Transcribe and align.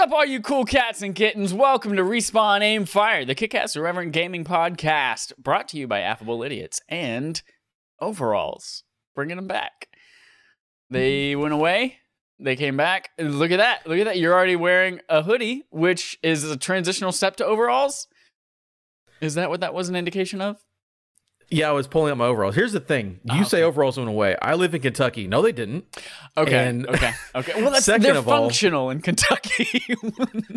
up, 0.00 0.12
all 0.12 0.24
you 0.24 0.40
cool 0.40 0.64
cats 0.64 1.02
and 1.02 1.14
kittens? 1.14 1.52
Welcome 1.52 1.94
to 1.96 2.02
Respawn 2.02 2.62
Aim 2.62 2.86
Fire, 2.86 3.26
the 3.26 3.34
Kickass 3.34 3.76
Irreverent 3.76 4.12
Gaming 4.12 4.44
Podcast, 4.44 5.36
brought 5.36 5.68
to 5.68 5.76
you 5.76 5.86
by 5.86 6.00
Affable 6.00 6.42
Idiots 6.42 6.80
and 6.88 7.42
Overalls, 8.00 8.82
bringing 9.14 9.36
them 9.36 9.46
back. 9.46 9.88
They 10.88 11.36
went 11.36 11.52
away, 11.52 11.98
they 12.38 12.56
came 12.56 12.78
back. 12.78 13.10
Look 13.18 13.50
at 13.50 13.58
that! 13.58 13.86
Look 13.86 13.98
at 13.98 14.04
that! 14.04 14.18
You're 14.18 14.32
already 14.32 14.56
wearing 14.56 15.00
a 15.10 15.22
hoodie, 15.22 15.64
which 15.68 16.18
is 16.22 16.44
a 16.44 16.56
transitional 16.56 17.12
step 17.12 17.36
to 17.36 17.44
overalls. 17.44 18.06
Is 19.20 19.34
that 19.34 19.50
what 19.50 19.60
that 19.60 19.74
was 19.74 19.90
an 19.90 19.96
indication 19.96 20.40
of? 20.40 20.56
Yeah, 21.52 21.68
I 21.68 21.72
was 21.72 21.88
pulling 21.88 22.12
up 22.12 22.18
my 22.18 22.26
overalls. 22.26 22.54
Here's 22.54 22.72
the 22.72 22.78
thing: 22.80 23.18
you 23.24 23.40
Oh, 23.40 23.44
say 23.44 23.62
overalls 23.62 23.96
went 23.96 24.08
away. 24.08 24.36
I 24.40 24.54
live 24.54 24.72
in 24.74 24.80
Kentucky. 24.82 25.26
No, 25.26 25.42
they 25.42 25.50
didn't. 25.52 25.84
Okay, 26.36 26.68
And- 26.68 26.86
okay, 26.94 27.12
okay. 27.34 27.60
Well, 27.60 27.72
that's 27.72 27.84
Second 27.84 28.02
they're 28.04 28.16
of 28.16 28.28
all- 28.28 28.42
functional 28.44 28.90
in 28.90 29.00
Kentucky. 29.00 29.82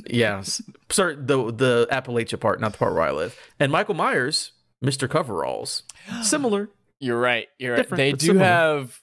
Yes, 0.08 0.62
sorry, 0.92 1.16
the 1.16 1.52
the 1.52 1.88
Appalachia 1.92 2.40
part, 2.40 2.62
not 2.62 2.74
the 2.74 2.78
part 2.78 2.94
where 2.94 3.02
I 3.02 3.12
live. 3.12 3.36
And 3.60 3.72
Michael 3.72 3.96
Myers, 3.96 4.52
Mister 4.82 5.08
Coveralls, 5.08 5.82
similar. 6.22 6.70
You're 7.00 7.20
right. 7.20 7.48
You're 7.58 7.76
right. 7.76 7.90
They 7.90 8.12
do 8.12 8.28
similar. 8.28 8.46
have 8.46 9.02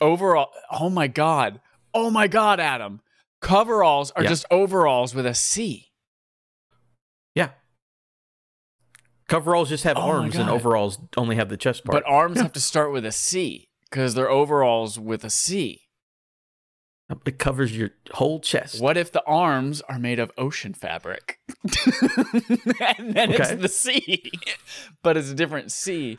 overall. 0.00 0.50
Oh 0.70 0.88
my 0.90 1.08
god. 1.08 1.60
Oh 1.92 2.10
my 2.10 2.28
god, 2.28 2.60
Adam. 2.60 3.00
Coveralls 3.42 4.10
are 4.12 4.22
Yeah. 4.22 4.28
just 4.28 4.46
overalls 4.50 5.14
with 5.14 5.26
a 5.26 5.34
C. 5.34 5.90
Yeah, 7.34 7.50
coveralls 9.28 9.68
just 9.68 9.84
have 9.84 9.96
Oh 9.96 10.02
arms, 10.02 10.36
and 10.36 10.50
overalls 10.50 10.98
only 11.16 11.36
have 11.36 11.48
the 11.48 11.56
chest 11.56 11.84
part. 11.84 12.02
But 12.04 12.10
arms 12.10 12.40
have 12.40 12.52
to 12.52 12.60
start 12.60 12.92
with 12.92 13.04
a 13.06 13.12
C 13.12 13.68
because 13.90 14.14
they're 14.14 14.30
overalls 14.30 14.98
with 14.98 15.24
a 15.24 15.30
C. 15.30 15.82
it 17.26 17.38
covers 17.38 17.76
your 17.76 17.90
whole 18.12 18.40
chest. 18.40 18.80
What 18.80 18.96
if 18.96 19.12
the 19.12 19.22
arms 19.26 19.80
are 19.82 19.98
made 19.98 20.18
of 20.18 20.30
ocean 20.38 20.74
fabric? 20.74 21.38
and 22.80 23.14
then 23.14 23.30
it's 23.32 23.54
the 23.54 23.68
C, 23.68 24.22
but 25.02 25.16
it's 25.16 25.30
a 25.30 25.34
different 25.34 25.70
C. 25.72 26.18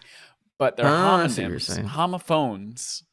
But 0.57 0.77
they're 0.77 0.85
Ah, 0.87 1.23
I 1.23 1.27
see 1.27 1.41
what 1.43 1.49
you're 1.51 1.59
homonyms, 1.59 1.85
homophones. 1.87 3.03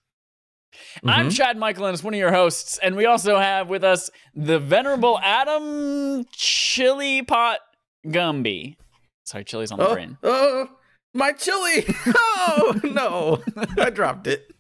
I'm 1.05 1.29
Mhm. 1.29 1.37
Chad 1.37 1.59
Michaelis, 1.59 2.03
one 2.03 2.15
of 2.15 2.19
your 2.21 2.33
hosts, 2.33 2.79
and 2.79 2.97
we 2.97 3.05
also 3.05 3.39
have 3.39 3.69
with 3.69 3.85
us 3.85 4.09
the 4.35 4.59
venerable 4.59 5.19
Adam 5.23 6.25
Chili 6.33 7.23
Pot 7.23 7.59
Gumby. 8.07 8.77
Sorry, 9.25 9.45
chili's 9.45 9.71
on 9.73 9.79
the 9.79 9.89
Oh, 9.89 9.95
brain. 9.95 10.19
oh, 10.23 10.69
my 11.15 11.33
chili! 11.33 11.85
Oh 12.45 12.81
no, 12.83 13.43
I 13.79 13.91
dropped 13.91 14.27
it. 14.27 14.53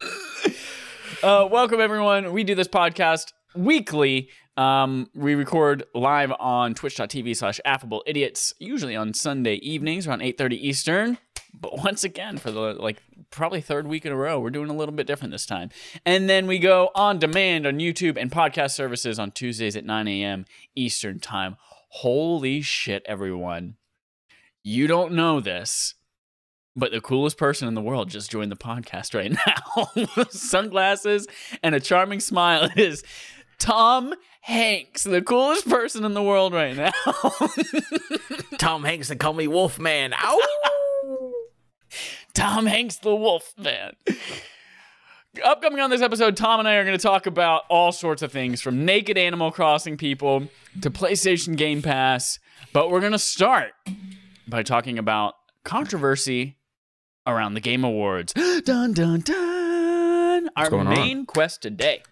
Uh, 1.20 1.48
welcome 1.50 1.80
everyone. 1.80 2.32
We 2.32 2.44
do 2.44 2.54
this 2.54 2.68
podcast 2.68 3.32
weekly. 3.56 4.28
Um, 4.56 5.10
we 5.16 5.34
record 5.34 5.82
live 5.92 6.30
on 6.38 6.74
twitch.tv 6.74 7.34
slash 7.36 7.58
affable 7.64 8.04
idiots, 8.06 8.54
usually 8.60 8.94
on 8.94 9.12
Sunday 9.14 9.54
evenings 9.54 10.06
around 10.06 10.20
8.30 10.20 10.52
Eastern. 10.52 11.18
But 11.60 11.78
once 11.78 12.04
again, 12.04 12.38
for 12.38 12.52
the 12.52 12.60
like 12.60 12.98
probably 13.30 13.60
third 13.60 13.88
week 13.88 14.06
in 14.06 14.12
a 14.12 14.16
row, 14.16 14.38
we're 14.38 14.50
doing 14.50 14.70
a 14.70 14.74
little 14.76 14.94
bit 14.94 15.08
different 15.08 15.32
this 15.32 15.46
time. 15.46 15.70
And 16.06 16.28
then 16.30 16.46
we 16.46 16.60
go 16.60 16.90
on 16.94 17.18
demand 17.18 17.66
on 17.66 17.78
YouTube 17.80 18.16
and 18.16 18.30
podcast 18.30 18.70
services 18.72 19.18
on 19.18 19.32
Tuesdays 19.32 19.74
at 19.74 19.84
9 19.84 20.06
a.m. 20.06 20.44
Eastern 20.76 21.18
time. 21.18 21.56
Holy 21.88 22.60
shit, 22.60 23.02
everyone. 23.06 23.76
You 24.62 24.86
don't 24.86 25.12
know 25.12 25.40
this, 25.40 25.94
but 26.76 26.92
the 26.92 27.00
coolest 27.00 27.38
person 27.38 27.66
in 27.68 27.74
the 27.74 27.80
world 27.80 28.10
just 28.10 28.30
joined 28.30 28.52
the 28.52 28.56
podcast 28.56 29.14
right 29.14 29.32
now. 30.16 30.24
Sunglasses 30.30 31.26
and 31.62 31.74
a 31.74 31.80
charming 31.80 32.20
smile 32.20 32.68
is 32.76 33.02
Tom 33.58 34.14
Hanks, 34.42 35.04
the 35.04 35.22
coolest 35.22 35.68
person 35.68 36.04
in 36.04 36.14
the 36.14 36.22
world 36.22 36.52
right 36.52 36.76
now. 36.76 36.92
Tom 38.58 38.84
Hanks 38.84 39.10
and 39.10 39.18
call 39.18 39.32
me 39.32 39.48
Wolfman. 39.48 40.14
Ow! 40.14 41.32
Tom 42.34 42.66
Hanks, 42.66 42.96
the 42.96 43.14
Wolf 43.14 43.52
Man. 43.58 43.94
Upcoming 45.44 45.80
on 45.80 45.90
this 45.90 46.02
episode, 46.02 46.36
Tom 46.36 46.58
and 46.58 46.68
I 46.68 46.74
are 46.76 46.84
going 46.84 46.96
to 46.96 47.02
talk 47.02 47.26
about 47.26 47.64
all 47.68 47.92
sorts 47.92 48.22
of 48.22 48.32
things 48.32 48.60
from 48.60 48.84
naked 48.84 49.18
Animal 49.18 49.50
Crossing 49.50 49.96
people 49.96 50.48
to 50.80 50.90
PlayStation 50.90 51.56
Game 51.56 51.82
Pass. 51.82 52.38
But 52.72 52.90
we're 52.90 53.00
going 53.00 53.12
to 53.12 53.18
start 53.18 53.72
by 54.46 54.62
talking 54.62 54.98
about 54.98 55.34
controversy 55.64 56.56
around 57.26 57.54
the 57.54 57.60
Game 57.60 57.84
Awards. 57.84 58.32
dun, 58.64 58.92
dun, 58.92 59.20
dun. 59.20 60.48
Our 60.56 60.70
going 60.70 60.86
on? 60.86 60.94
main 60.94 61.26
quest 61.26 61.62
today. 61.62 62.02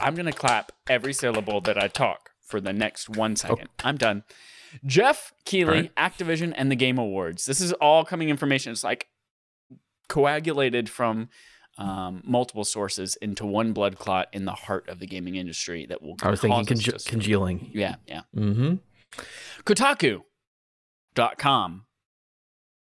I'm 0.00 0.14
going 0.14 0.26
to 0.26 0.32
clap 0.32 0.72
every 0.88 1.12
syllable 1.12 1.60
that 1.62 1.76
I 1.76 1.88
talk 1.88 2.30
for 2.40 2.60
the 2.60 2.72
next 2.72 3.08
one 3.08 3.32
oh. 3.32 3.34
second. 3.34 3.68
I'm 3.84 3.96
done. 3.96 4.24
Geoff 4.86 5.32
Keighley, 5.44 5.90
right. 5.94 5.94
Activision, 5.96 6.52
and 6.56 6.70
the 6.70 6.76
Game 6.76 6.98
Awards. 6.98 7.44
This 7.44 7.60
is 7.60 7.72
all 7.74 8.04
coming 8.04 8.30
information. 8.30 8.72
It's 8.72 8.82
like 8.82 9.08
coagulated 10.08 10.88
from 10.88 11.28
um, 11.82 12.22
multiple 12.24 12.64
sources 12.64 13.16
into 13.16 13.44
one 13.44 13.72
blood 13.72 13.98
clot 13.98 14.28
in 14.32 14.44
the 14.44 14.52
heart 14.52 14.88
of 14.88 15.00
the 15.00 15.06
gaming 15.06 15.34
industry 15.34 15.84
that 15.86 16.00
will. 16.00 16.14
I 16.22 16.30
was 16.30 16.40
thinking 16.40 16.64
conge- 16.64 17.04
congealing. 17.06 17.70
yeah, 17.74 17.96
yeah. 18.06 18.22
Mm-hmm. 18.36 18.74
Kotaku.com, 19.64 21.86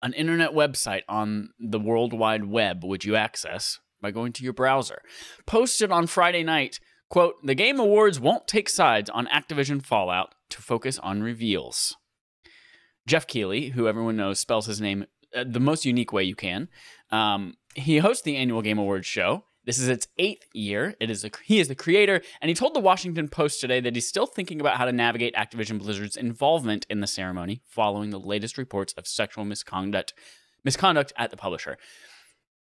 an 0.03 0.13
internet 0.13 0.51
website 0.51 1.03
on 1.09 1.51
the 1.59 1.81
World 1.81 2.13
Wide 2.13 2.45
Web, 2.45 2.85
which 2.85 3.07
you 3.07 3.17
access 3.17 3.81
by 4.03 4.11
going 4.11 4.33
to 4.35 4.45
your 4.45 4.53
browser, 4.53 5.01
posted 5.47 5.91
on 5.91 6.07
Friday 6.07 6.45
night, 6.45 6.79
quote, 7.09 7.37
the 7.43 7.55
Game 7.55 7.81
Awards 7.81 8.21
won't 8.21 8.47
take 8.47 8.69
sides 8.69 9.09
on 9.11 9.27
Activision 9.27 9.85
Fallout 9.85 10.35
to 10.51 10.61
focus 10.61 10.99
on 10.99 11.23
reveals. 11.23 11.97
Geoff 13.07 13.27
Keighley, 13.27 13.71
who 13.71 13.89
everyone 13.89 14.17
knows 14.17 14.41
spells 14.41 14.67
his 14.67 14.81
name 14.81 15.07
uh, 15.35 15.45
the 15.47 15.61
most 15.61 15.85
unique 15.85 16.13
way 16.13 16.23
you 16.23 16.35
can, 16.35 16.69
um, 17.11 17.55
he 17.75 17.99
hosts 17.99 18.23
the 18.23 18.37
annual 18.37 18.63
Game 18.63 18.79
Awards 18.79 19.07
show. 19.07 19.45
This 19.65 19.79
is 19.79 19.89
its 19.89 20.09
eighth 20.19 20.49
year. 20.55 20.95
It 21.01 21.11
is 21.11 21.25
a, 21.25 21.31
he 21.45 21.61
is 21.61 21.69
the 21.69 21.75
creator, 21.75 22.23
and 22.41 22.49
he 22.49 22.55
told 22.55 22.75
the 22.75 22.81
Washington 22.81 23.29
Post 23.29 23.61
today 23.61 23.81
that 23.81 23.95
he's 23.95 24.09
still 24.09 24.27
thinking 24.27 24.61
about 24.61 24.77
how 24.77 24.87
to 24.87 24.93
navigate 24.93 25.35
Activision 25.35 25.79
Blizzard's 25.79 26.17
involvement 26.17 26.87
in 26.89 27.01
the 27.01 27.07
ceremony 27.07 27.61
following 27.67 28.11
the 28.11 28.19
latest 28.19 28.57
reports 28.57 28.95
of 28.95 29.07
sexual 29.07 29.45
misconduct 29.45 30.15
misconduct 30.65 31.13
at 31.17 31.31
the 31.31 31.37
publisher. 31.37 31.77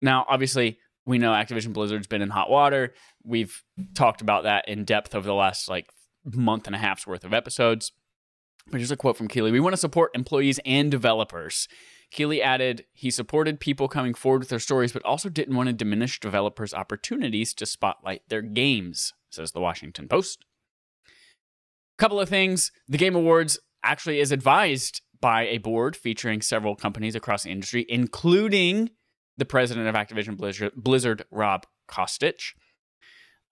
Now, 0.01 0.25
obviously, 0.27 0.77
we 1.05 1.17
know 1.17 1.31
Activision 1.31 1.73
Blizzard's 1.73 2.07
been 2.07 2.21
in 2.21 2.29
hot 2.29 2.49
water. 2.49 2.93
We've 3.23 3.61
talked 3.93 4.21
about 4.21 4.43
that 4.43 4.67
in 4.67 4.85
depth 4.85 5.15
over 5.15 5.25
the 5.25 5.33
last 5.33 5.69
like 5.69 5.89
month 6.25 6.67
and 6.67 6.75
a 6.75 6.79
half's 6.79 7.07
worth 7.07 7.23
of 7.23 7.33
episodes. 7.33 7.91
But 8.67 8.79
here's 8.79 8.91
a 8.91 8.97
quote 8.97 9.17
from 9.17 9.27
Keighley. 9.27 9.51
We 9.51 9.59
want 9.59 9.73
to 9.73 9.77
support 9.77 10.15
employees 10.15 10.59
and 10.65 10.89
developers. 10.89 11.67
Keighley 12.13 12.44
added 12.44 12.85
he 12.94 13.09
supported 13.09 13.59
people 13.59 13.88
coming 13.88 14.13
forward 14.13 14.41
with 14.41 14.50
their 14.50 14.59
stories, 14.59 14.94
but 14.94 15.03
also 15.03 15.29
didn't 15.29 15.56
want 15.56 15.68
to 15.68 15.74
diminish 15.74 16.19
developers' 16.19 16.74
opportunities 16.74 17.56
to 17.56 17.66
spotlight 17.66 18.22
their 18.29 18.44
games, 18.44 19.13
says 19.31 19.51
the 19.51 19.59
Washington 19.59 20.07
Post. 20.07 20.46
A 21.07 21.12
couple 21.97 22.19
of 22.19 22.29
things. 22.29 22.72
The 22.88 23.00
Game 23.00 23.16
Awards 23.16 23.57
actually 23.84 24.19
is 24.19 24.31
advised 24.31 25.02
by 25.19 25.47
a 25.47 25.57
board 25.57 25.96
featuring 25.96 26.41
several 26.41 26.75
companies 26.75 27.16
across 27.16 27.44
the 27.44 27.50
industry, 27.50 27.84
including 27.90 28.91
the 29.38 29.46
president 29.46 29.88
of 29.88 29.96
Activision 29.96 30.38
Blizzard, 30.38 30.73
Blizzard 30.75 31.25
Rob 31.31 31.66
Kostich. 31.90 32.53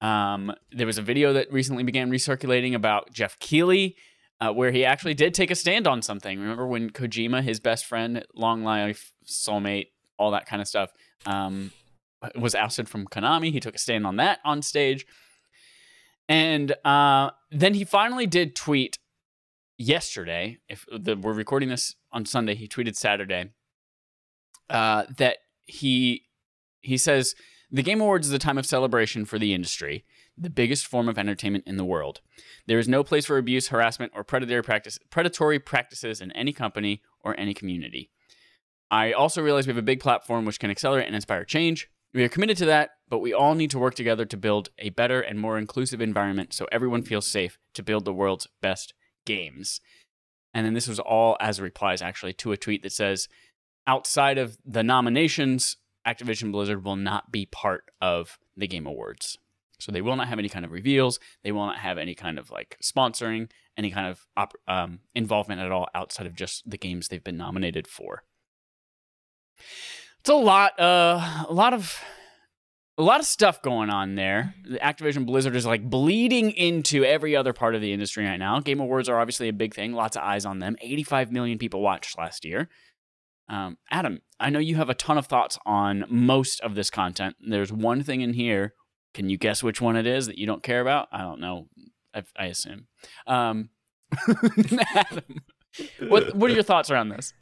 Um, 0.02 0.54
there 0.72 0.88
was 0.88 1.00
a 1.00 1.04
video 1.04 1.34
that 1.34 1.52
recently 1.52 1.84
began 1.84 2.12
recirculating 2.12 2.76
about 2.76 3.12
Geoff 3.12 3.40
Keighley, 3.40 3.96
uh, 4.41 4.52
where 4.52 4.72
he 4.72 4.84
actually 4.84 5.13
did 5.13 5.34
take 5.34 5.52
a 5.52 5.56
stand 5.56 5.88
on 5.88 6.02
something. 6.02 6.40
Remember 6.40 6.66
when 6.66 6.90
Kojima, 6.90 7.44
his 7.44 7.59
best 7.59 7.85
friend, 7.85 8.25
long 8.34 8.63
life, 8.63 9.14
soulmate, 9.26 9.90
all 10.17 10.32
that 10.32 10.47
kind 10.47 10.61
of 10.61 10.67
stuff, 10.67 10.91
um, 11.26 11.72
was 12.35 12.55
ousted 12.55 12.90
from 12.90 13.08
Konami? 13.08 13.52
He 13.52 13.59
took 13.59 13.76
a 13.76 13.79
stand 13.79 14.05
on 14.05 14.16
that 14.17 14.40
on 14.43 14.64
stage. 14.64 15.05
And 16.28 16.73
uh, 16.84 17.32
then 17.52 17.76
he 17.76 17.84
finally 17.84 18.26
did 18.26 18.55
tweet 18.55 18.97
yesterday. 19.78 20.58
If 20.67 20.85
the, 20.91 21.16
we're 21.16 21.34
recording 21.34 21.70
this 21.70 21.96
on 22.11 22.26
Sunday, 22.26 22.55
he 22.55 22.67
tweeted 22.67 22.96
Saturday 22.96 23.52
uh, 24.70 25.03
that 25.17 25.37
he 25.66 26.23
he 26.82 26.97
says 26.97 27.35
the 27.72 27.84
Game 27.84 28.02
Awards 28.02 28.28
is 28.28 28.34
a 28.34 28.40
time 28.40 28.58
of 28.58 28.66
celebration 28.66 29.23
for 29.26 29.40
the 29.40 29.53
industry, 29.53 30.03
the 30.38 30.50
biggest 30.50 30.85
form 30.85 31.08
of 31.08 31.18
entertainment 31.18 31.64
in 31.66 31.78
the 31.78 31.85
world. 31.85 32.22
There 32.68 32.79
is 32.79 32.88
no 32.88 33.03
place 33.03 33.26
for 33.26 33.38
abuse, 33.38 33.70
harassment, 33.70 34.12
or 34.14 34.23
predatory 34.23 34.62
practice 34.62 35.00
predatory 35.09 35.59
practices 35.59 36.20
in 36.20 36.32
any 36.34 36.52
company 36.52 37.02
or 37.22 37.40
any 37.40 37.53
community. 37.53 38.12
I 38.90 39.14
also 39.14 39.41
realize 39.41 39.68
we 39.68 39.72
have 39.72 39.78
a 39.78 39.84
big 39.84 40.02
platform 40.02 40.44
which 40.44 40.59
can 40.59 40.70
accelerate 40.70 41.08
and 41.08 41.16
inspire 41.16 41.46
change. 41.46 41.90
We 42.14 42.23
are 42.26 42.29
committed 42.29 42.58
to 42.58 42.66
that, 42.66 42.90
but 43.08 43.20
we 43.20 43.34
all 43.34 43.56
need 43.56 43.72
to 43.72 43.79
work 43.79 43.96
together 43.96 44.26
to 44.26 44.35
build 44.35 44.70
a 44.78 44.90
better 44.90 45.22
and 45.22 45.40
more 45.40 45.58
inclusive 45.58 46.02
environment 46.02 46.52
so 46.52 46.68
everyone 46.72 47.03
feels 47.03 47.26
safe 47.26 47.58
to 47.73 47.84
build 47.84 48.03
the 48.03 48.14
world's 48.14 48.50
best 48.62 48.94
games. 49.26 49.79
And 50.53 50.66
then 50.66 50.73
this 50.73 50.90
was 50.90 51.00
all 51.00 51.38
as 51.40 51.62
replies 51.62 52.02
actually 52.02 52.34
to 52.34 52.52
a 52.52 52.58
tweet 52.58 52.84
that 52.84 52.91
says, 52.91 53.29
outside 53.88 54.38
of 54.38 54.58
the 54.66 54.84
nominations, 54.84 55.78
Activision 56.06 56.52
Blizzard 56.52 56.84
will 56.84 56.96
not 56.96 57.32
be 57.32 57.46
part 57.46 57.86
of 58.02 58.40
the 58.56 58.68
Game 58.68 58.88
Awards. 58.88 59.38
So 59.80 59.92
they 59.92 60.02
will 60.02 60.16
not 60.16 60.28
have 60.28 60.40
any 60.40 60.50
kind 60.50 60.64
of 60.64 60.72
reveals. 60.72 61.20
They 61.44 61.52
will 61.52 61.66
not 61.66 61.80
have 61.80 61.98
any 61.98 62.14
kind 62.14 62.38
of 62.38 62.52
like 62.52 62.78
sponsoring, 62.84 63.50
any 63.78 63.90
kind 63.92 64.08
of 64.08 64.28
op- 64.38 64.58
um, 64.68 65.00
involvement 65.16 65.59
at 65.59 65.72
all 65.72 65.88
outside 65.96 66.28
of 66.28 66.36
just 66.36 66.70
the 66.70 66.78
games 66.78 67.08
they've 67.08 67.24
been 67.24 67.38
nominated 67.38 67.88
for. 67.88 68.24
It's 70.20 70.30
a 70.30 70.36
lot, 70.36 70.80
uh, 70.80 71.46
a 71.50 71.53
lot 71.53 71.74
of, 71.74 72.00
a 72.97 73.02
lot 73.02 73.20
of 73.20 73.26
stuff 73.26 73.64
going 73.64 73.90
on 73.90 74.14
there. 74.14 74.54
The 74.64 74.78
Activision 74.78 75.26
Blizzard 75.26 75.56
is 75.56 75.66
like 75.66 75.90
bleeding 75.90 76.52
into 76.52 77.04
every 77.04 77.36
other 77.36 77.54
part 77.54 77.74
of 77.74 77.82
the 77.82 77.92
industry 77.92 78.26
right 78.26 78.38
now. 78.38 78.59
Game 78.59 78.80
Awards 78.80 79.09
are 79.09 79.20
obviously 79.20 79.50
a 79.50 79.54
big 79.54 79.74
thing. 79.74 79.94
Lots 79.94 80.16
of 80.16 80.22
eyes 80.22 80.46
on 80.46 80.59
them. 80.59 80.76
85 80.80 81.32
million 81.32 81.58
people 81.58 81.82
watched 81.82 82.20
last 82.20 82.46
year. 82.46 82.70
Um, 83.52 83.78
Adam, 83.92 84.22
I 84.40 84.50
know 84.50 84.59
you 84.59 84.78
have 84.78 84.90
a 84.90 84.94
ton 84.94 85.18
of 85.18 85.28
thoughts 85.28 85.59
on 85.66 86.06
most 86.09 86.62
of 86.62 86.74
this 86.74 86.90
content. 86.90 87.36
There's 87.46 87.72
one 87.72 88.02
thing 88.02 88.22
in 88.22 88.34
here. 88.34 88.74
Can 89.14 89.30
you 89.30 89.38
guess 89.38 89.62
which 89.62 89.82
one 89.82 89.98
it 89.98 90.08
is 90.08 90.26
that 90.28 90.38
you 90.38 90.48
don't 90.48 90.64
care 90.64 90.80
about? 90.80 91.09
I 91.12 91.20
don't 91.20 91.42
know. 91.42 91.68
I, 92.16 92.24
I 92.40 92.46
assume. 92.46 92.88
Um, 93.28 93.70
Adam, 94.96 95.42
what 96.08 96.34
what 96.34 96.50
are 96.50 96.53
your 96.53 96.64
thoughts 96.64 96.90
around 96.90 97.09
this? 97.09 97.34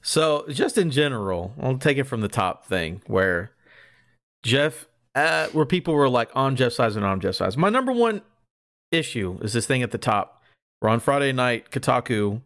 So, 0.00 0.46
just 0.48 0.78
in 0.78 0.90
general, 0.90 1.54
I'll 1.60 1.78
take 1.78 1.98
it 1.98 2.04
from 2.04 2.22
the 2.22 2.28
top 2.28 2.66
thing 2.66 3.02
where 3.06 3.52
Jeff, 4.42 4.86
uh, 5.14 5.48
where 5.48 5.66
people 5.66 5.94
were 5.94 6.08
like 6.08 6.30
on 6.34 6.56
Jeff's 6.56 6.76
side 6.76 6.92
and 6.92 7.04
on 7.04 7.20
Jeff's 7.20 7.38
side. 7.38 7.56
My 7.58 7.68
number 7.68 7.92
one 7.92 8.22
issue 8.90 9.38
is 9.42 9.52
this 9.52 9.66
thing 9.66 9.82
at 9.82 9.90
the 9.90 9.98
top. 9.98 10.42
Where 10.80 10.90
on 10.90 11.00
Friday 11.00 11.32
night, 11.32 11.70
Kotaku 11.70 12.40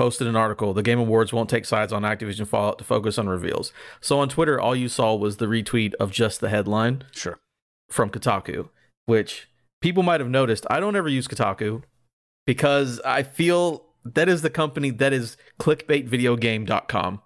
posted 0.00 0.26
an 0.26 0.34
article. 0.34 0.72
The 0.72 0.82
Game 0.82 0.98
Awards 0.98 1.30
won't 1.30 1.50
take 1.50 1.66
sides 1.66 1.92
on 1.92 2.04
Activision 2.04 2.46
Fallout 2.46 2.78
to 2.78 2.84
focus 2.84 3.18
on 3.18 3.28
reveals. 3.28 3.70
So 4.00 4.18
on 4.18 4.30
Twitter, 4.30 4.58
all 4.58 4.74
you 4.74 4.88
saw 4.88 5.14
was 5.14 5.36
the 5.36 5.44
retweet 5.44 5.92
of 6.00 6.10
just 6.10 6.40
the 6.40 6.48
headline. 6.48 7.04
Sure. 7.12 7.38
From 7.90 8.08
Kotaku, 8.08 8.70
which 9.04 9.50
people 9.82 10.02
might 10.02 10.20
have 10.20 10.30
noticed. 10.30 10.66
I 10.70 10.80
don't 10.80 10.96
ever 10.96 11.10
use 11.10 11.28
Kotaku 11.28 11.82
because 12.46 12.98
I 13.04 13.22
feel 13.22 13.84
that 14.06 14.26
is 14.26 14.40
the 14.40 14.48
company 14.48 14.88
that 14.88 15.12
is 15.12 15.36
clickbaitvideogame.com 15.60 17.20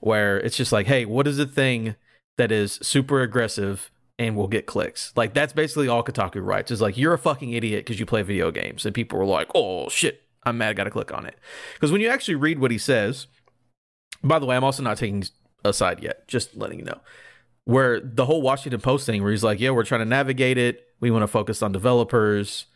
where 0.00 0.38
it's 0.38 0.56
just 0.56 0.72
like, 0.72 0.86
hey, 0.86 1.04
what 1.04 1.26
is 1.26 1.38
a 1.38 1.44
thing 1.44 1.96
that 2.38 2.50
is 2.50 2.78
super 2.80 3.20
aggressive 3.20 3.90
and 4.18 4.36
will 4.36 4.48
get 4.48 4.64
clicks? 4.64 5.12
Like 5.16 5.34
that's 5.34 5.52
basically 5.52 5.88
all 5.88 6.02
Kotaku 6.02 6.42
writes. 6.42 6.70
Is 6.70 6.80
like 6.80 6.96
you're 6.96 7.12
a 7.12 7.18
fucking 7.18 7.52
idiot 7.52 7.84
because 7.84 8.00
you 8.00 8.06
play 8.06 8.22
video 8.22 8.50
games, 8.50 8.86
and 8.86 8.94
people 8.94 9.18
were 9.18 9.26
like, 9.26 9.50
oh 9.54 9.90
shit, 9.90 10.22
I'm 10.46 10.58
mad, 10.58 10.70
I 10.70 10.72
gotta 10.72 10.90
click 10.90 11.12
on 11.12 11.26
it. 11.26 11.36
Because 11.74 11.92
when 11.92 12.00
you 12.00 12.08
actually 12.08 12.36
read 12.36 12.58
what 12.58 12.70
he 12.70 12.78
says, 12.78 13.26
by 14.22 14.38
the 14.38 14.46
way, 14.46 14.56
I'm 14.56 14.64
also 14.64 14.82
not 14.82 14.96
taking 14.96 15.24
a 15.64 15.72
side 15.72 16.02
yet, 16.02 16.26
just 16.28 16.56
letting 16.56 16.78
you 16.78 16.84
know. 16.84 17.00
Where 17.64 18.00
the 18.00 18.24
whole 18.24 18.42
Washington 18.42 18.80
Post 18.80 19.06
thing, 19.06 19.22
where 19.22 19.32
he's 19.32 19.44
like, 19.44 19.60
yeah, 19.60 19.70
we're 19.70 19.84
trying 19.84 20.00
to 20.00 20.06
navigate 20.06 20.56
it. 20.56 20.86
We 21.00 21.10
want 21.10 21.24
to 21.24 21.28
focus 21.28 21.62
on 21.62 21.72
developers. 21.72 22.66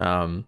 Um, 0.00 0.46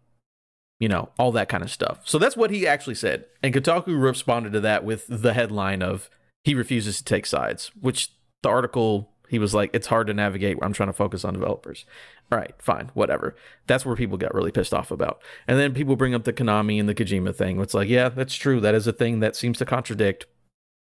you 0.80 0.88
know, 0.88 1.10
all 1.18 1.30
that 1.32 1.48
kind 1.48 1.62
of 1.62 1.70
stuff. 1.70 2.00
So 2.04 2.18
that's 2.18 2.36
what 2.36 2.50
he 2.50 2.66
actually 2.66 2.96
said. 2.96 3.26
And 3.42 3.54
Kotaku 3.54 4.00
responded 4.00 4.52
to 4.52 4.60
that 4.60 4.84
with 4.84 5.06
the 5.08 5.32
headline 5.32 5.80
of 5.80 6.10
he 6.42 6.54
refuses 6.54 6.98
to 6.98 7.04
take 7.04 7.24
sides, 7.24 7.70
which 7.80 8.10
the 8.42 8.48
article 8.48 9.13
he 9.28 9.38
was 9.38 9.54
like, 9.54 9.70
it's 9.72 9.86
hard 9.86 10.06
to 10.08 10.14
navigate. 10.14 10.58
I'm 10.62 10.72
trying 10.72 10.88
to 10.88 10.94
focus 10.94 11.24
on 11.24 11.34
developers. 11.34 11.86
All 12.30 12.38
right, 12.38 12.54
fine, 12.58 12.90
whatever. 12.94 13.34
That's 13.66 13.86
where 13.86 13.96
people 13.96 14.18
got 14.18 14.34
really 14.34 14.52
pissed 14.52 14.74
off 14.74 14.90
about. 14.90 15.22
And 15.46 15.58
then 15.58 15.74
people 15.74 15.96
bring 15.96 16.14
up 16.14 16.24
the 16.24 16.32
Konami 16.32 16.78
and 16.78 16.88
the 16.88 16.94
Kojima 16.94 17.34
thing. 17.34 17.60
It's 17.60 17.74
like, 17.74 17.88
yeah, 17.88 18.10
that's 18.10 18.34
true. 18.34 18.60
That 18.60 18.74
is 18.74 18.86
a 18.86 18.92
thing 18.92 19.20
that 19.20 19.36
seems 19.36 19.58
to 19.58 19.64
contradict. 19.64 20.26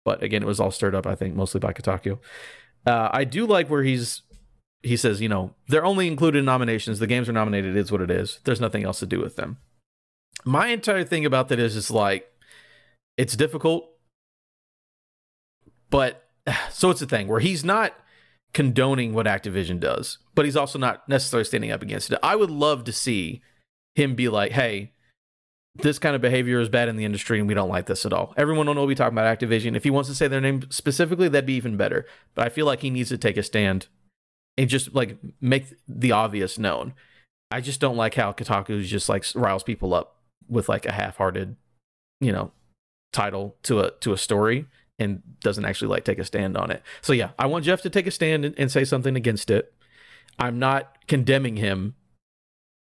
But 0.04 0.22
again, 0.22 0.42
it 0.42 0.46
was 0.46 0.60
all 0.60 0.70
stirred 0.70 0.94
up, 0.94 1.06
I 1.06 1.14
think, 1.14 1.34
mostly 1.34 1.60
by 1.60 1.72
Kotaku. 1.72 2.18
Uh, 2.86 3.08
I 3.12 3.24
do 3.24 3.46
like 3.46 3.70
where 3.70 3.82
he's 3.82 4.22
he 4.82 4.98
says, 4.98 5.22
you 5.22 5.30
know, 5.30 5.54
they're 5.68 5.84
only 5.84 6.06
included 6.06 6.40
in 6.40 6.44
nominations. 6.44 6.98
The 6.98 7.06
games 7.06 7.28
are 7.28 7.32
nominated. 7.32 7.74
Is 7.74 7.90
what 7.90 8.02
it 8.02 8.10
is. 8.10 8.40
There's 8.44 8.60
nothing 8.60 8.84
else 8.84 8.98
to 8.98 9.06
do 9.06 9.20
with 9.20 9.36
them. 9.36 9.56
My 10.44 10.68
entire 10.68 11.04
thing 11.04 11.24
about 11.24 11.48
that 11.48 11.58
is, 11.58 11.74
it's 11.74 11.90
like, 11.90 12.30
it's 13.16 13.34
difficult, 13.34 13.88
but 15.88 16.28
so 16.70 16.90
it's 16.90 17.00
a 17.00 17.06
thing 17.06 17.28
where 17.28 17.40
he's 17.40 17.64
not 17.64 17.94
condoning 18.54 19.12
what 19.12 19.26
Activision 19.26 19.78
does, 19.78 20.18
but 20.34 20.44
he's 20.44 20.56
also 20.56 20.78
not 20.78 21.06
necessarily 21.08 21.44
standing 21.44 21.72
up 21.72 21.82
against 21.82 22.10
it. 22.10 22.18
I 22.22 22.36
would 22.36 22.50
love 22.50 22.84
to 22.84 22.92
see 22.92 23.42
him 23.94 24.14
be 24.14 24.28
like, 24.28 24.52
hey, 24.52 24.92
this 25.76 25.98
kind 25.98 26.14
of 26.14 26.22
behavior 26.22 26.60
is 26.60 26.68
bad 26.68 26.88
in 26.88 26.96
the 26.96 27.04
industry 27.04 27.40
and 27.40 27.48
we 27.48 27.54
don't 27.54 27.68
like 27.68 27.86
this 27.86 28.06
at 28.06 28.12
all. 28.12 28.32
Everyone 28.36 28.66
will 28.66 28.74
know 28.74 28.84
we 28.84 28.94
talk 28.94 29.10
about 29.10 29.38
Activision. 29.38 29.76
If 29.76 29.82
he 29.82 29.90
wants 29.90 30.08
to 30.08 30.14
say 30.14 30.28
their 30.28 30.40
name 30.40 30.70
specifically, 30.70 31.28
that'd 31.28 31.46
be 31.46 31.54
even 31.54 31.76
better. 31.76 32.06
But 32.34 32.46
I 32.46 32.48
feel 32.48 32.64
like 32.64 32.80
he 32.80 32.90
needs 32.90 33.08
to 33.08 33.18
take 33.18 33.36
a 33.36 33.42
stand 33.42 33.88
and 34.56 34.70
just 34.70 34.94
like 34.94 35.18
make 35.40 35.66
the 35.88 36.12
obvious 36.12 36.58
known. 36.58 36.94
I 37.50 37.60
just 37.60 37.80
don't 37.80 37.96
like 37.96 38.14
how 38.14 38.32
Kotaku 38.32 38.84
just 38.84 39.08
like 39.08 39.24
riles 39.34 39.64
people 39.64 39.94
up 39.94 40.16
with 40.48 40.68
like 40.68 40.86
a 40.86 40.92
half-hearted, 40.92 41.56
you 42.20 42.32
know, 42.32 42.52
title 43.12 43.56
to 43.64 43.80
a 43.80 43.90
to 44.00 44.12
a 44.12 44.18
story 44.18 44.66
and 44.98 45.22
doesn't 45.40 45.64
actually 45.64 45.88
like 45.88 46.04
take 46.04 46.18
a 46.18 46.24
stand 46.24 46.56
on 46.56 46.70
it. 46.70 46.82
So 47.02 47.12
yeah, 47.12 47.30
I 47.38 47.46
want 47.46 47.64
Jeff 47.64 47.82
to 47.82 47.90
take 47.90 48.06
a 48.06 48.10
stand 48.10 48.44
and, 48.44 48.54
and 48.58 48.70
say 48.70 48.84
something 48.84 49.16
against 49.16 49.50
it. 49.50 49.72
I'm 50.38 50.58
not 50.58 51.06
condemning 51.06 51.56
him 51.56 51.94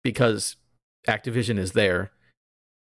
because 0.04 0.56
Activision 1.08 1.58
is 1.58 1.74
there 1.74 2.12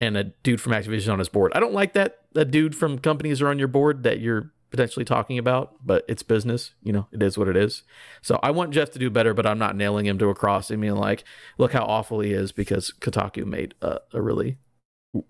and 0.00 0.16
a 0.16 0.24
dude 0.24 0.60
from 0.60 0.72
Activision 0.72 1.12
on 1.12 1.18
his 1.18 1.28
board. 1.28 1.52
I 1.54 1.60
don't 1.60 1.74
like 1.74 1.92
that 1.94 2.20
a 2.34 2.44
dude 2.44 2.76
from 2.76 2.98
companies 2.98 3.42
are 3.42 3.48
on 3.48 3.58
your 3.58 3.68
board 3.68 4.02
that 4.04 4.20
you're 4.20 4.52
potentially 4.70 5.04
talking 5.04 5.38
about, 5.38 5.74
but 5.84 6.04
it's 6.08 6.22
business. 6.22 6.74
You 6.82 6.92
know, 6.92 7.08
it 7.12 7.22
is 7.22 7.36
what 7.36 7.48
it 7.48 7.56
is. 7.56 7.82
So 8.22 8.38
I 8.42 8.52
want 8.52 8.72
Jeff 8.72 8.90
to 8.92 8.98
do 8.98 9.10
better, 9.10 9.34
but 9.34 9.46
I'm 9.46 9.58
not 9.58 9.76
nailing 9.76 10.06
him 10.06 10.18
to 10.18 10.28
a 10.28 10.34
cross. 10.34 10.70
I 10.70 10.76
mean, 10.76 10.96
like, 10.96 11.24
look 11.58 11.72
how 11.72 11.84
awful 11.84 12.20
he 12.20 12.32
is 12.32 12.52
because 12.52 12.92
Kotaku 13.00 13.44
made 13.44 13.74
a, 13.82 13.98
a 14.12 14.22
really 14.22 14.58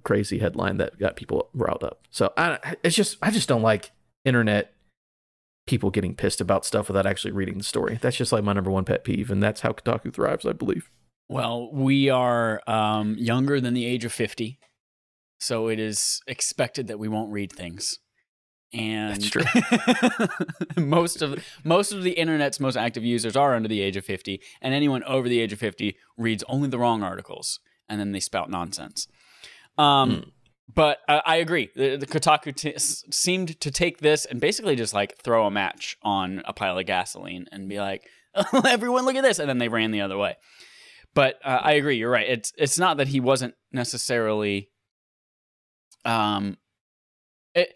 crazy 0.05 0.38
headline 0.38 0.77
that 0.79 0.99
got 0.99 1.17
people 1.17 1.49
riled 1.55 1.85
up. 1.85 2.00
So 2.11 2.32
I, 2.37 2.77
it's 2.82 2.97
just, 2.97 3.17
I 3.23 3.31
just 3.31 3.49
don't 3.49 3.62
like 3.62 3.93
internet 4.25 4.73
people 5.67 5.91
getting 5.91 6.15
pissed 6.15 6.41
about 6.41 6.65
stuff 6.65 6.88
without 6.88 7.06
actually 7.06 7.32
reading 7.32 7.59
the 7.59 7.65
story. 7.65 7.99
That's 8.00 8.17
just 8.17 8.32
like 8.32 8.44
my 8.44 8.53
number 8.53 8.71
one 8.71 8.85
pet 8.85 9.05
peeve, 9.05 9.31
and 9.31 9.43
that's 9.43 9.61
how 9.61 9.71
Kotaku 9.73 10.12
thrives, 10.12 10.44
I 10.44 10.53
believe. 10.53 10.91
Well, 11.29 11.71
we 11.73 12.11
are 12.11 12.61
um, 12.67 13.17
younger 13.19 13.61
than 13.61 13.75
the 13.75 13.87
age 13.87 14.05
of 14.05 14.12
50, 14.12 14.59
so 15.38 15.69
it 15.69 15.79
is 15.79 16.21
expected 16.27 16.88
that 16.88 16.99
we 16.99 17.09
won't 17.09 17.31
read 17.31 17.53
things. 17.53 17.99
And 18.73 19.15
that's 19.15 19.31
true. 19.31 19.43
most 20.77 21.22
of 21.22 21.44
most 21.65 21.91
of 21.91 22.05
the 22.05 22.13
internet's 22.13 22.60
most 22.60 22.77
active 22.77 23.05
users 23.05 23.37
are 23.37 23.56
under 23.56 23.69
the 23.69 23.81
age 23.81 23.96
of 23.96 24.05
50, 24.05 24.41
and 24.60 24.75
anyone 24.75 25.03
over 25.05 25.29
the 25.29 25.41
age 25.41 25.53
of 25.53 25.58
50 25.58 25.96
reads 26.17 26.44
only 26.49 26.69
the 26.69 26.79
wrong 26.79 27.03
articles 27.03 27.58
and 27.91 28.01
then 28.01 28.13
they 28.13 28.20
spout 28.20 28.49
nonsense. 28.49 29.08
Um, 29.81 30.10
mm. 30.10 30.31
But 30.72 30.99
uh, 31.08 31.20
I 31.25 31.37
agree. 31.37 31.70
The, 31.75 31.96
the 31.96 32.06
Kotaku 32.06 32.55
t- 32.55 32.75
seemed 32.79 33.60
to 33.60 33.70
take 33.70 33.99
this 33.99 34.25
and 34.25 34.41
basically 34.41 34.77
just 34.77 34.94
like 34.94 35.19
throw 35.19 35.46
a 35.46 35.51
match 35.51 35.96
on 36.03 36.43
a 36.44 36.53
pile 36.53 36.79
of 36.79 36.87
gasoline 36.87 37.46
and 37.51 37.69
be 37.69 37.81
like, 37.81 38.05
oh, 38.34 38.63
"Everyone, 38.69 39.05
look 39.05 39.17
at 39.17 39.22
this!" 39.22 39.39
And 39.39 39.49
then 39.49 39.58
they 39.58 39.69
ran 39.69 39.91
the 39.91 40.03
other 40.03 40.17
way. 40.17 40.37
But 41.15 41.41
uh, 41.44 41.60
I 41.63 41.72
agree. 41.72 41.96
You're 41.96 42.10
right. 42.10 42.29
It's 42.29 42.53
it's 42.56 42.79
not 42.79 42.99
that 42.99 43.08
he 43.08 43.19
wasn't 43.20 43.55
necessarily. 43.72 44.70
Um, 46.05 46.56
it, 47.55 47.75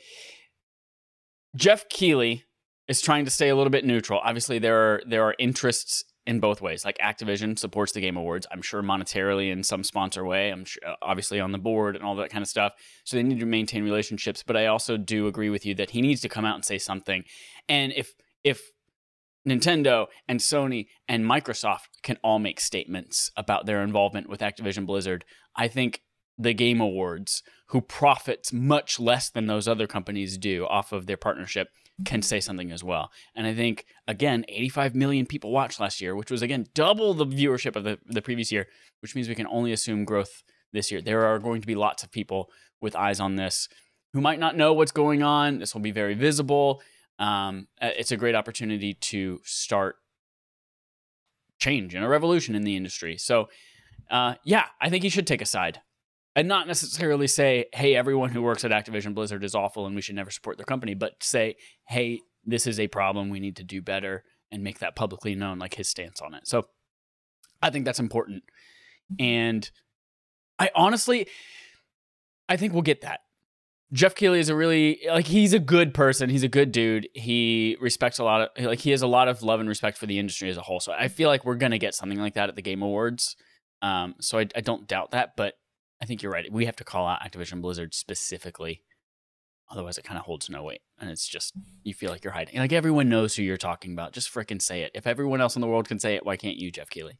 Geoff 1.56 1.88
Keighley 1.88 2.44
is 2.86 3.00
trying 3.00 3.24
to 3.24 3.30
stay 3.30 3.48
a 3.48 3.56
little 3.56 3.70
bit 3.70 3.84
neutral. 3.84 4.20
Obviously, 4.22 4.60
there 4.60 4.76
are 4.76 5.02
there 5.06 5.24
are 5.24 5.34
interests 5.38 6.04
in 6.26 6.40
both 6.40 6.60
ways. 6.60 6.84
Like 6.84 6.98
Activision 6.98 7.58
supports 7.58 7.92
the 7.92 8.00
Game 8.00 8.16
Awards, 8.16 8.46
I'm 8.50 8.62
sure 8.62 8.82
monetarily 8.82 9.50
in 9.50 9.62
some 9.62 9.84
sponsor 9.84 10.24
way. 10.24 10.50
I'm 10.50 10.64
sure, 10.64 10.82
uh, 10.86 10.94
obviously 11.02 11.40
on 11.40 11.52
the 11.52 11.58
board 11.58 11.96
and 11.96 12.04
all 12.04 12.16
that 12.16 12.30
kind 12.30 12.42
of 12.42 12.48
stuff. 12.48 12.72
So 13.04 13.16
they 13.16 13.22
need 13.22 13.40
to 13.40 13.46
maintain 13.46 13.84
relationships. 13.84 14.42
But 14.42 14.56
I 14.56 14.66
also 14.66 14.96
do 14.96 15.26
agree 15.26 15.50
with 15.50 15.66
you 15.66 15.74
that 15.74 15.90
he 15.90 16.00
needs 16.00 16.20
to 16.22 16.28
come 16.28 16.44
out 16.44 16.54
and 16.54 16.64
say 16.64 16.78
something. 16.78 17.24
And 17.68 17.92
if 17.94 18.14
if 18.42 18.70
Nintendo 19.46 20.06
and 20.26 20.40
Sony 20.40 20.86
and 21.06 21.24
Microsoft 21.24 22.00
can 22.02 22.18
all 22.22 22.38
make 22.38 22.60
statements 22.60 23.30
about 23.36 23.66
their 23.66 23.82
involvement 23.82 24.28
with 24.28 24.40
Activision 24.40 24.86
Blizzard, 24.86 25.24
I 25.54 25.68
think 25.68 26.02
the 26.38 26.54
Game 26.54 26.80
Awards, 26.80 27.42
who 27.68 27.80
profits 27.80 28.52
much 28.52 28.98
less 28.98 29.28
than 29.30 29.46
those 29.46 29.68
other 29.68 29.86
companies 29.86 30.38
do 30.38 30.66
off 30.66 30.92
of 30.92 31.06
their 31.06 31.16
partnership, 31.16 31.68
can 32.04 32.22
say 32.22 32.40
something 32.40 32.72
as 32.72 32.82
well. 32.82 33.10
And 33.34 33.46
I 33.46 33.54
think, 33.54 33.86
again, 34.08 34.44
85 34.48 34.94
million 34.94 35.26
people 35.26 35.52
watched 35.52 35.78
last 35.78 36.00
year, 36.00 36.16
which 36.16 36.30
was, 36.30 36.42
again, 36.42 36.66
double 36.74 37.14
the 37.14 37.26
viewership 37.26 37.76
of 37.76 37.84
the, 37.84 37.98
the 38.06 38.22
previous 38.22 38.50
year, 38.50 38.66
which 39.00 39.14
means 39.14 39.28
we 39.28 39.34
can 39.34 39.46
only 39.46 39.72
assume 39.72 40.04
growth 40.04 40.42
this 40.72 40.90
year. 40.90 41.00
There 41.00 41.24
are 41.24 41.38
going 41.38 41.60
to 41.60 41.66
be 41.66 41.74
lots 41.74 42.02
of 42.02 42.10
people 42.10 42.50
with 42.80 42.96
eyes 42.96 43.20
on 43.20 43.36
this 43.36 43.68
who 44.12 44.20
might 44.20 44.40
not 44.40 44.56
know 44.56 44.72
what's 44.72 44.92
going 44.92 45.22
on. 45.22 45.58
This 45.58 45.74
will 45.74 45.80
be 45.80 45.92
very 45.92 46.14
visible. 46.14 46.82
Um, 47.18 47.68
it's 47.80 48.12
a 48.12 48.16
great 48.16 48.34
opportunity 48.34 48.94
to 48.94 49.40
start 49.44 49.96
change 51.60 51.94
and 51.94 52.04
a 52.04 52.08
revolution 52.08 52.54
in 52.54 52.62
the 52.62 52.76
industry. 52.76 53.16
So, 53.16 53.48
uh, 54.10 54.34
yeah, 54.44 54.66
I 54.80 54.90
think 54.90 55.04
he 55.04 55.08
should 55.08 55.26
take 55.26 55.42
a 55.42 55.46
side 55.46 55.80
and 56.36 56.48
not 56.48 56.66
necessarily 56.66 57.26
say, 57.26 57.66
hey, 57.72 57.94
everyone 57.94 58.30
who 58.30 58.42
works 58.42 58.64
at 58.64 58.70
Activision 58.70 59.14
Blizzard 59.14 59.44
is 59.44 59.54
awful 59.54 59.86
and 59.86 59.94
we 59.94 60.02
should 60.02 60.16
never 60.16 60.30
support 60.30 60.56
their 60.56 60.64
company, 60.64 60.94
but 60.94 61.22
say, 61.22 61.56
hey, 61.88 62.20
this 62.44 62.66
is 62.66 62.80
a 62.80 62.88
problem. 62.88 63.30
We 63.30 63.40
need 63.40 63.56
to 63.56 63.64
do 63.64 63.80
better 63.80 64.24
and 64.50 64.62
make 64.62 64.80
that 64.80 64.96
publicly 64.96 65.34
known, 65.34 65.58
like 65.58 65.74
his 65.74 65.88
stance 65.88 66.20
on 66.20 66.34
it. 66.34 66.46
So 66.46 66.66
I 67.62 67.70
think 67.70 67.84
that's 67.84 68.00
important. 68.00 68.42
And 69.18 69.68
I 70.58 70.70
honestly, 70.74 71.28
I 72.48 72.56
think 72.56 72.72
we'll 72.72 72.82
get 72.82 73.02
that. 73.02 73.20
Geoff 73.92 74.14
Keighley 74.16 74.40
is 74.40 74.48
a 74.48 74.56
really 74.56 75.00
like 75.06 75.26
he's 75.26 75.52
a 75.52 75.58
good 75.58 75.94
person. 75.94 76.28
He's 76.28 76.42
a 76.42 76.48
good 76.48 76.72
dude. 76.72 77.08
He 77.14 77.76
respects 77.80 78.18
a 78.18 78.24
lot 78.24 78.40
of 78.40 78.64
like 78.64 78.80
he 78.80 78.90
has 78.90 79.02
a 79.02 79.06
lot 79.06 79.28
of 79.28 79.42
love 79.42 79.60
and 79.60 79.68
respect 79.68 79.98
for 79.98 80.06
the 80.06 80.18
industry 80.18 80.50
as 80.50 80.56
a 80.56 80.62
whole. 80.62 80.80
So 80.80 80.92
I 80.92 81.06
feel 81.06 81.28
like 81.28 81.44
we're 81.44 81.54
gonna 81.54 81.78
get 81.78 81.94
something 81.94 82.18
like 82.18 82.34
that 82.34 82.48
at 82.48 82.56
the 82.56 82.62
Game 82.62 82.82
Awards. 82.82 83.36
Um, 83.82 84.16
so 84.20 84.38
I, 84.38 84.48
I 84.56 84.62
don't 84.62 84.88
doubt 84.88 85.12
that, 85.12 85.36
but 85.36 85.54
I 86.04 86.06
think 86.06 86.22
you're 86.22 86.30
right. 86.30 86.52
We 86.52 86.66
have 86.66 86.76
to 86.76 86.84
call 86.84 87.06
out 87.08 87.22
Activision 87.22 87.62
Blizzard 87.62 87.94
specifically. 87.94 88.82
Otherwise, 89.70 89.96
it 89.96 90.04
kind 90.04 90.18
of 90.18 90.26
holds 90.26 90.50
no 90.50 90.62
weight, 90.62 90.82
and 91.00 91.08
it's 91.08 91.26
just 91.26 91.54
you 91.82 91.94
feel 91.94 92.10
like 92.10 92.22
you're 92.22 92.34
hiding. 92.34 92.58
Like 92.58 92.74
everyone 92.74 93.08
knows 93.08 93.34
who 93.34 93.42
you're 93.42 93.56
talking 93.56 93.94
about. 93.94 94.12
Just 94.12 94.30
freaking 94.32 94.60
say 94.60 94.82
it. 94.82 94.90
If 94.94 95.06
everyone 95.06 95.40
else 95.40 95.56
in 95.56 95.62
the 95.62 95.66
world 95.66 95.88
can 95.88 95.98
say 95.98 96.14
it, 96.14 96.26
why 96.26 96.36
can't 96.36 96.58
you, 96.58 96.70
Geoff 96.70 96.90
Keighley? 96.90 97.18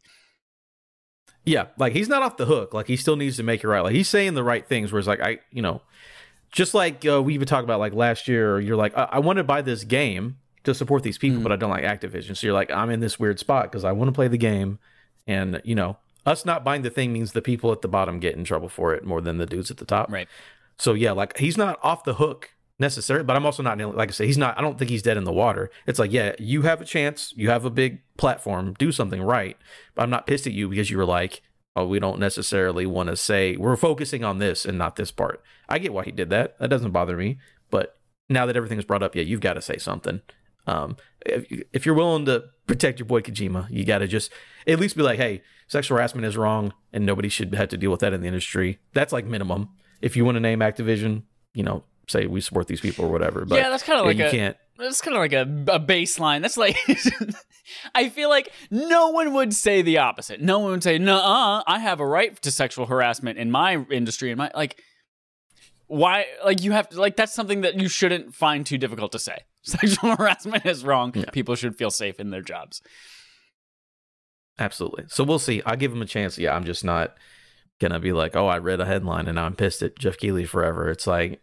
Yeah, 1.46 1.68
like 1.78 1.94
he's 1.94 2.10
not 2.10 2.22
off 2.22 2.36
the 2.36 2.44
hook. 2.44 2.74
Like 2.74 2.86
he 2.86 2.96
still 2.98 3.16
needs 3.16 3.38
to 3.38 3.42
make 3.42 3.64
it 3.64 3.68
right. 3.68 3.80
Like 3.80 3.94
he's 3.94 4.08
saying 4.10 4.34
the 4.34 4.44
right 4.44 4.66
things. 4.66 4.92
Whereas 4.92 5.06
like 5.06 5.20
I, 5.20 5.38
you 5.50 5.62
know, 5.62 5.80
just 6.52 6.74
like 6.74 7.06
uh, 7.06 7.22
we 7.22 7.32
even 7.32 7.48
talked 7.48 7.64
about 7.64 7.80
like 7.80 7.94
last 7.94 8.28
year, 8.28 8.60
you're 8.60 8.76
like, 8.76 8.94
I, 8.96 9.08
I 9.12 9.18
want 9.20 9.38
to 9.38 9.44
buy 9.44 9.62
this 9.62 9.82
game 9.84 10.36
to 10.64 10.74
support 10.74 11.02
these 11.02 11.16
people, 11.16 11.40
Mhm. 11.40 11.44
but 11.44 11.52
I 11.52 11.56
don't 11.56 11.70
like 11.70 11.84
Activision. 11.84 12.36
So 12.36 12.46
you're 12.46 12.54
like, 12.54 12.70
I'm 12.70 12.90
in 12.90 13.00
this 13.00 13.18
weird 13.18 13.38
spot 13.38 13.64
because 13.72 13.84
I 13.84 13.92
want 13.92 14.08
to 14.08 14.12
play 14.12 14.28
the 14.28 14.38
game, 14.38 14.78
and 15.26 15.62
you 15.64 15.74
know, 15.74 15.96
us 16.26 16.44
not 16.44 16.64
buying 16.64 16.82
the 16.82 16.90
thing 16.90 17.12
means 17.12 17.32
the 17.32 17.42
people 17.42 17.72
at 17.72 17.82
the 17.82 17.88
bottom 17.88 18.18
get 18.18 18.34
in 18.34 18.44
trouble 18.44 18.68
for 18.68 18.94
it 18.94 19.04
more 19.04 19.20
than 19.20 19.38
the 19.38 19.46
dudes 19.46 19.70
at 19.70 19.76
the 19.76 19.84
top. 19.84 20.10
Right. 20.10 20.28
So 20.78 20.94
yeah, 20.94 21.12
like 21.12 21.38
he's 21.38 21.56
not 21.56 21.78
off 21.82 22.04
the 22.04 22.14
hook 22.14 22.50
necessarily, 22.78 23.24
but 23.24 23.36
I'm 23.36 23.46
also 23.46 23.62
not 23.62 23.78
like 23.78 24.08
I 24.08 24.12
say, 24.12 24.26
he's 24.26 24.38
not. 24.38 24.58
I 24.58 24.60
don't 24.60 24.78
think 24.78 24.90
he's 24.90 25.02
dead 25.02 25.16
in 25.16 25.24
the 25.24 25.32
water. 25.32 25.70
It's 25.86 25.98
like, 25.98 26.12
yeah, 26.12 26.34
you 26.38 26.62
have 26.62 26.80
a 26.80 26.84
chance, 26.84 27.32
you 27.36 27.50
have 27.50 27.64
a 27.64 27.70
big 27.70 28.00
platform, 28.16 28.74
do 28.78 28.90
something 28.90 29.22
right. 29.22 29.56
But 29.94 30.02
I'm 30.02 30.10
not 30.10 30.26
pissed 30.26 30.46
at 30.46 30.52
you 30.52 30.68
because 30.68 30.90
you 30.90 30.96
were 30.96 31.04
like, 31.04 31.42
oh, 31.76 31.86
we 31.86 31.98
don't 31.98 32.18
necessarily 32.18 32.86
want 32.86 33.08
to 33.08 33.16
say 33.16 33.56
we're 33.56 33.76
focusing 33.76 34.24
on 34.24 34.38
this 34.38 34.64
and 34.64 34.78
not 34.78 34.96
this 34.96 35.10
part. 35.10 35.42
I 35.68 35.78
get 35.78 35.92
why 35.92 36.04
he 36.04 36.12
did 36.12 36.30
that. 36.30 36.58
That 36.58 36.70
doesn't 36.70 36.92
bother 36.92 37.16
me. 37.16 37.38
But 37.70 37.96
now 38.28 38.46
that 38.46 38.56
everything's 38.56 38.84
brought 38.84 39.02
up, 39.02 39.14
yeah, 39.14 39.22
you've 39.22 39.40
got 39.40 39.54
to 39.54 39.62
say 39.62 39.76
something. 39.76 40.20
Um, 40.66 40.96
if, 41.26 41.46
if 41.72 41.86
you're 41.86 41.94
willing 41.94 42.24
to 42.26 42.44
protect 42.66 42.98
your 42.98 43.06
boy 43.06 43.20
Kojima, 43.20 43.68
you 43.70 43.84
got 43.84 43.98
to 43.98 44.06
just 44.06 44.32
at 44.66 44.78
least 44.78 44.96
be 44.96 45.02
like, 45.02 45.18
hey, 45.18 45.42
sexual 45.74 45.98
harassment 45.98 46.24
is 46.24 46.36
wrong, 46.36 46.72
and 46.92 47.04
nobody 47.04 47.28
should 47.28 47.52
have 47.56 47.68
to 47.70 47.76
deal 47.76 47.90
with 47.90 47.98
that 47.98 48.12
in 48.12 48.20
the 48.20 48.28
industry. 48.28 48.78
That's 48.92 49.12
like 49.12 49.26
minimum. 49.26 49.70
If 50.00 50.16
you 50.16 50.24
want 50.24 50.36
to 50.36 50.40
name 50.40 50.60
Activision, 50.60 51.24
you 51.52 51.64
know, 51.64 51.82
say 52.06 52.26
we 52.26 52.40
support 52.40 52.68
these 52.68 52.80
people 52.80 53.06
or 53.06 53.08
whatever. 53.08 53.44
But 53.44 53.56
yeah, 53.56 53.70
that's 53.70 53.82
kind 53.82 53.98
of 53.98 54.06
like 54.06 54.16
you 54.16 54.26
a 54.26 54.30
can't. 54.30 54.56
that's 54.78 55.00
kind 55.00 55.16
of 55.16 55.20
like 55.20 55.32
a, 55.32 55.42
a 55.72 55.80
baseline. 55.80 56.42
That's 56.42 56.56
like 56.56 56.76
I 57.94 58.08
feel 58.08 58.28
like 58.28 58.52
no 58.70 59.08
one 59.08 59.34
would 59.34 59.52
say 59.52 59.82
the 59.82 59.98
opposite. 59.98 60.40
No 60.40 60.60
one 60.60 60.70
would 60.70 60.84
say, 60.84 60.96
"No, 60.96 61.62
I 61.66 61.80
have 61.80 61.98
a 61.98 62.06
right 62.06 62.40
to 62.42 62.52
sexual 62.52 62.86
harassment 62.86 63.36
in 63.36 63.50
my 63.50 63.84
industry." 63.90 64.30
In 64.30 64.38
my 64.38 64.52
like, 64.54 64.80
why? 65.88 66.26
Like 66.44 66.62
you 66.62 66.70
have 66.70 66.88
to 66.90 67.00
like 67.00 67.16
that's 67.16 67.34
something 67.34 67.62
that 67.62 67.80
you 67.80 67.88
shouldn't 67.88 68.32
find 68.32 68.64
too 68.64 68.78
difficult 68.78 69.10
to 69.12 69.18
say. 69.18 69.38
Sexual 69.64 70.14
harassment 70.16 70.66
is 70.66 70.84
wrong. 70.84 71.10
Yeah. 71.14 71.30
People 71.30 71.56
should 71.56 71.74
feel 71.74 71.90
safe 71.90 72.20
in 72.20 72.30
their 72.30 72.42
jobs. 72.42 72.80
Absolutely. 74.58 75.04
So 75.08 75.24
we'll 75.24 75.38
see. 75.38 75.62
I'll 75.66 75.76
give 75.76 75.92
him 75.92 76.02
a 76.02 76.06
chance. 76.06 76.38
Yeah, 76.38 76.54
I'm 76.54 76.64
just 76.64 76.84
not 76.84 77.16
gonna 77.80 78.00
be 78.00 78.12
like, 78.12 78.36
oh, 78.36 78.46
I 78.46 78.58
read 78.58 78.80
a 78.80 78.86
headline 78.86 79.26
and 79.26 79.38
I'm 79.38 79.56
pissed 79.56 79.82
at 79.82 79.98
Geoff 79.98 80.16
Keighley 80.16 80.44
forever. 80.44 80.88
It's 80.90 81.06
like 81.06 81.40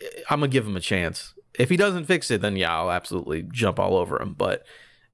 eh, 0.00 0.06
I'm 0.28 0.40
gonna 0.40 0.48
give 0.48 0.66
him 0.66 0.76
a 0.76 0.80
chance. 0.80 1.34
If 1.58 1.68
he 1.68 1.76
doesn't 1.76 2.06
fix 2.06 2.30
it, 2.30 2.40
then 2.40 2.56
yeah, 2.56 2.74
I'll 2.76 2.90
absolutely 2.90 3.42
jump 3.42 3.78
all 3.78 3.96
over 3.96 4.20
him. 4.20 4.34
But 4.34 4.64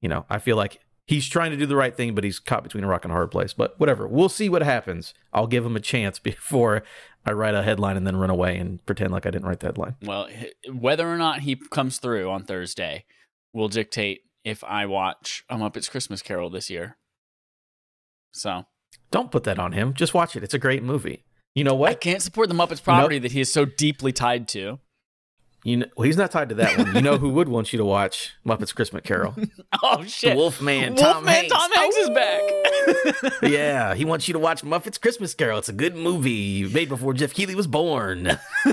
you 0.01 0.09
know, 0.09 0.25
I 0.29 0.39
feel 0.39 0.55
like 0.57 0.79
he's 1.05 1.27
trying 1.27 1.51
to 1.51 1.57
do 1.57 1.65
the 1.65 1.75
right 1.75 1.95
thing, 1.95 2.13
but 2.13 2.23
he's 2.23 2.39
caught 2.39 2.63
between 2.63 2.83
a 2.83 2.87
rock 2.87 3.05
and 3.05 3.11
a 3.11 3.15
hard 3.15 3.31
place. 3.31 3.53
But 3.53 3.79
whatever. 3.79 4.07
We'll 4.07 4.29
see 4.29 4.49
what 4.49 4.61
happens. 4.61 5.13
I'll 5.33 5.47
give 5.47 5.65
him 5.65 5.75
a 5.75 5.81
chance 5.81 6.19
before 6.19 6.83
I 7.25 7.31
write 7.31 7.55
a 7.55 7.63
headline 7.63 7.97
and 7.97 8.05
then 8.05 8.15
run 8.15 8.29
away 8.29 8.57
and 8.57 8.85
pretend 8.85 9.11
like 9.11 9.25
I 9.25 9.31
didn't 9.31 9.47
write 9.47 9.59
the 9.59 9.67
headline. 9.67 9.95
Well, 10.03 10.27
whether 10.71 11.11
or 11.11 11.17
not 11.17 11.41
he 11.41 11.55
comes 11.55 11.97
through 11.97 12.29
on 12.29 12.43
Thursday 12.43 13.05
will 13.53 13.69
dictate 13.69 14.21
if 14.43 14.63
I 14.63 14.85
watch 14.85 15.43
a 15.49 15.57
Muppets 15.57 15.89
Christmas 15.89 16.21
Carol 16.21 16.49
this 16.49 16.69
year. 16.69 16.97
So 18.37 18.65
Don't 19.11 19.31
put 19.31 19.43
that 19.45 19.59
on 19.59 19.71
him. 19.71 19.93
Just 19.93 20.13
watch 20.13 20.35
it. 20.35 20.43
It's 20.43 20.53
a 20.53 20.59
great 20.59 20.83
movie. 20.83 21.23
You 21.55 21.63
know 21.63 21.73
what? 21.75 21.89
I 21.89 21.95
can't 21.95 22.21
support 22.21 22.49
the 22.49 22.55
Muppets 22.55 22.83
property 22.83 23.19
that 23.19 23.31
he 23.31 23.41
is 23.41 23.51
so 23.51 23.65
deeply 23.65 24.11
tied 24.11 24.47
to. 24.49 24.79
You 25.63 25.77
know, 25.77 25.85
well, 25.97 26.05
he's 26.05 26.15
not 26.15 26.29
tied 26.31 26.49
to 26.49 26.55
that 26.55 26.77
one. 26.77 26.93
You 26.95 27.01
know 27.01 27.17
who 27.17 27.29
would 27.29 27.49
want 27.49 27.73
you 27.73 27.77
to 27.77 27.83
watch 27.83 28.35
Muppets 28.45 28.73
Christmas 28.73 29.01
Carol? 29.03 29.35
Oh 29.83 30.03
shit! 30.05 30.35
Wolfman, 30.35 30.95
Tom 30.95 31.25
Wolfman 31.25 31.33
Hanks. 31.33 31.53
Tom 31.53 31.71
Hanks 31.73 31.97
is 31.97 32.09
back. 32.11 32.41
yeah, 33.51 33.95
he 33.95 34.05
wants 34.05 34.27
you 34.27 34.33
to 34.33 34.39
watch 34.39 34.61
Muppets 34.63 34.99
Christmas 34.99 35.33
Carol. 35.33 35.59
It's 35.59 35.67
a 35.67 35.73
good 35.73 35.95
movie 35.95 36.63
made 36.69 36.87
before 36.89 37.13
Geoff 37.13 37.33
Keighley 37.33 37.53
was 37.53 37.67
born. 37.67 38.37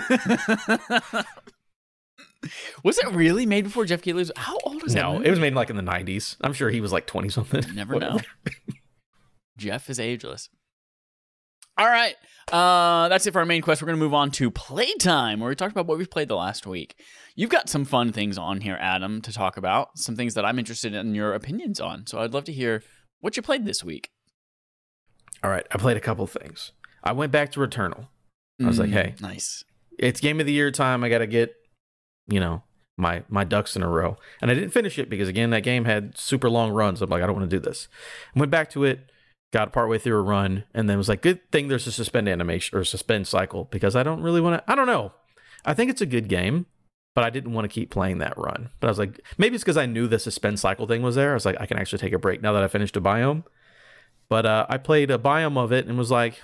was 2.84 2.98
it 2.98 3.10
really 3.10 3.44
made 3.44 3.64
before 3.64 3.84
Geoff 3.86 4.02
Keighley 4.02 4.20
was? 4.20 4.30
How 4.36 4.56
old 4.64 4.84
is 4.84 4.94
that? 4.94 5.02
No, 5.02 5.20
it 5.20 5.30
was 5.30 5.40
made 5.40 5.54
like 5.54 5.68
in 5.68 5.76
the 5.76 5.82
90s. 5.82 6.36
I'm 6.42 6.52
sure 6.52 6.70
he 6.70 6.80
was 6.80 6.92
like 6.92 7.06
20 7.06 7.28
something. 7.28 7.64
Never 7.74 7.98
know. 7.98 8.20
Jeff 9.56 9.88
is 9.90 10.00
ageless. 10.00 10.48
All 11.76 11.86
right. 11.88 12.14
Uh, 12.52 13.08
that's 13.08 13.26
it 13.26 13.32
for 13.32 13.40
our 13.40 13.46
main 13.46 13.62
quest. 13.62 13.82
We're 13.82 13.86
going 13.86 13.98
to 13.98 14.04
move 14.04 14.14
on 14.14 14.30
to 14.32 14.50
playtime, 14.50 15.40
where 15.40 15.48
we 15.48 15.56
talked 15.56 15.72
about 15.72 15.86
what 15.86 15.98
we've 15.98 16.10
played 16.10 16.28
the 16.28 16.36
last 16.36 16.66
week. 16.66 16.94
You've 17.34 17.50
got 17.50 17.68
some 17.68 17.84
fun 17.84 18.12
things 18.12 18.38
on 18.38 18.60
here, 18.60 18.76
Adam, 18.80 19.20
to 19.22 19.32
talk 19.32 19.56
about. 19.56 19.98
Some 19.98 20.14
things 20.14 20.34
that 20.34 20.44
I'm 20.44 20.58
interested 20.58 20.94
in 20.94 21.14
your 21.16 21.34
opinions 21.34 21.80
on. 21.80 22.06
So 22.06 22.20
I'd 22.20 22.32
love 22.32 22.44
to 22.44 22.52
hear 22.52 22.82
what 23.20 23.36
you 23.36 23.42
played 23.42 23.64
this 23.64 23.82
week. 23.82 24.10
All 25.42 25.50
right, 25.50 25.66
I 25.72 25.78
played 25.78 25.96
a 25.96 26.00
couple 26.00 26.26
things. 26.26 26.72
I 27.02 27.12
went 27.12 27.32
back 27.32 27.50
to 27.52 27.60
Returnal. 27.60 28.06
I 28.62 28.66
was 28.66 28.78
like, 28.78 28.90
Mm, 28.90 28.92
hey. 28.92 29.14
nice. 29.20 29.64
It's 29.98 30.20
game 30.20 30.38
of 30.38 30.46
the 30.46 30.52
year 30.52 30.70
time. 30.70 31.02
I 31.02 31.08
got 31.08 31.18
to 31.18 31.26
get, 31.26 31.54
you 32.28 32.38
know, 32.40 32.62
my 32.96 33.24
my 33.28 33.42
ducks 33.42 33.74
in 33.74 33.82
a 33.82 33.88
row. 33.88 34.16
And 34.40 34.50
I 34.50 34.54
didn't 34.54 34.70
finish 34.70 34.98
it 34.98 35.10
because 35.10 35.28
again, 35.28 35.50
that 35.50 35.64
game 35.64 35.86
had 35.86 36.16
super 36.16 36.48
long 36.48 36.70
runs. 36.70 37.02
I'm 37.02 37.10
like, 37.10 37.22
I 37.22 37.26
don't 37.26 37.36
want 37.36 37.50
to 37.50 37.56
do 37.56 37.60
this. 37.60 37.88
I 38.34 38.38
went 38.38 38.52
back 38.52 38.70
to 38.70 38.84
it, 38.84 39.10
got 39.54 39.72
partway 39.72 39.98
through 39.98 40.16
a 40.16 40.22
run, 40.22 40.64
and 40.74 40.90
then 40.90 40.98
was 40.98 41.08
like, 41.08 41.22
good 41.22 41.48
thing 41.52 41.68
there's 41.68 41.86
a 41.86 41.92
suspend 41.92 42.28
animation 42.28 42.76
or 42.76 42.82
suspend 42.82 43.28
cycle 43.28 43.68
because 43.70 43.94
I 43.94 44.02
don't 44.02 44.20
really 44.20 44.40
want 44.40 44.58
to. 44.58 44.70
I 44.70 44.74
don't 44.74 44.88
know. 44.88 45.12
I 45.64 45.74
think 45.74 45.92
it's 45.92 46.00
a 46.00 46.06
good 46.06 46.28
game, 46.28 46.66
but 47.14 47.22
I 47.22 47.30
didn't 47.30 47.52
want 47.52 47.64
to 47.64 47.72
keep 47.72 47.88
playing 47.88 48.18
that 48.18 48.36
run. 48.36 48.70
But 48.80 48.88
I 48.88 48.90
was 48.90 48.98
like, 48.98 49.20
maybe 49.38 49.54
it's 49.54 49.62
because 49.62 49.76
I 49.76 49.86
knew 49.86 50.08
the 50.08 50.18
suspend 50.18 50.58
cycle 50.58 50.88
thing 50.88 51.02
was 51.02 51.14
there. 51.14 51.30
I 51.30 51.34
was 51.34 51.46
like, 51.46 51.56
I 51.60 51.66
can 51.66 51.78
actually 51.78 52.00
take 52.00 52.12
a 52.12 52.18
break 52.18 52.42
now 52.42 52.52
that 52.52 52.64
I 52.64 52.68
finished 52.68 52.96
a 52.96 53.00
biome. 53.00 53.44
But 54.28 54.44
uh, 54.44 54.66
I 54.68 54.76
played 54.76 55.12
a 55.12 55.18
biome 55.18 55.56
of 55.56 55.70
it 55.70 55.86
and 55.86 55.96
was 55.96 56.10
like, 56.10 56.42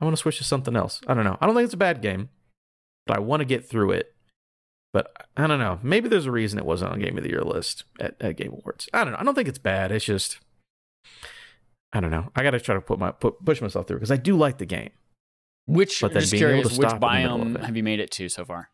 I 0.00 0.04
want 0.04 0.16
to 0.16 0.20
switch 0.20 0.38
to 0.38 0.44
something 0.44 0.76
else. 0.76 1.00
I 1.08 1.14
don't 1.14 1.24
know. 1.24 1.38
I 1.40 1.46
don't 1.46 1.56
think 1.56 1.64
it's 1.64 1.74
a 1.74 1.78
bad 1.78 2.00
game, 2.00 2.28
but 3.08 3.16
I 3.16 3.20
want 3.20 3.40
to 3.40 3.44
get 3.44 3.68
through 3.68 3.90
it. 3.90 4.14
But 4.92 5.10
I 5.36 5.48
don't 5.48 5.58
know. 5.58 5.80
Maybe 5.82 6.08
there's 6.08 6.26
a 6.26 6.30
reason 6.30 6.60
it 6.60 6.64
wasn't 6.64 6.92
on 6.92 7.00
Game 7.00 7.18
of 7.18 7.24
the 7.24 7.30
Year 7.30 7.42
list 7.42 7.84
at, 7.98 8.14
at 8.20 8.36
Game 8.36 8.52
Awards. 8.52 8.88
I 8.92 9.02
don't 9.02 9.14
know. 9.14 9.18
I 9.18 9.24
don't 9.24 9.34
think 9.34 9.48
it's 9.48 9.58
bad. 9.58 9.90
It's 9.90 10.04
just 10.04 10.38
I 11.92 12.00
don't 12.00 12.10
know. 12.10 12.30
I 12.34 12.42
got 12.42 12.52
to 12.52 12.60
try 12.60 12.74
to 12.74 12.80
put 12.80 12.98
my 12.98 13.10
put, 13.12 13.44
push 13.44 13.60
myself 13.60 13.86
through 13.86 13.98
because 13.98 14.10
I 14.10 14.16
do 14.16 14.36
like 14.36 14.58
the 14.58 14.66
game. 14.66 14.90
Which, 15.66 16.00
But 16.00 16.12
then 16.12 16.22
just 16.22 16.32
being 16.32 16.42
able 16.42 16.50
curious, 16.50 16.68
to 16.74 16.78
which 16.80 16.88
stop 16.88 17.02
in 17.02 17.08
the 17.08 17.28
middle 17.28 17.42
of 17.42 17.48
biome 17.48 17.64
have 17.64 17.76
you 17.76 17.82
made 17.82 18.00
it 18.00 18.10
to 18.12 18.28
so 18.28 18.44
far? 18.44 18.70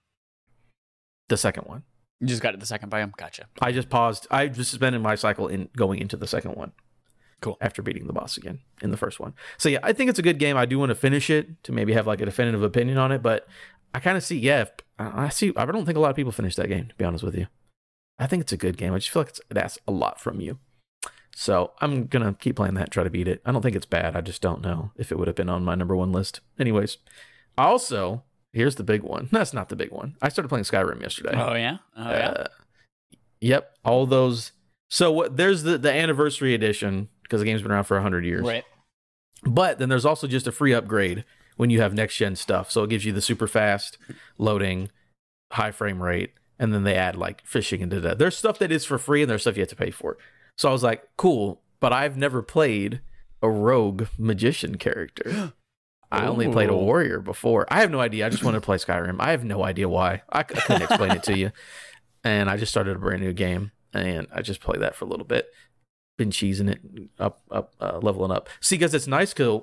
The 1.28 1.37
second 1.37 1.64
one. 1.64 1.82
You 2.20 2.26
just 2.26 2.42
got 2.42 2.52
to 2.52 2.56
the 2.56 2.66
second 2.66 2.90
biome? 2.90 3.12
Gotcha. 3.16 3.46
I 3.60 3.72
just 3.72 3.90
paused. 3.90 4.26
I 4.30 4.48
just 4.48 4.70
suspended 4.70 5.02
my 5.02 5.14
cycle 5.14 5.48
in 5.48 5.68
going 5.76 6.00
into 6.00 6.16
the 6.16 6.26
second 6.26 6.54
one. 6.56 6.72
Cool. 7.40 7.56
After 7.60 7.82
beating 7.82 8.06
the 8.06 8.12
boss 8.12 8.37
again 8.37 8.60
in 8.82 8.90
the 8.90 8.96
first 8.96 9.20
one. 9.20 9.34
So 9.58 9.68
yeah, 9.68 9.78
I 9.82 9.92
think 9.92 10.10
it's 10.10 10.18
a 10.18 10.22
good 10.22 10.38
game. 10.38 10.56
I 10.56 10.66
do 10.66 10.78
want 10.78 10.90
to 10.90 10.96
finish 10.96 11.30
it 11.30 11.62
to 11.64 11.72
maybe 11.72 11.92
have 11.92 12.06
like 12.06 12.20
a 12.20 12.25
definitive 12.25 12.62
opinion 12.62 12.98
on 12.98 13.12
it, 13.12 13.22
but 13.22 13.46
I 13.94 14.00
kind 14.00 14.16
of 14.16 14.25
see, 14.25 14.38
yeah, 14.38 14.62
if, 14.62 14.70
I 14.98 15.26
I 15.26 15.28
see. 15.28 15.52
I 15.56 15.64
don't 15.66 15.84
think 15.84 15.96
a 15.96 16.00
lot 16.00 16.10
of 16.10 16.16
people 16.16 16.32
finish 16.32 16.56
that 16.56 16.68
game. 16.68 16.88
To 16.88 16.94
be 16.96 17.04
honest 17.04 17.22
with 17.22 17.37
you, 17.37 17.46
I 18.18 18.26
think 18.26 18.40
it's 18.40 18.52
a 18.52 18.56
good 18.56 18.76
game. 18.76 18.92
I 18.92 18.98
just 18.98 19.10
feel 19.10 19.20
like 19.22 19.28
it's, 19.30 19.40
it 19.50 19.56
asks 19.56 19.78
a 19.87 19.92
lot 19.92 20.20
from 20.20 20.40
you. 20.40 20.58
So 21.40 21.71
I'm 21.80 22.07
gonna 22.07 22.35
keep 22.35 22.57
playing 22.57 22.75
that, 22.75 22.90
try 22.90 23.04
to 23.04 23.11
beat 23.11 23.28
it. 23.28 23.40
I 23.47 23.52
don't 23.52 23.62
think 23.62 23.76
it's 23.76 23.87
bad. 23.87 24.16
I 24.16 24.21
just 24.23 24.42
don't 24.42 24.61
know 24.61 24.90
if 24.97 25.12
it 25.12 25.18
would 25.21 25.28
have 25.28 25.37
been 25.37 25.49
on 25.49 25.64
my 25.64 25.76
number 25.76 25.95
one 25.95 26.11
list. 26.11 26.40
Anyways, 26.59 26.99
also 27.57 28.25
here's 28.52 28.75
the 28.75 28.83
big 28.83 29.04
one. 29.04 29.28
That's 29.33 29.54
not 29.54 29.68
the 29.68 29.76
big 29.76 29.92
one. 29.92 30.16
I 30.21 30.30
started 30.30 30.49
playing 30.49 30.64
Skyrim 30.64 31.00
yesterday. 31.00 31.35
Oh, 31.35 31.54
yeah? 31.54 31.78
Oh, 31.97 32.11
yeah? 32.11 32.28
Uh, 32.30 32.47
yep, 33.40 33.76
all 33.85 34.04
those. 34.04 34.50
So 34.90 35.12
what? 35.12 35.37
There's 35.37 35.62
the 35.62 35.78
the 35.78 35.92
anniversary 35.92 36.54
edition 36.54 37.09
because 37.23 37.38
the 37.40 37.45
game's 37.45 37.62
been 37.62 37.71
around 37.71 37.85
for 37.85 38.00
hundred 38.00 38.25
years. 38.25 38.45
right. 38.45 38.64
But 39.45 39.78
then 39.78 39.88
there's 39.88 40.04
also 40.04 40.26
just 40.26 40.49
a 40.49 40.52
free 40.52 40.73
upgrade 40.73 41.25
when 41.57 41.71
you 41.71 41.80
have 41.80 41.95
next 41.95 42.16
gen 42.16 42.35
stuff. 42.35 42.73
So 42.73 42.83
it 42.83 42.90
gives 42.90 43.04
you 43.04 43.12
the 43.12 43.23
super 43.23 43.47
fast 43.47 43.97
loading, 44.38 44.90
high 45.52 45.71
frame 45.71 46.02
rate, 46.02 46.33
and 46.59 46.75
then 46.75 46.83
they 46.83 46.97
add 46.97 47.14
like 47.14 47.47
fishing 47.47 47.80
into 47.80 48.00
that. 48.00 48.18
There's 48.18 48.37
stuff 48.37 48.59
that 48.59 48.73
is 48.73 48.85
for 48.85 48.99
free 48.99 49.23
and 49.23 49.30
there's 49.30 49.42
stuff 49.42 49.57
you 49.57 49.62
have 49.62 49.68
to 49.68 49.76
pay 49.76 49.92
for. 49.92 50.18
So 50.58 50.68
I 50.68 50.72
was 50.72 50.82
like, 50.82 51.08
cool, 51.16 51.62
but 51.80 51.92
I've 51.92 52.16
never 52.16 52.42
played 52.42 53.00
a 53.40 53.48
rogue 53.48 54.06
magician 54.18 54.76
character. 54.76 55.52
I 56.10 56.26
only 56.26 56.48
played 56.48 56.70
a 56.70 56.76
warrior 56.76 57.20
before. 57.20 57.66
I 57.68 57.80
have 57.80 57.90
no 57.90 58.00
idea. 58.00 58.26
I 58.26 58.30
just 58.30 58.42
wanted 58.42 58.60
to 58.60 58.64
play 58.64 58.78
Skyrim. 58.78 59.16
I 59.20 59.30
have 59.32 59.44
no 59.44 59.62
idea 59.62 59.90
why. 59.90 60.22
I 60.30 60.42
couldn't 60.42 60.82
explain 60.82 61.12
it 61.12 61.22
to 61.24 61.36
you. 61.36 61.52
And 62.24 62.50
I 62.50 62.56
just 62.56 62.72
started 62.72 62.96
a 62.96 62.98
brand 62.98 63.22
new 63.22 63.32
game 63.32 63.70
and 63.94 64.26
I 64.34 64.42
just 64.42 64.60
played 64.60 64.82
that 64.82 64.96
for 64.96 65.04
a 65.04 65.08
little 65.08 65.24
bit. 65.24 65.46
been 66.18 66.30
cheesing 66.30 66.68
it 66.68 66.80
up, 67.20 67.40
up, 67.48 67.74
uh, 67.80 68.00
leveling 68.02 68.32
up. 68.32 68.48
See, 68.60 68.74
because 68.74 68.92
it's 68.92 69.06
nice 69.06 69.32
because 69.32 69.62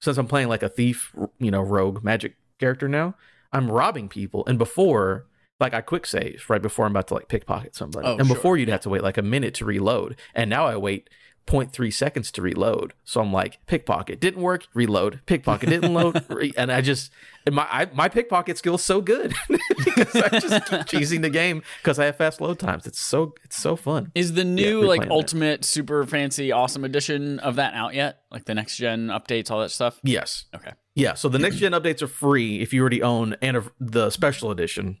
since 0.00 0.16
I'm 0.16 0.26
playing 0.26 0.48
like 0.48 0.62
a 0.62 0.70
thief, 0.70 1.14
you 1.38 1.50
know, 1.50 1.60
rogue 1.60 2.02
magic 2.02 2.36
character 2.58 2.88
now, 2.88 3.14
I'm 3.52 3.70
robbing 3.70 4.08
people. 4.08 4.42
And 4.46 4.58
before, 4.58 5.26
like 5.60 5.74
I 5.74 5.80
quick 5.80 6.06
save 6.06 6.44
right 6.48 6.60
before 6.62 6.86
I'm 6.86 6.92
about 6.92 7.08
to 7.08 7.14
like 7.14 7.28
pickpocket 7.28 7.74
somebody, 7.74 8.06
Oh, 8.06 8.16
and 8.16 8.26
sure. 8.26 8.36
before 8.36 8.56
you'd 8.56 8.68
have 8.68 8.80
to 8.82 8.90
wait 8.90 9.02
like 9.02 9.18
a 9.18 9.22
minute 9.22 9.54
to 9.54 9.64
reload, 9.64 10.16
and 10.34 10.50
now 10.50 10.66
I 10.66 10.76
wait 10.76 11.08
0.3 11.46 11.92
seconds 11.92 12.32
to 12.32 12.42
reload. 12.42 12.92
So 13.04 13.20
I'm 13.20 13.32
like 13.32 13.64
pickpocket 13.66 14.18
didn't 14.20 14.42
work, 14.42 14.66
reload, 14.74 15.20
pickpocket 15.26 15.68
didn't 15.68 15.94
load, 15.94 16.24
re- 16.28 16.52
and 16.56 16.72
I 16.72 16.80
just 16.80 17.12
and 17.46 17.54
my 17.54 17.66
I, 17.70 17.86
my 17.94 18.08
pickpocket 18.08 18.58
skill's 18.58 18.82
so 18.82 19.00
good 19.00 19.32
because 19.78 20.16
I 20.16 20.28
just 20.40 20.66
keep 20.66 20.80
cheesing 20.90 21.22
the 21.22 21.30
game 21.30 21.62
because 21.82 22.00
I 22.00 22.06
have 22.06 22.16
fast 22.16 22.40
load 22.40 22.58
times. 22.58 22.84
It's 22.86 22.98
so 23.00 23.34
it's 23.44 23.56
so 23.56 23.76
fun. 23.76 24.10
Is 24.16 24.32
the 24.34 24.42
new 24.44 24.80
we're 24.80 24.86
like 24.88 24.98
playing 25.02 25.08
that. 25.10 25.14
ultimate 25.14 25.64
super 25.64 26.04
fancy 26.04 26.50
awesome 26.50 26.84
edition 26.84 27.38
of 27.38 27.54
that 27.56 27.74
out 27.74 27.94
yet? 27.94 28.22
Like 28.32 28.44
the 28.46 28.54
next 28.54 28.76
gen 28.76 29.06
updates, 29.06 29.48
all 29.50 29.60
that 29.60 29.70
stuff? 29.70 30.00
Yes. 30.02 30.46
Okay. 30.54 30.72
Yeah, 30.96 31.14
so 31.14 31.28
the 31.28 31.38
next 31.38 31.56
gen 31.56 31.72
updates 31.72 32.02
are 32.02 32.08
free 32.08 32.60
if 32.60 32.72
you 32.72 32.80
already 32.80 33.02
own 33.02 33.36
and 33.42 33.70
the 33.78 34.08
special 34.10 34.50
edition 34.50 34.98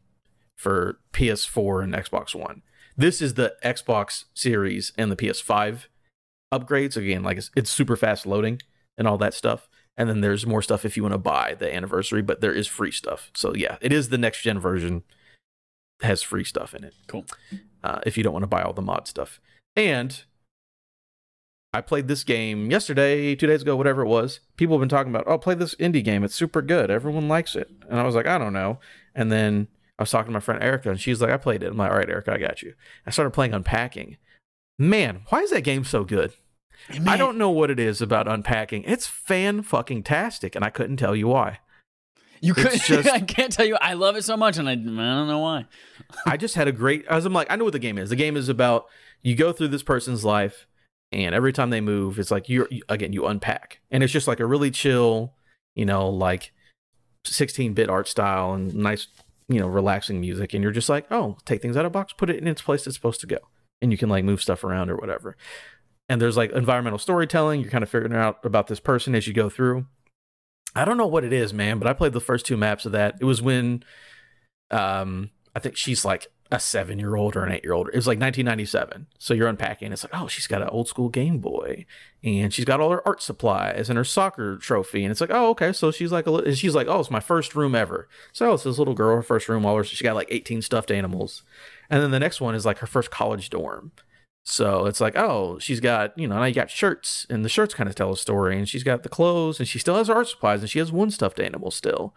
for 0.56 0.98
PS4 1.12 1.84
and 1.84 1.94
Xbox 1.94 2.34
One. 2.34 2.62
This 2.96 3.20
is 3.20 3.34
the 3.34 3.54
Xbox 3.62 4.24
Series 4.34 4.92
and 4.96 5.12
the 5.12 5.16
PS5 5.16 5.84
upgrades. 6.52 6.96
Again, 6.96 7.22
like 7.22 7.36
it's, 7.38 7.50
it's 7.54 7.70
super 7.70 7.96
fast 7.96 8.26
loading 8.26 8.60
and 8.96 9.06
all 9.06 9.18
that 9.18 9.34
stuff. 9.34 9.68
And 9.96 10.08
then 10.08 10.20
there's 10.20 10.46
more 10.46 10.62
stuff 10.62 10.84
if 10.84 10.96
you 10.96 11.02
want 11.02 11.14
to 11.14 11.18
buy 11.18 11.54
the 11.58 11.72
anniversary, 11.74 12.22
but 12.22 12.40
there 12.40 12.52
is 12.52 12.66
free 12.66 12.90
stuff. 12.90 13.30
So 13.34 13.54
yeah, 13.54 13.76
it 13.80 13.92
is 13.92 14.08
the 14.08 14.18
next 14.18 14.42
gen 14.42 14.58
version 14.58 15.04
has 16.02 16.22
free 16.22 16.44
stuff 16.44 16.74
in 16.74 16.84
it. 16.84 16.94
Cool. 17.06 17.24
Uh, 17.82 18.00
if 18.04 18.16
you 18.16 18.24
don't 18.24 18.32
want 18.32 18.42
to 18.42 18.48
buy 18.48 18.62
all 18.62 18.72
the 18.72 18.82
mod 18.82 19.08
stuff. 19.08 19.40
And 19.74 20.24
I 21.72 21.80
played 21.80 22.08
this 22.08 22.24
game 22.24 22.70
yesterday, 22.70 23.34
two 23.34 23.46
days 23.46 23.62
ago, 23.62 23.76
whatever 23.76 24.02
it 24.02 24.08
was. 24.08 24.40
People 24.56 24.76
have 24.76 24.80
been 24.80 24.88
talking 24.88 25.12
about, 25.12 25.24
oh, 25.26 25.38
play 25.38 25.54
this 25.54 25.74
indie 25.76 26.04
game. 26.04 26.24
It's 26.24 26.34
super 26.34 26.62
good. 26.62 26.90
Everyone 26.90 27.28
likes 27.28 27.54
it. 27.54 27.70
And 27.88 28.00
I 28.00 28.04
was 28.04 28.14
like, 28.14 28.26
I 28.26 28.38
don't 28.38 28.54
know. 28.54 28.78
And 29.14 29.30
then 29.30 29.68
I 29.98 30.02
was 30.02 30.10
talking 30.10 30.26
to 30.26 30.32
my 30.32 30.40
friend 30.40 30.62
Erica, 30.62 30.90
and 30.90 31.00
she's 31.00 31.20
like, 31.22 31.30
I 31.30 31.36
played 31.38 31.62
it. 31.62 31.70
I'm 31.70 31.76
like, 31.76 31.90
all 31.90 31.96
right, 31.96 32.08
Erica, 32.08 32.32
I 32.34 32.38
got 32.38 32.62
you. 32.62 32.74
I 33.06 33.10
started 33.10 33.30
playing 33.30 33.54
Unpacking. 33.54 34.16
Man, 34.78 35.22
why 35.30 35.40
is 35.40 35.50
that 35.50 35.62
game 35.62 35.84
so 35.84 36.04
good? 36.04 36.34
I 37.06 37.16
don't 37.16 37.38
know 37.38 37.50
what 37.50 37.70
it 37.70 37.80
is 37.80 38.02
about 38.02 38.28
Unpacking. 38.28 38.84
It's 38.84 39.06
fan 39.06 39.62
fucking 39.62 40.02
tastic, 40.02 40.54
and 40.54 40.64
I 40.64 40.68
couldn't 40.70 40.98
tell 40.98 41.16
you 41.16 41.28
why. 41.28 41.60
You 42.42 42.52
could. 42.52 42.72
Just- 42.84 43.08
I 43.10 43.20
can't 43.20 43.50
tell 43.50 43.64
you. 43.64 43.76
I 43.80 43.94
love 43.94 44.16
it 44.16 44.24
so 44.24 44.36
much, 44.36 44.58
and 44.58 44.68
I, 44.68 44.72
I 44.72 44.74
don't 44.76 45.26
know 45.28 45.38
why. 45.38 45.64
I 46.26 46.36
just 46.36 46.54
had 46.54 46.68
a 46.68 46.72
great. 46.72 47.06
As 47.06 47.24
I'm 47.24 47.32
like, 47.32 47.50
I 47.50 47.56
know 47.56 47.64
what 47.64 47.72
the 47.72 47.78
game 47.78 47.96
is. 47.96 48.10
The 48.10 48.16
game 48.16 48.36
is 48.36 48.50
about 48.50 48.84
you 49.22 49.34
go 49.34 49.52
through 49.52 49.68
this 49.68 49.82
person's 49.82 50.22
life, 50.26 50.66
and 51.10 51.34
every 51.34 51.54
time 51.54 51.70
they 51.70 51.80
move, 51.80 52.18
it's 52.18 52.30
like 52.30 52.50
you're 52.50 52.68
you- 52.70 52.82
again 52.90 53.14
you 53.14 53.26
unpack, 53.26 53.80
and 53.90 54.02
it's 54.02 54.12
just 54.12 54.28
like 54.28 54.40
a 54.40 54.46
really 54.46 54.70
chill, 54.70 55.32
you 55.74 55.86
know, 55.86 56.10
like 56.10 56.52
16-bit 57.26 57.88
art 57.88 58.06
style 58.08 58.52
and 58.52 58.74
nice, 58.74 59.08
you 59.48 59.60
know, 59.60 59.66
relaxing 59.68 60.20
music, 60.20 60.54
and 60.54 60.62
you're 60.62 60.72
just 60.72 60.88
like, 60.88 61.06
oh, 61.10 61.36
take 61.44 61.62
things 61.62 61.76
out 61.76 61.84
of 61.84 61.92
box, 61.92 62.12
put 62.12 62.30
it 62.30 62.38
in 62.38 62.48
its 62.48 62.62
place 62.62 62.86
it's 62.86 62.96
supposed 62.96 63.20
to 63.20 63.26
go, 63.26 63.38
and 63.80 63.92
you 63.92 63.98
can 63.98 64.08
like 64.08 64.24
move 64.24 64.42
stuff 64.42 64.64
around 64.64 64.90
or 64.90 64.96
whatever. 64.96 65.36
And 66.08 66.20
there's 66.20 66.36
like 66.36 66.52
environmental 66.52 66.98
storytelling. 66.98 67.60
You're 67.60 67.70
kind 67.70 67.82
of 67.82 67.90
figuring 67.90 68.14
out 68.14 68.44
about 68.44 68.68
this 68.68 68.80
person 68.80 69.14
as 69.14 69.26
you 69.26 69.32
go 69.32 69.48
through. 69.48 69.86
I 70.74 70.84
don't 70.84 70.98
know 70.98 71.06
what 71.06 71.24
it 71.24 71.32
is, 71.32 71.52
man, 71.54 71.78
but 71.78 71.88
I 71.88 71.94
played 71.94 72.12
the 72.12 72.20
first 72.20 72.46
two 72.46 72.56
maps 72.56 72.86
of 72.86 72.92
that. 72.92 73.16
It 73.20 73.24
was 73.24 73.42
when 73.42 73.82
um 74.70 75.30
I 75.54 75.58
think 75.58 75.76
she's 75.76 76.04
like 76.04 76.26
a 76.50 76.60
seven 76.60 76.98
year 76.98 77.16
old 77.16 77.36
or 77.36 77.44
an 77.44 77.52
eight 77.52 77.64
year 77.64 77.72
old. 77.72 77.88
It 77.88 77.96
was 77.96 78.06
like 78.06 78.20
1997. 78.20 79.06
So 79.18 79.34
you're 79.34 79.48
unpacking. 79.48 79.92
It's 79.92 80.04
like, 80.04 80.14
oh, 80.14 80.28
she's 80.28 80.46
got 80.46 80.62
an 80.62 80.68
old 80.68 80.88
school 80.88 81.08
Game 81.08 81.38
Boy, 81.38 81.86
and 82.22 82.52
she's 82.52 82.64
got 82.64 82.80
all 82.80 82.90
her 82.90 83.06
art 83.06 83.22
supplies 83.22 83.88
and 83.88 83.96
her 83.96 84.04
soccer 84.04 84.56
trophy. 84.56 85.04
And 85.04 85.10
it's 85.10 85.20
like, 85.20 85.30
oh, 85.32 85.50
okay. 85.50 85.72
So 85.72 85.90
she's 85.90 86.12
like, 86.12 86.26
a, 86.26 86.54
she's 86.54 86.74
like, 86.74 86.86
oh, 86.86 87.00
it's 87.00 87.10
my 87.10 87.20
first 87.20 87.54
room 87.54 87.74
ever. 87.74 88.08
So 88.32 88.54
it's 88.54 88.64
this 88.64 88.78
little 88.78 88.94
girl, 88.94 89.16
her 89.16 89.22
first 89.22 89.48
room. 89.48 89.66
All 89.66 89.76
her, 89.76 89.84
she 89.84 90.04
got 90.04 90.14
like 90.14 90.28
18 90.30 90.62
stuffed 90.62 90.90
animals. 90.90 91.42
And 91.90 92.02
then 92.02 92.10
the 92.10 92.20
next 92.20 92.40
one 92.40 92.54
is 92.54 92.66
like 92.66 92.78
her 92.78 92.86
first 92.86 93.10
college 93.10 93.50
dorm. 93.50 93.92
So 94.48 94.86
it's 94.86 95.00
like, 95.00 95.16
oh, 95.16 95.58
she's 95.58 95.80
got, 95.80 96.16
you 96.16 96.28
know, 96.28 96.36
now 96.36 96.44
you 96.44 96.54
got 96.54 96.70
shirts, 96.70 97.26
and 97.28 97.44
the 97.44 97.48
shirts 97.48 97.74
kind 97.74 97.88
of 97.88 97.96
tell 97.96 98.12
a 98.12 98.16
story, 98.16 98.56
and 98.56 98.68
she's 98.68 98.84
got 98.84 99.02
the 99.02 99.08
clothes, 99.08 99.58
and 99.58 99.66
she 99.66 99.80
still 99.80 99.96
has 99.96 100.08
art 100.08 100.28
supplies, 100.28 100.60
and 100.60 100.70
she 100.70 100.78
has 100.78 100.92
one 100.92 101.10
stuffed 101.10 101.40
animal 101.40 101.72
still, 101.72 102.14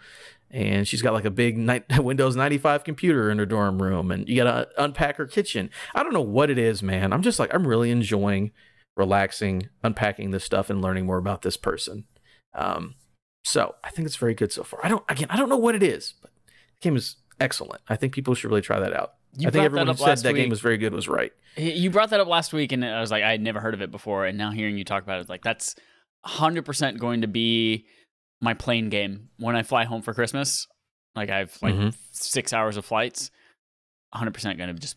and 0.51 0.87
she's 0.87 1.01
got 1.01 1.13
like 1.13 1.25
a 1.25 1.31
big 1.31 1.57
ni- 1.57 1.81
Windows 1.99 2.35
95 2.35 2.83
computer 2.83 3.29
in 3.29 3.37
her 3.37 3.45
dorm 3.45 3.81
room, 3.81 4.11
and 4.11 4.27
you 4.27 4.35
got 4.35 4.45
to 4.51 4.83
unpack 4.83 5.17
her 5.17 5.25
kitchen. 5.25 5.69
I 5.93 6.03
don't 6.03 6.13
know 6.13 6.21
what 6.21 6.49
it 6.49 6.57
is, 6.57 6.81
man. 6.81 7.13
I'm 7.13 7.21
just 7.21 7.39
like, 7.39 7.53
I'm 7.53 7.67
really 7.67 7.91
enjoying 7.91 8.51
relaxing, 8.95 9.69
unpacking 9.83 10.31
this 10.31 10.43
stuff, 10.43 10.69
and 10.69 10.81
learning 10.81 11.05
more 11.05 11.17
about 11.17 11.41
this 11.41 11.57
person. 11.57 12.05
Um, 12.53 12.95
so 13.43 13.75
I 13.83 13.91
think 13.91 14.05
it's 14.05 14.17
very 14.17 14.33
good 14.33 14.51
so 14.51 14.63
far. 14.63 14.79
I 14.83 14.89
don't, 14.89 15.03
again, 15.07 15.27
I 15.29 15.37
don't 15.37 15.49
know 15.49 15.57
what 15.57 15.75
it 15.75 15.83
is, 15.83 16.15
but 16.21 16.31
the 16.81 16.89
game 16.89 16.97
is 16.97 17.15
excellent. 17.39 17.81
I 17.87 17.95
think 17.95 18.13
people 18.13 18.35
should 18.35 18.49
really 18.49 18.61
try 18.61 18.79
that 18.79 18.93
out. 18.93 19.13
You 19.37 19.47
I 19.47 19.51
think 19.51 19.63
everyone 19.63 19.87
that 19.87 19.97
who 19.97 20.03
said 20.03 20.17
that 20.19 20.33
game 20.33 20.49
was 20.49 20.59
very 20.59 20.77
good 20.77 20.93
was 20.93 21.07
right. 21.07 21.31
You 21.55 21.91
brought 21.91 22.09
that 22.09 22.19
up 22.19 22.27
last 22.27 22.51
week, 22.51 22.71
and 22.71 22.83
I 22.83 22.99
was 22.99 23.11
like, 23.11 23.23
I 23.23 23.31
had 23.31 23.41
never 23.41 23.59
heard 23.59 23.75
of 23.75 23.81
it 23.81 23.91
before, 23.91 24.25
and 24.25 24.37
now 24.37 24.51
hearing 24.51 24.77
you 24.77 24.83
talk 24.83 25.03
about 25.03 25.21
it, 25.21 25.29
like 25.29 25.43
that's 25.43 25.75
hundred 26.25 26.65
percent 26.65 26.99
going 26.99 27.21
to 27.21 27.27
be 27.27 27.85
my 28.41 28.53
plane 28.53 28.89
game 28.89 29.29
when 29.37 29.55
I 29.55 29.63
fly 29.63 29.83
home 29.85 30.01
for 30.01 30.13
Christmas. 30.13 30.67
Like 31.15 31.29
I 31.29 31.39
have 31.39 31.57
like 31.61 31.75
Mhm. 31.75 31.95
six 32.11 32.53
hours 32.53 32.77
of 32.77 32.85
flights. 32.85 33.31
Hundred 34.13 34.33
percent 34.33 34.57
going 34.57 34.73
to 34.73 34.79
just 34.79 34.95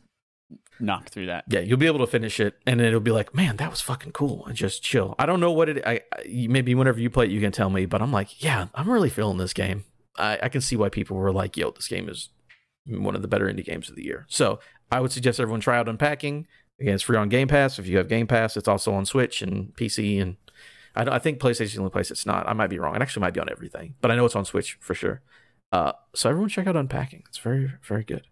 knock 0.81 1.09
through 1.11 1.27
that. 1.27 1.45
yeah, 1.49 1.61
you'll 1.61 1.79
be 1.79 1.87
able 1.87 1.99
to 2.01 2.07
finish 2.07 2.41
it, 2.41 2.55
and 2.67 2.81
it'll 2.81 2.99
be 3.01 3.11
like, 3.11 3.35
man, 3.35 3.57
that 3.57 3.71
was 3.71 3.81
fucking 3.81 4.13
cool, 4.13 4.45
and 4.47 4.57
just 4.57 4.83
chill. 4.83 5.15
I 5.19 5.27
don't 5.27 5.39
know 5.41 5.53
what 5.53 5.69
it. 5.69 5.83
I, 5.87 6.01
I 6.15 6.47
maybe 6.49 6.75
whenever 6.75 6.99
you 7.01 7.09
play 7.11 7.27
it, 7.27 7.31
you 7.31 7.41
can 7.41 7.53
tell 7.53 7.71
me, 7.71 7.87
but 7.87 8.03
I'm 8.03 8.13
like, 8.13 8.43
yeah, 8.43 8.67
I'm 8.75 8.89
really 8.91 9.11
feeling 9.11 9.39
this 9.39 9.53
game. 9.53 9.85
I, 10.19 10.39
I 10.45 10.49
can 10.49 10.61
see 10.61 10.77
why 10.77 10.89
people 10.89 11.17
were 11.17 11.33
like, 11.33 11.57
yo, 11.57 11.71
this 11.71 11.89
game 11.89 12.09
is 12.09 12.31
one 12.87 13.15
of 13.15 13.23
the 13.23 13.29
better 13.29 13.47
indie 13.47 13.65
games 13.65 13.89
of 13.89 13.97
the 13.97 14.05
year. 14.05 14.27
So 14.29 14.61
I 14.91 15.01
would 15.01 15.13
suggest 15.13 15.39
everyone 15.41 15.61
try 15.61 15.79
out 15.79 15.89
Unpacking. 15.89 16.47
Again, 16.81 16.95
it's 16.95 17.03
free 17.05 17.17
on 17.17 17.29
Game 17.29 17.49
Pass. 17.49 17.79
If 17.79 17.87
you 17.87 17.97
have 17.99 18.09
Game 18.09 18.27
Pass, 18.27 18.57
it's 18.57 18.69
also 18.69 18.93
on 18.93 19.07
Switch 19.07 19.41
and 19.41 19.75
PC, 19.77 20.21
and 20.21 20.37
I, 20.95 21.03
I 21.03 21.19
think 21.19 21.39
PlayStation 21.39 21.63
is 21.63 21.73
the 21.75 21.81
only 21.81 21.91
place 21.91 22.11
it's 22.11 22.27
not. 22.27 22.49
I 22.49 22.53
might 22.53 22.71
be 22.71 22.79
wrong. 22.79 22.95
It 22.95 23.03
actually 23.03 23.23
might 23.23 23.35
be 23.35 23.41
on 23.41 23.51
everything, 23.51 23.95
but 24.01 24.11
I 24.11 24.17
know 24.17 24.25
it's 24.25 24.37
on 24.37 24.45
Switch 24.45 24.79
for 24.81 24.95
sure. 24.95 25.23
Uh, 25.71 25.93
so 26.15 26.29
everyone 26.29 26.51
check 26.51 26.67
out 26.67 26.77
Unpacking. 26.77 27.25
It's 27.29 27.39
very, 27.39 27.73
very 27.83 28.05
good. 28.05 28.27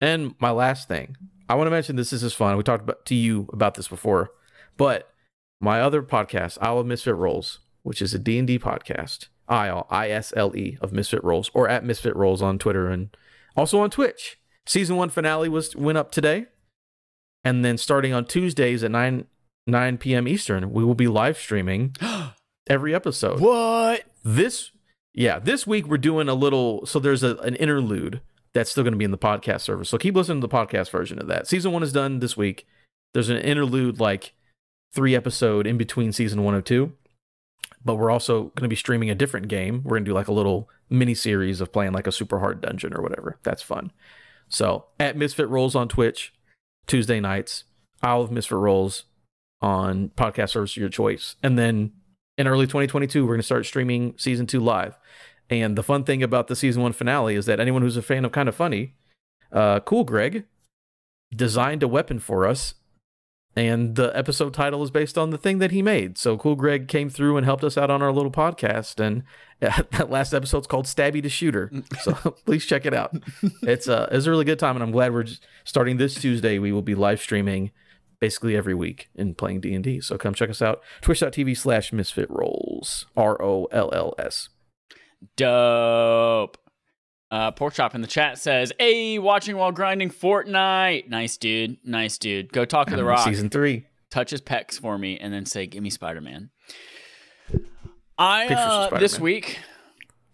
And 0.00 0.34
my 0.40 0.50
last 0.50 0.88
thing, 0.88 1.16
I 1.48 1.54
want 1.54 1.66
to 1.66 1.70
mention 1.70 1.96
this. 1.96 2.10
This 2.10 2.22
is 2.22 2.32
fun. 2.32 2.56
We 2.56 2.62
talked 2.62 2.84
about 2.84 3.04
to 3.06 3.14
you 3.14 3.48
about 3.52 3.74
this 3.74 3.88
before, 3.88 4.30
but 4.76 5.12
my 5.60 5.80
other 5.82 6.02
podcast, 6.02 6.56
Isle 6.62 6.78
of 6.78 6.86
Misfit 6.86 7.16
Rolls, 7.16 7.58
which 7.82 8.00
is 8.00 8.14
a 8.14 8.18
D 8.18 8.38
and 8.38 8.46
D 8.46 8.58
podcast, 8.58 9.28
Isle 9.48 9.86
I 9.90 10.08
S 10.08 10.32
L 10.34 10.56
E 10.56 10.78
of 10.80 10.92
Misfit 10.92 11.22
Rolls, 11.22 11.50
or 11.52 11.68
at 11.68 11.84
Misfit 11.84 12.16
Rolls 12.16 12.40
on 12.40 12.58
Twitter 12.58 12.88
and 12.88 13.14
also 13.56 13.80
on 13.80 13.90
Twitch. 13.90 14.38
Season 14.64 14.96
one 14.96 15.10
finale 15.10 15.48
was 15.48 15.76
went 15.76 15.98
up 15.98 16.10
today, 16.12 16.46
and 17.44 17.62
then 17.64 17.76
starting 17.76 18.14
on 18.14 18.24
Tuesdays 18.24 18.82
at 18.82 18.90
nine 18.90 19.26
nine 19.66 19.98
p.m. 19.98 20.26
Eastern, 20.28 20.72
we 20.72 20.84
will 20.84 20.94
be 20.94 21.08
live 21.08 21.38
streaming 21.38 21.94
every 22.68 22.94
episode. 22.94 23.40
What? 23.40 24.04
this 24.24 24.70
yeah 25.14 25.38
this 25.38 25.66
week 25.66 25.86
we're 25.86 25.98
doing 25.98 26.28
a 26.28 26.34
little 26.34 26.84
so 26.86 26.98
there's 26.98 27.22
a, 27.22 27.36
an 27.38 27.56
interlude 27.56 28.20
that's 28.52 28.70
still 28.70 28.84
going 28.84 28.92
to 28.92 28.98
be 28.98 29.04
in 29.04 29.10
the 29.10 29.18
podcast 29.18 29.60
service 29.60 29.88
so 29.88 29.96
keep 29.96 30.14
listening 30.14 30.40
to 30.40 30.46
the 30.46 30.52
podcast 30.52 30.90
version 30.90 31.18
of 31.18 31.26
that. 31.28 31.46
Season 31.46 31.72
one 31.72 31.82
is 31.82 31.92
done 31.92 32.20
this 32.20 32.36
week. 32.36 32.66
There's 33.14 33.28
an 33.28 33.38
interlude 33.38 34.00
like 34.00 34.34
three 34.92 35.14
episode 35.14 35.66
in 35.66 35.78
between 35.78 36.12
season 36.12 36.42
one 36.42 36.54
and 36.54 36.64
two. 36.64 36.92
But 37.82 37.94
we're 37.94 38.10
also 38.10 38.44
going 38.44 38.64
to 38.64 38.68
be 38.68 38.76
streaming 38.76 39.08
a 39.08 39.14
different 39.14 39.48
game. 39.48 39.82
We're 39.84 39.96
going 39.96 40.04
to 40.04 40.10
do 40.10 40.14
like 40.14 40.28
a 40.28 40.32
little 40.32 40.68
mini 40.90 41.14
series 41.14 41.62
of 41.62 41.72
playing 41.72 41.92
like 41.92 42.06
a 42.06 42.12
super 42.12 42.40
hard 42.40 42.60
dungeon 42.60 42.94
or 42.94 43.00
whatever. 43.00 43.38
That's 43.42 43.62
fun. 43.62 43.90
So 44.48 44.86
at 44.98 45.16
misfit 45.16 45.48
rolls 45.48 45.74
on 45.74 45.88
twitch 45.88 46.34
tuesday 46.86 47.20
nights 47.20 47.64
isle 48.02 48.22
of 48.22 48.30
misfit 48.30 48.58
rolls 48.58 49.04
on 49.62 50.10
podcast 50.16 50.50
service 50.50 50.72
of 50.72 50.78
your 50.78 50.88
choice. 50.88 51.36
And 51.42 51.58
then 51.58 51.92
in 52.38 52.46
early 52.46 52.66
2022 52.66 53.24
we're 53.24 53.34
going 53.34 53.40
to 53.40 53.44
start 53.44 53.66
streaming 53.66 54.14
season 54.16 54.46
2 54.46 54.60
live. 54.60 54.98
And 55.48 55.76
the 55.76 55.82
fun 55.82 56.04
thing 56.04 56.22
about 56.22 56.46
the 56.46 56.56
season 56.56 56.82
1 56.82 56.92
finale 56.92 57.34
is 57.34 57.46
that 57.46 57.60
anyone 57.60 57.82
who's 57.82 57.96
a 57.96 58.02
fan 58.02 58.24
of 58.24 58.32
kind 58.32 58.48
of 58.48 58.54
funny 58.54 58.94
uh 59.52 59.80
cool 59.80 60.04
greg 60.04 60.44
designed 61.34 61.82
a 61.82 61.88
weapon 61.88 62.20
for 62.20 62.46
us 62.46 62.74
and 63.56 63.96
the 63.96 64.16
episode 64.16 64.54
title 64.54 64.82
is 64.84 64.92
based 64.92 65.18
on 65.18 65.30
the 65.30 65.38
thing 65.38 65.58
that 65.58 65.72
he 65.72 65.82
made. 65.82 66.16
So 66.16 66.36
cool 66.36 66.54
greg 66.54 66.86
came 66.86 67.10
through 67.10 67.36
and 67.36 67.44
helped 67.44 67.64
us 67.64 67.76
out 67.76 67.90
on 67.90 68.00
our 68.00 68.12
little 68.12 68.30
podcast 68.30 69.04
and 69.04 69.24
that 69.60 70.08
last 70.08 70.32
episode's 70.32 70.66
called 70.66 70.86
stabby 70.86 71.22
the 71.22 71.28
shooter. 71.28 71.70
So 72.00 72.12
please 72.46 72.64
check 72.64 72.86
it 72.86 72.94
out. 72.94 73.14
It's 73.62 73.88
uh 73.88 74.08
it's 74.12 74.26
a 74.26 74.30
really 74.30 74.44
good 74.44 74.58
time 74.58 74.76
and 74.76 74.82
i'm 74.82 74.92
glad 74.92 75.12
we're 75.12 75.26
starting 75.64 75.96
this 75.96 76.14
tuesday. 76.14 76.58
We 76.58 76.72
will 76.72 76.82
be 76.82 76.94
live 76.94 77.20
streaming 77.20 77.72
basically 78.20 78.56
every 78.56 78.74
week 78.74 79.08
in 79.14 79.34
playing 79.34 79.60
D&D. 79.60 80.00
So 80.00 80.16
come 80.18 80.34
check 80.34 80.50
us 80.50 80.62
out. 80.62 80.82
Twitch.tv 81.00 81.56
slash 81.56 81.92
misfit 81.92 82.28
rolls. 82.30 83.06
R-O-L-L-S. 83.16 84.48
Dope. 85.36 86.56
Uh, 87.30 87.50
Pork 87.52 87.74
Chop 87.74 87.94
in 87.94 88.00
the 88.00 88.08
chat 88.08 88.38
says, 88.38 88.72
"Hey, 88.78 89.18
watching 89.18 89.56
while 89.56 89.70
grinding 89.70 90.10
Fortnite. 90.10 91.08
Nice 91.08 91.36
dude. 91.36 91.76
Nice 91.84 92.18
dude. 92.18 92.52
Go 92.52 92.64
talk 92.64 92.88
to 92.88 92.96
the 92.96 93.04
Rock. 93.04 93.24
Season 93.24 93.48
three. 93.48 93.86
touch 94.10 94.30
his 94.30 94.40
pecs 94.40 94.80
for 94.80 94.98
me, 94.98 95.16
and 95.16 95.32
then 95.32 95.46
say, 95.46 95.66
"Give 95.66 95.82
me 95.82 95.90
Spider 95.90 96.20
Man." 96.20 96.50
I 98.18 98.46
uh, 98.48 98.98
this 98.98 99.12
Spider-Man. 99.12 99.24
week. 99.24 99.58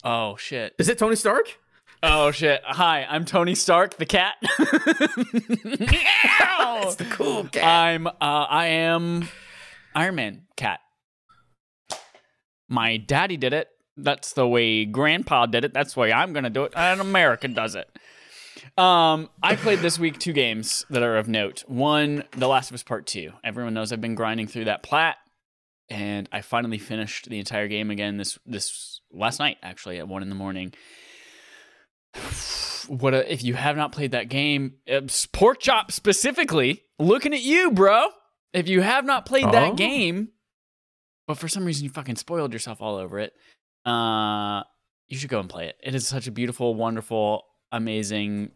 Oh 0.04 0.36
shit! 0.36 0.74
Is 0.78 0.88
it 0.88 0.96
Tony 0.98 1.16
Stark? 1.16 1.58
Oh 2.08 2.30
shit! 2.30 2.62
Hi, 2.64 3.04
I'm 3.10 3.24
Tony 3.24 3.56
Stark, 3.56 3.96
the 3.96 4.06
cat. 4.06 4.36
It's 6.82 6.96
the 6.96 7.04
cool 7.06 7.44
cat. 7.44 7.64
I'm 7.64 8.06
uh, 8.06 8.12
I 8.20 8.66
am 8.66 9.28
Iron 9.94 10.14
Man 10.14 10.42
cat. 10.56 10.78
My 12.68 12.96
daddy 12.96 13.36
did 13.36 13.52
it. 13.52 13.68
That's 13.96 14.34
the 14.34 14.46
way 14.46 14.84
Grandpa 14.84 15.46
did 15.46 15.64
it. 15.64 15.74
That's 15.74 15.94
the 15.94 16.00
way 16.00 16.12
I'm 16.12 16.32
gonna 16.32 16.50
do 16.50 16.62
it. 16.62 16.74
And 16.76 17.00
America 17.00 17.48
does 17.48 17.74
it. 17.74 17.88
Um, 18.78 19.28
I 19.42 19.56
played 19.56 19.80
this 19.80 19.98
week 19.98 20.20
two 20.20 20.32
games 20.32 20.84
that 20.90 21.02
are 21.02 21.16
of 21.16 21.26
note. 21.26 21.64
One, 21.66 22.22
The 22.32 22.46
Last 22.46 22.70
of 22.70 22.74
Us 22.74 22.84
Part 22.84 23.06
Two. 23.06 23.32
Everyone 23.42 23.74
knows 23.74 23.92
I've 23.92 24.00
been 24.00 24.14
grinding 24.14 24.46
through 24.46 24.66
that 24.66 24.84
plat, 24.84 25.16
and 25.88 26.28
I 26.30 26.40
finally 26.42 26.78
finished 26.78 27.28
the 27.28 27.40
entire 27.40 27.66
game 27.66 27.90
again 27.90 28.16
this 28.16 28.38
this 28.46 29.00
last 29.12 29.40
night 29.40 29.56
actually 29.60 29.98
at 29.98 30.06
one 30.06 30.22
in 30.22 30.28
the 30.28 30.36
morning. 30.36 30.72
What 32.88 33.14
a, 33.14 33.32
if 33.32 33.42
you 33.42 33.54
have 33.54 33.76
not 33.76 33.92
played 33.92 34.12
that 34.12 34.28
game, 34.28 34.74
uh, 34.90 35.00
Pork 35.32 35.60
Chop 35.60 35.90
specifically, 35.90 36.82
looking 36.98 37.34
at 37.34 37.42
you, 37.42 37.72
bro. 37.72 38.08
If 38.52 38.68
you 38.68 38.80
have 38.80 39.04
not 39.04 39.26
played 39.26 39.44
Oh. 39.44 39.50
that 39.52 39.76
game, 39.76 40.28
but 41.26 41.36
for 41.36 41.48
some 41.48 41.64
reason 41.64 41.84
you 41.84 41.90
fucking 41.90 42.16
spoiled 42.16 42.52
yourself 42.52 42.80
all 42.80 42.96
over 42.96 43.18
it, 43.18 43.32
uh, 43.84 44.62
you 45.08 45.18
should 45.18 45.30
go 45.30 45.40
and 45.40 45.48
play 45.48 45.66
it. 45.68 45.76
It 45.82 45.94
is 45.94 46.06
such 46.06 46.26
a 46.26 46.30
beautiful, 46.30 46.74
wonderful, 46.74 47.44
amazing, 47.72 48.52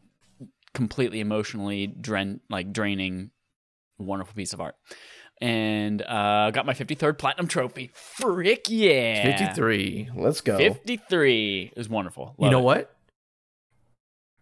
completely 0.75 1.21
emotionally 1.21 1.89
drain 1.89 2.41
like 2.49 2.73
draining, 2.73 3.31
wonderful 3.99 4.35
piece 4.35 4.53
of 4.53 4.61
art. 4.61 4.77
And 5.43 6.03
uh, 6.03 6.51
got 6.53 6.67
my 6.67 6.75
53rd 6.75 7.19
platinum 7.19 7.49
trophy. 7.49 7.91
Frick 7.95 8.67
yeah! 8.69 9.23
53. 9.23 10.11
Let's 10.15 10.41
go. 10.43 10.59
53 10.59 11.73
is 11.77 11.89
wonderful. 11.89 12.35
you 12.39 12.51
know 12.51 12.59
it. 12.61 12.63
what? 12.63 12.97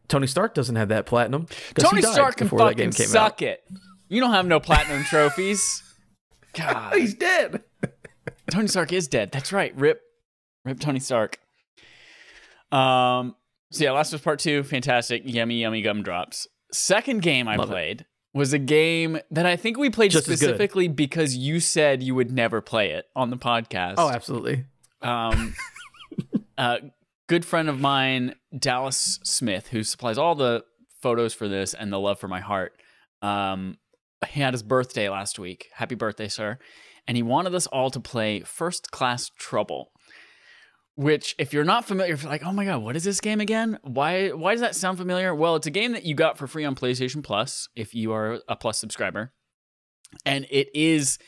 Tony 0.08 0.26
Stark 0.26 0.54
doesn't 0.54 0.76
have 0.76 0.88
that 0.88 1.06
platinum. 1.06 1.46
Tony 1.74 2.02
Stark 2.02 2.36
can 2.36 2.46
before 2.46 2.60
that 2.60 2.64
fucking 2.70 2.90
game 2.90 2.92
suck 2.92 3.34
out. 3.34 3.42
it. 3.42 3.64
You 4.08 4.20
don't 4.20 4.32
have 4.32 4.46
no 4.46 4.58
platinum 4.60 5.04
trophies. 5.04 5.82
God, 6.54 6.94
He's 6.94 7.14
dead. 7.14 7.62
Tony 8.50 8.68
Stark 8.68 8.92
is 8.92 9.06
dead. 9.06 9.30
That's 9.32 9.52
right. 9.52 9.74
Rip, 9.76 10.00
rip 10.64 10.80
Tony 10.80 11.00
Stark. 11.00 11.38
Um. 12.72 13.34
So 13.70 13.84
yeah, 13.84 13.92
Last 13.92 14.12
of 14.14 14.20
Us 14.20 14.24
Part 14.24 14.38
Two, 14.38 14.62
fantastic, 14.62 15.22
yummy, 15.26 15.60
yummy 15.60 15.82
gumdrops. 15.82 16.46
Second 16.72 17.20
game 17.22 17.48
I 17.48 17.56
Love 17.56 17.68
it. 17.68 17.72
played 17.72 18.06
was 18.34 18.52
a 18.52 18.58
game 18.58 19.18
that 19.30 19.44
I 19.46 19.56
think 19.56 19.76
we 19.78 19.90
played 19.90 20.10
Just 20.10 20.24
specifically 20.24 20.88
because 20.88 21.36
you 21.36 21.60
said 21.60 22.02
you 22.02 22.14
would 22.14 22.30
never 22.30 22.60
play 22.60 22.90
it 22.92 23.06
on 23.14 23.30
the 23.30 23.36
podcast. 23.36 23.94
Oh, 23.98 24.08
absolutely. 24.10 24.64
um, 25.02 25.54
a 26.56 26.78
good 27.28 27.44
friend 27.44 27.68
of 27.68 27.80
mine, 27.80 28.34
Dallas 28.58 29.20
Smith, 29.22 29.68
who 29.68 29.84
supplies 29.84 30.18
all 30.18 30.34
the 30.34 30.64
photos 31.00 31.34
for 31.34 31.46
this 31.46 31.74
and 31.74 31.92
the 31.92 32.00
love 32.00 32.18
for 32.18 32.28
my 32.28 32.40
heart. 32.40 32.72
Um, 33.22 33.78
he 34.26 34.40
had 34.40 34.54
his 34.54 34.62
birthday 34.62 35.08
last 35.08 35.38
week. 35.38 35.68
Happy 35.74 35.94
birthday, 35.94 36.28
sir! 36.28 36.58
And 37.06 37.16
he 37.16 37.22
wanted 37.22 37.54
us 37.54 37.66
all 37.68 37.90
to 37.90 38.00
play 38.00 38.40
First 38.40 38.90
Class 38.90 39.30
Trouble. 39.38 39.92
Which, 40.96 41.36
if 41.38 41.52
you're 41.52 41.62
not 41.62 41.84
familiar, 41.84 42.14
if 42.14 42.24
you're 42.24 42.32
like, 42.32 42.44
oh 42.44 42.52
my 42.52 42.64
god, 42.64 42.82
what 42.82 42.96
is 42.96 43.04
this 43.04 43.20
game 43.20 43.40
again? 43.40 43.78
Why 43.82 44.30
why 44.30 44.52
does 44.52 44.62
that 44.62 44.74
sound 44.74 44.98
familiar? 44.98 45.32
Well, 45.32 45.54
it's 45.54 45.68
a 45.68 45.70
game 45.70 45.92
that 45.92 46.04
you 46.04 46.16
got 46.16 46.36
for 46.36 46.48
free 46.48 46.64
on 46.64 46.74
PlayStation 46.74 47.22
Plus 47.22 47.68
if 47.76 47.94
you 47.94 48.12
are 48.12 48.40
a 48.48 48.56
Plus 48.56 48.78
subscriber, 48.78 49.32
and 50.26 50.44
it 50.50 50.68
is 50.74 51.18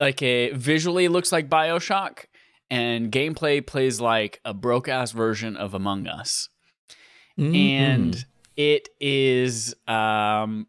like 0.00 0.22
a 0.22 0.52
visually 0.52 1.08
looks 1.08 1.32
like 1.32 1.50
Bioshock, 1.50 2.24
and 2.70 3.10
gameplay 3.10 3.64
plays 3.66 4.00
like 4.00 4.40
a 4.44 4.52
broke 4.54 4.88
ass 4.88 5.12
version 5.12 5.56
of 5.56 5.74
Among 5.74 6.06
Us. 6.06 6.48
Mm-hmm. 7.38 7.54
And 7.54 8.24
it 8.56 8.88
is 9.00 9.74
um 9.86 10.66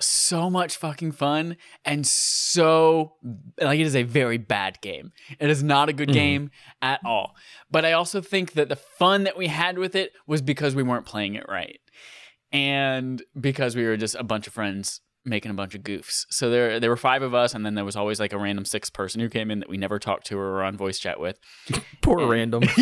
so 0.00 0.50
much 0.50 0.76
fucking 0.78 1.12
fun 1.12 1.56
and 1.84 2.04
so 2.04 3.12
like 3.60 3.78
it 3.78 3.86
is 3.86 3.94
a 3.94 4.02
very 4.02 4.36
bad 4.38 4.80
game. 4.80 5.12
It 5.38 5.48
is 5.48 5.62
not 5.62 5.88
a 5.88 5.92
good 5.92 6.08
Mhm. 6.08 6.12
game 6.14 6.50
at 6.80 7.00
all. 7.04 7.36
But 7.70 7.84
I 7.84 7.92
also 7.92 8.20
think 8.20 8.54
that 8.54 8.68
the 8.68 8.74
fun 8.76 9.22
that 9.24 9.36
we 9.36 9.46
had 9.46 9.78
with 9.78 9.94
it 9.94 10.12
was 10.26 10.42
because 10.42 10.74
we 10.74 10.82
weren't 10.82 11.06
playing 11.06 11.34
it 11.34 11.44
right. 11.48 11.78
And 12.50 13.22
because 13.40 13.76
we 13.76 13.84
were 13.84 13.96
just 13.96 14.16
a 14.16 14.24
bunch 14.24 14.46
of 14.48 14.52
friends 14.52 15.00
making 15.24 15.50
a 15.50 15.54
bunch 15.54 15.74
of 15.74 15.82
goofs. 15.82 16.24
So 16.30 16.50
there 16.50 16.80
there 16.80 16.90
were 16.90 16.96
five 16.96 17.22
of 17.22 17.34
us 17.34 17.54
and 17.54 17.64
then 17.64 17.74
there 17.74 17.84
was 17.84 17.96
always 17.96 18.18
like 18.18 18.32
a 18.32 18.38
random 18.38 18.64
sixth 18.64 18.92
person 18.92 19.20
who 19.20 19.28
came 19.28 19.50
in 19.50 19.60
that 19.60 19.68
we 19.68 19.76
never 19.76 19.98
talked 19.98 20.26
to 20.26 20.38
or 20.38 20.52
were 20.52 20.62
on 20.64 20.76
voice 20.76 20.98
chat 20.98 21.20
with. 21.20 21.38
poor 22.02 22.20
and- 22.20 22.30
random. 22.30 22.62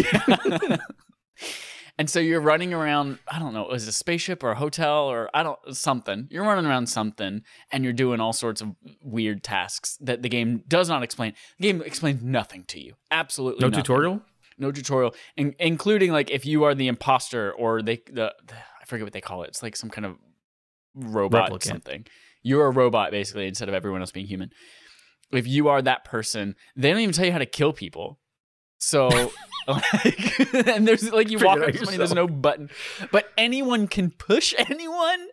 and 1.98 2.08
so 2.08 2.18
you're 2.18 2.40
running 2.40 2.72
around, 2.72 3.18
I 3.30 3.38
don't 3.38 3.52
know, 3.52 3.62
It 3.62 3.70
was 3.70 3.86
a 3.86 3.92
spaceship 3.92 4.42
or 4.42 4.52
a 4.52 4.54
hotel 4.54 5.04
or 5.04 5.28
I 5.34 5.42
don't 5.42 5.58
something. 5.76 6.28
You're 6.30 6.44
running 6.44 6.66
around 6.66 6.86
something 6.88 7.42
and 7.70 7.84
you're 7.84 7.92
doing 7.92 8.20
all 8.20 8.32
sorts 8.32 8.60
of 8.60 8.68
weird 9.02 9.42
tasks 9.42 9.98
that 10.00 10.22
the 10.22 10.28
game 10.28 10.62
does 10.66 10.88
not 10.88 11.02
explain. 11.02 11.34
The 11.58 11.68
game 11.72 11.82
explains 11.82 12.22
nothing 12.22 12.64
to 12.68 12.80
you. 12.80 12.94
Absolutely 13.10 13.60
No 13.60 13.68
nothing. 13.68 13.82
tutorial. 13.84 14.22
No 14.58 14.70
tutorial, 14.72 15.14
in- 15.36 15.54
including 15.58 16.12
like 16.12 16.30
if 16.30 16.44
you 16.44 16.64
are 16.64 16.74
the 16.74 16.88
imposter 16.88 17.50
or 17.52 17.80
they 17.82 17.96
the, 18.06 18.34
the 18.46 18.54
I 18.80 18.84
forget 18.86 19.04
what 19.04 19.12
they 19.14 19.20
call 19.22 19.42
it. 19.42 19.48
It's 19.48 19.62
like 19.62 19.74
some 19.76 19.88
kind 19.90 20.04
of 20.06 20.16
robot 20.94 21.50
Replicant. 21.50 21.62
something. 21.64 22.06
You're 22.42 22.66
a 22.66 22.70
robot 22.70 23.10
basically 23.10 23.46
instead 23.46 23.68
of 23.68 23.74
everyone 23.74 24.00
else 24.00 24.12
being 24.12 24.26
human. 24.26 24.50
If 25.32 25.46
you 25.46 25.68
are 25.68 25.80
that 25.82 26.04
person, 26.04 26.56
they 26.76 26.90
don't 26.90 27.00
even 27.00 27.14
tell 27.14 27.26
you 27.26 27.32
how 27.32 27.38
to 27.38 27.46
kill 27.46 27.72
people. 27.72 28.18
So 28.78 29.08
like, 29.68 30.54
and 30.66 30.88
there's 30.88 31.10
like 31.12 31.30
you 31.30 31.38
Figure 31.38 31.46
walk 31.46 31.60
up 31.60 31.72
to 31.72 31.76
somebody, 31.76 31.96
there's 31.98 32.14
no 32.14 32.26
button, 32.26 32.70
but 33.12 33.30
anyone 33.38 33.86
can 33.86 34.10
push 34.10 34.54
anyone. 34.58 35.28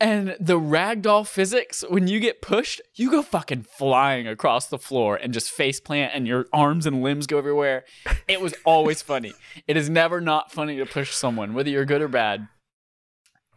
And 0.00 0.36
the 0.40 0.58
ragdoll 0.58 1.26
physics, 1.26 1.84
when 1.88 2.08
you 2.08 2.18
get 2.18 2.42
pushed, 2.42 2.80
you 2.94 3.10
go 3.10 3.22
fucking 3.22 3.62
flying 3.62 4.26
across 4.26 4.66
the 4.66 4.78
floor 4.78 5.16
and 5.16 5.32
just 5.32 5.50
face 5.50 5.78
plant, 5.78 6.12
and 6.14 6.26
your 6.26 6.46
arms 6.52 6.84
and 6.84 7.00
limbs 7.00 7.26
go 7.26 7.38
everywhere. 7.38 7.84
It 8.26 8.40
was 8.40 8.54
always 8.64 9.02
funny. 9.02 9.34
It 9.68 9.76
is 9.76 9.88
never 9.88 10.20
not 10.20 10.50
funny 10.50 10.76
to 10.78 10.84
push 10.84 11.14
someone, 11.14 11.54
whether 11.54 11.70
you're 11.70 11.84
good 11.84 12.02
or 12.02 12.08
bad. 12.08 12.48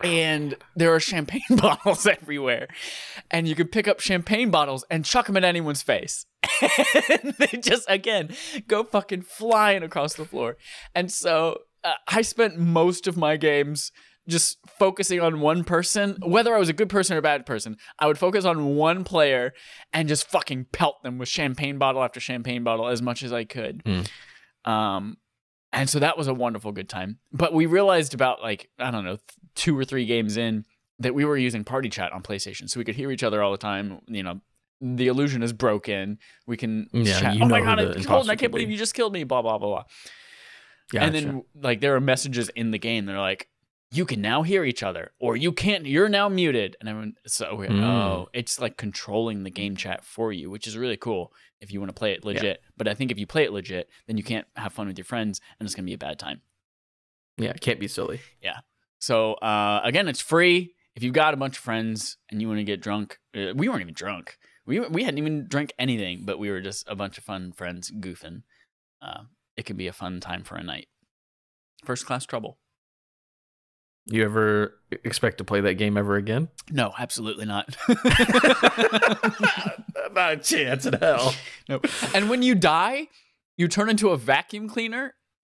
And 0.03 0.55
there 0.75 0.93
are 0.93 0.99
champagne 0.99 1.41
bottles 1.49 2.05
everywhere, 2.05 2.67
and 3.31 3.47
you 3.47 3.55
can 3.55 3.67
pick 3.67 3.87
up 3.87 3.99
champagne 3.99 4.51
bottles 4.51 4.85
and 4.91 5.03
chuck 5.03 5.27
them 5.27 5.37
at 5.37 5.43
anyone's 5.43 5.81
face. 5.81 6.25
and 6.61 7.33
they 7.39 7.59
just 7.59 7.85
again 7.89 8.29
go 8.67 8.83
fucking 8.83 9.23
flying 9.23 9.83
across 9.83 10.13
the 10.13 10.25
floor. 10.25 10.57
And 10.93 11.11
so 11.11 11.61
uh, 11.83 11.93
I 12.07 12.21
spent 12.21 12.57
most 12.57 13.07
of 13.07 13.17
my 13.17 13.37
games 13.37 13.91
just 14.27 14.57
focusing 14.67 15.21
on 15.21 15.39
one 15.39 15.63
person, 15.63 16.17
whether 16.21 16.53
I 16.53 16.59
was 16.59 16.69
a 16.69 16.73
good 16.73 16.89
person 16.89 17.15
or 17.15 17.19
a 17.19 17.23
bad 17.23 17.45
person. 17.45 17.77
I 17.97 18.07
would 18.07 18.17
focus 18.17 18.45
on 18.45 18.75
one 18.75 19.03
player 19.03 19.53
and 19.93 20.09
just 20.09 20.29
fucking 20.29 20.67
pelt 20.73 21.01
them 21.01 21.17
with 21.17 21.29
champagne 21.29 21.77
bottle 21.77 22.03
after 22.03 22.19
champagne 22.19 22.63
bottle 22.63 22.87
as 22.87 23.01
much 23.01 23.23
as 23.23 23.31
I 23.31 23.45
could. 23.45 23.81
Hmm. 23.85 24.69
Um, 24.69 25.17
and 25.71 25.89
so 25.89 25.99
that 25.99 26.17
was 26.17 26.27
a 26.27 26.33
wonderful 26.33 26.71
good 26.71 26.89
time. 26.89 27.19
But 27.31 27.53
we 27.53 27.65
realized 27.65 28.13
about 28.13 28.41
like 28.41 28.69
I 28.79 28.91
don't 28.91 29.05
know 29.05 29.17
two 29.57 29.77
or 29.77 29.83
three 29.83 30.05
games 30.05 30.37
in 30.37 30.65
that 30.99 31.13
we 31.13 31.25
were 31.25 31.37
using 31.37 31.63
party 31.63 31.89
chat 31.89 32.13
on 32.13 32.23
PlayStation, 32.23 32.69
so 32.69 32.79
we 32.79 32.85
could 32.85 32.95
hear 32.95 33.11
each 33.11 33.23
other 33.23 33.43
all 33.43 33.51
the 33.51 33.57
time. 33.57 33.99
You 34.07 34.23
know, 34.23 34.41
the 34.79 35.07
illusion 35.07 35.43
is 35.43 35.51
broken. 35.53 36.19
We 36.45 36.55
can 36.57 36.87
Yeah, 36.93 37.19
chat. 37.19 37.35
you 37.35 37.43
oh 37.43 37.47
my 37.49 37.59
god, 37.61 37.79
I, 37.79 37.83
I 38.29 38.35
can't 38.35 38.51
believe 38.51 38.67
be." 38.67 38.73
you 38.73 38.79
just 38.79 38.93
killed 38.93 39.13
me. 39.13 39.23
Blah 39.23 39.41
blah 39.41 39.57
blah 39.57 39.67
blah. 39.69 39.83
And 40.93 41.13
then 41.13 41.43
like 41.61 41.81
there 41.81 41.95
are 41.95 41.99
messages 41.99 42.49
in 42.49 42.71
the 42.71 42.79
game. 42.79 43.05
They're 43.05 43.19
like, 43.19 43.49
you 43.91 44.05
can 44.05 44.21
now 44.21 44.43
hear 44.43 44.63
each 44.63 44.83
other, 44.83 45.11
or 45.19 45.35
you 45.35 45.51
can't. 45.51 45.85
You're 45.85 46.09
now 46.09 46.29
muted. 46.29 46.77
And 46.79 46.89
everyone, 46.89 47.13
so 47.25 47.55
we're 47.55 47.69
Mm. 47.69 47.83
oh, 47.83 48.29
it's 48.33 48.59
like 48.59 48.77
controlling 48.77 49.43
the 49.43 49.49
game 49.51 49.75
chat 49.75 50.03
for 50.05 50.31
you, 50.31 50.49
which 50.49 50.65
is 50.67 50.77
really 50.77 50.97
cool 50.97 51.33
if 51.61 51.71
you 51.71 51.79
want 51.79 51.89
to 51.89 51.93
play 51.99 52.13
it 52.13 52.23
legit. 52.25 52.61
But 52.77 52.87
I 52.87 52.93
think 52.93 53.11
if 53.11 53.19
you 53.19 53.25
play 53.27 53.43
it 53.43 53.51
legit, 53.51 53.89
then 54.07 54.17
you 54.17 54.23
can't 54.23 54.47
have 54.55 54.73
fun 54.73 54.87
with 54.87 54.97
your 54.97 55.05
friends, 55.05 55.41
and 55.59 55.65
it's 55.65 55.75
gonna 55.75 55.85
be 55.85 55.93
a 55.93 55.97
bad 55.97 56.17
time. 56.19 56.41
yeah, 57.37 57.49
it 57.51 57.61
can't 57.61 57.79
be 57.79 57.87
silly. 57.87 58.19
So 58.99 59.33
uh, 59.35 59.81
again, 59.83 60.07
it's 60.07 60.21
free. 60.21 60.73
If 60.95 61.03
you've 61.03 61.13
got 61.13 61.33
a 61.33 61.37
bunch 61.37 61.57
of 61.57 61.63
friends 61.63 62.17
and 62.31 62.41
you 62.41 62.47
want 62.47 62.59
to 62.59 62.63
get 62.63 62.81
drunk, 62.81 63.19
uh, 63.35 63.53
we 63.55 63.69
weren't 63.69 63.81
even 63.81 63.93
drunk. 63.93 64.37
We 64.65 64.79
we 64.79 65.03
hadn't 65.03 65.19
even 65.19 65.47
drank 65.47 65.73
anything, 65.77 66.23
but 66.25 66.39
we 66.39 66.49
were 66.49 66.61
just 66.61 66.87
a 66.89 66.95
bunch 66.95 67.17
of 67.17 67.23
fun 67.23 67.51
friends 67.51 67.91
goofing. 67.91 68.41
Uh, 69.01 69.23
it 69.55 69.65
can 69.65 69.77
be 69.77 69.87
a 69.87 69.93
fun 69.93 70.19
time 70.19 70.43
for 70.43 70.55
a 70.55 70.63
night. 70.63 70.87
First 71.85 72.05
class 72.05 72.25
trouble. 72.25 72.57
You 74.09 74.23
ever 74.23 74.79
expect 75.03 75.37
to 75.39 75.43
play 75.43 75.59
that 75.61 75.73
game 75.75 75.97
ever 75.97 76.15
again? 76.15 76.47
No, 76.71 76.93
absolutely 76.97 77.45
not. 77.45 77.75
Not 80.13 80.33
a 80.33 80.37
chance 80.41 80.85
in 80.85 80.93
hell. 80.93 81.35
nope. 81.67 81.85
And 82.13 82.29
when 82.29 82.41
you 82.41 82.55
die, 82.55 83.09
you 83.57 83.67
turn 83.67 83.89
into 83.89 84.09
a 84.09 84.17
vacuum 84.17 84.69
cleaner. 84.69 85.13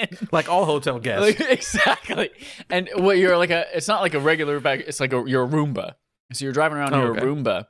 And- 0.10 0.32
Like 0.32 0.48
all 0.48 0.64
hotel 0.64 0.98
guests. 1.06 1.38
like, 1.40 1.40
exactly. 1.50 2.30
And 2.68 2.88
what 2.96 3.18
you're 3.18 3.36
like 3.36 3.50
a 3.50 3.66
it's 3.76 3.88
not 3.88 4.00
like 4.02 4.14
a 4.14 4.20
regular 4.20 4.58
vac 4.58 4.80
it's 4.80 5.00
like 5.00 5.12
a 5.12 5.22
you're 5.26 5.44
a 5.44 5.48
Roomba. 5.48 5.94
So 6.32 6.44
you're 6.44 6.52
driving 6.52 6.78
around 6.78 6.94
Oh, 6.94 7.00
your 7.02 7.10
okay. 7.16 7.26
Roomba, 7.26 7.66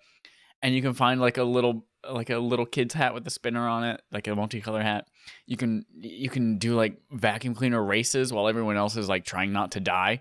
and 0.62 0.74
you 0.74 0.82
can 0.82 0.92
find 0.94 1.20
like 1.20 1.38
a 1.38 1.44
little 1.44 1.86
like 2.10 2.30
a 2.30 2.38
little 2.38 2.66
kid's 2.66 2.94
hat 2.94 3.12
with 3.14 3.26
a 3.26 3.30
spinner 3.30 3.66
on 3.68 3.84
it, 3.84 4.00
like 4.12 4.26
a 4.26 4.30
multicolor 4.30 4.82
hat. 4.82 5.06
You 5.46 5.56
can 5.56 5.84
you 5.98 6.28
can 6.30 6.58
do 6.58 6.74
like 6.74 6.98
vacuum 7.10 7.54
cleaner 7.54 7.82
races 7.82 8.32
while 8.32 8.48
everyone 8.48 8.76
else 8.76 8.96
is 8.96 9.08
like 9.08 9.24
trying 9.24 9.52
not 9.52 9.72
to 9.72 9.80
die. 9.80 10.20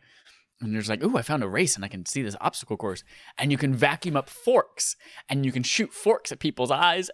And 0.62 0.74
you're 0.74 0.82
just 0.82 0.89
like, 0.89 1.02
oh, 1.04 1.17
I 1.17 1.22
found 1.22 1.41
a 1.41 1.48
race 1.48 1.78
and 1.78 1.86
I 1.86 1.88
can 1.88 2.06
see 2.06 2.22
this 2.22 2.36
obstacle 2.41 2.76
course. 2.76 3.02
And 3.38 3.50
you 3.50 3.58
can 3.58 3.74
vacuum 3.74 4.17
up 4.17 4.30
forks 4.30 4.98
and 5.30 5.45
you 5.45 5.54
can 5.54 5.63
shoot 5.63 5.93
forks 5.93 6.34
at 6.34 6.39
people's 6.39 6.69
eyes. 6.72 7.10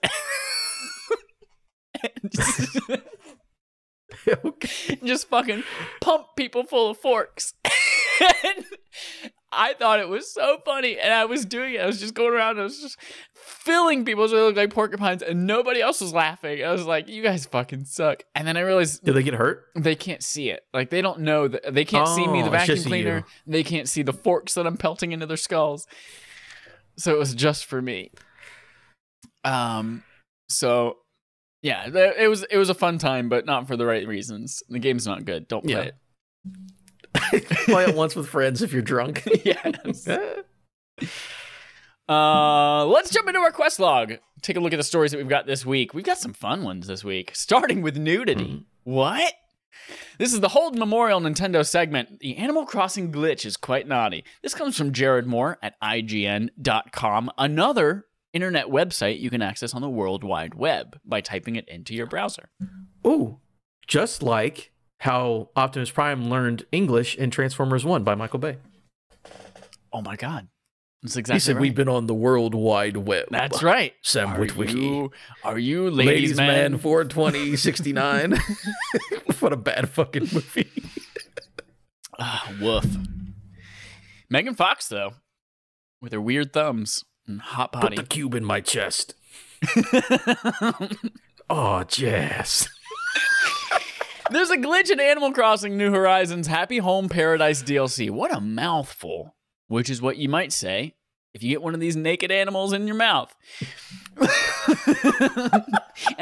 And 4.89 5.05
just- 5.05 5.29
fucking 5.29 5.63
pump 6.01 6.27
people 6.37 6.63
full 6.63 6.89
of 6.91 6.97
forks. 6.97 7.53
and 7.65 8.65
I 9.57 9.73
thought 9.73 9.99
it 10.01 10.09
was 10.09 10.33
so 10.33 10.57
funny, 10.65 10.99
and 10.99 11.13
I 11.13 11.23
was 11.25 11.45
doing 11.45 11.75
it. 11.75 11.81
I 11.81 11.85
was 11.85 11.99
just 12.01 12.13
going 12.13 12.33
around. 12.33 12.59
I 12.59 12.63
was 12.63 12.81
just 12.81 12.97
filling 13.35 14.03
people 14.03 14.27
so 14.27 14.35
they 14.35 14.41
looked 14.41 14.57
like 14.57 14.73
porcupines, 14.73 15.21
and 15.21 15.47
nobody 15.47 15.79
else 15.81 16.01
was 16.01 16.13
laughing. 16.13 16.61
I 16.61 16.71
was 16.73 16.85
like, 16.85 17.07
"You 17.07 17.23
guys 17.23 17.45
fucking 17.45 17.85
suck." 17.85 18.23
And 18.35 18.45
then 18.45 18.57
I 18.57 18.61
realized 18.61 19.05
Did 19.05 19.13
they 19.15 19.23
get 19.23 19.33
hurt? 19.35 19.63
they 19.75 19.95
can't 19.95 20.21
see 20.21 20.49
it. 20.49 20.63
Like 20.73 20.89
they 20.89 21.01
don't 21.01 21.21
know 21.21 21.47
that 21.47 21.73
they 21.73 21.85
can't 21.85 22.07
see 22.09 22.27
me, 22.27 22.41
the 22.41 22.49
Oh, 22.49 22.51
vacuum 22.51 22.83
cleaner. 22.83 23.25
They 23.47 23.63
can't 23.63 23.87
see 23.87 24.01
the 24.01 24.11
forks 24.13 24.55
that 24.55 24.67
I'm 24.67 24.75
pelting 24.75 25.13
into 25.13 25.25
their 25.25 25.37
skulls. 25.37 25.87
So 26.97 27.13
it 27.13 27.17
was 27.19 27.33
just 27.33 27.63
for 27.65 27.81
me. 27.81 28.11
Um. 29.45 30.03
So. 30.49 30.97
Yeah, 31.65 31.87
it 32.17 32.27
was 32.27 32.43
it 32.43 32.57
was 32.57 32.69
a 32.69 32.75
fun 32.75 32.99
time, 32.99 33.27
but 33.27 33.45
not 33.47 33.67
for 33.67 33.75
the 33.75 33.85
right 33.87 34.07
reasons. 34.07 34.61
The 34.69 34.77
game's 34.77 35.07
not 35.07 35.25
good. 35.25 35.47
Don't 35.47 35.63
play 35.65 35.73
Yeah. 35.73 35.81
it. 35.81 37.47
Play 37.65 37.85
it 37.85 37.95
once 37.95 38.15
with 38.15 38.27
friends 38.27 38.61
if 38.61 38.71
you're 38.71 38.83
drunk. 38.83 39.23
yes. 39.43 40.07
Uh, 42.07 42.85
let's 42.85 43.09
jump 43.09 43.27
into 43.27 43.39
our 43.39 43.51
quest 43.51 43.79
log. 43.79 44.13
Take 44.41 44.57
a 44.57 44.59
look 44.59 44.73
at 44.73 44.77
the 44.77 44.83
stories 44.83 45.11
that 45.11 45.17
we've 45.17 45.27
got 45.27 45.47
this 45.47 45.65
week. 45.65 45.93
We've 45.93 46.05
got 46.05 46.19
some 46.19 46.33
fun 46.33 46.63
ones 46.63 46.85
this 46.87 47.03
week, 47.03 47.31
starting 47.33 47.81
with 47.81 47.97
nudity. 47.97 48.45
Mhm. 48.45 48.63
What? 48.83 49.33
This 50.19 50.33
is 50.33 50.39
the 50.39 50.49
Hold 50.49 50.77
Memorial 50.77 51.19
Nintendo 51.19 51.65
segment. 51.65 52.19
The 52.19 52.37
Animal 52.37 52.65
Crossing 52.65 53.11
glitch 53.11 53.45
is 53.45 53.57
quite 53.57 53.87
naughty. 53.87 54.23
This 54.43 54.53
comes 54.53 54.77
from 54.77 54.91
Jared 54.93 55.25
Moore 55.25 55.57
at 55.63 55.79
IGN.com, 55.81 57.31
another 57.37 58.05
internet 58.35 58.67
website 58.67 59.19
you 59.19 59.29
can 59.29 59.41
access 59.41 59.73
on 59.73 59.81
the 59.81 59.89
World 59.89 60.23
Wide 60.23 60.53
Web 60.53 60.99
by 61.05 61.21
typing 61.21 61.55
it 61.55 61.67
into 61.69 61.95
your 61.95 62.05
browser. 62.05 62.49
Ooh, 63.07 63.39
just 63.87 64.21
like 64.21 64.71
how 64.99 65.49
Optimus 65.55 65.89
Prime 65.89 66.29
learned 66.29 66.65
English 66.71 67.15
in 67.15 67.31
Transformers 67.31 67.85
One 67.85 68.03
by 68.03 68.13
Michael 68.13 68.39
Bay. 68.39 68.57
Oh 69.93 70.01
my 70.01 70.17
god. 70.17 70.49
That's 71.01 71.17
exactly 71.17 71.35
he 71.35 71.39
said 71.39 71.55
right. 71.55 71.61
we've 71.61 71.75
been 71.75 71.87
on 71.87 72.07
the 72.07 72.13
World 72.15 72.55
Wide 72.55 72.97
Web. 72.97 73.27
That's 73.29 73.63
right. 73.63 73.93
Sam 74.01 74.29
Are 74.29 74.43
you, 74.43 75.11
are 75.43 75.59
you 75.59 75.89
ladies, 75.91 76.35
Ladies 76.35 76.37
Man 76.37 76.77
420 76.77 77.55
69. 77.55 78.39
what 79.39 79.53
a 79.53 79.57
bad 79.57 79.89
fucking 79.89 80.29
movie. 80.33 80.69
Ah, 82.17 82.51
woof. 82.59 82.85
Megan 84.29 84.55
Fox, 84.55 84.87
though, 84.87 85.13
with 86.01 86.11
her 86.11 86.21
weird 86.21 86.51
thumbs 86.53 87.03
and 87.27 87.41
hot 87.41 87.71
Put 87.71 87.95
the 87.95 88.03
cube 88.03 88.35
in 88.35 88.43
my 88.45 88.61
chest. 88.61 89.15
Oh, 91.47 91.83
Jazz. 91.83 92.67
There's 94.31 94.49
a 94.49 94.57
glitch 94.57 94.89
in 94.89 94.99
Animal 94.99 95.31
Crossing 95.31 95.77
New 95.77 95.91
Horizons 95.91 96.47
Happy 96.47 96.79
Home 96.79 97.07
Paradise 97.07 97.61
DLC. 97.61 98.09
What 98.09 98.35
a 98.35 98.41
mouthful. 98.41 99.35
Which 99.67 99.91
is 99.91 100.01
what 100.01 100.17
you 100.17 100.27
might 100.27 100.51
say 100.51 100.95
if 101.35 101.43
you 101.43 101.49
get 101.49 101.61
one 101.61 101.73
of 101.75 101.79
these 101.79 101.95
naked 101.95 102.31
animals 102.31 102.73
in 102.73 102.87
your 102.87 102.95
mouth. 102.95 103.35
and 104.17 104.29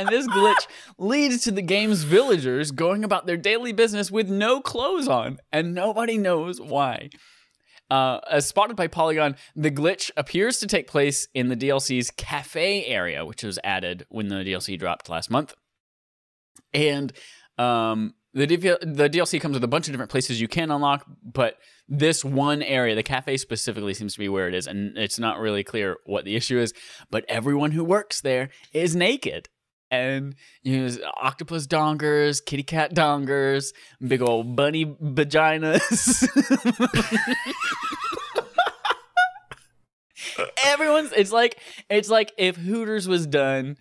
this 0.09 0.27
glitch 0.27 0.67
leads 0.97 1.43
to 1.43 1.51
the 1.51 1.61
game's 1.61 2.03
villagers 2.03 2.71
going 2.71 3.03
about 3.03 3.25
their 3.25 3.37
daily 3.37 3.71
business 3.71 4.09
with 4.09 4.27
no 4.27 4.59
clothes 4.59 5.07
on, 5.07 5.37
and 5.51 5.75
nobody 5.75 6.17
knows 6.17 6.59
why. 6.59 7.09
Uh, 7.93 8.19
as 8.27 8.47
spotted 8.47 8.75
by 8.75 8.87
Polygon, 8.87 9.35
the 9.55 9.69
glitch 9.69 10.09
appears 10.17 10.57
to 10.57 10.65
take 10.65 10.87
place 10.87 11.27
in 11.35 11.49
the 11.49 11.55
DLC's 11.55 12.09
cafe 12.09 12.87
area, 12.87 13.23
which 13.23 13.43
was 13.43 13.59
added 13.63 14.07
when 14.09 14.29
the 14.29 14.37
DLC 14.37 14.79
dropped 14.79 15.09
last 15.09 15.29
month. 15.29 15.53
And 16.73 17.13
um, 17.59 18.15
the, 18.33 18.47
the 18.47 19.11
DLC 19.11 19.39
comes 19.39 19.53
with 19.53 19.63
a 19.63 19.67
bunch 19.67 19.87
of 19.87 19.93
different 19.93 20.09
places 20.09 20.41
you 20.41 20.47
can 20.47 20.71
unlock, 20.71 21.05
but 21.23 21.59
this 21.87 22.25
one 22.25 22.63
area, 22.63 22.95
the 22.95 23.03
cafe 23.03 23.37
specifically, 23.37 23.93
seems 23.93 24.13
to 24.13 24.19
be 24.19 24.27
where 24.27 24.47
it 24.47 24.55
is, 24.55 24.65
and 24.65 24.97
it's 24.97 25.19
not 25.19 25.37
really 25.37 25.63
clear 25.63 25.97
what 26.07 26.25
the 26.25 26.35
issue 26.35 26.57
is. 26.57 26.73
But 27.11 27.25
everyone 27.29 27.69
who 27.69 27.83
works 27.83 28.21
there 28.21 28.49
is 28.73 28.95
naked. 28.95 29.49
And 29.93 30.35
you 30.63 30.79
know, 30.79 30.97
octopus 31.17 31.67
dongers, 31.67 32.43
kitty 32.43 32.63
cat 32.63 32.95
dongers, 32.95 33.73
big 34.01 34.23
old 34.23 34.55
bunny 34.55 34.85
vaginas. 34.85 36.27
Everyone's 40.65 41.11
it's 41.11 41.31
like 41.31 41.59
it's 41.91 42.09
like 42.09 42.33
if 42.39 42.55
Hooters 42.55 43.07
was 43.07 43.27
done 43.27 43.77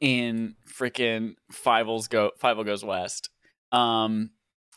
in 0.00 0.54
freaking 0.72 1.34
Five's 1.50 2.06
go 2.06 2.30
Fievel 2.40 2.64
Goes 2.64 2.84
West. 2.84 3.30
Um 3.72 4.30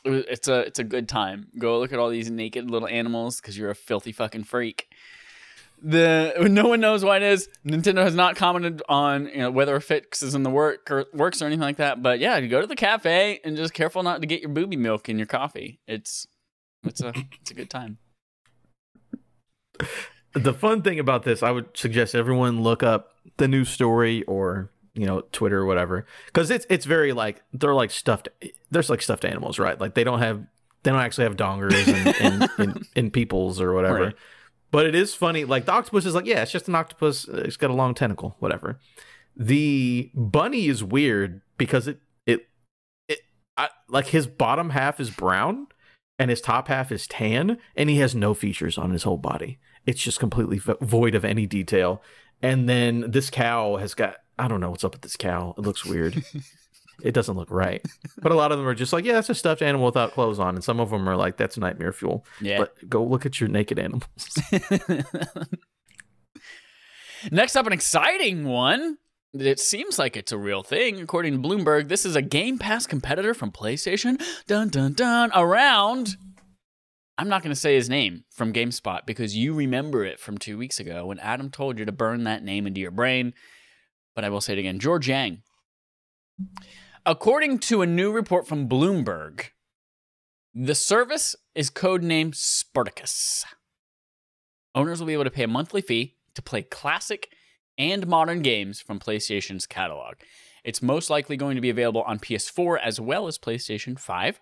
it's 0.03 0.47
a 0.47 0.61
it's 0.61 0.79
a 0.79 0.83
good 0.83 1.07
time. 1.07 1.49
Go 1.59 1.77
look 1.77 1.93
at 1.93 1.99
all 1.99 2.09
these 2.09 2.31
naked 2.31 2.71
little 2.71 2.87
animals 2.87 3.39
because 3.39 3.55
you're 3.55 3.69
a 3.69 3.75
filthy 3.75 4.11
fucking 4.11 4.45
freak. 4.45 4.87
The 5.81 6.33
no 6.49 6.67
one 6.67 6.79
knows 6.79 7.03
why 7.03 7.17
it 7.17 7.23
is. 7.23 7.49
Nintendo 7.65 8.03
has 8.03 8.15
not 8.15 8.35
commented 8.35 8.81
on 8.87 9.27
you 9.27 9.37
know, 9.37 9.51
whether 9.51 9.75
a 9.75 9.81
fix 9.81 10.21
is 10.21 10.35
in 10.35 10.43
the 10.43 10.49
work 10.49 10.89
or 10.91 11.05
works 11.13 11.41
or 11.41 11.45
anything 11.45 11.61
like 11.61 11.77
that. 11.77 12.01
But 12.01 12.19
yeah, 12.19 12.37
you 12.37 12.47
go 12.47 12.61
to 12.61 12.67
the 12.67 12.75
cafe 12.75 13.39
and 13.43 13.57
just 13.57 13.73
careful 13.73 14.03
not 14.03 14.21
to 14.21 14.27
get 14.27 14.41
your 14.41 14.49
booby 14.49 14.75
milk 14.75 15.09
in 15.09 15.17
your 15.17 15.27
coffee. 15.27 15.79
It's 15.87 16.27
it's 16.83 17.01
a 17.01 17.13
it's 17.41 17.51
a 17.51 17.53
good 17.53 17.69
time. 17.69 17.97
The 20.33 20.53
fun 20.53 20.81
thing 20.81 20.99
about 20.99 21.23
this, 21.23 21.43
I 21.43 21.51
would 21.51 21.75
suggest 21.75 22.15
everyone 22.15 22.61
look 22.61 22.83
up 22.83 23.15
the 23.37 23.47
news 23.47 23.69
story 23.69 24.23
or 24.23 24.71
you 24.93 25.05
know 25.05 25.21
Twitter 25.31 25.59
or 25.59 25.65
whatever, 25.65 26.05
because 26.27 26.51
it's 26.51 26.65
it's 26.69 26.85
very 26.85 27.11
like 27.11 27.41
they're 27.53 27.73
like 27.73 27.91
stuffed. 27.91 28.29
There's 28.69 28.89
like 28.89 29.01
stuffed 29.01 29.25
animals, 29.25 29.59
right? 29.59 29.79
Like 29.79 29.95
they 29.95 30.03
don't 30.03 30.19
have 30.19 30.45
they 30.83 30.91
don't 30.91 30.99
actually 30.99 31.25
have 31.25 31.37
dongers 31.37 31.87
in 31.87 32.33
in, 32.33 32.49
in, 32.59 32.85
in 32.95 33.11
peoples 33.11 33.59
or 33.59 33.73
whatever. 33.73 34.05
Right. 34.05 34.15
But 34.71 34.85
it 34.85 34.95
is 34.95 35.13
funny. 35.13 35.43
Like 35.45 35.65
the 35.65 35.73
octopus 35.73 36.05
is 36.05 36.15
like, 36.15 36.25
yeah, 36.25 36.41
it's 36.43 36.51
just 36.51 36.67
an 36.67 36.75
octopus. 36.75 37.27
uh, 37.27 37.43
It's 37.45 37.57
got 37.57 37.69
a 37.69 37.73
long 37.73 37.93
tentacle, 37.93 38.35
whatever. 38.39 38.79
The 39.35 40.11
bunny 40.15 40.67
is 40.67 40.83
weird 40.83 41.41
because 41.57 41.87
it 41.87 41.99
it 42.25 42.47
it 43.07 43.19
I, 43.57 43.69
like 43.89 44.07
his 44.07 44.27
bottom 44.27 44.71
half 44.71 44.99
is 44.99 45.09
brown 45.09 45.67
and 46.19 46.29
his 46.29 46.41
top 46.41 46.67
half 46.67 46.91
is 46.91 47.07
tan, 47.07 47.57
and 47.75 47.89
he 47.89 47.97
has 47.97 48.13
no 48.13 48.33
features 48.33 48.77
on 48.77 48.91
his 48.91 49.03
whole 49.03 49.17
body. 49.17 49.59
It's 49.85 50.01
just 50.01 50.19
completely 50.19 50.59
vo- 50.59 50.77
void 50.81 51.15
of 51.15 51.25
any 51.25 51.45
detail. 51.47 52.01
And 52.41 52.69
then 52.69 53.09
this 53.11 53.29
cow 53.29 53.77
has 53.77 53.93
got 53.93 54.15
I 54.39 54.47
don't 54.47 54.59
know 54.61 54.69
what's 54.71 54.83
up 54.83 54.93
with 54.93 55.01
this 55.01 55.17
cow. 55.17 55.53
It 55.57 55.61
looks 55.61 55.85
weird. 55.85 56.23
it 57.03 57.13
doesn't 57.13 57.35
look 57.35 57.51
right. 57.51 57.85
But 58.21 58.31
a 58.31 58.35
lot 58.35 58.51
of 58.51 58.57
them 58.57 58.67
are 58.67 58.75
just 58.75 58.93
like, 58.93 59.05
yeah, 59.05 59.19
it's 59.19 59.29
a 59.29 59.35
stuffed 59.35 59.61
animal 59.61 59.85
without 59.85 60.11
clothes 60.11 60.39
on, 60.39 60.55
and 60.55 60.63
some 60.63 60.79
of 60.79 60.89
them 60.89 61.07
are 61.07 61.15
like, 61.15 61.37
that's 61.37 61.57
nightmare 61.57 61.93
fuel. 61.93 62.25
Yeah. 62.39 62.59
But 62.59 62.89
go 62.89 63.03
look 63.03 63.25
at 63.25 63.39
your 63.39 63.49
naked 63.49 63.79
animals. 63.79 64.03
Next 67.31 67.55
up, 67.55 67.67
an 67.67 67.73
exciting 67.73 68.45
one. 68.45 68.97
It 69.33 69.59
seems 69.59 69.97
like 69.97 70.17
it's 70.17 70.31
a 70.31 70.37
real 70.37 70.61
thing. 70.63 70.99
According 70.99 71.41
to 71.41 71.47
Bloomberg, 71.47 71.87
this 71.87 72.05
is 72.05 72.15
a 72.15 72.21
Game 72.21 72.57
Pass 72.57 72.85
competitor 72.85 73.33
from 73.33 73.51
PlayStation. 73.51 74.21
Dun 74.47 74.69
dun 74.69 74.93
dun. 74.93 75.31
Around. 75.33 76.17
I'm 77.17 77.29
not 77.29 77.43
going 77.43 77.53
to 77.53 77.59
say 77.59 77.75
his 77.75 77.89
name 77.89 78.23
from 78.31 78.51
GameSpot 78.51 79.05
because 79.05 79.35
you 79.37 79.53
remember 79.53 80.03
it 80.03 80.19
from 80.19 80.37
two 80.37 80.57
weeks 80.57 80.79
ago 80.79 81.05
when 81.05 81.19
Adam 81.19 81.49
told 81.51 81.77
you 81.77 81.85
to 81.85 81.91
burn 81.91 82.23
that 82.23 82.43
name 82.43 82.65
into 82.65 82.81
your 82.81 82.91
brain. 82.91 83.33
But 84.15 84.25
I 84.25 84.29
will 84.29 84.41
say 84.41 84.53
it 84.53 84.59
again 84.59 84.79
George 84.79 85.07
Yang. 85.07 85.43
According 87.05 87.59
to 87.59 87.81
a 87.81 87.87
new 87.87 88.11
report 88.11 88.47
from 88.47 88.69
Bloomberg, 88.69 89.45
the 90.53 90.75
service 90.75 91.35
is 91.55 91.71
codenamed 91.71 92.35
Spartacus. 92.35 93.43
Owners 94.75 94.99
will 94.99 95.07
be 95.07 95.13
able 95.13 95.23
to 95.23 95.31
pay 95.31 95.43
a 95.43 95.47
monthly 95.47 95.81
fee 95.81 96.17
to 96.35 96.43
play 96.43 96.61
classic 96.61 97.29
and 97.75 98.05
modern 98.05 98.43
games 98.43 98.81
from 98.81 98.99
PlayStation's 98.99 99.65
catalog. 99.65 100.17
It's 100.63 100.83
most 100.83 101.09
likely 101.09 101.37
going 101.37 101.55
to 101.55 101.61
be 101.61 101.71
available 101.71 102.03
on 102.03 102.19
PS4 102.19 102.79
as 102.79 103.01
well 103.01 103.25
as 103.25 103.39
PlayStation 103.39 103.97
5. 103.97 104.39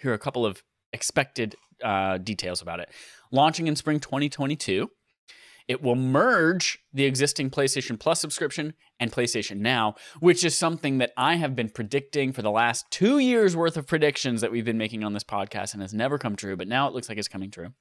Here 0.00 0.12
are 0.12 0.14
a 0.14 0.20
couple 0.20 0.46
of 0.46 0.62
expected 0.92 1.56
uh, 1.82 2.18
details 2.18 2.62
about 2.62 2.78
it. 2.78 2.90
Launching 3.32 3.66
in 3.66 3.74
spring 3.74 3.98
2022, 3.98 4.88
it 5.68 5.82
will 5.82 5.94
merge 5.94 6.78
the 6.94 7.04
existing 7.04 7.50
PlayStation 7.50 8.00
Plus 8.00 8.20
subscription 8.20 8.72
and 8.98 9.12
PlayStation 9.12 9.58
Now, 9.58 9.94
which 10.18 10.42
is 10.42 10.56
something 10.56 10.98
that 10.98 11.12
I 11.16 11.36
have 11.36 11.54
been 11.54 11.68
predicting 11.68 12.32
for 12.32 12.40
the 12.40 12.50
last 12.50 12.86
two 12.90 13.18
years 13.18 13.54
worth 13.54 13.76
of 13.76 13.86
predictions 13.86 14.40
that 14.40 14.50
we've 14.50 14.64
been 14.64 14.78
making 14.78 15.04
on 15.04 15.12
this 15.12 15.24
podcast 15.24 15.74
and 15.74 15.82
has 15.82 15.92
never 15.92 16.16
come 16.16 16.36
true, 16.36 16.56
but 16.56 16.68
now 16.68 16.88
it 16.88 16.94
looks 16.94 17.10
like 17.10 17.18
it's 17.18 17.28
coming 17.28 17.50
true. 17.50 17.74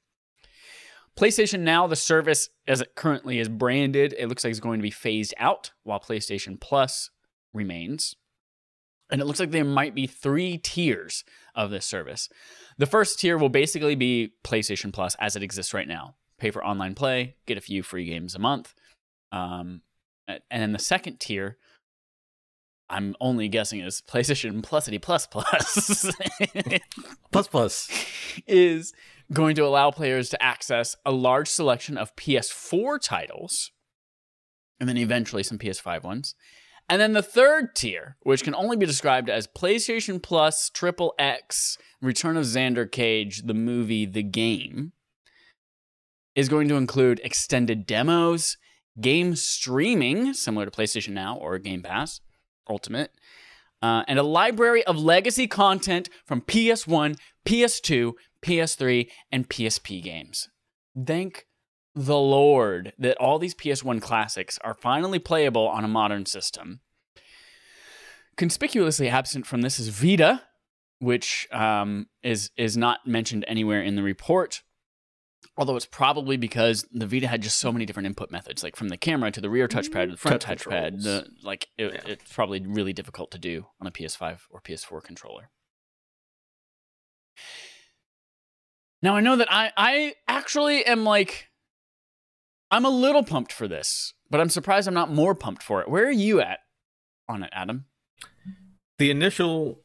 PlayStation 1.17 1.61
Now, 1.61 1.87
the 1.87 1.95
service 1.95 2.49
as 2.67 2.81
it 2.81 2.93
currently 2.93 3.39
is 3.39 3.49
branded, 3.49 4.13
it 4.19 4.27
looks 4.27 4.43
like 4.43 4.51
it's 4.51 4.59
going 4.59 4.79
to 4.79 4.83
be 4.83 4.91
phased 4.91 5.33
out 5.37 5.71
while 5.83 5.99
PlayStation 5.99 6.59
Plus 6.59 7.09
remains. 7.53 8.15
And 9.09 9.21
it 9.21 9.25
looks 9.25 9.39
like 9.39 9.51
there 9.51 9.63
might 9.63 9.95
be 9.95 10.05
three 10.05 10.57
tiers 10.57 11.23
of 11.55 11.71
this 11.71 11.85
service. 11.85 12.27
The 12.77 12.85
first 12.85 13.19
tier 13.19 13.37
will 13.37 13.49
basically 13.49 13.95
be 13.95 14.33
PlayStation 14.43 14.91
Plus 14.91 15.15
as 15.19 15.37
it 15.37 15.43
exists 15.43 15.73
right 15.73 15.87
now. 15.87 16.15
Pay 16.37 16.51
for 16.51 16.65
online 16.65 16.95
play, 16.95 17.35
get 17.45 17.57
a 17.57 17.61
few 17.61 17.83
free 17.83 18.05
games 18.05 18.35
a 18.35 18.39
month. 18.39 18.73
Um, 19.31 19.81
and 20.27 20.41
then 20.49 20.71
the 20.71 20.79
second 20.79 21.19
tier, 21.19 21.57
I'm 22.89 23.15
only 23.19 23.47
guessing 23.47 23.79
is 23.79 24.01
PlayStation 24.01 24.61
Plusity 24.61 25.01
Plus 25.01 25.27
Plus. 25.27 26.11
Plus 27.31 27.47
plus. 27.47 27.89
is 28.47 28.93
going 29.33 29.55
to 29.55 29.65
allow 29.65 29.91
players 29.91 30.29
to 30.29 30.41
access 30.41 30.95
a 31.05 31.11
large 31.11 31.49
selection 31.49 31.97
of 31.97 32.15
PS4 32.15 32.99
titles 33.01 33.71
and 34.79 34.87
then 34.87 34.97
eventually 34.97 35.43
some 35.43 35.57
PS5 35.57 36.03
ones. 36.03 36.35
And 36.89 37.01
then 37.01 37.11
the 37.13 37.21
third 37.21 37.75
tier, 37.75 38.15
which 38.21 38.43
can 38.43 38.55
only 38.55 38.77
be 38.77 38.85
described 38.85 39.29
as 39.29 39.47
PlayStation 39.47 40.21
Plus 40.21 40.69
Triple 40.69 41.13
X 41.19 41.77
Return 42.01 42.37
of 42.37 42.45
Xander 42.45 42.89
Cage, 42.89 43.43
the 43.43 43.53
movie, 43.53 44.05
the 44.05 44.23
game, 44.23 44.93
is 46.37 46.47
going 46.47 46.67
to 46.67 46.75
include 46.75 47.19
extended 47.23 47.87
demos, 47.87 48.57
game 49.01 49.35
streaming, 49.35 50.35
similar 50.35 50.65
to 50.65 50.71
PlayStation 50.71 51.09
Now 51.09 51.35
or 51.35 51.57
Game 51.57 51.81
Pass 51.81 52.21
Ultimate, 52.69 53.11
uh, 53.81 54.03
and 54.07 54.19
a 54.19 54.23
library 54.23 54.83
of 54.85 54.99
legacy 54.99 55.47
content 55.47 56.09
from 56.25 56.41
PS1, 56.41 57.17
PS2, 57.43 58.13
PS3, 58.43 59.09
and 59.31 59.49
PSP 59.49 60.01
games. 60.03 60.47
Thank 61.05 61.47
the 61.95 62.17
Lord 62.17 62.93
that 62.99 63.17
all 63.17 63.39
these 63.39 63.55
PS1 63.55 63.99
classics 63.99 64.59
are 64.63 64.75
finally 64.75 65.17
playable 65.17 65.67
on 65.67 65.83
a 65.83 65.87
modern 65.87 66.27
system. 66.27 66.81
Conspicuously 68.35 69.09
absent 69.09 69.47
from 69.47 69.61
this 69.61 69.79
is 69.79 69.87
Vita, 69.87 70.43
which 70.99 71.47
um, 71.51 72.05
is 72.21 72.51
is 72.55 72.77
not 72.77 73.07
mentioned 73.07 73.43
anywhere 73.47 73.81
in 73.81 73.95
the 73.95 74.03
report. 74.03 74.61
Although 75.57 75.75
it's 75.75 75.87
probably 75.87 76.37
because 76.37 76.85
the 76.91 77.07
Vita 77.07 77.27
had 77.27 77.41
just 77.41 77.57
so 77.57 77.71
many 77.71 77.85
different 77.85 78.05
input 78.05 78.29
methods, 78.29 78.63
like 78.63 78.75
from 78.75 78.89
the 78.89 78.97
camera 78.97 79.31
to 79.31 79.41
the 79.41 79.49
rear 79.49 79.67
touchpad 79.67 80.05
to 80.05 80.11
the 80.11 80.17
front 80.17 80.41
Touch 80.41 80.65
touchpad. 80.65 81.01
The, 81.01 81.25
like 81.43 81.67
it, 81.77 81.93
Yeah. 81.93 82.01
it's 82.11 82.31
probably 82.31 82.61
really 82.61 82.93
difficult 82.93 83.31
to 83.31 83.39
do 83.39 83.65
on 83.81 83.87
a 83.87 83.91
PS5 83.91 84.41
or 84.51 84.61
PS4 84.61 85.03
controller. 85.03 85.49
Now 89.01 89.15
I 89.15 89.21
know 89.21 89.35
that 89.35 89.51
I 89.51 89.71
I 89.77 90.13
actually 90.27 90.85
am 90.85 91.03
like 91.03 91.47
I'm 92.71 92.85
a 92.85 92.89
little 92.89 93.23
pumped 93.23 93.51
for 93.53 93.67
this, 93.67 94.13
but 94.29 94.41
I'm 94.41 94.49
surprised 94.49 94.87
I'm 94.87 94.93
not 94.93 95.11
more 95.11 95.33
pumped 95.35 95.63
for 95.63 95.81
it. 95.81 95.89
Where 95.89 96.05
are 96.05 96.11
you 96.11 96.41
at 96.41 96.59
on 97.29 97.43
it, 97.43 97.49
Adam? 97.53 97.85
The 98.97 99.09
initial 99.11 99.81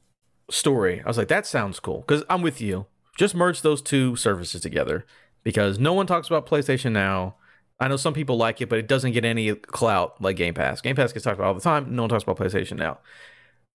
story, 0.51 1.01
I 1.05 1.07
was 1.09 1.19
like, 1.19 1.29
that 1.29 1.47
sounds 1.47 1.79
cool. 1.79 2.01
Because 2.01 2.25
I'm 2.29 2.43
with 2.43 2.61
you. 2.61 2.87
Just 3.19 3.35
merge 3.35 3.61
those 3.63 3.83
two 3.83 4.17
services 4.17 4.63
together. 4.63 5.05
Because 5.45 5.79
no 5.79 5.93
one 5.93 6.07
talks 6.07 6.29
about 6.29 6.47
PlayStation 6.47 6.93
Now. 6.93 7.37
I 7.81 7.89
know 7.89 7.97
some 7.97 8.15
people 8.15 8.37
like 8.37 8.61
it, 8.61 8.69
but 8.69 8.79
it 8.79 8.87
doesn't 8.87 9.13
get 9.13 9.25
any 9.25 9.55
clout 9.55 10.21
like 10.23 10.37
Game 10.37 10.55
Pass. 10.55 10.81
Game 10.81 10.95
Pass 10.95 11.13
gets 11.13 11.25
talked 11.25 11.39
about 11.39 11.49
all 11.49 11.55
the 11.55 11.61
time. 11.61 11.95
No 11.97 12.03
one 12.03 12.09
talks 12.11 12.23
about 12.23 12.37
PlayStation 12.39 12.77
Now. 12.77 12.99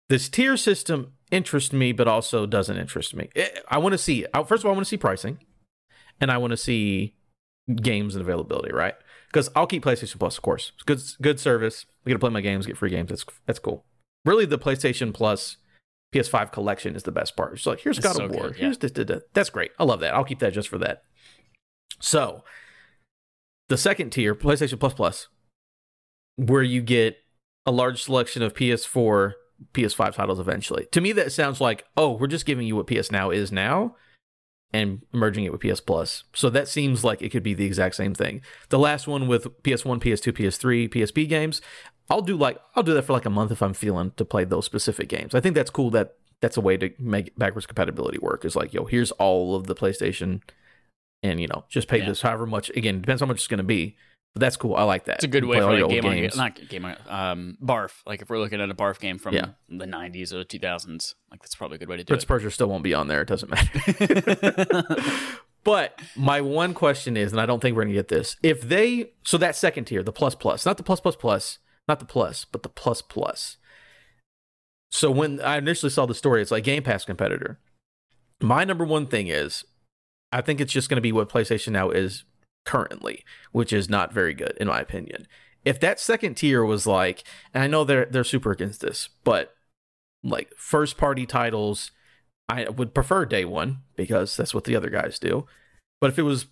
This 0.10 0.28
tier 0.28 0.58
system 0.58 1.14
interests 1.32 1.72
me, 1.72 1.94
but 1.94 2.08
also 2.08 2.46
doesn't 2.46 2.76
interest 2.78 3.16
me. 3.16 3.30
Eh, 3.36 3.48
I 3.70 3.78
want 3.78 3.94
to 3.94 3.98
see, 3.98 4.26
first 4.46 4.62
of 4.64 4.66
all, 4.66 4.72
I 4.72 4.76
want 4.76 4.86
to 4.86 4.90
see 4.90 4.98
pricing, 4.98 5.40
and 6.20 6.30
I 6.30 6.38
want 6.38 6.52
to 6.52 6.58
see 6.58 7.16
games 7.74 8.16
and 8.16 8.22
availability, 8.22 8.74
right? 8.74 8.96
Because 9.28 9.50
I'll 9.56 9.66
keep 9.66 9.84
PlayStation 9.86 10.20
Plus, 10.20 10.38
of 10.38 10.44
course. 10.44 10.74
It's 10.76 10.84
good, 10.84 11.02
good 11.22 11.40
service. 11.40 11.86
I 12.06 12.10
get 12.10 12.16
to 12.16 12.20
play 12.20 12.30
my 12.30 12.42
games, 12.42 12.66
get 12.68 12.78
free 12.78 12.90
games. 12.90 13.10
That's 13.10 13.26
that's 13.46 13.60
cool. 13.60 13.86
Really, 14.26 14.46
the 14.46 14.60
PlayStation 14.60 15.14
Plus 15.14 15.58
PS5 16.14 16.52
collection 16.52 16.96
is 16.96 17.04
the 17.04 17.12
best 17.12 17.36
part. 17.38 17.54
It's 17.54 17.66
like 17.66 17.80
here's 17.80 18.00
God 18.00 18.16
so 18.18 18.26
of 18.26 18.32
War. 18.32 18.50
good, 18.50 18.58
yeah. 18.58 18.64
Here's 18.66 18.78
the, 18.80 18.90
the, 18.90 19.06
the- 19.06 19.24
that's 19.34 19.50
great. 19.50 19.72
I 19.80 19.86
love 19.86 20.02
that. 20.02 20.14
I'll 20.14 20.26
keep 20.26 20.40
that 20.40 20.54
just 20.54 20.68
for 20.68 20.78
that. 20.80 21.04
So, 22.00 22.44
the 23.70 23.78
second 23.78 24.12
tier, 24.12 24.36
PlayStation 24.36 24.80
Plus 24.80 24.94
Plus, 24.94 25.28
where 26.36 26.64
you 26.64 26.82
get 26.82 27.18
a 27.66 27.72
large 27.72 28.04
selection 28.04 28.42
of 28.42 28.54
PS4, 28.54 29.34
PS5 29.74 30.14
titles 30.14 30.40
eventually. 30.40 30.88
To 30.92 31.02
me, 31.02 31.12
that 31.14 31.32
sounds 31.32 31.62
like, 31.62 31.86
oh, 31.96 32.12
we're 32.12 32.28
just 32.28 32.46
giving 32.46 32.68
you 32.68 32.76
what 32.76 32.88
PS 32.88 33.12
Now 33.12 33.30
is 33.30 33.52
now 33.52 33.96
and 34.74 35.04
merging 35.14 35.46
it 35.46 35.52
with 35.52 35.62
PS 35.62 35.80
Plus. 35.80 36.24
So 36.34 36.50
that 36.50 36.68
seems 36.68 37.04
like 37.04 37.22
it 37.22 37.30
could 37.30 37.44
be 37.44 37.54
the 37.54 37.66
exact 37.66 37.96
same 37.96 38.14
thing. 38.14 38.42
The 38.70 38.80
last 38.80 39.08
one 39.08 39.28
with 39.28 39.64
PS1, 39.64 40.02
PS2, 40.02 40.34
PS3, 40.34 40.90
PSP 40.90 41.30
games, 41.30 41.62
I'll 42.10 42.22
do 42.22 42.36
like 42.36 42.60
I'll 42.76 42.84
do 42.84 42.94
that 42.96 43.04
for 43.04 43.14
like 43.14 43.26
a 43.26 43.30
month 43.30 43.52
if 43.52 43.62
I'm 43.62 43.74
feeling 43.74 44.12
to 44.18 44.26
play 44.26 44.44
those 44.44 44.66
specific 44.66 45.08
games. 45.08 45.34
I 45.34 45.40
think 45.40 45.56
that's 45.56 45.70
cool 45.70 45.90
that 45.92 46.16
that's 46.42 46.58
a 46.58 46.62
way 46.62 46.76
to 46.76 46.92
make 47.00 47.38
backwards 47.38 47.66
compatibility 47.66 48.18
work. 48.18 48.44
Is 48.44 48.56
like, 48.56 48.74
yo, 48.74 48.86
here's 48.86 49.12
all 49.12 49.56
of 49.56 49.68
the 49.68 49.76
PlayStation 49.76 50.42
and 51.24 51.42
you 51.42 51.48
know, 51.48 51.66
just 51.70 51.88
pay 51.88 51.98
Yeah. 52.00 52.06
this 52.10 52.22
however 52.22 52.46
much 52.46 52.70
again, 52.72 53.02
depends 53.02 53.22
how 53.22 53.26
much 53.26 53.38
it's 53.38 53.48
gonna 53.48 53.64
be. 53.64 53.96
But 54.36 54.40
that's 54.40 54.58
cool. 54.58 54.76
I 54.76 54.82
like 54.84 55.06
that. 55.06 55.18
It's 55.18 55.26
a 55.26 55.28
good 55.28 55.46
way 55.46 55.58
play 55.58 55.62
for 55.62 55.66
all 55.68 55.80
like 55.82 55.90
game 55.92 56.06
old 56.06 56.14
on 56.14 56.20
games. 56.20 56.36
not 56.36 56.68
game 56.68 56.86
on 56.86 56.96
um 57.08 57.58
barf. 57.64 57.92
Like 58.08 58.22
if 58.24 58.30
we're 58.30 58.40
looking 58.40 58.62
at 58.62 58.70
a 58.70 58.74
barf 58.74 59.00
game 59.00 59.20
from 59.20 59.36
Yeah. 59.36 59.50
the 59.70 59.86
'90s 59.86 60.34
or 60.34 60.38
the 60.40 60.46
2000s, 60.46 61.14
like 61.30 61.42
that's 61.42 61.54
probably 61.56 61.76
a 61.76 61.78
good 61.80 61.88
way 61.90 61.98
to 61.98 62.04
do 62.04 62.08
Prince 62.08 62.24
of 62.24 62.28
Persia 62.30 62.50
still 62.52 62.68
won't 62.68 62.84
be 62.84 62.94
on 62.96 63.08
there. 63.08 63.22
It 63.22 63.28
doesn't 63.28 63.50
matter. 63.52 64.84
But 65.66 65.98
my 66.18 66.42
one 66.42 66.74
question 66.74 67.16
is, 67.16 67.32
and 67.32 67.40
I 67.40 67.46
don't 67.46 67.62
think 67.62 67.78
we're 67.78 67.84
gonna 67.84 67.94
get 67.94 68.10
this. 68.10 68.36
If 68.44 68.62
they 68.64 69.12
so 69.24 69.38
that 69.38 69.56
second 69.56 69.86
tier, 69.86 70.04
the 70.04 70.12
plus 70.12 70.36
plus, 70.36 70.66
not 70.66 70.76
the 70.76 70.84
plus 70.84 71.00
plus 71.00 71.16
plus, 71.16 71.60
not 71.88 72.00
the 72.00 72.06
plus, 72.06 72.44
but 72.44 72.64
the 72.64 72.70
plus 72.70 73.02
plus. 73.02 73.56
So 74.92 75.10
when 75.10 75.40
I 75.40 75.58
initially 75.58 75.90
saw 75.90 76.06
the 76.06 76.14
story, 76.14 76.42
it's 76.42 76.52
like 76.52 76.66
Game 76.66 76.84
Pass 76.84 77.06
competitor. 77.06 77.60
My 78.42 78.66
number 78.66 78.84
one 78.84 79.08
thing 79.08 79.28
is, 79.28 79.64
I 80.34 80.42
think 80.42 80.60
it's 80.60 80.74
just 80.74 80.90
gonna 80.90 81.02
be 81.02 81.12
what 81.12 81.30
PlayStation 81.30 81.72
Now 81.72 81.90
is 81.90 82.24
currently, 82.66 83.24
which 83.52 83.72
is 83.72 83.90
not 83.90 84.14
very 84.14 84.34
good 84.34 84.58
in 84.60 84.68
my 84.68 84.80
opinion. 84.80 85.28
If 85.64 85.80
that 85.80 86.00
second 86.00 86.36
tier 86.36 86.66
was 86.66 86.86
like, 86.86 87.24
and 87.54 87.64
I 87.64 87.68
know 87.68 87.84
they're 87.84 88.06
they're 88.06 88.24
super 88.24 88.52
against 88.52 88.82
this, 88.82 89.10
but 89.24 89.56
like 90.24 90.52
first 90.58 90.98
party 90.98 91.26
titles 91.26 91.92
I 92.50 92.70
would 92.70 92.94
prefer 92.94 93.26
day 93.26 93.46
one 93.46 93.80
because 93.96 94.36
that's 94.36 94.54
what 94.54 94.66
the 94.66 94.76
other 94.76 94.90
guys 94.90 95.20
do. 95.20 95.46
But 96.02 96.10
if 96.10 96.20
it 96.20 96.24
was 96.24 96.48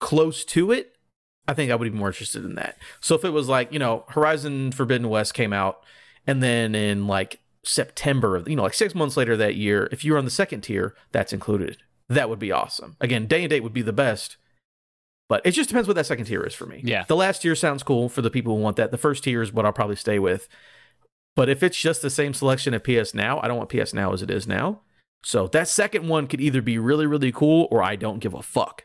close 0.00 0.44
to 0.46 0.72
it, 0.72 0.96
I 1.46 1.54
think 1.54 1.70
I 1.70 1.74
would 1.76 1.90
be 1.90 1.96
more 1.96 2.08
interested 2.08 2.44
in 2.44 2.56
that. 2.56 2.76
So 3.00 3.14
if 3.14 3.24
it 3.24 3.30
was 3.30 3.48
like, 3.48 3.72
you 3.72 3.78
know, 3.78 4.04
Horizon 4.08 4.72
Forbidden 4.72 5.08
West 5.08 5.34
came 5.34 5.52
out 5.52 5.82
and 6.26 6.42
then 6.42 6.74
in 6.74 7.06
like 7.06 7.40
September 7.64 8.36
of, 8.36 8.48
you 8.48 8.56
know, 8.56 8.64
like 8.64 8.74
six 8.74 8.94
months 8.94 9.16
later 9.16 9.36
that 9.36 9.54
year, 9.54 9.88
if 9.92 10.04
you 10.04 10.12
were 10.12 10.18
on 10.18 10.24
the 10.24 10.30
second 10.30 10.62
tier, 10.62 10.94
that's 11.12 11.32
included. 11.32 11.78
That 12.08 12.28
would 12.28 12.38
be 12.38 12.52
awesome. 12.52 12.96
Again, 13.00 13.26
day 13.26 13.42
and 13.42 13.50
date 13.50 13.62
would 13.62 13.72
be 13.72 13.82
the 13.82 13.92
best. 13.92 14.36
But 15.28 15.44
it 15.44 15.50
just 15.50 15.68
depends 15.68 15.86
what 15.86 15.94
that 15.94 16.06
second 16.06 16.24
tier 16.24 16.42
is 16.42 16.54
for 16.54 16.64
me. 16.66 16.80
Yeah. 16.82 17.04
The 17.06 17.16
last 17.16 17.42
tier 17.42 17.54
sounds 17.54 17.82
cool 17.82 18.08
for 18.08 18.22
the 18.22 18.30
people 18.30 18.56
who 18.56 18.62
want 18.62 18.76
that. 18.76 18.90
The 18.90 18.98
first 18.98 19.24
tier 19.24 19.42
is 19.42 19.52
what 19.52 19.66
I'll 19.66 19.72
probably 19.72 19.96
stay 19.96 20.18
with. 20.18 20.48
But 21.36 21.48
if 21.48 21.62
it's 21.62 21.78
just 21.78 22.00
the 22.00 22.10
same 22.10 22.32
selection 22.32 22.72
of 22.72 22.82
PS 22.82 23.14
Now, 23.14 23.38
I 23.40 23.48
don't 23.48 23.58
want 23.58 23.68
PS 23.68 23.92
Now 23.92 24.12
as 24.12 24.22
it 24.22 24.30
is 24.30 24.46
now. 24.46 24.80
So 25.22 25.46
that 25.48 25.68
second 25.68 26.08
one 26.08 26.26
could 26.26 26.40
either 26.40 26.62
be 26.62 26.78
really, 26.78 27.06
really 27.06 27.32
cool 27.32 27.68
or 27.70 27.82
I 27.82 27.96
don't 27.96 28.20
give 28.20 28.34
a 28.34 28.42
fuck. 28.42 28.84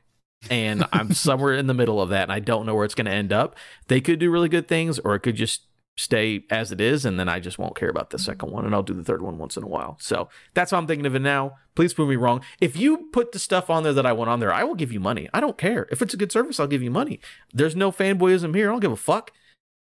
And 0.49 0.85
I'm 0.91 1.13
somewhere 1.13 1.53
in 1.53 1.67
the 1.67 1.73
middle 1.73 2.01
of 2.01 2.09
that 2.09 2.23
and 2.23 2.31
I 2.31 2.39
don't 2.39 2.65
know 2.65 2.75
where 2.75 2.85
it's 2.85 2.95
going 2.95 3.05
to 3.05 3.11
end 3.11 3.31
up. 3.31 3.55
They 3.87 4.01
could 4.01 4.19
do 4.19 4.29
really 4.29 4.49
good 4.49 4.67
things 4.67 4.99
or 4.99 5.15
it 5.15 5.21
could 5.21 5.35
just 5.35 5.61
stay 5.95 6.43
as 6.49 6.71
it 6.71 6.81
is 6.81 7.05
and 7.05 7.19
then 7.19 7.29
I 7.29 7.39
just 7.39 7.59
won't 7.59 7.75
care 7.75 7.89
about 7.89 8.09
the 8.09 8.17
second 8.17 8.51
one 8.51 8.65
and 8.65 8.73
I'll 8.73 8.83
do 8.83 8.93
the 8.93 9.03
third 9.03 9.21
one 9.21 9.37
once 9.37 9.57
in 9.57 9.63
a 9.63 9.67
while. 9.67 9.97
So 9.99 10.27
that's 10.53 10.71
how 10.71 10.77
I'm 10.77 10.87
thinking 10.87 11.05
of 11.05 11.15
it 11.15 11.19
now. 11.19 11.55
Please 11.75 11.93
prove 11.93 12.09
me 12.09 12.15
wrong. 12.15 12.41
If 12.59 12.75
you 12.75 13.09
put 13.11 13.31
the 13.31 13.39
stuff 13.39 13.69
on 13.69 13.83
there 13.83 13.93
that 13.93 14.05
I 14.05 14.13
want 14.13 14.29
on 14.29 14.39
there, 14.39 14.51
I 14.51 14.63
will 14.63 14.75
give 14.75 14.91
you 14.91 14.99
money. 14.99 15.29
I 15.33 15.39
don't 15.39 15.57
care. 15.57 15.87
If 15.91 16.01
it's 16.01 16.13
a 16.13 16.17
good 16.17 16.31
service, 16.31 16.59
I'll 16.59 16.67
give 16.67 16.81
you 16.81 16.91
money. 16.91 17.19
There's 17.53 17.75
no 17.75 17.91
fanboyism 17.91 18.55
here. 18.55 18.69
I 18.69 18.71
don't 18.71 18.79
give 18.79 18.91
a 18.91 18.95
fuck. 18.95 19.31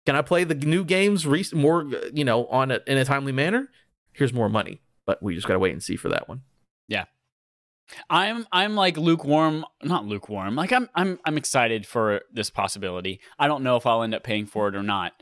Can 0.06 0.16
I 0.16 0.22
play 0.22 0.46
the 0.46 0.56
new 0.56 0.86
games 0.86 1.28
re- 1.28 1.46
more, 1.54 1.90
you 2.14 2.24
know, 2.24 2.46
on 2.48 2.72
a, 2.72 2.80
in 2.88 2.98
a 2.98 3.06
timely 3.06 3.34
manner? 3.34 3.70
Here's 4.14 4.34
more 4.34 4.50
money. 4.50 4.82
But 5.06 5.22
we 5.22 5.36
just 5.36 5.48
got 5.48 5.54
to 5.54 5.60
wait 5.60 5.74
and 5.74 5.84
see 5.84 5.96
for 5.98 6.10
that 6.10 6.30
one. 6.30 6.44
Yeah, 6.88 7.06
I'm 8.10 8.48
I'm 8.52 8.76
like 8.76 8.98
lukewarm, 8.98 9.66
not 9.84 10.06
lukewarm. 10.06 10.56
Like 10.56 10.72
I'm 10.72 10.90
I'm 10.96 11.20
I'm 11.26 11.38
excited 11.38 11.86
for 11.86 12.22
this 12.32 12.50
possibility. 12.50 13.20
I 13.38 13.48
don't 13.48 13.64
know 13.64 13.76
if 13.76 13.86
I'll 13.86 14.04
end 14.04 14.14
up 14.14 14.24
paying 14.24 14.46
for 14.46 14.68
it 14.68 14.76
or 14.76 14.84
not. 14.84 15.14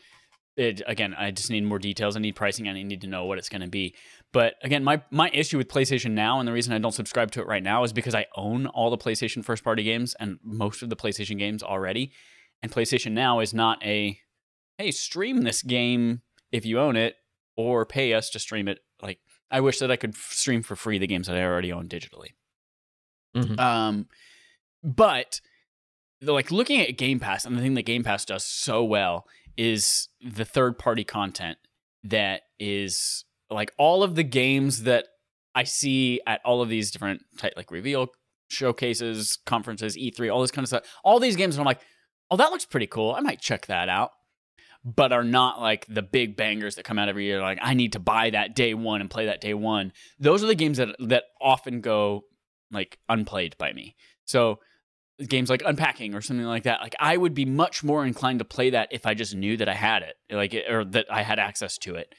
It, 0.57 0.81
again, 0.87 1.13
I 1.15 1.29
just 1.29 1.51
need 1.51 1.63
more 1.63 1.77
details. 1.77 2.17
I 2.17 2.19
need 2.19 2.35
pricing. 2.35 2.67
I 2.67 2.73
need 2.73 3.01
to 3.01 3.07
know 3.07 3.25
what 3.25 3.37
it's 3.37 3.47
going 3.47 3.61
to 3.61 3.67
be. 3.67 3.93
But 4.33 4.55
again, 4.63 4.83
my 4.83 5.03
my 5.11 5.29
issue 5.29 5.57
with 5.57 5.67
PlayStation 5.67 6.11
Now 6.11 6.39
and 6.39 6.47
the 6.47 6.51
reason 6.51 6.73
I 6.73 6.79
don't 6.79 6.93
subscribe 6.93 7.29
to 7.31 7.41
it 7.41 7.47
right 7.47 7.61
now 7.61 7.83
is 7.83 7.93
because 7.93 8.15
I 8.15 8.25
own 8.35 8.65
all 8.65 8.89
the 8.89 8.97
PlayStation 8.97 9.45
first 9.45 9.63
party 9.63 9.83
games 9.83 10.15
and 10.19 10.39
most 10.43 10.81
of 10.81 10.89
the 10.89 10.95
PlayStation 10.95 11.37
games 11.37 11.61
already. 11.61 12.11
And 12.63 12.71
PlayStation 12.71 13.11
Now 13.11 13.39
is 13.39 13.53
not 13.53 13.83
a 13.85 14.19
hey, 14.79 14.91
stream 14.91 15.43
this 15.43 15.61
game 15.61 16.21
if 16.51 16.65
you 16.65 16.79
own 16.79 16.95
it 16.95 17.15
or 17.55 17.85
pay 17.85 18.13
us 18.13 18.31
to 18.31 18.39
stream 18.39 18.67
it. 18.67 18.79
Like 18.99 19.19
I 19.51 19.61
wish 19.61 19.77
that 19.77 19.91
I 19.91 19.95
could 19.95 20.15
stream 20.15 20.63
for 20.63 20.75
free 20.75 20.97
the 20.97 21.07
games 21.07 21.27
that 21.27 21.37
I 21.37 21.43
already 21.43 21.71
own 21.71 21.87
digitally. 21.87 22.31
Mhm. 23.35 23.59
Um, 23.59 24.07
but 24.83 25.39
like 26.21 26.51
looking 26.51 26.81
at 26.81 26.97
Game 26.97 27.19
Pass, 27.19 27.45
and 27.45 27.55
the 27.55 27.61
thing 27.61 27.75
that 27.75 27.83
Game 27.83 28.03
Pass 28.03 28.25
does 28.25 28.43
so 28.43 28.83
well 28.83 29.27
is 29.57 30.09
the 30.21 30.45
third 30.45 30.77
party 30.77 31.03
content 31.03 31.57
that 32.03 32.43
is 32.59 33.25
like 33.49 33.71
all 33.77 34.03
of 34.03 34.15
the 34.15 34.23
games 34.23 34.83
that 34.83 35.05
I 35.55 35.63
see 35.63 36.21
at 36.27 36.41
all 36.45 36.61
of 36.61 36.69
these 36.69 36.91
different 36.91 37.23
type 37.37 37.53
like 37.57 37.71
reveal 37.71 38.09
showcases, 38.49 39.39
conferences, 39.45 39.97
E3, 39.97 40.33
all 40.33 40.41
this 40.41 40.51
kind 40.51 40.63
of 40.63 40.69
stuff. 40.69 40.83
All 41.03 41.19
these 41.19 41.35
games, 41.35 41.55
and 41.55 41.61
I'm 41.61 41.65
like, 41.65 41.81
oh, 42.29 42.37
that 42.37 42.51
looks 42.51 42.65
pretty 42.65 42.87
cool. 42.87 43.13
I 43.13 43.21
might 43.21 43.41
check 43.41 43.65
that 43.67 43.89
out. 43.89 44.11
But 44.85 45.11
are 45.11 45.23
not 45.23 45.59
like 45.59 45.85
the 45.87 46.01
big 46.01 46.37
bangers 46.37 46.75
that 46.75 46.85
come 46.85 46.99
out 46.99 47.09
every 47.09 47.25
year. 47.25 47.41
Like 47.41 47.59
I 47.61 47.73
need 47.73 47.93
to 47.93 47.99
buy 47.99 48.29
that 48.29 48.55
day 48.55 48.73
one 48.73 49.01
and 49.01 49.09
play 49.09 49.25
that 49.25 49.41
day 49.41 49.53
one. 49.53 49.91
Those 50.19 50.43
are 50.43 50.47
the 50.47 50.55
games 50.55 50.77
that 50.77 50.95
that 50.99 51.23
often 51.41 51.81
go 51.81 52.23
like 52.71 52.97
unplayed 53.09 53.57
by 53.57 53.73
me. 53.73 53.95
So 54.23 54.59
games 55.25 55.49
like 55.49 55.63
unpacking 55.65 56.13
or 56.13 56.21
something 56.21 56.45
like 56.45 56.63
that 56.63 56.79
like 56.81 56.95
i 56.99 57.17
would 57.17 57.33
be 57.33 57.45
much 57.45 57.83
more 57.83 58.05
inclined 58.05 58.39
to 58.39 58.45
play 58.45 58.69
that 58.69 58.87
if 58.91 59.05
i 59.05 59.13
just 59.13 59.35
knew 59.35 59.57
that 59.57 59.67
i 59.67 59.73
had 59.73 60.03
it 60.03 60.15
like 60.31 60.53
eh, 60.53 60.71
or 60.71 60.85
that 60.85 61.05
i 61.11 61.23
had 61.23 61.39
access 61.39 61.77
to 61.77 61.95
it. 61.95 62.13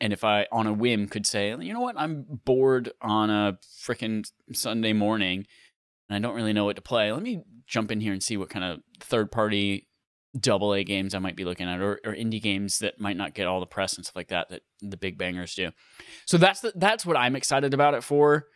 And 0.00 0.12
if 0.12 0.24
i 0.24 0.46
on 0.50 0.66
a 0.66 0.72
whim 0.72 1.08
could 1.08 1.26
say 1.26 1.50
you 1.50 1.72
know 1.72 1.80
what? 1.80 1.98
I'm 1.98 2.24
bored 2.44 2.90
on 3.02 3.30
a 3.30 3.58
freaking 3.82 4.24
sunday 4.52 4.92
morning 4.92 5.46
and 6.08 6.16
i 6.16 6.26
don't 6.26 6.36
really 6.36 6.52
know 6.52 6.64
what 6.64 6.76
to 6.76 6.82
play. 6.82 7.12
Let 7.12 7.22
me 7.22 7.42
jump 7.66 7.90
in 7.90 8.00
here 8.00 8.12
and 8.12 8.22
see 8.22 8.36
what 8.36 8.48
kind 8.48 8.64
of 8.64 8.80
third 9.00 9.30
party 9.30 9.86
double 10.38 10.74
a 10.74 10.84
games 10.84 11.14
i 11.14 11.18
might 11.18 11.36
be 11.36 11.44
looking 11.44 11.68
at 11.68 11.80
or, 11.80 12.00
or 12.04 12.14
indie 12.14 12.40
games 12.40 12.78
that 12.78 13.00
might 13.00 13.16
not 13.16 13.34
get 13.34 13.46
all 13.46 13.60
the 13.60 13.66
press 13.66 13.96
and 13.96 14.04
stuff 14.04 14.14
like 14.14 14.28
that 14.28 14.48
that 14.50 14.62
the 14.80 14.96
big 14.96 15.18
bangers 15.18 15.54
do. 15.54 15.70
So 16.26 16.38
that's 16.38 16.60
the, 16.60 16.72
that's 16.76 17.04
what 17.04 17.16
i'm 17.16 17.36
excited 17.36 17.74
about 17.74 17.94
it 17.94 18.04
for 18.04 18.46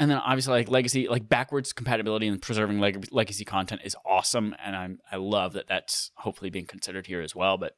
and 0.00 0.10
then 0.10 0.18
obviously 0.18 0.52
like 0.54 0.68
legacy 0.68 1.06
like 1.06 1.28
backwards 1.28 1.72
compatibility 1.72 2.26
and 2.26 2.42
preserving 2.42 2.80
leg- 2.80 3.06
legacy 3.12 3.44
content 3.44 3.82
is 3.84 3.94
awesome 4.04 4.56
and 4.64 4.74
i'm 4.74 4.98
i 5.12 5.16
love 5.16 5.52
that 5.52 5.68
that's 5.68 6.10
hopefully 6.16 6.50
being 6.50 6.66
considered 6.66 7.06
here 7.06 7.20
as 7.20 7.36
well 7.36 7.56
but 7.58 7.76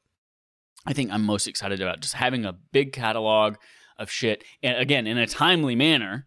i 0.86 0.92
think 0.94 1.10
i'm 1.12 1.24
most 1.24 1.46
excited 1.46 1.80
about 1.82 2.00
just 2.00 2.14
having 2.14 2.44
a 2.46 2.54
big 2.72 2.92
catalog 2.92 3.56
of 3.98 4.10
shit 4.10 4.42
and 4.62 4.78
again 4.78 5.06
in 5.06 5.18
a 5.18 5.26
timely 5.26 5.76
manner 5.76 6.26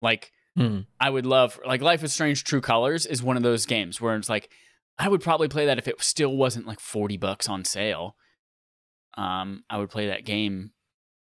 like 0.00 0.32
Hmm. 0.56 0.80
i 1.00 1.08
would 1.08 1.24
love 1.24 1.58
like 1.66 1.80
life 1.80 2.02
is 2.04 2.12
strange 2.12 2.44
true 2.44 2.60
colors 2.60 3.06
is 3.06 3.22
one 3.22 3.36
of 3.38 3.42
those 3.42 3.64
games 3.66 4.00
where 4.00 4.14
it's 4.16 4.28
like 4.28 4.50
i 4.98 5.08
would 5.08 5.22
probably 5.22 5.48
play 5.48 5.64
that 5.66 5.78
if 5.78 5.88
it 5.88 6.00
still 6.02 6.36
wasn't 6.36 6.66
like 6.66 6.78
40 6.78 7.16
bucks 7.16 7.48
on 7.48 7.64
sale 7.64 8.16
um 9.16 9.64
i 9.70 9.78
would 9.78 9.88
play 9.90 10.08
that 10.08 10.24
game 10.26 10.72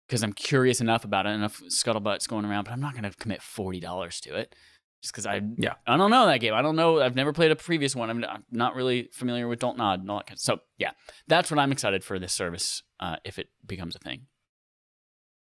because 0.08 0.22
I'm 0.22 0.32
curious 0.32 0.80
enough 0.80 1.04
about 1.04 1.26
it, 1.26 1.30
enough 1.30 1.60
scuttlebutts 1.68 2.28
going 2.28 2.44
around, 2.44 2.64
but 2.64 2.72
I'm 2.72 2.80
not 2.80 2.92
going 2.92 3.04
to 3.04 3.16
commit 3.16 3.42
forty 3.42 3.80
dollars 3.80 4.20
to 4.22 4.34
it 4.36 4.54
just 5.02 5.12
because 5.12 5.26
I 5.26 5.42
Yeah. 5.58 5.74
I 5.86 5.96
don't 5.96 6.10
know 6.10 6.26
that 6.26 6.40
game. 6.40 6.54
I 6.54 6.62
don't 6.62 6.76
know. 6.76 7.00
I've 7.00 7.14
never 7.14 7.32
played 7.32 7.50
a 7.50 7.56
previous 7.56 7.94
one. 7.94 8.08
I'm 8.08 8.20
not, 8.20 8.30
I'm 8.30 8.44
not 8.50 8.74
really 8.74 9.10
familiar 9.12 9.46
with 9.46 9.58
Don't 9.58 9.76
Nod 9.76 10.00
and 10.00 10.10
all 10.10 10.18
that 10.18 10.26
kind 10.26 10.36
of 10.36 10.40
So 10.40 10.60
yeah, 10.78 10.92
that's 11.28 11.50
what 11.50 11.60
I'm 11.60 11.72
excited 11.72 12.02
for 12.02 12.18
this 12.18 12.32
service 12.32 12.82
uh, 13.00 13.16
if 13.24 13.38
it 13.38 13.48
becomes 13.66 13.94
a 13.94 13.98
thing. 13.98 14.26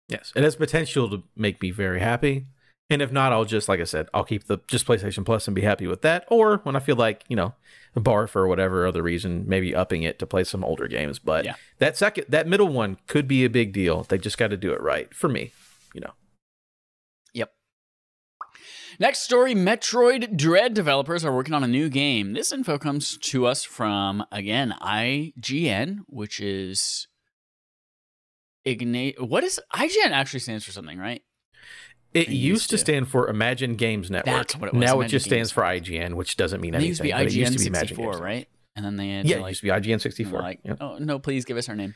Yes, 0.09 0.33
it 0.35 0.43
has 0.43 0.57
potential 0.57 1.09
to 1.11 1.23
make 1.37 1.61
me 1.63 1.71
very 1.71 2.01
happy. 2.01 2.47
And 2.89 3.03
if 3.03 3.11
not, 3.11 3.33
I'll 3.33 3.45
just 3.45 3.69
like 3.69 3.81
I 3.81 3.85
said, 3.85 4.07
I'll 4.15 4.23
keep 4.25 4.45
the 4.47 4.59
just 4.69 4.87
PlayStation 4.87 5.25
Plus 5.25 5.49
and 5.49 5.55
be 5.57 5.63
happy 5.63 5.87
with 5.89 6.03
that. 6.03 6.25
Or 6.29 6.59
when 6.59 6.77
I 6.77 6.79
feel 6.79 6.95
like 6.97 7.25
you 7.29 7.35
know, 7.35 7.55
bar 7.97 8.27
for 8.29 8.47
whatever 8.47 8.87
other 8.87 9.03
reason, 9.03 9.45
maybe 9.49 9.75
upping 9.75 10.05
it 10.05 10.19
to 10.21 10.27
play 10.27 10.45
some 10.45 10.63
older 10.63 10.87
games. 10.87 11.19
But 11.19 11.45
Yeah. 11.45 11.55
that 11.79 11.97
second, 11.97 12.27
that 12.29 12.47
middle 12.47 12.69
one 12.69 12.99
could 13.09 13.27
be 13.27 13.45
a 13.45 13.51
big 13.51 13.73
deal. 13.73 14.05
They 14.05 14.19
just 14.19 14.39
got 14.39 14.49
to 14.49 14.57
do 14.57 14.73
it 14.73 14.81
right 14.81 15.13
for 15.13 15.29
me. 15.29 15.53
You 15.95 16.03
know. 16.03 16.13
Yep. 17.35 17.53
Next 19.01 19.19
story 19.23 19.55
Metroid 19.55 20.37
Dread 20.37 20.73
developers 20.73 21.25
are 21.25 21.35
working 21.35 21.55
on 21.55 21.65
a 21.65 21.69
new 21.69 21.89
game. 21.89 22.35
This 22.35 22.53
info 22.53 22.79
comes 22.79 23.19
to 23.19 23.47
us 23.47 23.65
from, 23.65 24.25
again, 24.31 24.73
IGN, 24.81 25.99
which 26.07 26.39
is. 26.39 27.09
Ignite. 28.65 29.21
What 29.21 29.43
is. 29.43 29.61
IGN 29.75 30.11
actually 30.13 30.41
stands 30.41 30.65
for 30.65 30.71
something, 30.73 30.99
right? 30.99 31.23
It 32.17 32.29
It 32.29 32.33
used, 32.33 32.71
to 32.71 32.79
stand 32.79 33.09
for 33.09 33.29
Imagine 33.29 33.77
Games 33.77 34.11
Network. 34.11 34.35
That's 34.35 34.57
what 34.57 34.69
it 34.69 34.75
was, 34.75 34.81
Now 34.81 34.93
it 34.95 34.97
Imagine 34.97 35.11
just 35.11 35.27
stands 35.27 35.51
Games 35.51 35.53
for 35.53 35.63
IGN, 35.63 36.15
which 36.15 36.37
doesn't 36.37 36.61
mean 36.61 36.75
anything. 36.75 36.89
used 36.89 36.99
to 36.99 37.03
be 37.05 37.13
but 37.13 37.23
it 37.27 37.33
used 37.33 37.53
to 37.53 37.59
be 37.59 37.67
Imagine 37.67 37.89
64, 37.89 38.13
Games. 38.13 38.21
right? 38.23 38.49
And 38.75 38.85
then 38.85 38.97
they 38.97 39.09
had 39.11 39.27
Yeah, 39.27 39.39
to 39.39 39.45
it 39.45 39.49
used 39.49 39.61
to 39.61 39.67
be 39.67 39.71
IGN 39.73 40.01
64. 40.01 40.41
like 40.41 40.61
yeah. 40.65 40.75
oh 40.81 40.99
no, 40.99 41.19
please 41.19 41.45
give 41.45 41.57
us 41.57 41.69
our 41.69 41.75
name. 41.77 41.95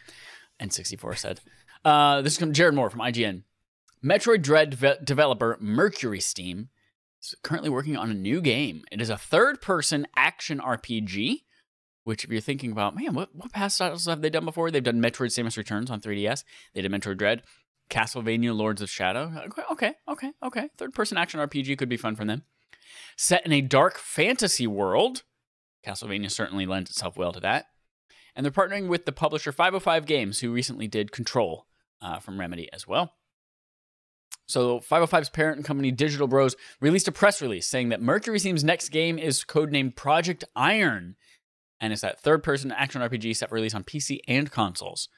And 0.58 0.72
64 0.72 1.14
said. 1.16 1.40
Uh, 1.84 2.20
this 2.22 2.34
is 2.34 2.38
from 2.38 2.52
Jared 2.52 2.74
Moore 2.74 2.90
from 2.90 3.00
IGN. 3.00 3.42
Metroid 4.04 4.42
Dread 4.42 4.74
ve- 4.74 4.94
developer 5.04 5.56
Mercury 5.60 6.20
Steam 6.20 6.68
is 7.22 7.34
currently 7.42 7.70
working 7.70 7.96
on 7.96 8.10
a 8.10 8.14
new 8.14 8.40
game. 8.40 8.82
It 8.90 9.00
is 9.00 9.10
a 9.10 9.16
third-person 9.16 10.06
action 10.16 10.58
RPG. 10.58 11.42
Which, 12.04 12.24
if 12.24 12.30
you're 12.30 12.40
thinking 12.40 12.72
about, 12.72 12.96
man, 12.96 13.12
what 13.12 13.34
what 13.34 13.52
past 13.52 13.76
titles 13.76 14.06
have 14.06 14.22
they 14.22 14.30
done 14.30 14.46
before? 14.46 14.70
They've 14.70 14.82
done 14.82 15.02
Metroid: 15.02 15.28
Samus 15.28 15.58
Returns 15.58 15.90
on 15.90 16.00
3DS. 16.00 16.44
They 16.74 16.80
did 16.80 16.90
Metroid 16.90 17.18
Dread, 17.18 17.42
Castlevania: 17.90 18.56
Lords 18.56 18.80
of 18.80 18.88
Shadow. 18.90 19.32
Okay, 19.46 19.62
okay, 19.72 19.94
okay, 20.08 20.32
okay. 20.42 20.68
Third-person 20.78 21.18
action 21.18 21.40
RPG 21.40 21.76
could 21.76 21.88
be 21.88 21.96
fun 21.96 22.16
for 22.16 22.24
them. 22.24 22.44
Set 23.16 23.44
in 23.44 23.52
a 23.52 23.60
dark 23.60 23.98
fantasy 23.98 24.66
world, 24.66 25.22
Castlevania 25.86 26.30
certainly 26.30 26.66
lends 26.66 26.90
itself 26.90 27.16
well 27.16 27.32
to 27.32 27.40
that. 27.40 27.66
And 28.34 28.44
they're 28.44 28.52
partnering 28.52 28.88
with 28.88 29.04
the 29.04 29.12
publisher 29.12 29.52
505 29.52 30.06
Games, 30.06 30.40
who 30.40 30.52
recently 30.52 30.88
did 30.88 31.12
Control 31.12 31.66
uh, 32.00 32.18
from 32.18 32.38
Remedy 32.38 32.68
as 32.72 32.86
well. 32.86 33.12
So 34.46 34.80
505's 34.80 35.28
parent 35.28 35.64
company 35.64 35.90
Digital 35.92 36.26
Bros 36.26 36.56
released 36.80 37.08
a 37.08 37.12
press 37.12 37.40
release 37.40 37.68
saying 37.68 37.90
that 37.90 38.02
Mercury 38.02 38.38
Steam's 38.38 38.64
next 38.64 38.88
game 38.88 39.18
is 39.18 39.44
codenamed 39.44 39.94
Project 39.94 40.44
Iron, 40.56 41.16
and 41.80 41.92
it's 41.92 42.02
that 42.02 42.20
third-person 42.20 42.72
action 42.72 43.00
RPG 43.00 43.36
set 43.36 43.48
for 43.48 43.54
release 43.54 43.74
on 43.74 43.84
PC 43.84 44.18
and 44.26 44.50
consoles. 44.50 45.08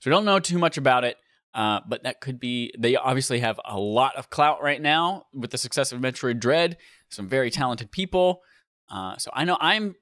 So 0.00 0.10
we 0.10 0.14
don't 0.14 0.26
know 0.26 0.38
too 0.38 0.58
much 0.58 0.76
about 0.76 1.04
it, 1.04 1.16
uh, 1.56 1.80
but 1.88 2.02
that 2.02 2.20
could 2.20 2.38
be. 2.38 2.70
They 2.78 2.96
obviously 2.96 3.40
have 3.40 3.58
a 3.64 3.78
lot 3.80 4.14
of 4.16 4.28
clout 4.28 4.62
right 4.62 4.80
now 4.80 5.24
with 5.32 5.50
the 5.50 5.58
success 5.58 5.90
of 5.90 6.00
Metroid 6.02 6.38
Dread. 6.38 6.76
Some 7.08 7.28
very 7.28 7.50
talented 7.50 7.90
people. 7.90 8.42
Uh, 8.90 9.16
so 9.16 9.30
I 9.32 9.44
know 9.44 9.56
I'm 9.58 9.96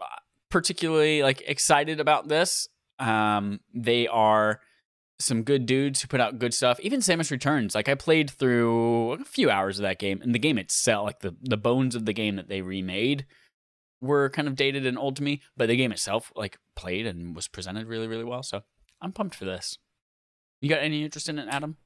uh, 0.00 0.06
particularly 0.50 1.22
like 1.22 1.40
excited 1.46 2.00
about 2.00 2.26
this. 2.26 2.68
Um, 2.98 3.60
they 3.72 4.08
are 4.08 4.60
some 5.20 5.44
good 5.44 5.66
dudes 5.66 6.02
who 6.02 6.08
put 6.08 6.20
out 6.20 6.40
good 6.40 6.52
stuff. 6.52 6.80
Even 6.80 6.98
Samus 6.98 7.30
Returns, 7.30 7.76
like 7.76 7.88
I 7.88 7.94
played 7.94 8.28
through 8.28 9.12
a 9.12 9.24
few 9.24 9.50
hours 9.50 9.78
of 9.78 9.84
that 9.84 10.00
game, 10.00 10.20
and 10.20 10.34
the 10.34 10.40
game 10.40 10.58
itself, 10.58 11.06
like 11.06 11.20
the 11.20 11.36
the 11.40 11.56
bones 11.56 11.94
of 11.94 12.06
the 12.06 12.12
game 12.12 12.34
that 12.34 12.48
they 12.48 12.60
remade, 12.60 13.24
were 14.00 14.30
kind 14.30 14.48
of 14.48 14.56
dated 14.56 14.84
and 14.84 14.98
old 14.98 15.14
to 15.14 15.22
me. 15.22 15.42
But 15.56 15.68
the 15.68 15.76
game 15.76 15.92
itself, 15.92 16.32
like 16.34 16.58
played 16.74 17.06
and 17.06 17.36
was 17.36 17.46
presented 17.46 17.86
really, 17.86 18.08
really 18.08 18.24
well. 18.24 18.42
So 18.42 18.62
I'm 19.00 19.12
pumped 19.12 19.36
for 19.36 19.44
this. 19.44 19.78
You 20.60 20.68
got 20.68 20.82
any 20.82 21.04
interest 21.04 21.28
in 21.28 21.38
it, 21.38 21.48
Adam? 21.50 21.76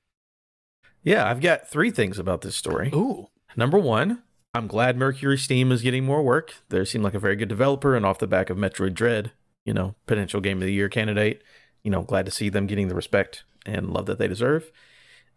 Yeah, 1.03 1.29
I've 1.29 1.41
got 1.41 1.68
three 1.68 1.91
things 1.91 2.18
about 2.18 2.43
this 2.43 2.57
story. 2.57 2.91
Ooh, 2.95 3.29
Number 3.57 3.79
one, 3.79 4.23
I'm 4.55 4.66
glad 4.66 4.97
Mercury 4.97 5.37
Steam 5.37 5.73
is 5.73 5.83
getting 5.83 6.05
more 6.05 6.23
work. 6.23 6.55
They 6.68 6.85
seem 6.85 7.03
like 7.03 7.14
a 7.14 7.18
very 7.18 7.37
good 7.37 7.49
developer, 7.49 7.95
and 7.95 8.07
off 8.07 8.18
the 8.18 8.27
back 8.27 8.51
of 8.51 8.57
Metroid 8.57 8.95
Dread, 8.95 9.33
you 9.64 9.75
know, 9.75 9.95
potential 10.07 10.41
Game 10.41 10.59
of 10.59 10.64
the 10.64 10.73
Year 10.73 10.89
candidate. 10.89 11.43
You 11.83 11.91
know, 11.91 12.03
glad 12.03 12.25
to 12.27 12.31
see 12.31 12.49
them 12.49 12.66
getting 12.66 12.89
the 12.89 12.95
respect 12.95 13.45
and 13.66 13.91
love 13.91 14.07
that 14.07 14.18
they 14.18 14.29
deserve. 14.29 14.70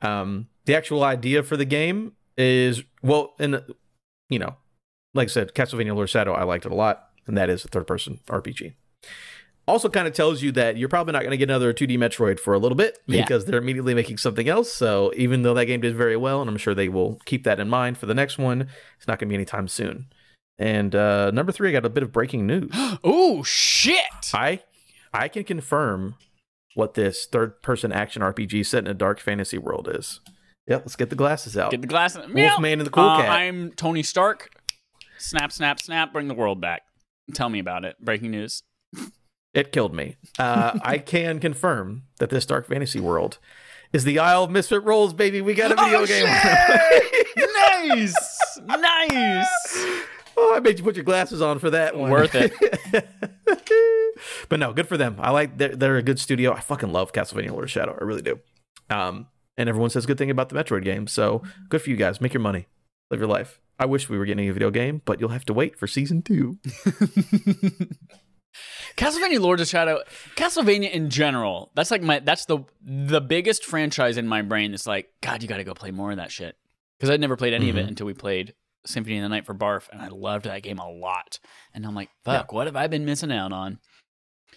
Um, 0.02 0.48
the 0.66 0.76
actual 0.76 1.04
idea 1.04 1.44
for 1.44 1.58
the 1.58 1.66
game 1.66 2.14
is 2.38 2.84
well, 3.02 3.34
and 3.40 3.64
you 4.30 4.40
know, 4.40 4.56
like 5.14 5.30
I 5.30 5.32
said, 5.32 5.54
Castlevania 5.54 5.96
Lord 5.96 6.10
Shadow, 6.10 6.34
I 6.34 6.44
liked 6.44 6.66
it 6.66 6.72
a 6.72 6.76
lot, 6.76 7.10
and 7.26 7.38
that 7.38 7.50
is 7.50 7.66
a 7.66 7.68
third-person 7.70 8.20
RPG. 8.28 8.74
Also, 9.68 9.89
kind 9.89 10.07
of 10.07 10.13
tells 10.13 10.41
you 10.43 10.51
that 10.51 10.78
you're 10.78 10.89
probably 10.89 11.11
not 11.13 11.20
going 11.22 11.32
to 11.32 11.38
get 11.38 11.49
another 11.49 11.74
2D 11.74 11.97
Metroid 11.97 12.39
for 12.39 12.53
a 12.53 12.59
little 12.59 12.76
bit 12.76 12.99
Yeah. 13.07 13.22
because 13.22 13.45
they're 13.45 13.57
immediately 13.59 13.93
making 13.95 14.18
something 14.18 14.47
else. 14.47 14.72
So 14.72 15.11
even 15.16 15.41
though 15.41 15.55
that 15.55 15.66
game 15.66 15.82
did 15.82 15.95
very 15.95 16.16
well, 16.16 16.39
and 16.41 16.49
I'm 16.49 16.57
sure 16.57 16.76
they 16.76 16.88
will 16.89 17.20
keep 17.26 17.43
that 17.45 17.59
in 17.59 17.68
mind 17.68 17.97
for 17.97 18.05
the 18.05 18.13
next 18.13 18.38
one, 18.38 18.68
it's 18.97 19.07
not 19.07 19.18
going 19.20 19.28
to 19.28 19.32
be 19.32 19.36
anytime 19.36 19.68
soon. 19.68 20.05
And 20.59 20.93
uh, 20.95 21.32
number 21.32 21.51
three, 21.51 21.70
I 21.70 21.72
got 21.72 21.86
a 21.86 21.89
bit 21.89 22.03
of 22.03 22.11
breaking 22.11 22.45
news. 22.45 22.70
oh 23.03 23.43
shit! 23.43 24.32
I 24.34 24.61
I 25.13 25.28
can 25.28 25.43
confirm 25.43 26.16
what 26.76 26.93
this 26.93 27.26
third-person 27.26 27.91
action 27.91 28.22
RPG 28.22 28.66
set 28.66 28.84
in 28.86 28.88
a 28.88 28.93
dark 28.93 29.20
fantasy 29.20 29.57
world 29.57 29.89
is. 29.91 30.20
Yep, 30.68 30.82
let's 30.82 30.95
get 30.95 31.09
the 31.09 31.16
glasses 31.16 31.57
out. 31.57 31.72
Get 31.72 31.82
the 31.82 31.88
glasses. 31.88 32.28
Wolfman 32.34 32.80
and 32.80 32.86
the 32.88 32.89
cool 32.91 33.03
Uh, 33.03 33.22
cat. 33.22 33.30
I'm 33.30 33.72
Tony 33.72 34.03
Stark. 34.03 34.49
Snap, 35.18 35.51
snap, 35.51 35.80
snap. 35.80 36.11
Bring 36.13 36.28
the 36.28 36.34
world 36.34 36.59
back. 36.61 36.84
Tell 37.34 37.49
me 37.49 37.59
about 37.59 37.84
it. 37.86 37.95
Breaking 37.99 38.32
news. 38.32 38.61
It 39.56 39.72
killed 39.72 39.93
me. 39.95 40.18
Uh, 40.38 40.78
I 40.84 40.99
can 40.99 41.39
confirm 41.39 42.03
that 42.20 42.30
this 42.30 42.45
dark 42.45 42.68
fantasy 42.68 42.99
world 42.99 43.39
is 43.93 44.03
the 44.03 44.20
Isle 44.20 44.43
of 44.43 44.51
Misfit 44.51 44.84
Rolls, 44.84 45.14
baby. 45.14 45.41
We 45.41 45.53
got 45.56 45.72
a 45.72 45.76
video 45.76 46.01
Oh, 46.01 46.06
game. 46.06 46.26
nice, 47.88 48.60
nice. 48.66 49.47
oh, 50.38 50.53
I 50.56 50.60
made 50.62 50.78
you 50.78 50.84
put 50.84 50.95
your 50.95 51.06
glasses 51.06 51.41
on 51.41 51.60
for 51.60 51.70
that 51.70 51.95
one. 51.95 52.12
Worth 52.12 52.36
it. 52.36 52.53
but 54.49 54.60
no, 54.60 54.74
good 54.74 54.88
for 54.88 54.97
them. 54.97 55.16
I 55.20 55.32
like 55.32 55.58
they're, 55.58 55.76
they're 55.76 55.97
a 55.97 56.03
good 56.03 56.20
studio. 56.20 56.51
I 56.53 56.60
fucking 56.60 56.91
love 56.91 57.14
Castlevania 57.14 57.51
Lord 57.51 57.64
of 57.64 57.72
Shadow. 57.72 57.97
I 57.99 58.03
really 58.03 58.22
do. 58.22 58.39
Um, 58.89 59.28
and 59.58 59.70
everyone 59.70 59.89
says 59.89 60.06
good 60.06 60.18
thing 60.18 60.30
about 60.30 60.49
the 60.49 60.56
Metroid 60.56 60.84
game. 60.84 61.08
So 61.08 61.41
good 61.70 61.82
for 61.82 61.89
you 61.89 61.95
guys. 61.95 62.20
Make 62.20 62.34
your 62.34 62.41
money. 62.41 62.68
Live 63.10 63.20
your 63.22 63.30
life. 63.30 63.62
I 63.80 63.86
wish 63.86 64.10
we 64.10 64.18
were 64.18 64.26
getting 64.26 64.49
a 64.49 64.53
video 64.53 64.72
game, 64.72 65.01
but 65.06 65.20
you'll 65.20 65.30
have 65.30 65.45
to 65.45 65.53
wait 65.53 65.78
for 65.78 65.88
season 65.88 66.22
two. 66.22 66.58
Castlevania 68.97 69.39
Lords 69.39 69.62
of 69.62 69.68
Shadow, 69.68 70.01
Castlevania 70.36 70.91
in 70.91 71.10
general, 71.10 71.72
that's 71.76 71.91
like 71.91 72.01
my 72.01 72.20
that's 72.20 72.45
the 72.45 72.60
the 72.84 73.22
biggest 73.22 73.66
franchise 73.66 74.18
in 74.18 74.28
my 74.28 74.41
brain 74.41 74.72
that's 74.72 74.88
like, 74.88 75.10
God, 75.22 75.41
you 75.41 75.47
gotta 75.49 75.64
go 75.64 75.74
play 75.74 75.91
more 75.91 76.12
of 76.12 76.18
that 76.18 76.32
shit. 76.32 76.56
Because 76.97 77.10
I'd 77.10 77.20
never 77.20 77.36
played 77.36 77.53
any 77.53 77.70
of 77.70 77.78
it 77.78 77.86
Mhm. 77.86 77.89
until 77.89 78.06
we 78.08 78.14
played 78.14 78.53
Symphony 78.86 79.18
of 79.18 79.24
the 79.24 79.30
Night 79.30 79.45
for 79.45 79.53
Barf, 79.53 79.89
and 79.91 80.01
I 80.01 80.08
loved 80.08 80.45
that 80.45 80.62
game 80.64 80.78
a 80.80 80.89
lot. 80.89 81.39
And 81.74 81.86
I'm 81.86 81.93
like, 81.95 82.10
fuck, 82.24 82.53
what 82.53 82.68
have 82.68 82.76
I 82.76 82.88
been 82.88 83.03
missing 83.03 83.32
out 83.32 83.51
on? 83.51 83.80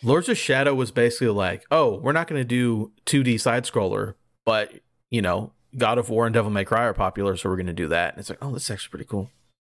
Lords 0.02 0.28
of 0.28 0.38
Shadow 0.38 0.74
was 0.74 0.92
basically 0.92 1.28
like, 1.28 1.64
oh, 1.72 1.98
we're 1.98 2.12
not 2.12 2.28
going 2.28 2.40
to 2.40 2.44
do 2.46 2.92
2D 3.06 3.38
side 3.40 3.64
scroller, 3.64 4.14
but 4.44 4.72
you 5.10 5.20
know, 5.22 5.52
God 5.76 5.98
of 5.98 6.08
War 6.10 6.26
and 6.26 6.34
Devil 6.34 6.50
May 6.52 6.64
Cry 6.64 6.84
are 6.84 6.94
popular, 6.94 7.36
so 7.36 7.48
we're 7.48 7.56
going 7.56 7.66
to 7.66 7.72
do 7.72 7.88
that. 7.88 8.12
And 8.14 8.20
it's 8.20 8.28
like, 8.28 8.38
oh, 8.40 8.52
that's 8.52 8.70
actually 8.70 8.90
pretty 8.90 9.06
cool. 9.06 9.30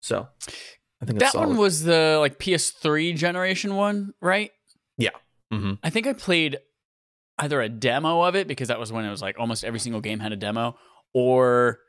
So, 0.01 0.27
I 1.01 1.05
think 1.05 1.19
That 1.19 1.33
one 1.35 1.57
was 1.57 1.83
the 1.83 2.17
like 2.19 2.39
PS3 2.39 3.15
generation 3.15 3.75
one, 3.75 4.13
right? 4.21 4.51
Yeah. 4.97 5.11
hmm 5.51 5.73
I 5.83 5.89
think 5.89 6.07
I 6.07 6.13
played 6.13 6.57
either 7.37 7.61
a 7.61 7.69
demo 7.69 8.21
of 8.23 8.35
it 8.35 8.47
because 8.47 8.67
that 8.67 8.79
was 8.79 8.91
when 8.91 9.05
it 9.05 9.09
was 9.09 9.21
like 9.21 9.39
almost 9.39 9.63
every 9.63 9.79
single 9.79 10.01
game 10.01 10.19
had 10.19 10.31
a 10.33 10.35
demo, 10.35 10.77
or 11.13 11.79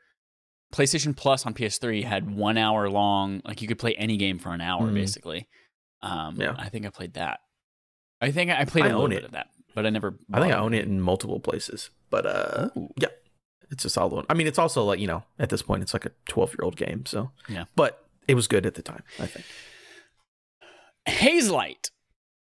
PlayStation 0.73 1.15
Plus 1.15 1.45
on 1.45 1.53
PS3 1.53 2.03
had 2.05 2.33
one 2.33 2.57
hour 2.57 2.89
long, 2.89 3.41
like 3.43 3.61
you 3.61 3.67
could 3.67 3.79
play 3.79 3.93
any 3.95 4.15
game 4.15 4.39
for 4.39 4.53
an 4.53 4.61
hour 4.61 4.83
Mhm. 4.87 4.93
basically. 4.93 5.47
Um, 6.01 6.39
Yeah. 6.39 6.55
I 6.57 6.69
think 6.69 6.85
I 6.85 6.89
played 6.89 7.13
that. 7.15 7.41
I 8.21 8.31
think 8.31 8.49
I 8.51 8.63
played 8.65 8.85
I 8.85 8.87
a 8.87 8.89
little 8.91 9.03
own 9.03 9.09
bit 9.09 9.19
it. 9.19 9.25
of 9.25 9.31
that, 9.31 9.49
but 9.75 9.85
I 9.85 9.89
never. 9.89 10.17
I 10.31 10.39
think 10.39 10.53
I 10.53 10.57
own 10.57 10.73
it 10.73 10.85
in 10.85 11.01
multiple 11.01 11.39
places, 11.39 11.89
but 12.09 12.25
uh, 12.25 12.69
yeah, 12.97 13.09
it's 13.71 13.83
a 13.83 13.89
solid 13.89 14.13
one. 14.13 14.25
I 14.29 14.35
mean, 14.35 14.47
it's 14.47 14.59
also 14.59 14.83
like 14.85 14.99
you 14.99 15.07
know, 15.07 15.23
at 15.39 15.49
this 15.49 15.61
point, 15.63 15.81
it's 15.81 15.93
like 15.93 16.05
a 16.05 16.11
12 16.29 16.51
year 16.51 16.59
old 16.63 16.77
game, 16.77 17.05
so 17.05 17.31
Yeah. 17.49 17.65
But 17.75 18.00
it 18.27 18.35
was 18.35 18.47
good 18.47 18.65
at 18.65 18.75
the 18.75 18.81
time, 18.81 19.03
I 19.19 19.25
think. 19.25 19.45
Hazelight, 21.07 21.91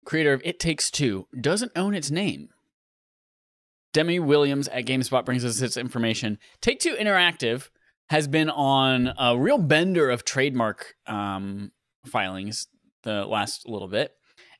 creator 0.05 0.33
of 0.33 0.41
It 0.43 0.59
Takes 0.59 0.91
Two, 0.91 1.27
doesn't 1.39 1.71
own 1.75 1.93
its 1.93 2.11
name. 2.11 2.49
Demi 3.93 4.19
Williams 4.19 4.67
at 4.69 4.85
GameSpot 4.85 5.25
brings 5.25 5.43
us 5.43 5.59
this 5.59 5.77
information. 5.77 6.37
Take 6.61 6.79
Two 6.79 6.95
Interactive 6.95 7.69
has 8.09 8.27
been 8.27 8.49
on 8.49 9.13
a 9.17 9.37
real 9.37 9.57
bender 9.57 10.09
of 10.09 10.25
trademark 10.25 10.95
um, 11.07 11.71
filings 12.05 12.67
the 13.03 13.25
last 13.25 13.67
little 13.67 13.87
bit, 13.87 14.11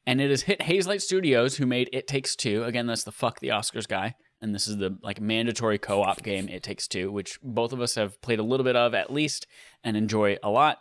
and 0.05 0.22
it 0.22 0.30
has 0.30 0.43
hit 0.43 0.59
Hazelight 0.59 1.01
Studios, 1.01 1.57
who 1.57 1.66
made 1.66 1.89
It 1.93 2.07
Takes 2.07 2.36
Two. 2.36 2.64
Again, 2.64 2.88
that's 2.88 3.03
the 3.03 3.12
fuck 3.12 3.39
the 3.39 3.49
Oscars 3.49 3.88
guy, 3.88 4.16
and 4.41 4.55
this 4.55 4.68
is 4.68 4.78
the 4.78 4.97
like 5.03 5.22
mandatory 5.22 5.78
co-op 5.78 6.24
game 6.24 6.49
It 6.49 6.64
Takes 6.64 6.88
Two, 6.88 7.12
which 7.12 7.39
both 7.43 7.74
of 7.74 7.82
us 7.82 7.95
have 7.95 8.22
played 8.22 8.39
a 8.39 8.43
little 8.43 8.64
bit 8.64 8.76
of 8.76 8.93
at 8.93 9.14
least 9.14 9.47
and 9.84 9.95
enjoy 9.95 10.38
a 10.41 10.49
lot. 10.49 10.80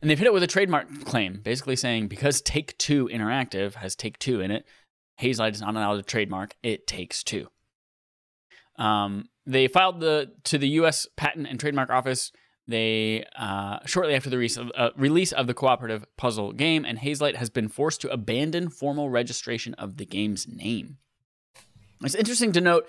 And 0.00 0.08
they've 0.08 0.18
hit 0.18 0.26
it 0.26 0.32
with 0.32 0.42
a 0.42 0.48
trademark 0.48 1.04
claim, 1.04 1.40
basically 1.42 1.76
saying 1.76 2.08
because 2.08 2.40
Take 2.40 2.76
Two 2.78 3.08
Interactive 3.12 3.74
has 3.74 3.94
Take 3.94 4.18
Two 4.18 4.40
in 4.40 4.50
it, 4.50 4.64
Hazelight 5.20 5.52
is 5.52 5.60
not 5.60 5.74
allowed 5.74 5.96
to 5.96 6.02
trademark 6.02 6.54
It 6.62 6.86
Takes 6.86 7.22
Two. 7.22 7.48
Um, 8.76 9.28
they 9.46 9.68
filed 9.68 10.00
the 10.00 10.32
to 10.44 10.58
the 10.58 10.68
U.S. 10.68 11.06
Patent 11.16 11.46
and 11.46 11.60
Trademark 11.60 11.90
Office. 11.90 12.32
They 12.66 13.24
uh, 13.36 13.80
shortly 13.84 14.14
after 14.14 14.30
the 14.30 14.38
release 14.38 14.56
of, 14.56 14.70
uh, 14.76 14.90
release 14.96 15.32
of 15.32 15.46
the 15.46 15.54
cooperative 15.54 16.06
puzzle 16.16 16.52
game, 16.52 16.84
and 16.84 16.98
Hazelight 16.98 17.34
has 17.34 17.50
been 17.50 17.68
forced 17.68 18.00
to 18.02 18.10
abandon 18.10 18.70
formal 18.70 19.10
registration 19.10 19.74
of 19.74 19.96
the 19.96 20.06
game's 20.06 20.46
name. 20.48 20.98
It's 22.02 22.14
interesting 22.14 22.52
to 22.52 22.60
note, 22.60 22.86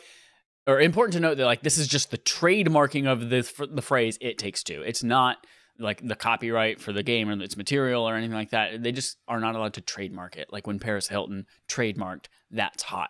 or 0.67 0.79
important 0.79 1.13
to 1.13 1.19
note 1.19 1.37
that 1.37 1.45
like 1.45 1.63
this 1.63 1.77
is 1.77 1.87
just 1.87 2.11
the 2.11 2.17
trademarking 2.17 3.11
of 3.11 3.29
the 3.29 3.67
the 3.69 3.81
phrase 3.81 4.17
"It 4.21 4.37
Takes 4.37 4.63
Two. 4.63 4.81
It's 4.81 5.03
not 5.03 5.45
like 5.81 6.05
the 6.05 6.15
copyright 6.15 6.79
for 6.79 6.93
the 6.93 7.03
game 7.03 7.29
or 7.29 7.41
its 7.41 7.57
material 7.57 8.07
or 8.07 8.15
anything 8.15 8.35
like 8.35 8.51
that. 8.51 8.81
They 8.81 8.91
just 8.91 9.17
are 9.27 9.39
not 9.39 9.55
allowed 9.55 9.73
to 9.75 9.81
trademark 9.81 10.37
it. 10.37 10.47
Like 10.51 10.67
when 10.67 10.79
Paris 10.79 11.07
Hilton 11.07 11.45
trademarked 11.67 12.25
"That's 12.49 12.83
Hot." 12.83 13.09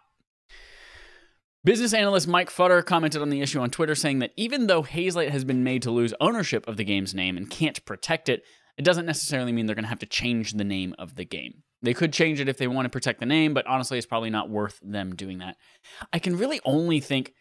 Business 1.63 1.93
analyst 1.93 2.27
Mike 2.27 2.49
Futter 2.49 2.83
commented 2.83 3.21
on 3.21 3.29
the 3.29 3.41
issue 3.41 3.59
on 3.59 3.69
Twitter 3.69 3.93
saying 3.93 4.17
that 4.19 4.31
even 4.35 4.65
though 4.65 4.81
Hazelight 4.81 5.29
has 5.29 5.43
been 5.43 5.63
made 5.63 5.83
to 5.83 5.91
lose 5.91 6.13
ownership 6.19 6.67
of 6.67 6.75
the 6.77 6.83
game's 6.83 7.13
name 7.13 7.37
and 7.37 7.51
can't 7.51 7.85
protect 7.85 8.29
it, 8.29 8.43
it 8.77 8.81
doesn't 8.83 9.05
necessarily 9.05 9.51
mean 9.51 9.67
they're 9.67 9.75
going 9.75 9.83
to 9.83 9.89
have 9.89 9.99
to 9.99 10.07
change 10.07 10.53
the 10.53 10.63
name 10.63 10.95
of 10.97 11.15
the 11.15 11.25
game. 11.25 11.61
They 11.83 11.93
could 11.93 12.13
change 12.13 12.39
it 12.39 12.49
if 12.49 12.57
they 12.57 12.67
want 12.67 12.85
to 12.85 12.89
protect 12.89 13.19
the 13.19 13.27
name, 13.27 13.53
but 13.53 13.67
honestly, 13.67 13.97
it's 13.99 14.07
probably 14.07 14.31
not 14.31 14.49
worth 14.49 14.79
them 14.81 15.15
doing 15.15 15.37
that. 15.37 15.57
I 16.11 16.17
can 16.17 16.35
really 16.35 16.61
only 16.65 16.99
think 16.99 17.33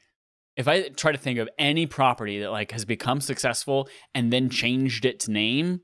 if 0.56 0.68
I 0.68 0.88
try 0.88 1.12
to 1.12 1.18
think 1.18 1.38
of 1.38 1.48
any 1.58 1.86
property 1.86 2.40
that 2.40 2.50
like 2.50 2.72
has 2.72 2.84
become 2.84 3.20
successful 3.20 3.88
and 4.14 4.32
then 4.32 4.50
changed 4.50 5.04
its 5.04 5.28
name 5.28 5.80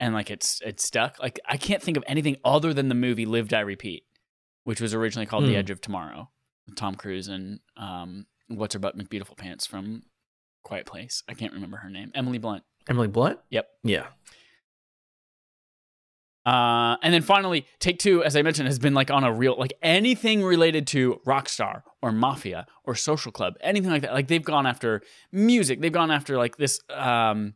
and 0.00 0.14
like 0.14 0.30
it's 0.30 0.60
it's 0.64 0.84
stuck, 0.84 1.18
like 1.20 1.38
I 1.48 1.56
can't 1.56 1.82
think 1.82 1.96
of 1.96 2.04
anything 2.06 2.36
other 2.44 2.72
than 2.74 2.88
the 2.88 2.94
movie 2.94 3.26
Live 3.26 3.48
Die 3.48 3.60
Repeat, 3.60 4.04
which 4.64 4.80
was 4.80 4.94
originally 4.94 5.26
called 5.26 5.44
The 5.44 5.50
Hmm. 5.52 5.56
Edge 5.56 5.70
of 5.70 5.80
Tomorrow. 5.80 6.30
with 6.66 6.76
Tom 6.76 6.94
Cruise 6.94 7.28
and 7.28 7.60
um 7.76 8.26
what's 8.48 8.74
her 8.74 8.80
butt 8.80 8.96
McBeautiful 8.96 9.36
Pants 9.36 9.66
from 9.66 10.02
Quiet 10.62 10.86
Place. 10.86 11.22
I 11.28 11.34
can't 11.34 11.52
remember 11.52 11.78
her 11.78 11.90
name. 11.90 12.12
Emily 12.14 12.38
Blunt. 12.38 12.62
Emily 12.88 13.08
Blunt. 13.08 13.38
Yep. 13.50 13.68
Yeah. 13.84 14.06
Uh, 16.44 16.96
and 17.02 17.14
then 17.14 17.22
finally, 17.22 17.66
Take 17.78 17.98
Two, 17.98 18.24
as 18.24 18.34
I 18.34 18.42
mentioned, 18.42 18.66
has 18.66 18.78
been 18.78 18.94
like 18.94 19.10
on 19.10 19.22
a 19.22 19.32
real 19.32 19.56
like 19.56 19.74
anything 19.82 20.42
related 20.42 20.86
to 20.88 21.20
Rockstar 21.26 21.82
or 22.00 22.10
Mafia 22.10 22.66
or 22.84 22.94
Social 22.94 23.30
Club, 23.30 23.54
anything 23.60 23.90
like 23.90 24.02
that. 24.02 24.12
Like 24.12 24.28
they've 24.28 24.44
gone 24.44 24.66
after 24.66 25.02
music. 25.30 25.80
They've 25.80 25.92
gone 25.92 26.10
after 26.10 26.36
like 26.36 26.56
this. 26.56 26.80
Um, 26.90 27.54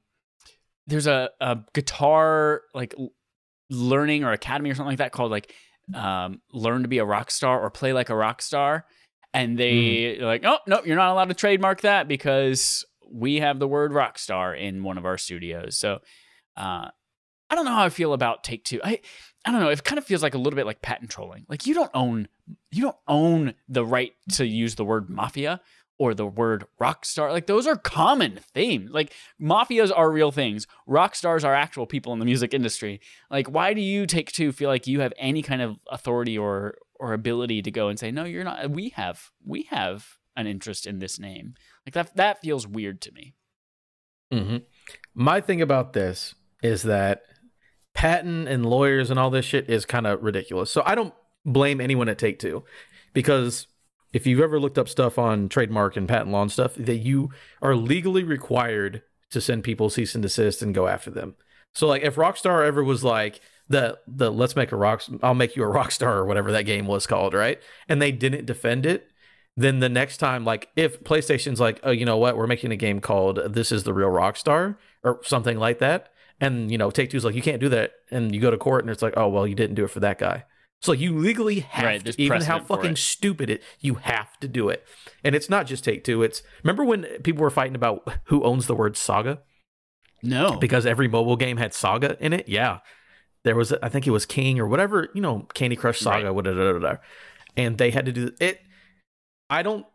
there's 0.87 1.09
a, 1.09 1.30
a 1.41 1.59
guitar 1.74 2.62
like 2.74 2.95
learning 3.70 4.22
or 4.22 4.32
academy 4.32 4.70
or 4.70 4.74
something 4.74 4.93
like 4.93 4.99
that 4.99 5.11
called 5.11 5.32
like 5.32 5.53
um, 5.95 6.41
learn 6.53 6.82
to 6.82 6.89
be 6.89 6.99
a 6.99 7.05
rock 7.05 7.30
star 7.30 7.61
or 7.61 7.70
play 7.70 7.93
like 7.93 8.09
a 8.09 8.16
rock 8.16 8.41
star. 8.41 8.87
And 9.34 9.59
they 9.59 10.18
are 10.20 10.26
like, 10.26 10.45
oh 10.45 10.59
no, 10.66 10.82
you're 10.84 10.97
not 10.97 11.11
allowed 11.11 11.28
to 11.28 11.34
trademark 11.34 11.82
that 11.82 12.09
because 12.09 12.87
we 13.11 13.37
have 13.37 13.59
the 13.59 13.68
word 13.68 13.93
rock 13.93 14.18
star 14.18 14.55
in 14.55 14.82
one 14.82 14.97
of 14.97 15.05
our 15.05 15.18
studios. 15.18 15.76
So 15.76 15.99
uh, 16.57 16.89
I 17.51 17.55
don't 17.55 17.64
know 17.64 17.74
how 17.74 17.84
I 17.84 17.88
feel 17.90 18.12
about 18.12 18.44
Take 18.44 18.64
Two. 18.64 18.80
I 18.82 19.01
I 19.44 19.53
don't 19.53 19.61
know. 19.61 19.68
It 19.68 19.84
kind 19.84 19.99
of 19.99 20.05
feels 20.05 20.22
like 20.22 20.34
a 20.34 20.38
little 20.38 20.57
bit 20.57 20.66
like 20.66 20.82
patent 20.82 21.11
trolling. 21.11 21.47
Like 21.49 21.66
you 21.66 21.74
don't 21.74 21.90
own 21.94 22.28
you 22.72 22.82
don't 22.82 22.97
own 23.07 23.55
the 23.68 23.84
right 23.84 24.12
to 24.32 24.47
use 24.47 24.74
the 24.74 24.84
word 24.84 25.09
mafia 25.09 25.61
or 25.99 26.12
the 26.12 26.26
word 26.26 26.64
rock 26.78 27.05
star. 27.05 27.32
Like 27.32 27.47
those 27.47 27.66
are 27.66 27.76
common 27.76 28.40
themes. 28.53 28.90
Like 28.90 29.12
mafias 29.40 29.92
are 29.94 30.11
real 30.11 30.32
things. 30.32 30.66
Rock 30.86 31.14
stars 31.14 31.44
are 31.44 31.55
actual 31.55 31.86
people 31.86 32.12
in 32.12 32.18
the 32.18 32.24
music 32.24 32.53
industry. 32.53 33.01
Like 33.30 33.49
why 33.49 33.72
do 33.72 33.80
you 33.80 34.07
Take 34.07 34.32
Two 34.32 34.53
feel 34.53 34.68
like 34.68 34.86
you 34.86 35.01
have 35.01 35.12
any 35.16 35.42
kind 35.42 35.62
of 35.62 35.76
authority 35.90 36.36
or 36.36 36.76
or 36.99 37.12
ability 37.12 37.62
to 37.62 37.70
go 37.70 37.88
and 37.88 37.99
say 37.99 38.11
no, 38.11 38.24
you're 38.24 38.44
not. 38.44 38.70
We 38.70 38.90
have 38.90 39.30
we 39.44 39.62
have 39.70 40.18
an 40.34 40.47
interest 40.47 40.86
in 40.86 40.99
this 40.99 41.18
name. 41.20 41.55
Like 41.86 41.94
that 41.94 42.16
that 42.16 42.40
feels 42.40 42.66
weird 42.66 43.01
to 43.03 43.12
me. 43.12 43.34
hmm 44.32 44.57
My 45.14 45.40
thing 45.40 45.62
about 45.62 45.92
this 45.92 46.34
is 46.62 46.82
that 46.82 47.22
patent 48.07 48.47
and 48.47 48.65
lawyers 48.65 49.11
and 49.11 49.19
all 49.19 49.31
this 49.31 49.45
shit 49.45 49.69
is 49.69 49.85
kind 49.85 50.07
of 50.07 50.23
ridiculous. 50.23 50.71
So 50.71 50.81
I 50.87 50.95
don't 50.95 51.13
blame 51.45 51.81
anyone 51.81 52.09
at 52.09 52.19
Take 52.19 52.39
Two 52.39 52.63
because 53.13 53.67
if 54.13 54.29
you've 54.29 54.39
ever 54.39 54.61
looked 54.61 54.79
up 54.79 54.89
stuff 54.89 55.19
on 55.19 55.49
trademark 55.49 55.97
and 55.97 56.09
patent 56.09 56.31
law 56.31 56.43
and 56.43 56.53
stuff, 56.53 56.77
that 56.77 56.99
you 56.99 57.31
are 57.61 57.75
legally 57.75 58.23
required 58.23 59.03
to 59.31 59.41
send 59.41 59.65
people 59.65 59.91
cease 59.91 60.15
and 60.15 60.23
desist 60.23 60.63
and 60.63 60.73
go 60.73 60.87
after 60.87 61.11
them. 61.11 61.35
So 61.75 61.89
like 61.89 62.03
if 62.03 62.15
Rockstar 62.15 62.65
ever 62.65 62.85
was 62.85 63.03
like 63.03 63.41
the 63.69 63.99
the 64.07 64.31
let's 64.31 64.55
make 64.55 64.71
a 64.71 64.77
rock 64.77 65.03
I'll 65.21 65.35
make 65.35 65.57
you 65.57 65.65
a 65.65 65.69
rock 65.79 65.91
star 65.91 66.19
or 66.19 66.27
whatever 66.27 66.53
that 66.53 66.63
game 66.63 66.87
was 66.87 67.09
called, 67.09 67.35
right? 67.35 67.61
And 67.89 68.01
they 68.01 68.13
didn't 68.13 68.47
defend 68.47 68.87
it, 68.87 69.11
then 69.57 69.81
the 69.81 69.89
next 69.89 70.19
time 70.19 70.45
like 70.45 70.69
if 70.77 71.03
PlayStation's 71.03 71.59
like, 71.59 71.81
"Oh, 71.83 71.91
you 71.91 72.05
know 72.05 72.19
what? 72.19 72.37
We're 72.37 72.47
making 72.47 72.71
a 72.71 72.77
game 72.77 73.01
called 73.01 73.41
This 73.53 73.73
is 73.73 73.83
the 73.83 73.93
Real 73.93 74.11
Rockstar" 74.11 74.77
or 75.03 75.19
something 75.25 75.59
like 75.59 75.81
that, 75.81 76.13
and 76.41 76.70
you 76.70 76.78
know, 76.78 76.91
Take-Two's 76.91 77.24
like, 77.24 77.34
"You 77.34 77.43
can't 77.43 77.61
do 77.61 77.68
that." 77.70 77.93
And 78.11 78.34
you 78.34 78.41
go 78.41 78.51
to 78.51 78.59
court 78.59 78.84
and 78.84 78.91
it's 78.91 79.03
like, 79.03 79.14
"Oh, 79.16 79.28
well, 79.28 79.47
you 79.47 79.55
didn't 79.55 79.74
do 79.76 79.84
it 79.84 79.91
for 79.91 80.01
that 80.01 80.18
guy." 80.18 80.45
So 80.82 80.93
you 80.93 81.16
legally 81.16 81.61
have 81.61 81.84
Right, 81.84 82.05
to, 82.05 82.22
even 82.22 82.43
how 82.43 82.61
fucking 82.61 82.97
stupid 82.97 83.49
it, 83.49 83.62
you 83.80 83.95
have 83.95 84.39
to 84.41 84.49
do 84.49 84.68
it. 84.68 84.87
And 85.24 85.34
it's 85.34 85.49
not 85.49 85.66
just 85.66 85.84
Take 85.84 86.05
Two. 86.05 86.22
It's 86.22 86.43
remember 86.62 86.84
when 86.84 87.05
people 87.22 87.43
were 87.43 87.51
fighting 87.51 87.74
about 87.74 88.07
who 88.24 88.45
owns 88.45 88.66
the 88.66 88.74
word 88.74 88.97
saga 88.97 89.41
No. 90.22 90.59
because 90.59 90.84
every 90.84 91.09
mobile 91.09 91.37
game 91.37 91.57
had 91.57 91.72
saga 91.72 92.16
in 92.20 92.32
it. 92.34 92.47
Yeah, 92.49 92.80
there 93.45 93.57
was 93.57 93.72
I 93.72 93.89
think 93.89 94.07
it 94.07 94.11
was 94.11 94.26
King 94.26 94.61
or 94.61 94.66
whatever 94.66 95.09
you 95.14 95.22
know 95.22 95.47
Candy 95.55 95.76
Crush 95.76 95.99
Saga, 96.01 96.32
whatever, 96.32 97.01
and 97.57 97.78
they 97.78 97.91
had 97.91 98.05
to 98.07 98.12
do 98.12 98.30
it. 98.39 98.61
I 99.49 99.62
don't. 99.62 99.87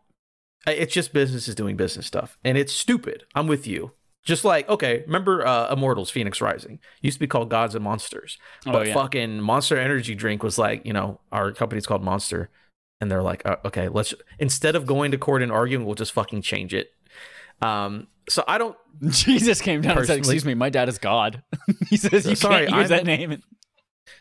It's 0.66 0.92
just 0.94 1.12
businesses 1.12 1.54
doing 1.54 1.76
business 1.76 2.06
stuff, 2.06 2.38
and 2.44 2.58
it's 2.58 2.72
stupid. 2.72 3.24
I'm 3.34 3.46
with 3.46 3.66
you. 3.66 3.92
Just 4.24 4.44
like 4.44 4.68
okay, 4.68 5.02
remember 5.06 5.44
uh, 5.46 5.72
Immortals: 5.72 6.10
Phoenix 6.10 6.40
Rising 6.40 6.78
used 7.00 7.16
to 7.16 7.20
be 7.20 7.26
called 7.26 7.50
Gods 7.50 7.74
and 7.74 7.82
Monsters, 7.82 8.38
Oh, 8.66 8.72
but 8.72 8.86
yeah. 8.86 8.94
fucking 8.94 9.40
Monster 9.40 9.76
Energy 9.78 10.14
drink 10.14 10.42
was 10.44 10.58
like 10.58 10.86
you 10.86 10.92
know 10.92 11.20
our 11.32 11.50
company's 11.52 11.86
called 11.86 12.04
Monster, 12.04 12.48
and 13.00 13.10
they're 13.10 13.22
like 13.22 13.44
uh, 13.44 13.56
okay, 13.64 13.88
let's 13.88 14.14
instead 14.38 14.76
of 14.76 14.86
going 14.86 15.10
to 15.10 15.18
court 15.18 15.42
and 15.42 15.50
arguing, 15.50 15.84
we'll 15.84 15.96
just 15.96 16.12
fucking 16.12 16.42
change 16.42 16.72
it. 16.72 16.90
Um, 17.60 18.06
so 18.28 18.44
I 18.46 18.58
don't. 18.58 18.76
Jesus 19.08 19.60
came 19.60 19.80
down 19.80 19.98
and 19.98 20.06
said, 20.06 20.18
"Excuse 20.18 20.44
me, 20.44 20.54
my 20.54 20.70
dad 20.70 20.88
is 20.88 20.98
God." 20.98 21.42
he 21.90 21.96
says 21.96 22.24
you 22.24 22.36
Sorry, 22.36 22.66
can't 22.66 22.80
use 22.80 22.90
I'm- 22.92 23.04
that 23.04 23.06
name. 23.06 23.42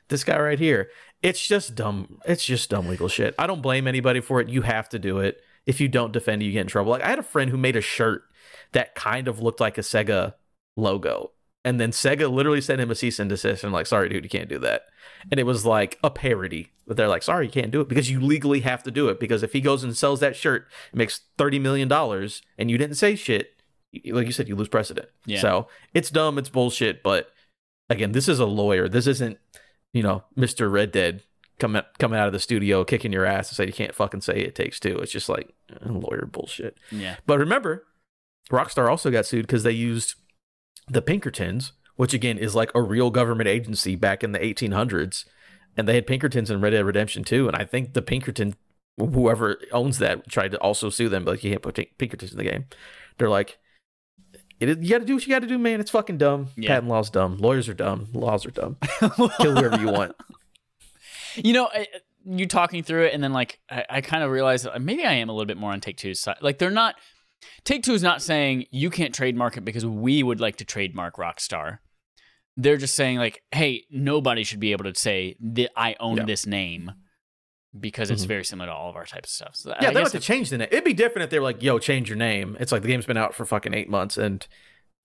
This 0.10 0.24
guy 0.24 0.40
right 0.40 0.60
here. 0.60 0.90
It's 1.22 1.46
just 1.46 1.76
dumb. 1.76 2.20
It's 2.26 2.44
just 2.44 2.70
dumb 2.72 2.88
legal 2.88 3.08
shit. 3.08 3.36
I 3.38 3.46
don't 3.46 3.62
blame 3.62 3.88
anybody 3.88 4.20
for 4.20 4.42
it. 4.42 4.50
You 4.50 4.64
have 4.64 4.90
to 4.90 5.00
do 5.00 5.20
it. 5.20 5.42
If 5.68 5.80
you 5.80 5.88
don't 5.88 6.12
defend 6.12 6.42
you 6.42 6.52
get 6.52 6.62
in 6.62 6.68
trouble. 6.68 6.92
Like 6.92 7.04
I 7.04 7.10
had 7.10 7.20
a 7.20 7.24
friend 7.24 7.52
who 7.52 7.58
made 7.58 7.76
a 7.76 7.82
shirt 7.82 8.24
that 8.74 8.96
kind 8.96 9.28
of 9.28 9.42
looked 9.42 9.60
like 9.60 9.78
a 9.78 9.82
Sega 9.82 10.36
logo. 10.78 11.32
And 11.64 11.80
then 11.80 11.92
Sega 11.92 12.32
literally 12.32 12.62
sent 12.62 12.82
him 12.82 12.90
a 12.90 12.96
cease 12.96 13.20
and 13.20 13.30
desist 13.30 13.64
and 13.64 13.72
like, 13.72 13.86
sorry, 13.86 14.10
dude, 14.10 14.24
you 14.24 14.30
can't 14.30 14.50
do 14.50 14.58
that. 14.60 14.86
And 15.30 15.40
it 15.40 15.44
was 15.44 15.66
like 15.66 16.00
a 16.04 16.10
parody. 16.10 16.72
But 16.88 16.98
they're 16.98 17.08
like, 17.08 17.22
sorry, 17.24 17.46
you 17.46 17.52
can't 17.52 17.72
do 17.72 17.82
it 17.82 17.88
because 17.88 18.10
you 18.10 18.20
legally 18.20 18.62
have 18.62 18.82
to 18.84 18.92
do 18.92 19.10
it. 19.10 19.20
Because 19.20 19.44
if 19.44 19.54
he 19.54 19.62
goes 19.62 19.84
and 19.84 19.96
sells 19.96 20.20
that 20.22 20.36
shirt, 20.36 20.68
it 20.92 20.96
makes 20.96 21.22
$30 21.38 21.62
million 21.62 21.92
and 22.58 22.72
you 22.72 22.78
didn't 22.78 22.96
say 22.96 23.16
shit, 23.16 23.52
like 24.08 24.26
you 24.26 24.34
said, 24.34 24.48
you 24.48 24.56
lose 24.56 24.70
precedent. 24.70 25.10
Yeah. 25.26 25.40
So 25.40 25.68
it's 25.94 26.10
dumb, 26.10 26.38
it's 26.40 26.50
bullshit. 26.50 27.04
But 27.04 27.30
again, 27.90 28.12
this 28.14 28.28
is 28.28 28.40
a 28.40 28.46
lawyer. 28.46 28.90
This 28.90 29.06
isn't, 29.06 29.38
you 29.94 30.02
know, 30.02 30.24
Mr. 30.36 30.72
Red 30.72 30.92
Dead 30.92 31.22
coming 31.60 31.84
coming 32.00 32.18
out 32.20 32.26
of 32.26 32.34
the 32.34 32.40
studio 32.40 32.84
kicking 32.84 33.14
your 33.14 33.26
ass 33.26 33.50
and 33.50 33.56
say 33.56 33.68
you 33.68 33.74
can't 33.74 33.94
fucking 33.94 34.22
say 34.22 34.40
it 34.40 34.56
takes 34.56 34.80
two. 34.80 34.98
It's 34.98 35.12
just 35.12 35.30
like 35.30 35.54
eh, 35.70 35.76
lawyer 35.86 36.28
bullshit. 36.30 36.78
Yeah, 36.92 37.18
But 37.28 37.38
remember, 37.38 37.86
Rockstar 38.50 38.90
also 38.90 39.12
got 39.12 39.26
sued 39.26 39.48
because 39.48 39.64
they 39.64 39.72
used 39.72 40.16
the 40.88 41.02
Pinkertons, 41.02 41.74
which 41.96 42.14
again 42.14 42.38
is 42.38 42.56
like 42.56 42.72
a 42.74 42.82
real 42.82 43.10
government 43.10 43.48
agency 43.48 43.96
back 43.96 44.24
in 44.24 44.32
the 44.32 44.40
1800s, 44.40 45.26
and 45.78 45.88
they 45.88 45.96
had 45.96 46.08
Pinkertons 46.08 46.52
in 46.52 46.62
Red 46.62 46.72
Dead 46.72 46.86
Redemption 46.86 47.24
2. 47.24 47.48
And 47.48 47.56
I 47.56 47.66
think 47.66 47.94
the 47.94 48.02
Pinkerton, 48.02 48.56
whoever 48.98 49.58
owns 49.72 50.00
that, 50.00 50.28
tried 50.28 50.52
to 50.52 50.58
also 50.60 50.90
sue 50.90 51.10
them, 51.10 51.24
but 51.24 51.32
like, 51.32 51.44
you 51.44 51.52
can't 51.52 51.62
put 51.62 51.80
Pinkertons 51.98 52.32
in 52.32 52.38
the 52.38 52.44
game. 52.44 52.66
They're 53.18 53.30
like, 53.30 53.58
it 54.60 54.70
is, 54.70 54.78
you 54.80 54.90
got 54.90 55.00
to 55.00 55.06
do 55.06 55.16
what 55.16 55.26
you 55.26 55.34
got 55.34 55.40
to 55.40 55.48
do, 55.48 55.58
man. 55.58 55.80
It's 55.80 55.90
fucking 55.90 56.20
dumb. 56.20 56.50
Yeah. 56.56 56.70
Patent 56.70 56.90
law's 56.90 57.10
dumb. 57.10 57.38
Lawyers 57.38 57.68
are 57.68 57.74
dumb. 57.74 58.10
Laws 58.14 58.46
are 58.46 58.52
dumb. 58.52 58.78
Kill 59.00 59.56
whoever 59.56 59.80
you 59.80 59.88
want. 59.88 60.16
you 61.36 61.54
know, 61.54 61.68
I, 61.74 61.88
you 62.26 62.46
talking 62.46 62.84
through 62.84 63.06
it, 63.06 63.14
and 63.14 63.24
then 63.24 63.34
like 63.34 63.60
I, 63.70 63.86
I 63.90 64.02
kind 64.02 64.24
of 64.24 64.30
realized 64.30 64.66
that 64.66 64.80
maybe 64.80 65.04
I 65.04 65.14
am 65.14 65.30
a 65.30 65.34
little 65.34 65.48
bit 65.48 65.58
more 65.58 65.72
on 65.72 65.82
Take 65.82 65.98
Two's 65.98 66.20
side. 66.20 66.38
Like 66.42 66.60
they're 66.60 66.70
not. 66.70 66.96
Take 67.64 67.84
Two 67.84 67.94
is 67.94 68.04
not 68.04 68.22
saying 68.22 68.66
you 68.72 68.90
can't 68.90 69.14
trademark 69.14 69.58
it 69.58 69.66
because 69.66 69.86
we 69.86 70.24
would 70.24 70.40
like 70.40 70.58
to 70.58 70.66
trademark 70.66 71.16
Rockstar. 71.18 71.80
They're 72.58 72.78
just 72.78 72.96
saying 72.96 73.18
like, 73.18 73.44
hey, 73.52 73.86
nobody 73.90 74.44
should 74.44 74.60
be 74.60 74.72
able 74.74 74.86
to 74.92 75.00
say 75.00 75.36
that 75.40 75.72
I 75.76 75.96
own 76.00 76.18
Yeah. 76.18 76.26
this 76.26 76.46
name 76.46 76.92
because 77.80 78.12
it's 78.12 78.26
Mhm. 78.26 78.28
very 78.28 78.44
similar 78.46 78.68
to 78.70 78.74
all 78.74 78.90
of 78.90 78.96
our 78.98 79.06
types 79.06 79.30
of 79.30 79.34
stuff. 79.34 79.56
So 79.56 79.70
Yeah, 79.70 79.76
I 79.78 79.80
they 79.88 79.94
don't 79.94 80.04
have 80.04 80.12
to 80.12 80.20
change 80.20 80.50
the 80.50 80.58
name. 80.58 80.68
It'd 80.72 80.84
be 80.84 80.94
different 80.94 81.24
if 81.24 81.30
they 81.30 81.40
were 81.40 81.46
like, 81.46 81.64
"Yo, 81.64 81.80
change 81.80 82.10
your 82.10 82.18
name." 82.18 82.58
It's 82.60 82.72
like 82.72 82.82
the 82.82 82.90
game's 82.90 83.06
been 83.06 83.16
out 83.18 83.34
for 83.34 83.46
fucking 83.46 83.74
eight 83.74 83.90
months, 83.90 84.18
and 84.18 84.46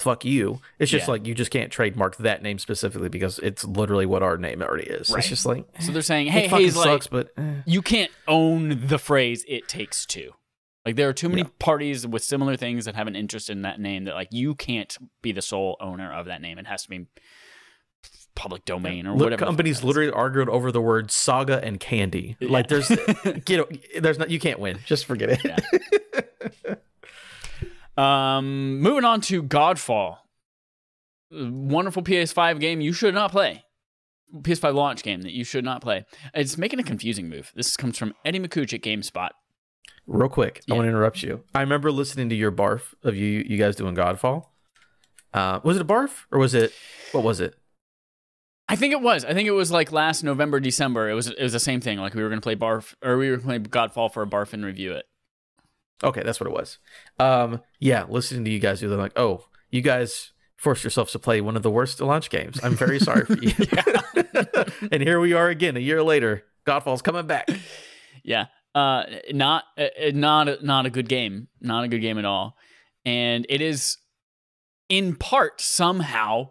fuck 0.00 0.24
you. 0.24 0.60
It's 0.80 0.90
just 0.90 1.06
Yeah. 1.06 1.12
like 1.12 1.26
you 1.26 1.34
just 1.34 1.50
can't 1.52 1.70
trademark 1.70 2.16
that 2.16 2.42
name 2.42 2.58
specifically 2.58 3.08
because 3.08 3.38
it's 3.38 3.64
literally 3.64 4.04
what 4.04 4.22
our 4.24 4.36
name 4.36 4.60
already 4.62 4.84
is. 4.90 5.08
Right. 5.10 5.20
It's 5.20 5.28
just 5.28 5.46
like, 5.46 5.64
so 5.80 5.92
they're 5.92 6.02
saying, 6.02 6.26
it 6.26 6.30
hey, 6.32 6.48
fucking 6.48 6.64
Hayes, 6.66 6.76
like 6.76 6.84
sucks, 6.84 7.06
but 7.06 7.28
eh. 7.38 7.62
you 7.66 7.80
can't 7.82 8.10
own 8.26 8.88
the 8.88 8.98
phrase 8.98 9.44
"it 9.46 9.68
takes 9.68 10.04
two. 10.04 10.32
Like 10.86 10.94
there 10.96 11.08
are 11.08 11.12
too 11.12 11.28
many 11.28 11.42
Yeah. 11.42 11.48
parties 11.58 12.06
with 12.06 12.22
similar 12.24 12.56
things 12.56 12.84
that 12.86 12.94
have 12.94 13.08
an 13.08 13.16
interest 13.16 13.50
in 13.50 13.62
that 13.62 13.80
name 13.80 14.04
that 14.04 14.14
like 14.14 14.28
you 14.30 14.54
can't 14.54 14.96
be 15.20 15.32
the 15.32 15.42
sole 15.42 15.76
owner 15.80 16.10
of 16.12 16.26
that 16.26 16.40
name. 16.40 16.58
It 16.58 16.66
has 16.68 16.84
to 16.84 16.88
be 16.88 17.06
public 18.36 18.64
domain 18.64 19.06
or 19.06 19.12
Look, 19.14 19.24
whatever. 19.24 19.44
companies 19.44 19.82
literally 19.82 20.10
argued 20.12 20.48
over 20.48 20.70
the 20.70 20.80
word 20.80 21.10
saga 21.10 21.60
and 21.64 21.80
candy. 21.80 22.36
Like 22.40 22.68
there's, 22.68 22.88
you 23.48 23.56
know, 23.56 23.66
there's 23.98 24.18
not, 24.18 24.30
you 24.30 24.38
can't 24.38 24.60
win. 24.60 24.78
Just 24.86 25.06
forget 25.06 25.40
it. 25.44 26.82
Um, 27.96 28.80
moving 28.80 29.04
on 29.04 29.22
to 29.22 29.42
Godfall, 29.42 30.18
wonderful 31.30 32.02
PS5 32.02 32.60
game 32.60 32.80
you 32.80 32.92
should 32.92 33.14
not 33.14 33.32
play. 33.32 33.64
PS5 34.34 34.74
launch 34.74 35.02
game 35.02 35.22
that 35.22 35.32
you 35.32 35.44
should 35.44 35.64
not 35.64 35.80
play. 35.80 36.04
It's 36.34 36.58
making 36.58 36.78
a 36.78 36.82
confusing 36.82 37.28
move. 37.28 37.52
This 37.54 37.76
comes 37.76 37.96
from 37.96 38.12
Eddie 38.24 38.40
Makuch 38.40 38.74
at 38.74 38.82
GameSpot. 38.82 39.30
Real 40.06 40.28
quick, 40.28 40.62
Yeah. 40.66 40.74
I 40.74 40.76
want 40.76 40.86
to 40.86 40.90
interrupt 40.90 41.22
you. 41.22 41.42
I 41.54 41.60
remember 41.60 41.90
listening 41.90 42.28
to 42.28 42.34
your 42.36 42.52
barf 42.52 42.94
of 43.02 43.16
you, 43.16 43.44
you 43.46 43.58
guys 43.58 43.76
doing 43.76 43.94
Godfall. 43.96 44.46
Uh, 45.34 45.60
was 45.64 45.76
it 45.76 45.82
a 45.82 45.84
barf 45.84 46.24
or 46.30 46.38
was 46.38 46.54
it 46.54 46.72
what 47.12 47.24
was 47.24 47.40
it? 47.40 47.54
I 48.68 48.76
think 48.76 48.92
it 48.92 49.00
was. 49.00 49.24
I 49.24 49.32
think 49.32 49.46
it 49.46 49.52
was 49.52 49.70
like 49.70 49.92
last 49.92 50.24
November, 50.24 50.58
December. 50.58 51.08
It 51.08 51.14
was. 51.14 51.28
It 51.28 51.42
was 51.42 51.52
the 51.52 51.60
same 51.60 51.80
thing. 51.80 51.98
Like 51.98 52.14
we 52.14 52.22
were 52.22 52.28
going 52.28 52.40
to 52.40 52.42
play 52.44 52.56
Barf, 52.56 52.94
or 53.00 53.16
we 53.16 53.30
were 53.30 53.36
going 53.36 53.62
to 53.62 53.68
play 53.70 53.86
Godfall 53.86 54.12
for 54.12 54.22
a 54.22 54.26
Barf 54.26 54.52
and 54.52 54.64
review 54.64 54.92
it. 54.92 55.04
Okay, 56.02 56.22
that's 56.24 56.40
what 56.40 56.48
it 56.48 56.52
was. 56.52 56.78
Um, 57.20 57.62
yeah, 57.78 58.04
listening 58.08 58.44
to 58.44 58.50
you 58.50 58.58
guys 58.58 58.80
do, 58.80 58.88
they're 58.88 58.98
like, 58.98 59.16
oh, 59.16 59.44
you 59.70 59.82
guys 59.82 60.32
forced 60.56 60.82
yourselves 60.82 61.12
to 61.12 61.18
play 61.18 61.40
one 61.40 61.56
of 61.56 61.62
the 61.62 61.70
worst 61.70 62.00
launch 62.00 62.28
games. 62.28 62.58
I'm 62.62 62.74
very 62.74 62.98
sorry 62.98 63.24
for 63.24 63.38
you. 63.38 63.52
and 64.92 65.02
here 65.02 65.20
we 65.20 65.32
are 65.32 65.48
again, 65.48 65.76
a 65.76 65.80
year 65.80 66.02
later. 66.02 66.44
Godfall's 66.66 67.02
coming 67.02 67.26
back. 67.26 67.48
Yeah. 68.24 68.46
Uh, 68.76 69.04
not 69.30 69.64
uh, 69.78 69.84
uh, 69.84 70.10
not 70.12 70.62
not 70.62 70.84
a 70.84 70.90
good 70.90 71.08
game. 71.08 71.48
Not 71.62 71.84
a 71.84 71.88
good 71.88 72.02
game 72.02 72.18
at 72.18 72.26
all. 72.26 72.58
And 73.06 73.46
it 73.48 73.62
is 73.62 73.96
in 74.90 75.16
part 75.16 75.62
somehow 75.62 76.50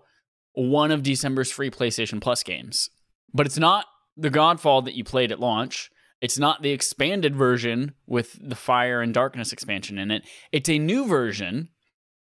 one 0.54 0.90
of 0.90 1.04
December's 1.04 1.52
free 1.52 1.70
PlayStation 1.70 2.20
Plus 2.20 2.42
games. 2.42 2.90
But 3.32 3.46
it's 3.46 3.60
not 3.60 3.86
the 4.18 4.32
Godfall 4.32 4.84
that 4.86 4.96
you 4.96 5.04
played 5.04 5.32
at 5.32 5.40
launch. 5.40 5.92
It's 6.20 6.40
not 6.40 6.64
the 6.64 6.72
expanded 6.72 7.36
version 7.36 7.94
with 8.08 8.40
the 8.42 8.56
Fire 8.56 9.02
and 9.02 9.14
Darkness 9.14 9.54
expansion 9.54 10.00
in 10.00 10.10
it. 10.10 10.24
It's 10.52 10.70
a 10.70 10.80
new 10.80 11.06
version 11.06 11.70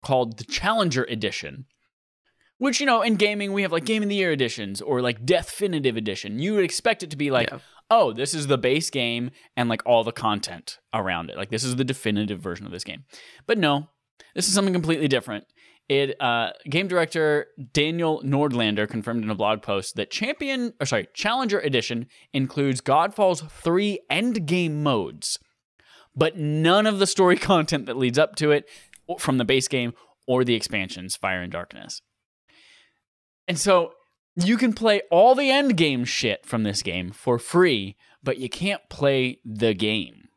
called 0.04 0.40
the 0.40 0.46
Challenger 0.46 1.04
Edition. 1.04 1.66
Which, 2.64 2.80
you 2.80 2.86
know, 2.86 3.02
in 3.02 3.16
gaming, 3.16 3.52
we 3.52 3.64
have 3.64 3.74
like 3.74 3.84
Game 3.84 4.04
of 4.04 4.08
the 4.08 4.16
Year 4.16 4.32
editions 4.32 4.82
or 4.82 5.02
like 5.02 5.26
Definitive 5.26 5.98
Edition. 5.98 6.40
You 6.40 6.54
would 6.54 6.64
expect 6.64 7.04
it 7.04 7.10
to 7.10 7.18
be 7.18 7.30
like, 7.30 7.50
Yeah. 7.52 7.60
oh, 7.92 8.14
this 8.14 8.34
is 8.34 8.48
the 8.48 8.58
base 8.58 8.90
game 8.90 9.32
and 9.58 9.68
like 9.68 9.82
all 9.86 10.06
the 10.06 10.14
content 10.14 10.80
around 10.94 11.30
it. 11.30 11.36
Like 11.36 11.50
this 11.50 11.66
is 11.66 11.76
the 11.76 11.84
definitive 11.84 12.40
version 12.40 12.66
of 12.66 12.72
this 12.72 12.86
game. 12.86 13.04
But 13.48 13.58
no, 13.58 13.90
this 14.34 14.48
is 14.48 14.54
something 14.54 14.74
completely 14.74 15.10
different. 15.10 15.44
It 15.90 16.16
uh, 16.22 16.52
game 16.70 16.88
director 16.88 17.48
Daniel 17.74 18.22
Nordlander 18.24 18.88
confirmed 18.90 19.26
in 19.26 19.30
a 19.30 19.36
blog 19.36 19.62
post 19.62 19.98
that 19.98 20.10
Champion 20.10 20.74
or 20.80 20.86
sorry, 20.86 21.10
Challenger 21.14 21.60
Edition 21.60 22.08
includes 22.32 22.80
Godfall's 22.80 23.42
three 23.42 24.00
end 24.10 24.48
game 24.48 24.82
modes, 24.82 25.38
but 26.16 26.38
none 26.38 26.88
of 26.88 27.00
the 27.00 27.08
story 27.08 27.36
content 27.52 27.88
that 27.88 27.98
leads 27.98 28.18
up 28.18 28.38
to 28.38 28.52
it 28.52 28.70
from 29.20 29.38
the 29.38 29.44
base 29.44 29.68
game 29.68 29.92
or 30.26 30.46
the 30.46 30.56
expansions 30.56 31.18
Fire 31.18 31.42
and 31.42 31.52
Darkness. 31.52 32.02
And 33.48 33.60
so 33.60 33.94
you 34.36 34.58
can 34.58 34.74
play 34.74 35.02
all 35.12 35.36
the 35.36 35.52
end 35.52 35.78
game 35.78 36.06
shit 36.06 36.46
from 36.46 36.64
this 36.64 36.82
game 36.82 37.12
for 37.12 37.38
free, 37.38 37.96
but 38.24 38.38
you 38.38 38.50
can't 38.50 38.82
play 38.90 39.40
the 39.46 39.74
game. 39.74 40.30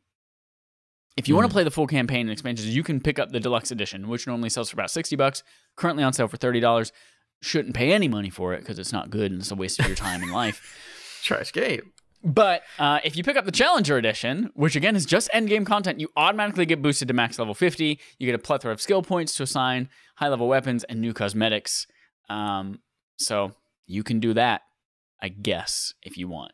If 1.16 1.28
you 1.28 1.34
want 1.34 1.48
to 1.48 1.52
play 1.52 1.64
the 1.64 1.70
full 1.70 1.86
campaign 1.86 2.22
and 2.22 2.30
expansions, 2.30 2.76
you 2.76 2.82
can 2.82 3.00
pick 3.00 3.18
up 3.18 3.30
the 3.30 3.40
deluxe 3.40 3.70
edition, 3.70 4.09
which 4.09 4.26
normally 4.26 4.50
sells 4.50 4.68
for 4.68 4.76
about 4.76 4.90
60 4.90 5.16
bucks, 5.16 5.42
currently 5.74 6.04
on 6.04 6.12
sale 6.12 6.28
for 6.28 6.36
$30. 6.36 6.92
Shouldn't 7.40 7.74
pay 7.74 7.92
any 7.92 8.07
money 8.07 8.28
for 8.28 8.52
it 8.52 8.61
because 8.61 8.78
it's 8.78 8.92
not 8.92 9.09
good 9.09 9.32
and 9.32 9.40
it's 9.40 9.50
a 9.50 9.54
waste 9.54 9.80
of 9.80 9.86
your 9.86 9.96
time 9.96 10.22
in 10.22 10.30
life. 10.30 11.20
Trash 11.22 11.52
game. 11.52 11.92
But 12.22 12.62
uh, 12.78 13.00
if 13.04 13.16
you 13.16 13.22
pick 13.22 13.36
up 13.36 13.44
the 13.44 13.52
Challenger 13.52 13.96
Edition, 13.96 14.50
which 14.54 14.76
again 14.76 14.96
is 14.96 15.07
just 15.07 15.30
end 15.32 15.48
game 15.48 15.64
content, 15.64 16.00
you 16.00 16.09
automatically 16.16 16.66
get 16.66 16.82
boosted 16.82 17.09
to 17.09 17.14
max 17.14 17.38
level 17.38 17.54
50. 17.54 17.98
You 18.18 18.26
get 18.26 18.34
a 18.34 18.38
plethora 18.38 18.72
of 18.72 18.80
skill 18.80 19.02
points 19.02 19.34
to 19.36 19.44
assign, 19.44 19.88
high 20.16 20.28
level 20.28 20.48
weapons, 20.48 20.84
and 20.84 21.00
new 21.00 21.14
cosmetics. 21.14 21.86
Um, 22.28 22.80
so 23.19 23.53
you 23.87 24.03
can 24.03 24.21
do 24.21 24.35
that, 24.35 24.62
I 25.23 25.29
guess, 25.29 25.95
if 26.03 26.17
you 26.17 26.29
want. 26.29 26.53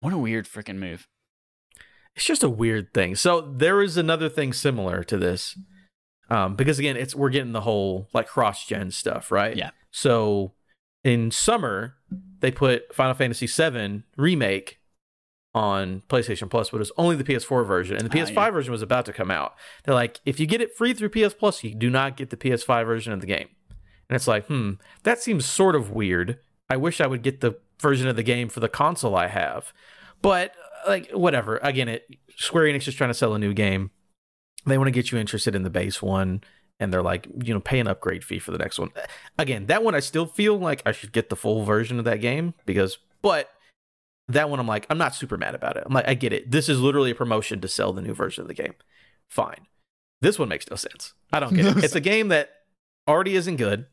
What 0.00 0.12
a 0.12 0.18
weird 0.18 0.46
freaking 0.46 0.76
move. 0.78 1.08
It's 2.14 2.24
just 2.24 2.42
a 2.42 2.48
weird 2.50 2.92
thing. 2.94 3.14
So 3.14 3.40
there 3.40 3.80
is 3.82 3.96
another 3.96 4.28
thing 4.28 4.52
similar 4.52 5.02
to 5.04 5.16
this. 5.16 5.56
Um, 6.30 6.56
because 6.56 6.78
again, 6.78 6.96
it's 6.96 7.14
we're 7.14 7.30
getting 7.30 7.52
the 7.52 7.62
whole 7.62 8.08
like 8.12 8.26
cross 8.28 8.66
gen 8.66 8.90
stuff, 8.90 9.30
right? 9.30 9.56
Yeah. 9.56 9.70
So 9.90 10.52
in 11.04 11.30
summer, 11.30 11.94
they 12.40 12.50
put 12.50 12.94
Final 12.94 13.14
Fantasy 13.14 13.46
VII 13.46 14.02
remake 14.16 14.78
on 15.54 16.02
PlayStation 16.08 16.50
Plus, 16.50 16.70
but 16.70 16.76
it 16.76 16.80
was 16.80 16.92
only 16.98 17.16
the 17.16 17.24
PS4 17.24 17.66
version, 17.66 17.96
and 17.96 18.08
the 18.08 18.20
Ah, 18.20 18.24
PS5 18.24 18.34
yeah. 18.34 18.50
version 18.50 18.72
was 18.72 18.82
about 18.82 19.06
to 19.06 19.12
come 19.12 19.30
out. 19.30 19.54
They're 19.84 19.94
like, 19.94 20.20
if 20.26 20.38
you 20.38 20.46
get 20.46 20.60
it 20.60 20.76
free 20.76 20.92
through 20.92 21.08
PS 21.08 21.34
Plus, 21.34 21.64
you 21.64 21.74
do 21.74 21.88
not 21.88 22.16
get 22.16 22.30
the 22.30 22.36
PS5 22.36 22.84
version 22.84 23.12
of 23.12 23.20
the 23.20 23.26
game. 23.26 23.48
And 24.08 24.16
it's 24.16 24.26
like, 24.26 24.46
hmm, 24.46 24.72
that 25.02 25.22
seems 25.22 25.44
sort 25.44 25.74
of 25.74 25.90
weird. 25.90 26.38
I 26.70 26.76
wish 26.76 27.00
I 27.00 27.06
would 27.06 27.22
get 27.22 27.40
the 27.40 27.58
version 27.80 28.08
of 28.08 28.16
the 28.16 28.22
game 28.22 28.48
for 28.48 28.60
the 28.60 28.68
console 28.68 29.16
I 29.16 29.28
have. 29.28 29.72
But 30.22 30.54
like 30.86 31.10
whatever. 31.10 31.58
Again, 31.62 31.88
it 31.88 32.08
Square 32.36 32.64
Enix 32.64 32.86
is 32.88 32.94
trying 32.94 33.10
to 33.10 33.14
sell 33.14 33.34
a 33.34 33.38
new 33.38 33.52
game. 33.52 33.90
They 34.66 34.78
want 34.78 34.88
to 34.88 34.92
get 34.92 35.10
you 35.10 35.18
interested 35.18 35.54
in 35.54 35.62
the 35.62 35.70
base 35.70 36.02
one, 36.02 36.42
and 36.78 36.92
they're 36.92 37.02
like, 37.02 37.26
you 37.42 37.54
know, 37.54 37.60
pay 37.60 37.78
an 37.78 37.88
upgrade 37.88 38.24
fee 38.24 38.38
for 38.38 38.50
the 38.50 38.58
next 38.58 38.78
one. 38.78 38.90
Again, 39.38 39.66
that 39.66 39.82
one 39.82 39.94
I 39.94 40.00
still 40.00 40.26
feel 40.26 40.58
like 40.58 40.82
I 40.84 40.92
should 40.92 41.12
get 41.12 41.30
the 41.30 41.36
full 41.36 41.64
version 41.64 41.98
of 41.98 42.04
that 42.04 42.20
game 42.20 42.54
because, 42.66 42.98
but 43.22 43.50
that 44.28 44.50
one 44.50 44.60
I'm 44.60 44.66
like, 44.66 44.86
I'm 44.90 44.98
not 44.98 45.14
super 45.14 45.36
mad 45.36 45.54
about 45.54 45.76
it. 45.76 45.84
I'm 45.86 45.94
like, 45.94 46.08
I 46.08 46.14
get 46.14 46.32
it. 46.32 46.50
This 46.50 46.68
is 46.68 46.80
literally 46.80 47.12
a 47.12 47.14
promotion 47.14 47.60
to 47.60 47.68
sell 47.68 47.92
the 47.92 48.02
new 48.02 48.14
version 48.14 48.42
of 48.42 48.48
the 48.48 48.54
game. 48.54 48.74
Fine. 49.28 49.66
This 50.20 50.38
one 50.38 50.48
makes 50.48 50.68
no 50.68 50.76
sense. 50.76 51.14
I 51.32 51.40
don't 51.40 51.54
get 51.54 51.66
it. 51.66 51.76
It's 51.84 51.94
a 51.94 52.00
game 52.00 52.28
that 52.28 52.50
already 53.08 53.34
isn't 53.34 53.56
good, 53.56 53.86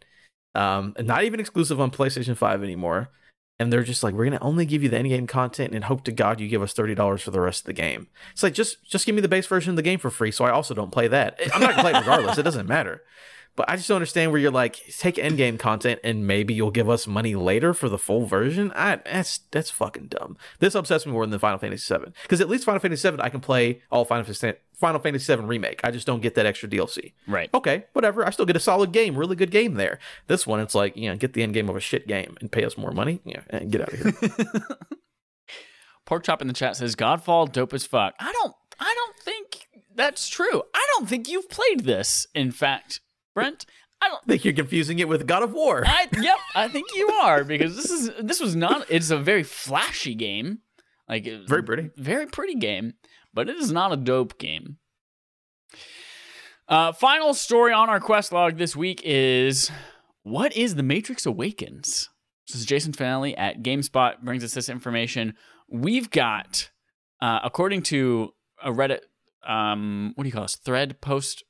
um, 0.54 0.94
not 1.00 1.24
even 1.24 1.40
exclusive 1.40 1.80
on 1.80 1.92
PlayStation 1.92 2.36
5 2.36 2.64
anymore. 2.64 3.10
And 3.58 3.72
they're 3.72 3.84
just 3.84 4.04
like, 4.04 4.14
we're 4.14 4.26
gonna 4.26 4.38
only 4.42 4.66
give 4.66 4.84
you 4.84 4.90
the 4.90 4.98
endgame 4.98 5.30
content 5.30 5.74
and 5.74 5.86
hope 5.86 6.04
to 6.04 6.12
God 6.12 6.42
you 6.42 6.50
give 6.50 6.62
us 6.62 6.74
thirty 6.74 6.94
dollars 6.94 7.22
for 7.22 7.32
the 7.32 7.40
rest 7.40 7.62
of 7.62 7.68
the 7.68 7.74
game. 7.74 8.08
It's 8.34 8.44
like 8.44 8.54
just 8.54 8.84
just 8.84 9.06
give 9.06 9.16
me 9.16 9.22
the 9.22 9.30
base 9.30 9.48
version 9.48 9.70
of 9.70 9.76
the 9.78 9.82
game 9.82 9.98
for 9.98 10.10
free, 10.10 10.32
so 10.32 10.44
I 10.44 10.52
also 10.52 10.74
don't 10.74 10.92
play 10.92 11.08
that. 11.08 11.40
I'm 11.54 11.62
not 11.62 11.70
gonna 11.70 11.82
play 11.82 11.92
it 11.94 12.00
regardless. 12.00 12.38
It 12.38 12.44
doesn't 12.44 12.68
matter. 12.68 13.02
But 13.56 13.70
I 13.70 13.78
just 13.78 13.88
don't 13.88 13.96
understand 13.96 14.32
where 14.32 14.42
you're 14.42 14.52
like, 14.52 14.76
take 14.98 15.16
endgame 15.16 15.58
content 15.58 16.02
and 16.04 16.28
maybe 16.28 16.54
you'll 16.54 16.72
give 16.72 16.90
us 16.90 17.08
money 17.08 17.36
later 17.36 17.74
for 17.74 17.88
the 17.88 17.98
full 17.98 18.26
version. 18.26 18.72
I 18.76 18.98
that's 18.98 19.40
that's 19.52 19.70
fucking 19.70 20.08
dumb. 20.08 20.38
This 20.60 20.76
upsets 20.76 21.06
me 21.06 21.14
more 21.14 21.24
than 21.24 21.32
the 21.32 21.40
Final 21.40 21.58
Fantasy 21.60 21.94
VII 21.94 22.12
because 22.24 22.42
at 22.42 22.50
least 22.50 22.66
Final 22.66 22.80
Fantasy 22.80 23.10
VII 23.10 23.22
I 23.22 23.30
can 23.30 23.40
play 23.40 23.82
all 23.92 24.04
Final 24.04 24.26
Fantasy 24.26 24.54
Final 24.74 25.00
Fantasy 25.00 25.34
VII 25.34 25.44
remake. 25.44 25.80
I 25.84 25.92
just 25.92 26.06
don't 26.06 26.22
get 26.22 26.36
that 26.36 26.46
extra 26.46 26.68
DLC. 26.68 27.14
Right. 27.28 27.50
Okay, 27.54 27.86
whatever. 27.94 28.28
I 28.28 28.32
still 28.32 28.46
get 28.46 28.58
a 28.58 28.60
solid 28.60 28.92
game, 28.92 29.16
really 29.16 29.38
good 29.38 29.52
game 29.52 29.76
there. 29.76 30.00
This 30.28 30.46
one, 30.46 30.60
it's 30.60 30.76
like, 30.76 30.98
you 30.98 31.10
know, 31.10 31.16
get 31.16 31.34
the 31.34 31.44
end 31.44 31.54
game 31.54 31.70
of 31.70 31.78
a 31.78 31.80
shit 31.80 32.08
game 32.08 32.36
and 32.42 32.52
pay 32.52 32.66
us 32.66 32.78
more 32.78 32.92
money. 32.92 33.22
Yeah, 33.24 33.42
and 33.50 33.72
get 33.72 33.82
out 33.82 33.94
of 33.94 34.00
here. 34.00 34.68
Pork 36.06 36.24
chop 36.24 36.42
in 36.42 36.48
the 36.48 36.54
chat 36.54 36.76
says 36.76 36.96
Godfall 36.96 37.52
dope 37.52 37.74
as 37.74 37.86
fuck. 37.86 38.14
I 38.20 38.32
don't 38.32 38.54
I 38.80 38.94
don't 38.94 39.18
think 39.20 39.68
that's 39.96 40.28
true. 40.28 40.64
I 40.74 40.88
don't 40.94 41.08
think 41.08 41.30
you've 41.30 41.50
played 41.50 41.82
this. 41.82 42.28
In 42.36 42.52
fact, 42.52 43.00
Brent, 43.36 43.68
I 44.02 44.08
don't 44.10 44.24
think 44.28 44.44
you're 44.44 44.54
confusing 44.56 44.98
it 44.98 45.08
with 45.08 45.28
God 45.28 45.44
of 45.44 45.54
War. 45.54 45.84
I 45.86 46.08
yep, 46.20 46.38
I 46.56 46.68
think 46.68 46.88
you 46.96 47.10
are 47.10 47.44
because 47.44 47.76
this 47.76 47.92
is 47.92 48.10
this 48.20 48.40
was 48.40 48.56
not 48.56 48.88
it's 48.90 49.12
a 49.12 49.18
very 49.20 49.44
flashy 49.44 50.16
game. 50.16 50.60
Like 51.08 51.26
Very 51.48 51.62
pretty. 51.62 51.92
very 51.98 52.26
pretty 52.26 52.56
game, 52.56 52.94
but 53.32 53.48
it 53.48 53.58
is 53.58 53.72
not 53.72 53.94
a 53.94 53.98
dope 53.98 54.40
game. 54.40 54.78
Uh, 56.68 56.92
final 56.94 57.36
story 57.36 57.72
on 57.72 57.90
our 57.90 58.00
quest 58.00 58.32
log 58.32 58.58
this 58.58 58.76
week 58.76 59.02
is 59.06 59.70
what 60.24 60.56
is 60.58 60.74
the 60.74 60.82
Matrix 60.82 61.28
Awakens? 61.28 62.10
This 62.48 62.56
is 62.56 62.66
Jason 62.66 62.92
Fanelli 62.92 63.36
at 63.38 63.62
GameSpot 63.62 64.20
brings 64.22 64.44
us 64.44 64.54
this 64.56 64.68
information. 64.70 65.36
We've 65.70 66.10
got, 66.10 66.72
uh, 67.22 67.40
according 67.44 67.84
to 67.84 68.34
a 68.64 68.72
Reddit, 68.72 69.02
um, 69.48 70.14
what 70.16 70.24
do 70.24 70.28
you 70.28 70.34
call 70.34 70.44
this? 70.44 70.56
Thread 70.56 71.02
post 71.02 71.44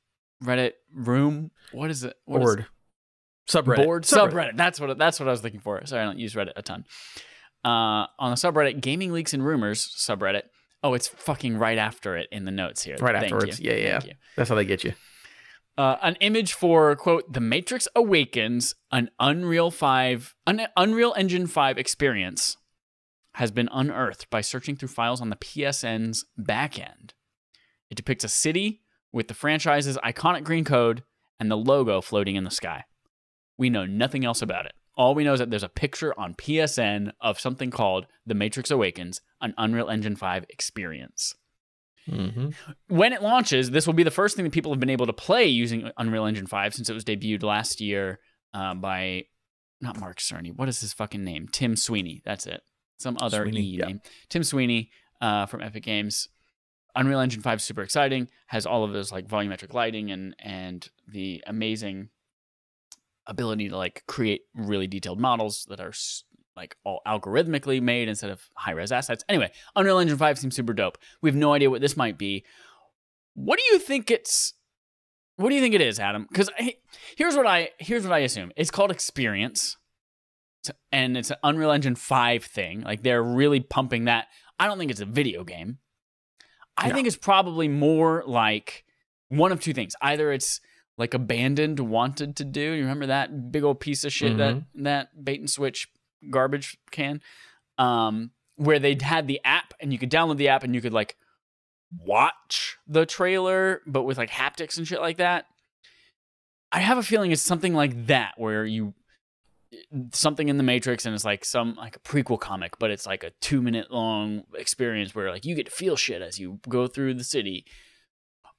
Reddit 0.44 0.72
room. 0.92 1.50
What 1.72 1.90
is 1.90 2.04
it? 2.04 2.14
What 2.24 2.42
is 2.42 2.44
Board. 2.44 2.66
Subreddit. 3.48 3.84
board 3.84 4.02
subreddit. 4.02 4.56
That's 4.56 4.80
what 4.80 4.98
that's 4.98 5.20
what 5.20 5.28
I 5.28 5.30
was 5.30 5.44
looking 5.44 5.60
for. 5.60 5.84
Sorry, 5.86 6.02
I 6.02 6.04
don't 6.04 6.18
use 6.18 6.34
Reddit 6.34 6.52
a 6.56 6.62
ton. 6.62 6.84
Uh, 7.64 8.06
on 8.18 8.30
the 8.30 8.34
subreddit, 8.36 8.80
gaming 8.80 9.12
leaks 9.12 9.32
and 9.32 9.44
rumors 9.44 9.94
subreddit. 9.96 10.42
Oh, 10.82 10.94
it's 10.94 11.08
fucking 11.08 11.56
right 11.56 11.78
after 11.78 12.16
it 12.16 12.28
in 12.32 12.44
the 12.44 12.50
notes 12.50 12.82
here. 12.82 12.96
Right 13.00 13.14
Thank 13.14 13.32
afterwards. 13.32 13.60
you. 13.60 13.70
Yeah, 13.70 13.76
yeah. 13.76 14.00
You. 14.04 14.12
That's 14.36 14.48
how 14.48 14.56
they 14.56 14.64
get 14.64 14.84
you. 14.84 14.94
Uh, 15.78 15.96
an 16.02 16.16
image 16.20 16.54
for 16.54 16.94
quote 16.96 17.32
The 17.32 17.40
Matrix 17.40 17.86
Awakens, 17.94 18.74
an 18.90 19.10
Unreal 19.20 19.70
Five, 19.70 20.34
an 20.46 20.66
Unreal 20.76 21.14
Engine 21.16 21.46
Five 21.46 21.78
experience, 21.78 22.56
has 23.34 23.50
been 23.50 23.68
unearthed 23.70 24.28
by 24.30 24.40
searching 24.40 24.74
through 24.76 24.88
files 24.88 25.20
on 25.20 25.30
the 25.30 25.36
PSN's 25.36 26.24
backend. 26.40 27.10
It 27.90 27.94
depicts 27.94 28.24
a 28.24 28.28
city 28.28 28.82
with 29.16 29.28
the 29.28 29.34
franchise's 29.34 29.96
iconic 30.04 30.44
green 30.44 30.62
code 30.62 31.02
and 31.40 31.50
the 31.50 31.56
logo 31.56 32.02
floating 32.02 32.36
in 32.36 32.44
the 32.44 32.50
sky. 32.50 32.84
We 33.56 33.70
know 33.70 33.86
nothing 33.86 34.26
else 34.26 34.42
about 34.42 34.66
it. 34.66 34.74
All 34.94 35.14
we 35.14 35.24
know 35.24 35.32
is 35.32 35.38
that 35.38 35.48
there's 35.48 35.62
a 35.62 35.70
picture 35.70 36.12
on 36.20 36.34
PSN 36.34 37.12
of 37.22 37.40
something 37.40 37.70
called 37.70 38.06
The 38.26 38.34
Matrix 38.34 38.70
Awakens, 38.70 39.22
an 39.40 39.54
Unreal 39.56 39.88
Engine 39.88 40.16
5 40.16 40.44
experience. 40.50 41.34
Mm-hmm. 42.10 42.50
When 42.88 43.14
it 43.14 43.22
launches, 43.22 43.70
this 43.70 43.86
will 43.86 43.94
be 43.94 44.02
the 44.02 44.10
first 44.10 44.36
thing 44.36 44.44
that 44.44 44.52
people 44.52 44.70
have 44.70 44.80
been 44.80 44.90
able 44.90 45.06
to 45.06 45.14
play 45.14 45.46
using 45.46 45.90
Unreal 45.96 46.26
Engine 46.26 46.46
5 46.46 46.74
since 46.74 46.90
it 46.90 46.94
was 46.94 47.04
debuted 47.04 47.42
last 47.42 47.80
year 47.80 48.20
uh, 48.52 48.74
by 48.74 49.24
not 49.80 49.98
Mark 49.98 50.18
Cerny. 50.18 50.54
What 50.54 50.68
is 50.68 50.82
his 50.82 50.92
fucking 50.92 51.24
name? 51.24 51.48
Tim 51.50 51.74
Sweeney. 51.74 52.20
That's 52.26 52.46
it. 52.46 52.60
Some 52.98 53.16
other 53.18 53.44
Sweeney, 53.44 53.60
E 53.60 53.78
yeah. 53.78 53.86
name. 53.86 54.00
Tim 54.28 54.44
Sweeney 54.44 54.90
uh, 55.22 55.46
from 55.46 55.62
Epic 55.62 55.84
Games. 55.84 56.28
Unreal 56.96 57.20
Engine 57.20 57.42
5 57.42 57.58
is 57.58 57.64
super 57.64 57.82
exciting. 57.82 58.28
Has 58.46 58.66
all 58.66 58.82
of 58.82 58.92
those 58.92 59.12
like 59.12 59.28
volumetric 59.28 59.74
lighting 59.74 60.10
and 60.10 60.34
and 60.38 60.88
the 61.06 61.42
amazing 61.46 62.08
ability 63.26 63.68
to 63.68 63.76
like 63.76 64.04
create 64.06 64.42
really 64.54 64.86
detailed 64.86 65.20
models 65.20 65.66
that 65.68 65.80
are 65.80 65.92
like 66.56 66.76
all 66.84 67.02
algorithmically 67.06 67.82
made 67.82 68.08
instead 68.08 68.30
of 68.30 68.48
high 68.54 68.72
res 68.72 68.90
assets. 68.90 69.24
Anyway, 69.28 69.52
Unreal 69.76 69.98
Engine 69.98 70.16
5 70.16 70.38
seems 70.38 70.56
super 70.56 70.72
dope. 70.72 70.96
We 71.20 71.28
have 71.28 71.36
no 71.36 71.52
idea 71.52 71.70
what 71.70 71.82
this 71.82 71.96
might 71.96 72.16
be. 72.16 72.44
What 73.34 73.58
do 73.58 73.64
you 73.74 73.78
think 73.78 74.10
it's 74.10 74.54
what 75.36 75.50
do 75.50 75.54
you 75.54 75.60
think 75.60 75.74
it 75.74 75.82
is, 75.82 76.00
Adam? 76.00 76.26
Cuz 76.32 76.48
here's 77.16 77.36
what 77.36 77.46
I 77.46 77.70
here's 77.78 78.04
what 78.04 78.12
I 78.12 78.20
assume. 78.20 78.52
It's 78.56 78.70
called 78.70 78.90
Experience. 78.90 79.76
And 80.90 81.16
it's 81.16 81.30
an 81.30 81.36
Unreal 81.44 81.70
Engine 81.70 81.94
5 81.94 82.42
thing. 82.42 82.80
Like 82.80 83.02
they're 83.02 83.22
really 83.22 83.60
pumping 83.60 84.06
that. 84.06 84.26
I 84.58 84.66
don't 84.66 84.78
think 84.78 84.90
it's 84.90 85.02
a 85.02 85.06
video 85.06 85.44
game. 85.44 85.78
I 86.76 86.88
No. 86.88 86.94
think 86.94 87.06
it's 87.06 87.16
probably 87.16 87.68
more 87.68 88.22
like 88.26 88.84
one 89.28 89.52
of 89.52 89.60
two 89.60 89.72
things. 89.72 89.94
Either 90.02 90.32
it's 90.32 90.60
like 90.98 91.14
abandoned 91.14 91.80
wanted 91.80 92.36
to 92.36 92.44
do. 92.44 92.60
You 92.72 92.82
remember 92.82 93.06
that 93.06 93.50
big 93.52 93.64
old 93.64 93.80
piece 93.80 94.04
of 94.04 94.12
shit 94.12 94.36
that 94.38 94.62
that 94.76 95.24
bait 95.24 95.40
and 95.40 95.50
switch 95.50 95.88
garbage 96.30 96.78
can, 96.90 97.20
um, 97.78 98.30
where 98.56 98.78
they 98.78 98.96
had 99.00 99.26
the 99.26 99.40
app 99.44 99.74
and 99.80 99.92
you 99.92 99.98
could 99.98 100.10
download 100.10 100.36
the 100.38 100.48
app 100.48 100.62
and 100.64 100.74
you 100.74 100.80
could 100.80 100.92
like 100.94 101.16
watch 101.98 102.76
the 102.86 103.06
trailer, 103.06 103.82
but 103.86 104.02
with 104.02 104.18
like 104.18 104.30
haptics 104.30 104.76
and 104.78 104.86
shit 104.88 105.00
like 105.00 105.18
that. 105.18 105.46
I 106.72 106.80
have 106.80 106.98
a 106.98 107.02
feeling 107.02 107.30
it's 107.32 107.42
something 107.42 107.74
like 107.74 108.06
that 108.06 108.34
where 108.36 108.64
you 108.64 108.94
something 110.12 110.48
in 110.48 110.56
the 110.56 110.62
Matrix 110.62 111.06
and 111.06 111.14
it's 111.14 111.24
like 111.24 111.44
some 111.44 111.74
like 111.74 111.96
a 111.96 112.00
prequel 112.00 112.38
comic, 112.38 112.78
but 112.78 112.90
it's 112.90 113.06
like 113.06 113.24
a 113.24 113.30
two 113.40 113.62
minute 113.62 113.90
long 113.90 114.44
experience 114.54 115.14
where 115.14 115.30
like 115.30 115.44
you 115.44 115.54
get 115.54 115.66
to 115.66 115.72
feel 115.72 115.96
shit 115.96 116.22
as 116.22 116.38
you 116.38 116.60
go 116.68 116.86
through 116.86 117.14
the 117.14 117.24
city. 117.24 117.64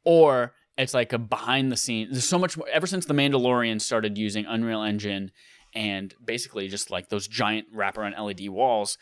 Or 0.03 0.53
it's 0.77 0.93
like 0.93 1.13
a 1.13 1.17
behind 1.17 1.71
the 1.71 1.77
scenes. 1.77 2.11
There's 2.11 2.27
so 2.27 2.39
much 2.39 2.57
more 2.57 2.67
ever 2.69 2.87
since 2.87 3.05
the 3.05 3.13
Mandalorian 3.13 3.81
started 3.81 4.17
using 4.17 4.45
Unreal 4.45 4.83
Engine 4.83 5.31
and 5.73 6.13
basically 6.23 6.67
just 6.67 6.91
like 6.91 7.09
those 7.09 7.27
giant 7.27 7.73
wraparound 7.75 8.17
LED 8.17 8.49
walls, 8.49 8.97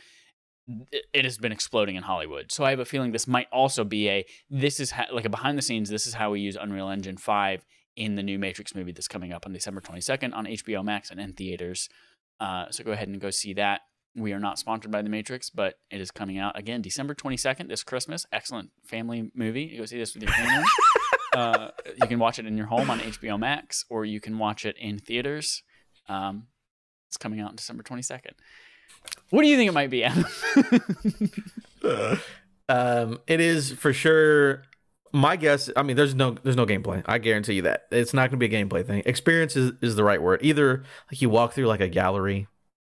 it 1.14 1.26
has 1.26 1.38
been 1.38 1.51
exploding 1.51 1.95
in 1.95 2.03
Hollywood. 2.03 2.51
So 2.51 2.64
I 2.64 2.72
have 2.72 2.80
a 2.80 2.86
feeling 2.86 3.12
this 3.12 3.28
might 3.28 3.47
also 3.51 3.84
be 3.84 4.10
a 4.10 4.26
this 4.49 4.80
is 4.80 4.91
ha- 4.91 5.08
like 5.12 5.26
a 5.26 5.30
behind 5.30 5.58
the 5.58 5.62
scenes. 5.62 5.89
This 5.89 6.08
is 6.08 6.16
how 6.16 6.32
we 6.32 6.39
use 6.39 6.58
Unreal 6.60 6.89
Engine 6.89 7.18
five 7.18 7.66
in 7.96 8.16
the 8.16 8.24
new 8.24 8.38
Matrix 8.38 8.76
movie 8.76 8.91
that's 8.91 9.08
coming 9.08 9.32
up 9.32 9.46
on 9.46 9.54
December 9.54 9.82
22nd 9.82 10.34
on 10.34 10.46
HBO 10.46 10.84
Max 10.84 11.12
and 11.12 11.20
in 11.20 11.34
theaters. 11.34 11.89
Uh, 12.39 12.66
so 12.70 12.84
go 12.84 12.91
ahead 12.91 13.08
and 13.08 13.20
go 13.20 13.30
see 13.30 13.54
that. 13.54 13.82
We 14.16 14.32
are 14.34 14.39
not 14.39 14.60
sponsored 14.60 14.91
by 14.91 15.02
The 15.02 15.10
Matrix, 15.10 15.50
but 15.50 15.76
it 15.91 16.00
is 16.00 16.12
coming 16.12 16.38
out 16.38 16.58
again 16.58 16.82
December 16.82 17.14
22nd 17.14 17.68
this 17.68 17.84
Christmas. 17.84 18.26
Excellent 18.32 18.72
family 18.86 19.32
movie. 19.36 19.64
You 19.64 19.80
go 19.80 19.86
see 19.86 19.98
this 19.98 20.14
with 20.14 20.24
your 20.24 20.32
family. 20.32 20.66
uh, 21.34 21.70
you 22.02 22.08
can 22.08 22.20
watch 22.20 22.39
it 22.39 22.46
in 22.46 22.58
your 22.58 22.68
home 22.68 22.89
on 22.89 23.00
HBO 23.00 23.38
Max, 23.38 23.84
or 23.89 24.06
you 24.06 24.22
can 24.22 24.38
watch 24.38 24.66
it 24.66 24.78
in 24.78 25.00
theaters. 25.00 25.64
Um, 26.08 26.48
it's 27.10 27.18
coming 27.18 27.41
out 27.41 27.56
December 27.56 27.84
22nd. 27.84 28.32
What 29.32 29.41
do 29.41 29.48
you 29.50 29.58
think 29.58 29.70
it 29.70 29.74
might 29.74 29.89
be, 29.89 30.04
Adam? 30.04 30.26
Um, 32.68 33.20
it 33.28 33.39
is 33.39 33.72
for 33.72 33.93
sure. 33.93 34.64
My 35.16 35.38
guess. 35.38 35.70
I 35.78 35.84
mean, 35.84 35.95
there's 35.95 36.13
no 36.13 36.36
there's 36.43 36.57
no 36.57 36.66
gameplay. 36.66 37.01
I 37.05 37.20
guarantee 37.20 37.53
you 37.53 37.61
that 37.61 37.86
it's 37.89 38.13
not 38.13 38.30
going 38.30 38.38
to 38.38 38.47
be 38.47 38.53
a 38.53 38.66
gameplay 38.66 38.86
thing. 38.86 39.01
Experience 39.05 39.55
is, 39.55 39.72
is 39.82 39.95
the 39.95 40.03
right 40.03 40.22
word. 40.22 40.41
Either 40.43 40.84
like 41.09 41.22
you 41.22 41.30
walk 41.30 41.53
through 41.53 41.68
like 41.68 41.80
a 41.80 41.88
gallery, 41.88 42.47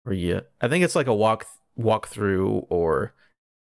or 0.07 0.13
you. 0.13 0.41
I 0.59 0.67
think 0.67 0.83
it's 0.83 0.95
like 0.95 1.05
a 1.05 1.13
walk 1.13 1.45
walk 1.75 2.07
through, 2.07 2.65
or 2.69 3.13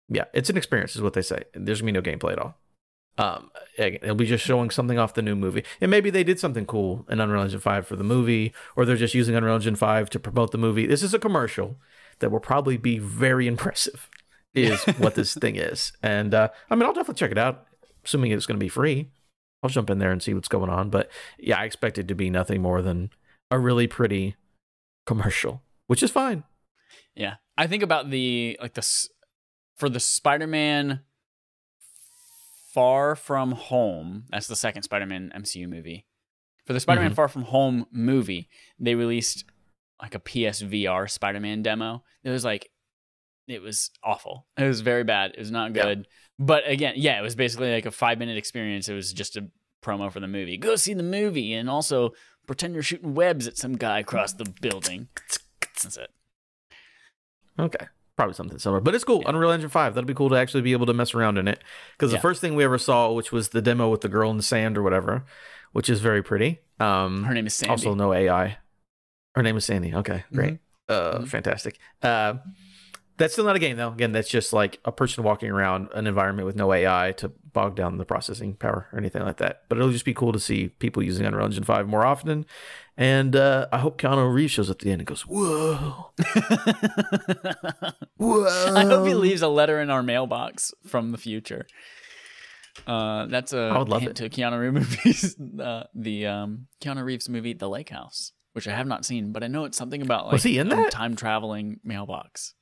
yeah, 0.09 0.25
it's 0.33 0.49
an 0.49 0.57
experience 0.57 0.93
is 0.93 1.01
what 1.01 1.13
they 1.13 1.21
say. 1.21 1.43
There's 1.53 1.79
gonna 1.79 1.93
be 1.93 2.01
no 2.01 2.01
gameplay 2.01 2.33
at 2.33 2.39
all. 2.39 2.57
Um, 3.17 3.49
it'll 3.77 4.15
be 4.15 4.25
just 4.25 4.45
showing 4.45 4.71
something 4.71 4.99
off 4.99 5.13
the 5.13 5.21
new 5.21 5.37
movie, 5.37 5.63
and 5.79 5.89
maybe 5.89 6.09
they 6.09 6.25
did 6.25 6.37
something 6.37 6.65
cool 6.65 7.05
in 7.09 7.21
Unreal 7.21 7.43
Engine 7.43 7.61
Five 7.61 7.87
for 7.87 7.95
the 7.95 8.03
movie, 8.03 8.53
or 8.75 8.83
they're 8.83 8.97
just 8.97 9.13
using 9.13 9.35
Unreal 9.35 9.55
Engine 9.55 9.77
Five 9.77 10.09
to 10.09 10.19
promote 10.19 10.51
the 10.51 10.57
movie. 10.57 10.85
This 10.85 11.01
is 11.01 11.13
a 11.13 11.19
commercial 11.19 11.77
that 12.19 12.29
will 12.29 12.41
probably 12.41 12.75
be 12.75 12.99
very 12.99 13.47
impressive. 13.53 14.09
Is 14.53 14.83
what 14.97 15.15
this 15.15 15.33
thing 15.35 15.55
is, 15.55 15.93
and 16.03 16.33
uh, 16.33 16.49
I 16.69 16.75
mean, 16.75 16.83
I'll 16.83 16.93
definitely 16.93 17.19
check 17.19 17.31
it 17.31 17.37
out, 17.37 17.67
assuming 18.05 18.31
it's 18.31 18.45
going 18.45 18.59
to 18.59 18.63
be 18.63 18.69
free. 18.69 19.09
I'll 19.61 19.69
jump 19.69 19.89
in 19.89 19.99
there 19.99 20.11
and 20.11 20.21
see 20.23 20.33
what's 20.33 20.47
going 20.47 20.69
on. 20.69 20.89
But 20.89 21.09
yeah, 21.37 21.59
I 21.59 21.65
expect 21.65 21.97
it 21.97 22.07
to 22.07 22.15
be 22.15 22.29
nothing 22.29 22.61
more 22.61 22.81
than 22.81 23.09
a 23.51 23.59
really 23.59 23.87
pretty 23.87 24.35
commercial, 25.05 25.63
which 25.87 26.01
is 26.03 26.11
fine. 26.11 26.43
Yeah, 27.15 27.35
I 27.57 27.67
think 27.67 27.83
about 27.83 28.09
the 28.09 28.57
like 28.61 28.73
the 28.75 28.87
for 29.77 29.89
the 29.89 29.99
Spider-Man 29.99 31.01
Far 32.73 33.15
From 33.15 33.51
Home. 33.53 34.25
That's 34.29 34.47
the 34.47 34.55
second 34.55 34.83
Spider-Man 34.83 35.31
MCU 35.35 35.67
movie. 35.67 36.05
For 36.65 36.73
the 36.73 36.79
Spider-Man 36.79 37.11
Mhm. 37.11 37.15
Far 37.15 37.27
From 37.27 37.43
Home 37.43 37.87
movie, 37.91 38.47
they 38.77 38.95
released 38.95 39.43
like 40.01 40.13
a 40.15 40.19
PSVR 40.19 41.07
Spider-Man 41.09 41.63
demo. 41.63 42.03
It 42.23 42.29
was 42.29 42.45
like 42.45 42.71
it 43.47 43.63
was 43.63 43.89
awful. 44.03 44.45
It 44.57 44.63
was 44.67 44.81
very 44.81 45.03
bad. 45.03 45.31
It 45.31 45.39
was 45.39 45.49
not 45.49 45.75
Yeah. 45.75 45.95
But 46.39 46.67
again, 46.67 46.93
yeah, 46.95 47.19
it 47.19 47.21
was 47.21 47.35
basically 47.35 47.71
like 47.73 47.85
a 47.85 47.91
five 47.91 48.17
minute 48.17 48.37
experience. 48.37 48.87
It 48.87 48.93
was 48.95 49.11
just 49.13 49.35
a 49.35 49.47
promo 49.83 50.11
for 50.11 50.19
the 50.21 50.27
movie. 50.27 50.57
Go 50.57 50.75
see 50.77 50.93
the 50.93 51.03
movie 51.03 51.53
and 51.53 51.69
also 51.69 52.13
pretend 52.47 52.73
you're 52.73 52.81
shooting 52.83 53.13
webs 53.13 53.45
at 53.47 53.57
some 53.57 53.73
guy 53.73 53.99
across 53.99 54.33
the 54.33 54.45
building. 54.61 55.09
That's 55.83 55.97
it. 55.97 56.09
Okay. 57.59 57.85
Probably 58.15 58.33
something 58.33 58.59
similar, 58.59 58.81
but 58.81 58.95
it's 58.95 59.03
cool. 59.05 59.23
Unreal 59.25 59.51
Engine 59.51 59.69
5. 59.69 59.95
That'll 59.95 60.05
be 60.07 60.13
cool 60.13 60.29
to 60.29 60.35
actually 60.35 60.61
be 60.61 60.73
able 60.73 60.85
to 60.87 60.93
mess 60.93 61.13
around 61.13 61.37
in 61.37 61.47
it. 61.47 61.63
Because 61.97 62.11
Yeah. 62.11 62.17
the 62.17 62.21
first 62.21 62.41
thing 62.41 62.55
we 62.55 62.63
ever 62.65 62.77
saw, 62.77 63.11
which 63.13 63.31
was 63.31 63.49
the 63.49 63.61
demo 63.61 63.89
with 63.89 64.01
the 64.01 64.09
girl 64.09 64.29
in 64.31 64.37
the 64.37 64.43
sand 64.43 64.77
or 64.77 64.83
whatever, 64.83 65.25
which 65.71 65.89
is 65.89 66.01
very 66.01 66.21
pretty. 66.21 66.59
Um, 66.81 67.23
Her 67.23 67.33
name 67.33 67.47
is 67.47 67.53
Sandy. 67.53 67.71
Also, 67.71 67.93
no 67.93 68.13
AI. 68.13 68.57
Her 69.35 69.43
name 69.43 69.55
is 69.55 69.63
Sandy. 69.65 69.93
Okay, 69.93 70.23
great. 70.33 70.59
Uh, 70.89 71.19
Mhm. 71.19 71.27
fantastic. 71.29 71.77
Uh, 72.01 72.35
that's 73.19 73.33
still 73.33 73.45
not 73.45 73.55
a 73.55 73.59
game 73.59 73.77
though. 73.77 73.89
Again, 73.91 74.11
that's 74.11 74.29
just 74.29 74.51
like 74.53 74.79
a 74.83 74.91
person 74.91 75.23
walking 75.23 75.51
around 75.51 75.89
an 75.93 76.07
environment 76.07 76.47
with 76.47 76.55
no 76.55 76.73
AI 76.73 77.13
to 77.17 77.29
bog 77.29 77.75
down 77.75 77.97
the 77.97 78.05
processing 78.05 78.55
power 78.55 78.87
or 78.91 78.97
anything 78.97 79.21
like 79.23 79.37
that. 79.37 79.63
But 79.69 79.77
it'll 79.77 79.91
just 79.91 80.05
be 80.05 80.13
cool 80.13 80.33
to 80.33 80.39
see 80.39 80.69
people 80.69 81.03
using 81.03 81.25
Unreal 81.25 81.45
Engine 81.45 81.63
Five 81.63 81.87
more 81.87 82.05
often. 82.05 82.45
And 82.97 83.35
uh, 83.35 83.67
I 83.71 83.77
hope 83.77 84.01
Keanu 84.01 84.33
Reeves 84.33 84.51
shows 84.51 84.69
up 84.69 84.75
at 84.75 84.79
the 84.79 84.91
end 84.91 85.01
and 85.01 85.07
goes, 85.07 85.21
"Whoa, 85.21 86.11
whoa!" 88.17 88.65
I 88.75 88.83
hope 88.85 89.07
he 89.07 89.13
leaves 89.13 89.41
a 89.41 89.47
letter 89.47 89.79
in 89.79 89.89
our 89.89 90.03
mailbox 90.03 90.73
from 90.85 91.11
the 91.11 91.17
future. 91.17 91.65
Uh, 92.87 93.25
that's 93.27 93.53
a 93.53 93.59
I 93.73 93.77
would 93.77 93.89
love 93.89 94.01
hint 94.01 94.17
to 94.17 94.29
Keanu 94.29 94.59
Reeves 94.59 95.35
movies. 95.37 95.39
Uh, 95.59 95.83
the 95.93 96.27
um, 96.27 96.67
Keanu 96.81 97.03
Reeves 97.03 97.29
movie, 97.29 97.53
The 97.53 97.69
Lake 97.69 97.89
House, 97.89 98.31
which 98.53 98.67
I 98.67 98.71
have 98.71 98.87
not 98.87 99.05
seen, 99.05 99.31
but 99.31 99.43
I 99.43 99.47
know 99.47 99.65
it's 99.65 99.77
something 99.77 100.01
about 100.01 100.25
like 100.25 100.33
Was 100.33 100.43
he 100.43 100.57
in 100.57 100.71
a 100.71 100.75
that? 100.75 100.91
time 100.91 101.15
traveling 101.15 101.79
mailbox. 101.83 102.53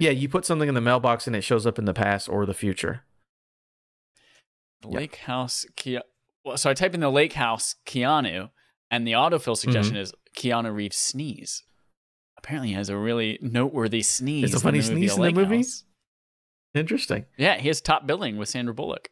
Yeah, 0.00 0.10
you 0.10 0.28
put 0.28 0.44
something 0.44 0.68
in 0.68 0.74
the 0.74 0.80
mailbox 0.80 1.26
and 1.26 1.36
it 1.36 1.42
shows 1.42 1.66
up 1.66 1.78
in 1.78 1.84
the 1.84 1.94
past 1.94 2.28
or 2.28 2.44
the 2.46 2.54
future. 2.54 3.02
Lake 4.84 5.16
House. 5.16 5.66
Ke- 5.78 6.02
well, 6.44 6.56
so 6.56 6.70
I 6.70 6.74
type 6.74 6.94
in 6.94 7.00
the 7.00 7.10
Lake 7.10 7.34
House 7.34 7.76
Keanu, 7.86 8.50
and 8.90 9.06
the 9.06 9.12
autofill 9.12 9.56
suggestion 9.56 9.94
Mm-hmm. 9.94 10.02
is 10.02 10.14
Keanu 10.36 10.74
Reeves 10.74 10.96
sneeze. 10.96 11.64
Apparently, 12.38 12.68
he 12.68 12.74
has 12.74 12.88
a 12.88 12.96
really 12.96 13.38
noteworthy 13.42 14.00
sneeze. 14.02 14.50
funny 14.62 14.78
in 14.78 14.84
the 14.86 14.90
movie 14.94 15.08
sneeze 15.08 15.16
in 15.18 15.22
the 15.22 15.32
movie? 15.32 15.56
House. 15.58 15.84
Interesting. 16.74 17.26
Yeah, 17.36 17.58
he 17.58 17.68
has 17.68 17.80
top 17.82 18.06
billing 18.06 18.38
with 18.38 18.48
Sandra 18.48 18.72
Bullock. 18.72 19.10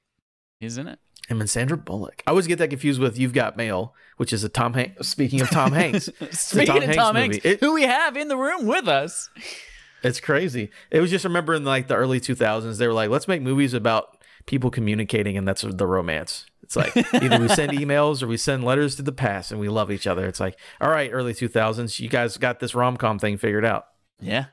He's 0.61 0.79
in 0.79 0.89
it. 0.89 0.99
Him 1.29 1.41
and 1.41 1.51
Sandra 1.51 1.77
Bullock. 1.77 2.23
I 2.27 2.31
always 2.31 2.47
get 2.47 2.59
that 2.61 2.69
confused 2.71 2.99
with 3.01 3.19
"You've 3.19 3.35
Got 3.35 3.57
Mail," 3.59 3.95
which 4.17 4.33
is 4.33 4.45
a 4.45 4.49
Tom 4.49 4.73
Hanks. 4.73 5.07
Speaking 5.09 5.43
of 5.43 5.51
Tom 5.51 5.73
Hanks, 5.73 6.09
Speaking 6.31 6.67
Tom 6.69 6.77
of 6.79 6.83
Hanks 6.85 6.97
Tom. 6.97 7.17
Hanks, 7.17 7.39
It- 7.45 7.61
who 7.61 7.75
we 7.75 7.83
have 7.83 8.17
in 8.17 8.29
the 8.29 8.37
room 8.39 8.67
with 8.67 8.89
us. 8.89 9.29
It's 10.03 10.21
crazy. 10.21 10.71
It 10.91 11.01
was 11.01 11.11
just 11.11 11.25
remember 11.25 11.55
in 11.55 11.65
like 11.65 11.89
the 11.89 11.97
early 11.97 12.21
2000s, 12.21 12.79
they 12.79 12.87
were 12.87 12.93
like, 12.93 13.11
let's 13.11 13.29
make 13.29 13.43
movies 13.43 13.75
about 13.75 14.17
people 14.47 14.71
communicating, 14.71 15.37
and 15.37 15.47
that's 15.47 15.63
the 15.63 15.87
romance. 15.87 16.47
It's 16.63 16.77
like 16.77 16.97
either 16.97 17.39
we 17.41 17.49
send 17.49 17.73
emails 17.79 18.23
or 18.23 18.27
we 18.29 18.37
send 18.37 18.65
letters 18.65 18.97
to 18.97 19.03
the 19.03 19.13
past, 19.13 19.51
and 19.51 19.61
we 19.61 19.69
love 19.69 19.91
each 19.91 20.07
other. 20.07 20.27
It's 20.27 20.41
like, 20.41 20.59
all 20.81 20.91
right, 20.91 21.11
early 21.13 21.35
2000s, 21.35 21.99
you 22.01 22.09
guys 22.09 22.37
got 22.37 22.61
this 22.61 22.75
rom 22.75 22.97
com 22.97 23.19
thing 23.19 23.39
figured 23.39 23.65
out. 23.65 23.87
Yeah. 24.21 24.47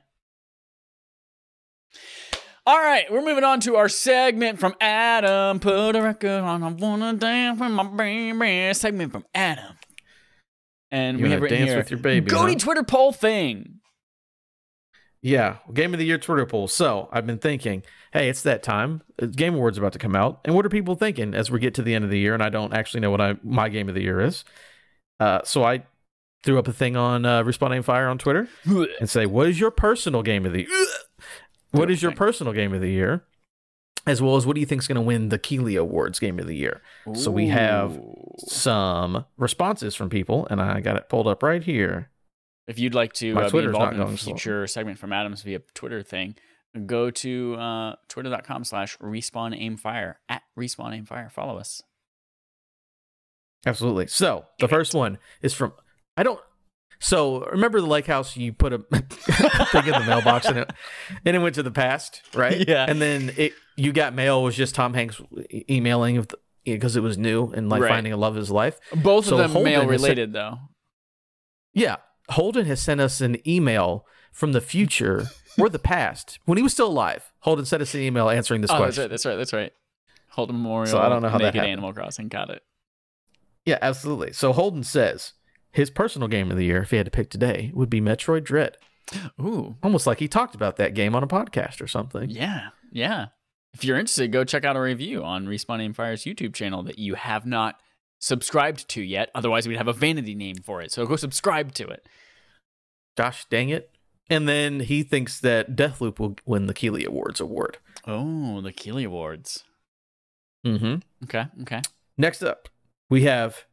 All 2.68 2.80
right, 2.80 3.06
we're 3.12 3.24
moving 3.24 3.44
on 3.44 3.60
to 3.62 3.76
our 3.76 3.88
segment 3.88 4.60
from 4.60 4.74
Adam. 4.82 5.60
Put 5.60 5.96
a 5.96 6.02
record 6.02 6.42
on, 6.42 6.64
I 6.64 6.70
wanna 6.70 7.14
dance 7.14 7.60
with 7.60 7.70
my 7.70 7.84
baby. 7.84 8.74
Segment 8.74 9.12
from 9.12 9.26
Adam. 9.36 9.78
And 10.92 11.20
You 11.20 11.26
we 11.26 11.32
have 11.32 11.48
dance 11.48 11.70
here, 11.70 11.78
with 11.78 11.92
your 11.92 12.00
baby, 12.00 12.28
Goaty 12.30 12.54
huh? 12.54 12.60
Twitter 12.60 12.84
poll 12.84 13.12
thing. 13.12 13.82
Yeah, 15.26 15.58
game 15.74 15.92
of 15.92 15.98
the 15.98 16.06
year 16.06 16.20
Twitter 16.20 16.46
poll. 16.46 16.68
So 16.68 17.10
I've 17.12 17.26
been 17.26 17.40
thinking, 17.40 17.82
hey, 18.14 18.30
it's 18.30 18.44
that 18.44 18.62
time. 18.62 19.02
Uh, 19.20 19.26
Game 19.26 19.56
Awards 19.56 19.76
about 19.76 19.92
to 19.94 19.98
come 19.98 20.16
out, 20.16 20.40
and 20.46 20.54
what 20.54 20.68
are 20.68 20.70
people 20.70 20.94
thinking 20.94 21.34
as 21.34 21.50
we 21.50 21.60
get 21.60 21.74
to 21.74 21.82
the 21.82 21.96
end 21.96 22.06
of 22.06 22.12
the 22.12 22.20
year? 22.20 22.36
And 22.36 22.44
I 22.44 22.50
don't 22.50 22.74
actually 22.76 23.00
know 23.00 23.10
what 23.10 23.20
I 23.22 23.36
my 23.44 23.68
game 23.70 23.90
of 23.90 23.96
the 23.96 24.04
year 24.04 24.22
is. 24.22 24.46
Uh, 25.20 25.40
so 25.44 25.64
I 25.64 25.82
threw 26.44 26.60
up 26.60 26.68
a 26.68 26.72
thing 26.74 26.96
on 26.96 27.26
uh, 27.26 27.42
Respawn 27.42 27.76
Aim 27.76 27.82
Fire 27.82 28.08
on 28.08 28.20
Twitter 28.20 28.48
and 29.00 29.10
say, 29.10 29.26
what 29.26 29.48
is 29.48 29.60
your 29.60 29.72
personal 29.72 30.22
game 30.22 30.46
of 30.46 30.54
the 30.54 30.60
year? 30.68 30.86
What 31.72 31.90
is 31.90 32.04
your 32.04 32.12
personal 32.12 32.54
game 32.54 32.72
of 32.76 32.82
the 32.82 32.92
year? 32.92 33.24
As 34.06 34.22
well 34.22 34.36
as 34.36 34.46
what 34.46 34.54
do 34.54 34.60
you 34.60 34.68
think 34.68 34.84
is 34.84 34.88
going 34.88 34.96
to 34.98 35.02
win 35.02 35.30
the 35.30 35.40
Keighley 35.40 35.76
Awards 35.76 36.20
game 36.20 36.38
of 36.38 36.46
the 36.46 36.56
year? 36.56 36.84
So 37.16 37.32
we 37.32 37.48
have- 37.48 38.00
Some 38.48 39.26
responses 39.38 39.96
from 39.96 40.10
people, 40.12 40.46
and 40.52 40.62
I 40.62 40.82
got 40.82 40.98
it 40.98 41.10
pulled 41.10 41.26
up 41.28 41.42
right 41.42 41.64
here. 41.64 42.12
If 42.68 42.80
you'd 42.80 42.96
like 42.96 43.14
to 43.14 43.38
uh, 43.38 43.50
be 43.50 43.60
involved 43.60 43.94
in 43.94 44.02
a 44.02 44.06
going 44.06 44.18
slow. 44.18 44.34
future 44.34 44.68
segment 44.68 44.98
from 44.98 45.14
Adams 45.14 45.42
via 45.44 45.60
Twitter 45.76 46.02
thing, 46.02 46.36
go 46.86 47.12
to 47.12 47.56
uh, 47.56 47.96
twitter.com 48.10 48.64
slash 48.64 48.98
respawn 48.98 49.56
aim 49.58 49.78
fire 49.78 50.20
at 50.30 50.42
respawn 50.58 50.94
aim 50.96 51.06
fire. 51.06 51.30
Follow 51.30 51.58
us. 51.58 51.82
Absolutely. 53.66 54.08
So 54.08 54.46
the 54.60 54.68
first 54.68 54.94
one 54.94 55.18
is 55.42 55.54
from 55.54 55.74
I 56.18 56.24
don't. 56.24 56.40
So 57.00 57.46
remember 57.46 57.82
the 57.82 57.88
lake 57.88 58.06
house? 58.08 58.38
You 58.38 58.54
put 58.54 58.74
a 58.74 58.78
thing 58.92 59.86
in 59.86 59.92
the 59.92 60.04
mailbox 60.08 60.46
and 60.46 60.60
it 60.60 60.72
and 61.26 61.36
it 61.36 61.40
went 61.40 61.56
to 61.56 61.64
the 61.64 61.72
past, 61.72 62.22
right? 62.34 62.58
Yeah. 62.68 62.86
And 62.88 63.02
then 63.02 63.34
it 63.38 63.54
you 63.76 63.92
got 63.92 64.14
mail 64.14 64.44
was 64.44 64.56
just 64.56 64.76
Tom 64.76 64.94
Hanks 64.94 65.20
emailing 65.70 66.26
because 66.64 66.96
it 66.96 67.02
was 67.02 67.18
new 67.18 67.52
and 67.52 67.70
like 67.70 67.82
Right. 67.82 67.90
finding 67.90 68.14
a 68.14 68.18
love 68.18 68.34
of 68.34 68.38
his 68.38 68.52
life. 68.52 68.80
Both 68.96 69.26
So 69.26 69.34
of 69.34 69.38
them 69.40 69.52
Holden 69.52 69.72
male 69.72 69.82
has 69.82 70.02
said- 70.02 70.08
related, 70.10 70.34
though. 70.34 70.58
Yeah. 71.74 71.98
Holden 72.30 72.66
has 72.66 72.82
sent 72.82 73.02
us 73.02 73.22
an 73.22 73.38
email 73.48 74.06
from 74.32 74.52
the 74.52 74.62
future 74.62 75.28
or 75.58 75.70
the 75.70 75.80
past 75.80 76.40
when 76.46 76.58
he 76.58 76.64
was 76.64 76.74
still 76.74 76.88
alive. 76.88 77.32
Holden 77.40 77.66
sent 77.66 77.82
us 77.82 77.94
an 77.94 78.02
email 78.02 78.30
answering 78.30 78.62
this 78.62 78.72
Oh, 78.72 78.80
that's 78.80 78.98
right. 78.98 79.10
That's 79.10 79.26
right. 79.26 79.36
That's 79.36 79.54
right. 79.54 79.72
Holden 80.30 80.58
Memorial. 80.58 80.88
So 80.88 81.00
I 81.00 81.08
don't 81.08 81.22
know 81.22 81.30
how 81.30 81.38
that 81.38 81.46
Naked 81.46 81.56
happened. 81.56 81.72
Animal 81.72 81.94
Crossing. 81.94 82.28
Got 82.28 82.50
it. 82.50 82.64
Yeah, 83.66 83.80
absolutely. 83.82 84.34
So 84.34 84.54
Holden 84.54 84.84
says 84.84 85.34
his 85.72 85.90
personal 85.90 86.28
game 86.28 86.52
of 86.52 86.58
the 86.58 86.66
year, 86.66 86.82
if 86.82 86.92
he 86.92 86.98
had 86.98 87.06
to 87.06 87.12
pick 87.12 87.30
today, 87.30 87.72
would 87.74 87.90
be 87.90 88.02
Metroid 88.02 88.44
Dread. 88.44 88.78
Ooh. 89.42 89.78
Almost 89.82 90.08
like 90.08 90.20
he 90.20 90.28
talked 90.28 90.56
about 90.56 90.78
that 90.78 90.94
game 90.94 91.16
on 91.16 91.24
a 91.24 91.28
podcast 91.28 91.82
or 91.82 91.88
something. 91.88 92.30
Yeah. 92.30 92.70
Yeah. 92.92 93.28
If 93.74 93.84
you're 93.84 93.98
interested, 93.98 94.32
go 94.32 94.44
check 94.44 94.64
out 94.64 94.78
a 94.78 94.82
review 94.82 95.24
on 95.24 95.48
Respawn 95.48 95.82
Aim 95.82 95.94
Fire's 95.94 96.24
YouTube 96.24 96.54
channel 96.54 96.84
that 96.84 96.98
you 96.98 97.16
have 97.16 97.46
not 97.46 97.80
subscribed 98.20 98.88
to 98.90 99.02
yet. 99.02 99.30
Otherwise, 99.36 99.68
we'd 99.68 99.78
have 99.78 99.88
a 99.88 99.94
vanity 99.94 100.36
name 100.36 100.58
for 100.58 100.82
it. 100.82 100.92
So 100.92 101.06
go 101.06 101.16
subscribe 101.16 101.74
to 101.74 101.88
it. 101.88 102.08
Gosh 103.16 103.46
dang 103.50 103.70
it. 103.70 103.92
And 104.30 104.50
then 104.50 104.82
he 104.82 105.04
thinks 105.04 105.40
that 105.42 105.76
Deathloop 105.76 106.20
will 106.20 106.36
win 106.46 106.66
the 106.66 106.74
Keighley 106.74 107.06
Awards 107.06 107.40
award. 107.40 107.78
Oh, 108.08 108.62
the 108.62 108.72
Keighley 108.72 109.04
Awards. 109.04 109.64
Mm-hmm. 110.66 110.96
Okay. 111.26 111.46
Okay. 111.62 111.82
Next 112.18 112.42
up, 112.42 112.70
we 113.10 113.24
have 113.24 113.66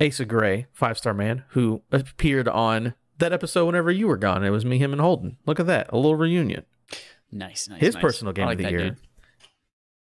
Asa 0.00 0.24
Gray, 0.24 0.66
five 0.72 0.98
star 0.98 1.14
man, 1.14 1.44
who 1.50 1.82
appeared 1.90 2.48
on 2.48 2.94
that 3.18 3.32
episode 3.32 3.66
whenever 3.66 3.90
you 3.90 4.06
were 4.06 4.16
gone. 4.16 4.44
It 4.44 4.50
was 4.50 4.64
me, 4.64 4.78
him, 4.78 4.92
and 4.92 5.00
Holden. 5.00 5.38
Look 5.46 5.58
at 5.58 5.66
that. 5.66 5.90
A 5.90 5.96
little 5.96 6.16
reunion. 6.16 6.64
Nice. 7.32 7.68
Nice. 7.68 7.80
His 7.80 7.94
nice. 7.94 8.02
personal 8.02 8.32
game 8.32 8.48
I 8.48 8.52
of 8.52 8.58
the 8.58 8.70
year. 8.70 8.78
dude. 8.78 8.96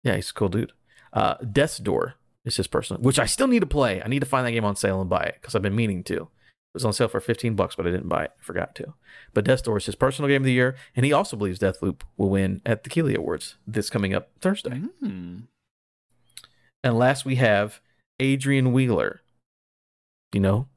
Yeah, 0.04 0.16
he's 0.16 0.30
a 0.30 0.34
cool 0.34 0.50
dude. 0.50 0.72
Uh, 1.12 1.36
Death's 1.36 1.78
Door 1.80 2.16
is 2.46 2.58
his 2.58 2.68
personal, 2.68 3.02
which 3.02 3.20
I 3.20 3.26
still 3.26 3.48
need 3.48 3.60
to 3.60 3.66
play. 3.66 4.02
I 4.02 4.08
need 4.08 4.20
to 4.20 4.26
find 4.26 4.46
that 4.46 4.52
game 4.52 4.66
on 4.66 4.76
sale 4.76 5.02
and 5.02 5.10
buy 5.10 5.24
it 5.24 5.38
because 5.42 5.56
I've 5.56 5.62
been 5.62 5.76
meaning 5.76 6.04
to. 6.06 6.16
It 6.16 6.76
was 6.76 6.86
on 6.86 6.94
sale 6.94 7.08
for 7.08 7.20
15 7.20 7.56
bucks, 7.56 7.76
but 7.76 7.88
I 7.88 7.92
didn't 7.92 8.10
buy 8.10 8.26
it. 8.26 8.32
I 8.40 8.44
forgot 8.44 8.76
to. 8.76 8.94
But 9.34 9.46
Death 9.46 9.64
Door 9.64 9.78
is 9.78 9.86
his 9.86 9.96
personal 9.96 10.30
game 10.30 10.42
of 10.42 10.46
the 10.46 10.52
year, 10.52 10.76
and 10.96 11.06
he 11.06 11.14
also 11.14 11.38
believes 11.38 11.60
Deathloop 11.60 12.02
will 12.18 12.30
win 12.30 12.62
at 12.66 12.84
the 12.84 12.90
Keighley 12.90 13.16
Awards 13.16 13.56
this 13.66 13.90
coming 13.90 14.14
up 14.14 14.32
Thursday. 14.42 14.82
Hmm. 15.00 15.40
And 16.84 16.98
last 16.98 17.26
we 17.26 17.36
have 17.36 17.80
Adrian 18.20 18.72
Wheeler. 18.72 19.22
Do 20.32 20.38
you 20.38 20.42
know 20.42 20.68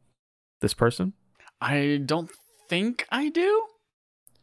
this 0.60 0.72
person? 0.72 1.12
I 1.60 2.00
don't 2.04 2.30
think 2.68 3.06
I 3.10 3.28
do. 3.28 3.64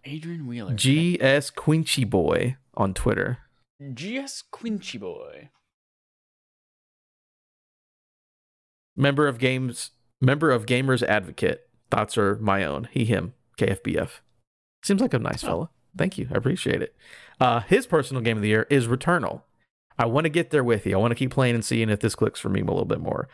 Adrian 0.04 0.48
Wheeler. 0.48 0.74
GS 0.74 1.52
Quinchy 1.52 2.08
Boy 2.08 2.58
on 2.76 2.94
Twitter. 2.94 3.40
GS 3.82 4.44
Quinchy 4.52 5.00
Boy. 5.00 5.50
Member 8.96 9.28
of 9.28 9.38
games 9.40 9.92
member 10.22 10.50
of 10.52 10.66
Gamers 10.66 11.04
Advocate. 11.04 11.68
Thoughts 11.92 12.18
are 12.18 12.38
my 12.38 12.64
own. 12.64 12.88
He 12.92 13.06
him. 13.06 13.34
KFBF. 13.60 14.22
Seems 14.84 15.02
like 15.02 15.14
a 15.14 15.20
nice 15.20 15.44
Oh. 15.44 15.48
fella. 15.48 15.70
Thank 15.98 16.18
you. 16.18 16.28
I 16.34 16.36
appreciate 16.38 16.82
it. 16.82 16.96
Uh, 17.40 17.62
his 17.62 17.86
personal 17.86 18.22
game 18.24 18.38
of 18.38 18.44
the 18.44 18.50
year 18.50 18.68
is 18.70 18.88
Returnal. 18.88 19.44
I 19.98 20.06
want 20.06 20.26
to 20.26 20.30
get 20.30 20.50
there 20.52 20.64
with 20.64 20.86
you. 20.86 20.94
I 20.96 20.98
want 21.00 21.12
to 21.12 21.16
keep 21.16 21.32
playing 21.32 21.56
and 21.56 21.64
seeing 21.64 21.90
if 21.90 22.00
this 22.02 22.16
clicks 22.16 22.40
for 22.40 22.50
me 22.50 22.60
a 22.62 22.66
little 22.66 22.86
bit 22.86 23.00
more. 23.00 23.30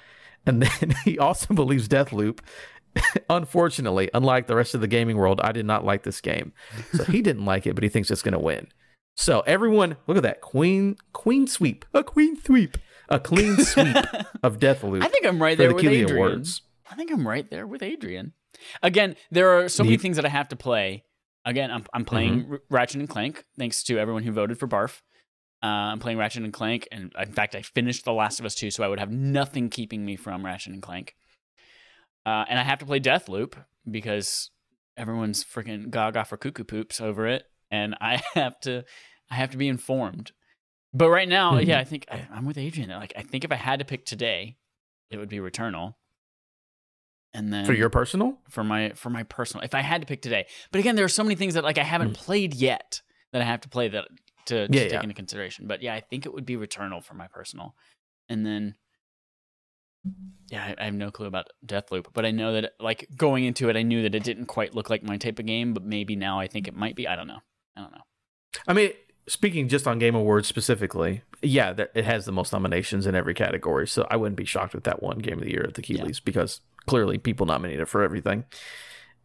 And 0.45 0.61
then 0.61 0.95
he 1.05 1.17
also 1.17 1.53
believes 1.53 1.87
Deathloop. 1.87 2.39
Unfortunately, 3.29 4.09
unlike 4.13 4.47
the 4.47 4.55
rest 4.55 4.75
of 4.75 4.81
the 4.81 4.87
gaming 4.87 5.17
world, 5.17 5.39
I 5.43 5.51
did 5.53 5.65
not 5.65 5.85
like 5.85 6.03
this 6.03 6.19
game. 6.21 6.51
So 6.93 7.03
he 7.05 7.21
didn't 7.21 7.45
like 7.45 7.65
it, 7.65 7.73
but 7.73 7.83
he 7.83 7.89
thinks 7.89 8.11
it's 8.11 8.21
going 8.21 8.33
to 8.33 8.39
win. 8.39 8.67
So 9.15 9.41
everyone, 9.41 9.97
look 10.07 10.17
at 10.17 10.23
that. 10.23 10.41
Queen 10.41 10.97
queen 11.13 11.47
sweep. 11.47 11.85
A 11.93 12.03
queen 12.03 12.39
sweep. 12.41 12.77
A 13.11 13.19
clean 13.19 13.57
sweep 13.57 13.95
of 14.43 14.57
Deathloop 14.57 15.03
I 15.03 15.07
think 15.07 15.25
I'm 15.25 15.41
right 15.41 15.57
there 15.57 15.69
the 15.69 15.75
with 15.75 15.83
Keighley 15.83 16.01
Adrian. 16.01 16.15
Awards. 16.17 16.61
I 16.89 16.95
think 16.95 17.11
I'm 17.11 17.27
right 17.27 17.49
there 17.49 17.67
with 17.67 17.83
Adrian. 17.83 18.33
Again, 18.81 19.15
there 19.31 19.57
are 19.57 19.69
so 19.69 19.83
many 19.83 19.97
things 19.97 20.15
that 20.17 20.25
I 20.25 20.29
have 20.29 20.49
to 20.49 20.55
play. 20.55 21.03
Again, 21.45 21.71
I'm 21.71 21.85
I'm 21.93 22.05
playing 22.05 22.43
Mm-hmm. 22.43 22.55
Ratchet 22.69 22.99
and 22.99 23.09
Clank 23.09 23.45
thanks 23.57 23.83
to 23.83 23.97
everyone 23.97 24.23
who 24.23 24.31
voted 24.31 24.57
for 24.59 24.67
Barf. 24.67 25.01
Uh, 25.63 25.67
I'm 25.93 25.99
playing 25.99 26.17
Ratchet 26.17 26.43
and 26.43 26.51
Clank, 26.53 26.87
and 26.91 27.13
in 27.21 27.31
fact, 27.33 27.53
I 27.55 27.61
finished 27.61 28.03
The 28.03 28.13
Last 28.13 28.39
of 28.39 28.45
Us 28.47 28.55
2, 28.55 28.71
so 28.71 28.83
I 28.83 28.87
would 28.87 28.99
have 28.99 29.11
nothing 29.11 29.69
keeping 29.69 30.03
me 30.03 30.15
from 30.15 30.43
Ratchet 30.43 30.73
and 30.73 30.81
Clank. 30.81 31.15
Uh, 32.25 32.45
and 32.49 32.57
I 32.59 32.63
have 32.63 32.79
to 32.79 32.85
play 32.85 32.99
Deathloop 32.99 33.53
because 33.89 34.49
everyone's 34.97 35.43
freaking 35.43 35.91
gaga 35.91 36.25
for 36.25 36.37
cuckoo 36.37 36.63
poops 36.63 36.99
over 36.99 37.27
it, 37.27 37.43
and 37.69 37.95
I 38.01 38.21
have 38.33 38.59
to, 38.61 38.85
I 39.29 39.35
have 39.35 39.51
to 39.51 39.57
be 39.57 39.67
informed. 39.67 40.31
But 40.93 41.09
right 41.09 41.27
now, 41.27 41.53
Mhm. 41.53 41.67
yeah, 41.67 41.79
I 41.79 41.83
think 41.85 42.05
I, 42.11 42.27
I'm 42.33 42.45
with 42.45 42.57
Adrian. 42.57 42.89
Like, 42.89 43.13
I 43.15 43.21
think 43.21 43.43
if 43.45 43.51
I 43.51 43.55
had 43.55 43.79
to 43.79 43.85
pick 43.85 44.05
today, 44.05 44.57
it 45.09 45.17
would 45.17 45.29
be 45.29 45.37
Returnal. 45.37 45.95
And 47.33 47.51
then 47.53 47.65
For 47.65 47.73
your 47.73 47.89
personal? 47.89 48.37
for 48.49 48.61
my 48.63 48.89
for 48.95 49.09
my 49.09 49.23
personal 49.23 49.63
if 49.63 49.73
i 49.73 49.79
had 49.79 50.01
to 50.01 50.05
pick 50.07 50.21
today 50.21 50.45
but 50.69 50.79
again 50.79 50.97
there 50.97 51.05
are 51.05 51.15
so 51.19 51.23
many 51.23 51.35
things 51.35 51.53
that 51.53 51.63
like 51.63 51.77
i 51.77 51.83
haven't 51.83 52.13
played 52.13 52.53
yet 52.53 53.01
that 53.31 53.41
i 53.41 53.45
have 53.45 53.61
to 53.61 53.69
play 53.69 53.87
that 53.87 54.05
to, 54.47 54.67
to. 54.67 54.73
Yeah, 54.77 54.83
take 54.83 54.91
yeah. 54.91 55.01
into 55.03 55.13
consideration 55.15 55.65
but 55.65 55.81
yeah 55.81 55.93
i 55.93 56.01
think 56.01 56.25
it 56.25 56.33
would 56.33 56.45
be 56.45 56.57
returnal 56.57 57.01
for 57.01 57.13
my 57.13 57.27
personal 57.27 57.73
and 58.27 58.45
then 58.45 58.75
yeah 60.49 60.73
I, 60.77 60.81
I 60.81 60.85
have 60.85 60.93
no 60.93 61.09
clue 61.09 61.25
about 61.27 61.47
deathloop 61.65 62.07
but 62.11 62.25
i 62.25 62.31
know 62.31 62.51
that 62.51 62.73
like 62.81 63.07
going 63.15 63.45
into 63.45 63.69
it 63.69 63.77
i 63.77 63.81
knew 63.81 64.01
that 64.01 64.13
it 64.13 64.23
didn't 64.25 64.47
quite 64.47 64.75
look 64.75 64.89
like 64.89 65.01
my 65.01 65.15
type 65.15 65.39
of 65.39 65.45
game 65.45 65.73
but 65.73 65.83
maybe 65.83 66.17
now 66.17 66.37
i 66.37 66.47
think 66.47 66.67
it 66.67 66.75
might 66.75 66.97
be 66.97 67.07
i 67.07 67.15
don't 67.15 67.27
know 67.27 67.39
i 67.77 67.81
don't 67.81 67.93
know 67.93 68.03
I 68.67 68.73
mean, 68.73 68.91
speaking 69.27 69.67
just 69.67 69.87
on 69.87 69.99
Game 69.99 70.15
Awards 70.15 70.47
specifically, 70.47 71.21
yeah, 71.41 71.73
that 71.73 71.91
it 71.95 72.05
has 72.05 72.25
the 72.25 72.31
most 72.31 72.51
nominations 72.53 73.05
in 73.07 73.15
every 73.15 73.33
category. 73.33 73.87
So 73.87 74.07
I 74.09 74.15
wouldn't 74.17 74.37
be 74.37 74.45
shocked 74.45 74.73
with 74.73 74.83
that 74.85 75.01
one 75.01 75.19
Game 75.19 75.39
of 75.39 75.43
the 75.45 75.51
Year 75.51 75.63
at 75.67 75.75
the 75.75 75.83
Yeah. 75.85 76.03
Keighleys 76.03 76.23
because 76.23 76.61
clearly 76.85 77.17
people 77.17 77.45
nominate 77.45 77.79
it 77.79 77.87
for 77.87 78.03
everything. 78.03 78.45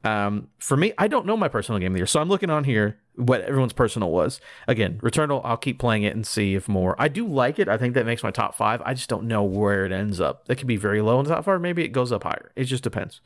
Um, 0.04 0.48
for 0.58 0.76
me, 0.76 0.92
I 0.98 1.08
don't 1.08 1.26
know 1.26 1.36
my 1.36 1.48
personal 1.48 1.80
Game 1.80 1.88
of 1.92 1.94
the 1.94 1.98
Year, 2.00 2.06
so 2.06 2.20
I'm 2.20 2.28
looking 2.28 2.50
on 2.50 2.64
here 2.64 2.98
what 3.16 3.40
everyone's 3.40 3.72
personal 3.72 4.10
was. 4.10 4.40
Again, 4.68 5.00
Returnal, 5.02 5.40
I'll 5.42 5.56
keep 5.56 5.78
playing 5.80 6.04
it 6.04 6.14
and 6.14 6.24
see 6.26 6.54
if 6.54 6.68
more. 6.68 6.94
I 6.98 7.08
do 7.08 7.26
like 7.26 7.58
it. 7.58 7.66
I 7.68 7.76
think 7.76 7.94
that 7.94 8.06
makes 8.06 8.22
my 8.22 8.30
top 8.30 8.54
five. 8.54 8.80
I 8.84 8.94
just 8.94 9.08
don't 9.08 9.24
know 9.26 9.42
where 9.42 9.84
it 9.84 9.90
ends 9.90 10.20
up. 10.20 10.44
It 10.48 10.56
could 10.56 10.66
be 10.68 10.76
very 10.76 11.00
low 11.00 11.18
in 11.18 11.24
the 11.24 11.34
top 11.34 11.44
five. 11.44 11.60
Maybe 11.60 11.82
it 11.82 11.88
goes 11.88 12.12
up 12.12 12.22
higher. 12.22 12.52
It 12.54 12.64
just 12.64 12.84
depends. 12.84 13.20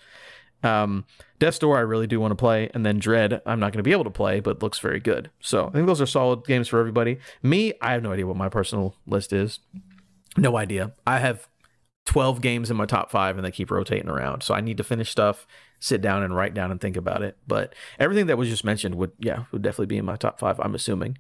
Um, 0.63 1.05
Death's 1.39 1.59
Door, 1.59 1.79
I 1.79 1.81
really 1.81 2.07
do 2.07 2.21
want 2.21 2.33
to 2.33 2.37
play, 2.37 2.71
and 2.75 2.85
then 2.85 2.99
Dread, 2.99 3.41
I'm 3.47 3.61
not 3.61 3.73
going 3.73 3.79
to 3.79 3.83
be 3.83 3.93
able 3.93 4.05
to 4.05 4.11
play, 4.11 4.41
but 4.41 4.63
looks 4.63 4.79
very 4.79 5.01
good. 5.01 5.31
So 5.41 5.69
I 5.69 5.71
think 5.71 5.87
those 5.87 6.01
are 6.01 6.07
solid 6.07 6.45
games 6.45 6.69
for 6.69 6.79
everybody. 6.79 7.19
Me, 7.43 7.73
I 7.81 7.93
have 7.93 8.03
no 8.03 8.13
idea 8.13 8.27
what 8.27 8.37
my 8.37 8.49
personal 8.49 8.95
list 9.07 9.33
is. 9.33 9.61
No 10.37 10.57
idea. 10.57 10.93
I 11.07 11.19
have 11.19 11.49
12 12.07 12.41
games 12.41 12.71
in 12.71 12.77
my 12.77 12.87
top 12.87 13.11
five, 13.11 13.37
and 13.37 13.45
they 13.45 13.51
keep 13.51 13.71
rotating 13.71 14.09
around. 14.09 14.43
So 14.43 14.55
I 14.55 14.61
need 14.61 14.77
to 14.77 14.85
finish 14.85 15.11
stuff, 15.11 15.47
sit 15.79 16.03
down 16.03 16.23
and 16.23 16.35
write 16.37 16.55
down 16.55 16.71
and 16.71 16.81
think 16.81 16.97
about 16.97 17.23
it. 17.23 17.37
But 17.47 17.75
everything 17.99 18.27
that 18.27 18.39
was 18.39 18.49
just 18.49 18.65
mentioned 18.65 18.97
would, 18.97 19.13
yeah, 19.19 19.45
would 19.53 19.63
definitely 19.63 19.87
be 19.87 19.99
in 19.99 20.05
my 20.05 20.17
top 20.17 20.39
five. 20.39 20.61
I'm 20.61 20.75
assuming. 20.75 21.19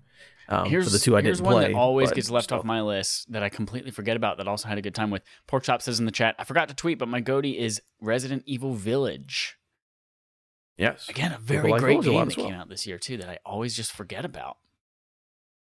Um, 0.51 0.68
here's 0.68 0.86
for 0.86 0.90
the 0.90 0.98
two 0.98 1.16
I 1.16 1.20
didn't 1.20 1.40
one 1.42 1.55
play, 1.55 1.68
that 1.68 1.74
always 1.78 2.11
gets 2.11 2.28
left 2.28 2.44
still. 2.46 2.59
off 2.59 2.64
my 2.64 2.80
list 2.82 3.30
that 3.32 3.42
I 3.42 3.48
completely 3.48 3.92
forget 3.92 4.16
about 4.16 4.36
that 4.38 4.48
also 4.48 4.66
had 4.68 4.78
a 4.78 4.82
good 4.82 4.94
time 4.96 5.11
with. 5.11 5.22
Pork 5.46 5.62
Chop 5.62 5.80
says 5.80 6.01
in 6.01 6.07
the 6.07 6.11
chat, 6.12 6.34
I 6.40 6.44
forgot 6.44 6.68
to 6.68 6.74
tweet, 6.74 6.98
but 6.98 7.09
my 7.09 7.20
goatee 7.20 7.57
is 7.57 7.80
Resident 8.01 8.42
Evil 8.46 8.74
Village. 8.74 9.57
Yes. 10.76 11.09
Again, 11.09 11.32
a 11.32 11.38
very 11.38 11.70
like 11.70 11.80
great 11.80 12.03
game 12.03 12.28
that 12.28 12.36
well. 12.36 12.46
came 12.46 12.55
out 12.55 12.68
this 12.68 12.86
year 12.86 12.98
too 12.98 13.16
that 13.18 13.28
I 13.28 13.38
always 13.46 13.76
just 13.76 13.92
forget 13.92 14.24
about. 14.24 14.57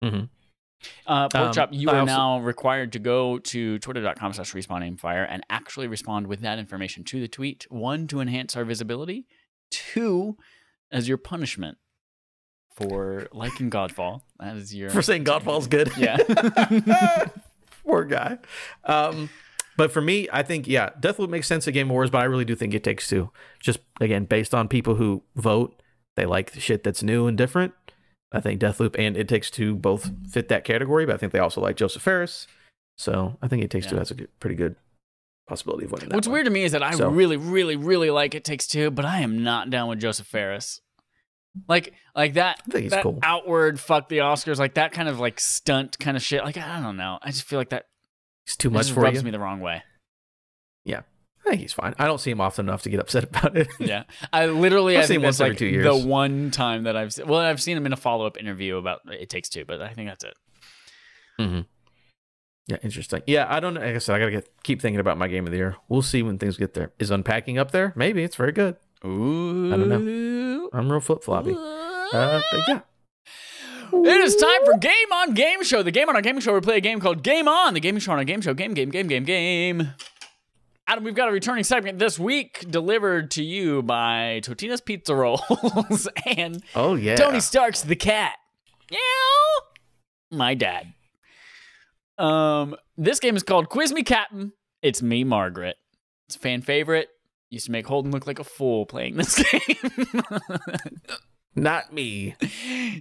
Mhm. 0.03 0.29
Uh, 1.07 1.29
Pork 1.29 1.45
Um, 1.47 1.53
Chop, 1.53 1.69
you 1.71 1.89
I 1.89 1.93
are 1.93 1.99
also- 2.01 2.13
now 2.13 2.39
required 2.39 2.91
to 2.93 2.99
go 2.99 3.39
to 3.39 3.79
twitter.com 3.79 4.33
slash 4.33 4.51
respawn 4.53 4.81
aimfire 4.97 5.25
and 5.29 5.43
actually 5.49 5.87
respond 5.87 6.27
with 6.27 6.41
that 6.41 6.59
information 6.59 7.05
to 7.05 7.21
the 7.21 7.27
tweet. 7.29 7.65
One, 7.69 8.05
to 8.07 8.19
enhance 8.19 8.57
our 8.57 8.65
visibility. 8.65 9.27
Two, 9.71 10.37
as 10.91 11.07
your 11.07 11.17
punishment 11.17 11.77
for 12.75 13.27
liking 13.31 13.69
Godfall. 13.69 14.21
That 14.39 14.55
is 14.57 14.73
your 14.73 14.89
For 14.89 15.01
saying 15.01 15.25
Godfall's 15.25 15.67
good. 15.67 15.91
Yeah. 15.97 16.17
Poor 17.85 18.05
guy. 18.05 18.37
Um, 18.85 19.29
but 19.75 19.91
for 19.91 20.01
me, 20.01 20.27
I 20.31 20.43
think 20.43 20.67
yeah, 20.67 20.89
Deathloop 20.99 21.29
makes 21.29 21.47
sense 21.47 21.67
at 21.67 21.73
Game 21.73 21.89
Awards, 21.89 22.11
but 22.11 22.19
I 22.21 22.25
really 22.25 22.45
do 22.45 22.55
think 22.55 22.73
it 22.73 22.83
takes 22.83 23.07
two. 23.07 23.31
Just 23.59 23.79
again, 23.99 24.25
based 24.25 24.53
on 24.53 24.67
people 24.67 24.95
who 24.95 25.23
vote, 25.35 25.81
they 26.15 26.25
like 26.25 26.51
the 26.51 26.59
shit 26.59 26.83
that's 26.83 27.03
new 27.03 27.27
and 27.27 27.37
different. 27.37 27.73
I 28.31 28.39
think 28.39 28.59
Deathloop 28.61 28.95
and 28.97 29.15
It 29.17 29.27
Takes 29.27 29.51
Two 29.51 29.75
both 29.75 30.09
fit 30.31 30.47
that 30.49 30.63
category, 30.63 31.05
but 31.05 31.15
I 31.15 31.17
think 31.17 31.33
they 31.33 31.39
also 31.39 31.61
like 31.61 31.75
Josef 31.75 32.01
Fares. 32.01 32.47
So 32.97 33.37
I 33.41 33.47
think 33.47 33.63
It 33.63 33.69
Takes 33.69 33.85
Two 33.87 33.95
Yeah. 33.95 33.99
has 34.01 34.11
a 34.11 34.15
good, 34.15 34.39
pretty 34.39 34.55
good 34.55 34.75
possibility 35.47 35.85
of 35.85 35.91
winning 35.91 36.09
that. 36.09 36.15
What's 36.15 36.27
one. 36.27 36.33
weird 36.33 36.45
to 36.45 36.51
me 36.51 36.63
is 36.63 36.71
that 36.71 36.81
I 36.83 36.91
So- 36.91 37.09
really, 37.09 37.37
really, 37.37 37.75
really 37.75 38.09
like 38.09 38.33
It 38.33 38.43
Takes 38.43 38.65
Two, 38.67 38.89
but 38.91 39.05
I 39.05 39.19
am 39.19 39.43
not 39.43 39.69
down 39.69 39.87
with 39.89 39.99
Josef 39.99 40.25
Fares. 40.25 40.81
Like, 41.67 41.93
like 42.15 42.33
that, 42.33 42.61
I 42.67 42.71
think 42.71 42.83
he's 42.83 42.91
that 42.91 43.03
cool. 43.03 43.19
outward 43.21 43.79
fuck 43.79 44.09
the 44.09 44.19
Oscars, 44.19 44.57
like 44.57 44.73
that 44.75 44.91
kind 44.91 45.07
of 45.07 45.19
like 45.19 45.39
stunt 45.39 45.99
kind 45.99 46.17
of 46.17 46.23
shit. 46.23 46.43
Like 46.43 46.57
I 46.57 46.81
don't 46.81 46.97
know, 46.97 47.19
I 47.21 47.29
just 47.29 47.43
feel 47.43 47.59
like 47.59 47.69
that 47.69 47.85
too 48.57 48.69
much 48.69 48.91
for 48.91 49.01
rubs 49.01 49.17
you. 49.17 49.23
me 49.23 49.31
the 49.31 49.39
wrong 49.39 49.59
way. 49.59 49.83
Yeah, 50.83 51.01
I 51.45 51.49
think 51.49 51.61
he's 51.61 51.73
fine. 51.73 51.93
I 51.99 52.05
don't 52.05 52.19
see 52.19 52.31
him 52.31 52.41
often 52.41 52.67
enough 52.67 52.81
to 52.83 52.89
get 52.89 52.99
upset 52.99 53.23
about 53.29 53.55
it. 53.55 53.67
Yeah, 53.79 54.03
I 54.31 54.47
literally 54.47 54.97
I've 54.97 55.03
I 55.03 55.07
seen 55.07 55.15
him 55.17 55.23
once 55.23 55.37
that's 55.37 55.45
every 55.45 55.51
like 55.51 55.59
two 55.59 55.67
years. 55.67 55.85
the 55.85 56.07
one 56.07 56.49
time 56.51 56.83
that 56.83 56.97
I've 56.97 57.13
seen. 57.13 57.27
Well, 57.27 57.39
I've 57.39 57.61
seen 57.61 57.77
him 57.77 57.85
in 57.85 57.93
a 57.93 57.97
follow 57.97 58.25
up 58.25 58.37
interview 58.37 58.77
about 58.77 59.01
It 59.11 59.29
Takes 59.29 59.49
Two, 59.49 59.63
but 59.65 59.81
I 59.81 59.93
think 59.93 60.09
that's 60.09 60.23
it. 60.23 60.33
Mm-hmm. 61.39 61.61
Yeah, 62.67 62.77
interesting. 62.81 63.21
Yeah, 63.27 63.45
I 63.49 63.59
don't 63.59 63.73
know. 63.73 63.81
Like 63.81 63.95
I 63.95 63.97
said, 63.97 64.15
I 64.15 64.19
gotta 64.19 64.31
get, 64.31 64.49
keep 64.63 64.81
thinking 64.81 64.99
about 64.99 65.17
my 65.17 65.27
game 65.27 65.45
of 65.45 65.51
the 65.51 65.57
year. 65.57 65.75
We'll 65.89 66.01
see 66.01 66.23
when 66.23 66.37
things 66.37 66.57
get 66.57 66.73
there. 66.73 66.93
Is 66.97 67.11
unpacking 67.11 67.57
up 67.57 67.71
there? 67.71 67.91
Maybe 67.95 68.23
it's 68.23 68.37
very 68.37 68.53
good. 68.53 68.77
Ooh, 69.05 69.69
don't 69.71 69.89
know. 69.89 70.69
I'm 70.73 70.91
real 70.91 70.99
flip 71.01 71.23
floppy. 71.23 71.53
Uh, 71.53 72.41
but 72.51 72.61
yeah, 72.67 72.79
It 73.91 74.21
is 74.21 74.35
time 74.35 74.65
for 74.65 74.77
Game 74.77 75.11
On 75.13 75.33
Game 75.33 75.63
Show. 75.63 75.83
The 75.83 75.91
Game 75.91 76.09
On 76.09 76.15
our 76.15 76.21
Game 76.21 76.39
Show, 76.39 76.53
we 76.53 76.61
play 76.61 76.77
a 76.77 76.81
game 76.81 76.99
called 76.99 77.23
Game 77.23 77.47
On. 77.47 77.73
The 77.73 77.79
gaming 77.79 77.99
show 77.99 78.11
on 78.13 78.17
our 78.19 78.23
game 78.23 78.41
show. 78.41 78.53
Game, 78.53 78.73
game, 78.73 78.89
game, 78.89 79.07
game, 79.07 79.23
game. 79.23 79.89
Adam, 80.87 81.03
we've 81.03 81.15
got 81.15 81.29
a 81.29 81.31
returning 81.31 81.63
segment 81.63 81.97
this 81.97 82.19
week 82.19 82.65
delivered 82.69 83.31
to 83.31 83.43
you 83.43 83.81
by 83.81 84.41
Totino's 84.43 84.81
Pizza 84.81 85.15
Rolls 85.15 86.07
and 86.37 86.61
oh 86.75 86.95
yeah, 86.95 87.15
Tony 87.15 87.39
Stark's 87.39 87.81
the 87.81 87.95
cat. 87.95 88.33
Meow. 88.91 90.37
My 90.37 90.53
dad. 90.55 90.93
Um, 92.17 92.75
this 92.97 93.19
game 93.19 93.35
is 93.35 93.43
called 93.43 93.69
Quiz 93.69 93.93
Me 93.93 94.03
Captain. 94.03 94.51
It's 94.81 95.01
me, 95.01 95.23
Margaret. 95.23 95.77
It's 96.27 96.35
a 96.35 96.39
fan 96.39 96.61
favorite. 96.61 97.09
Used 97.53 97.67
to 97.67 97.71
make 97.71 97.85
Holden 97.85 98.11
look 98.11 98.25
like 98.25 98.39
a 98.39 98.43
fool 98.43 98.87
playing 98.87 99.15
this 99.15 99.35
game. 99.51 99.77
not 101.55 101.93
me. 101.93 102.35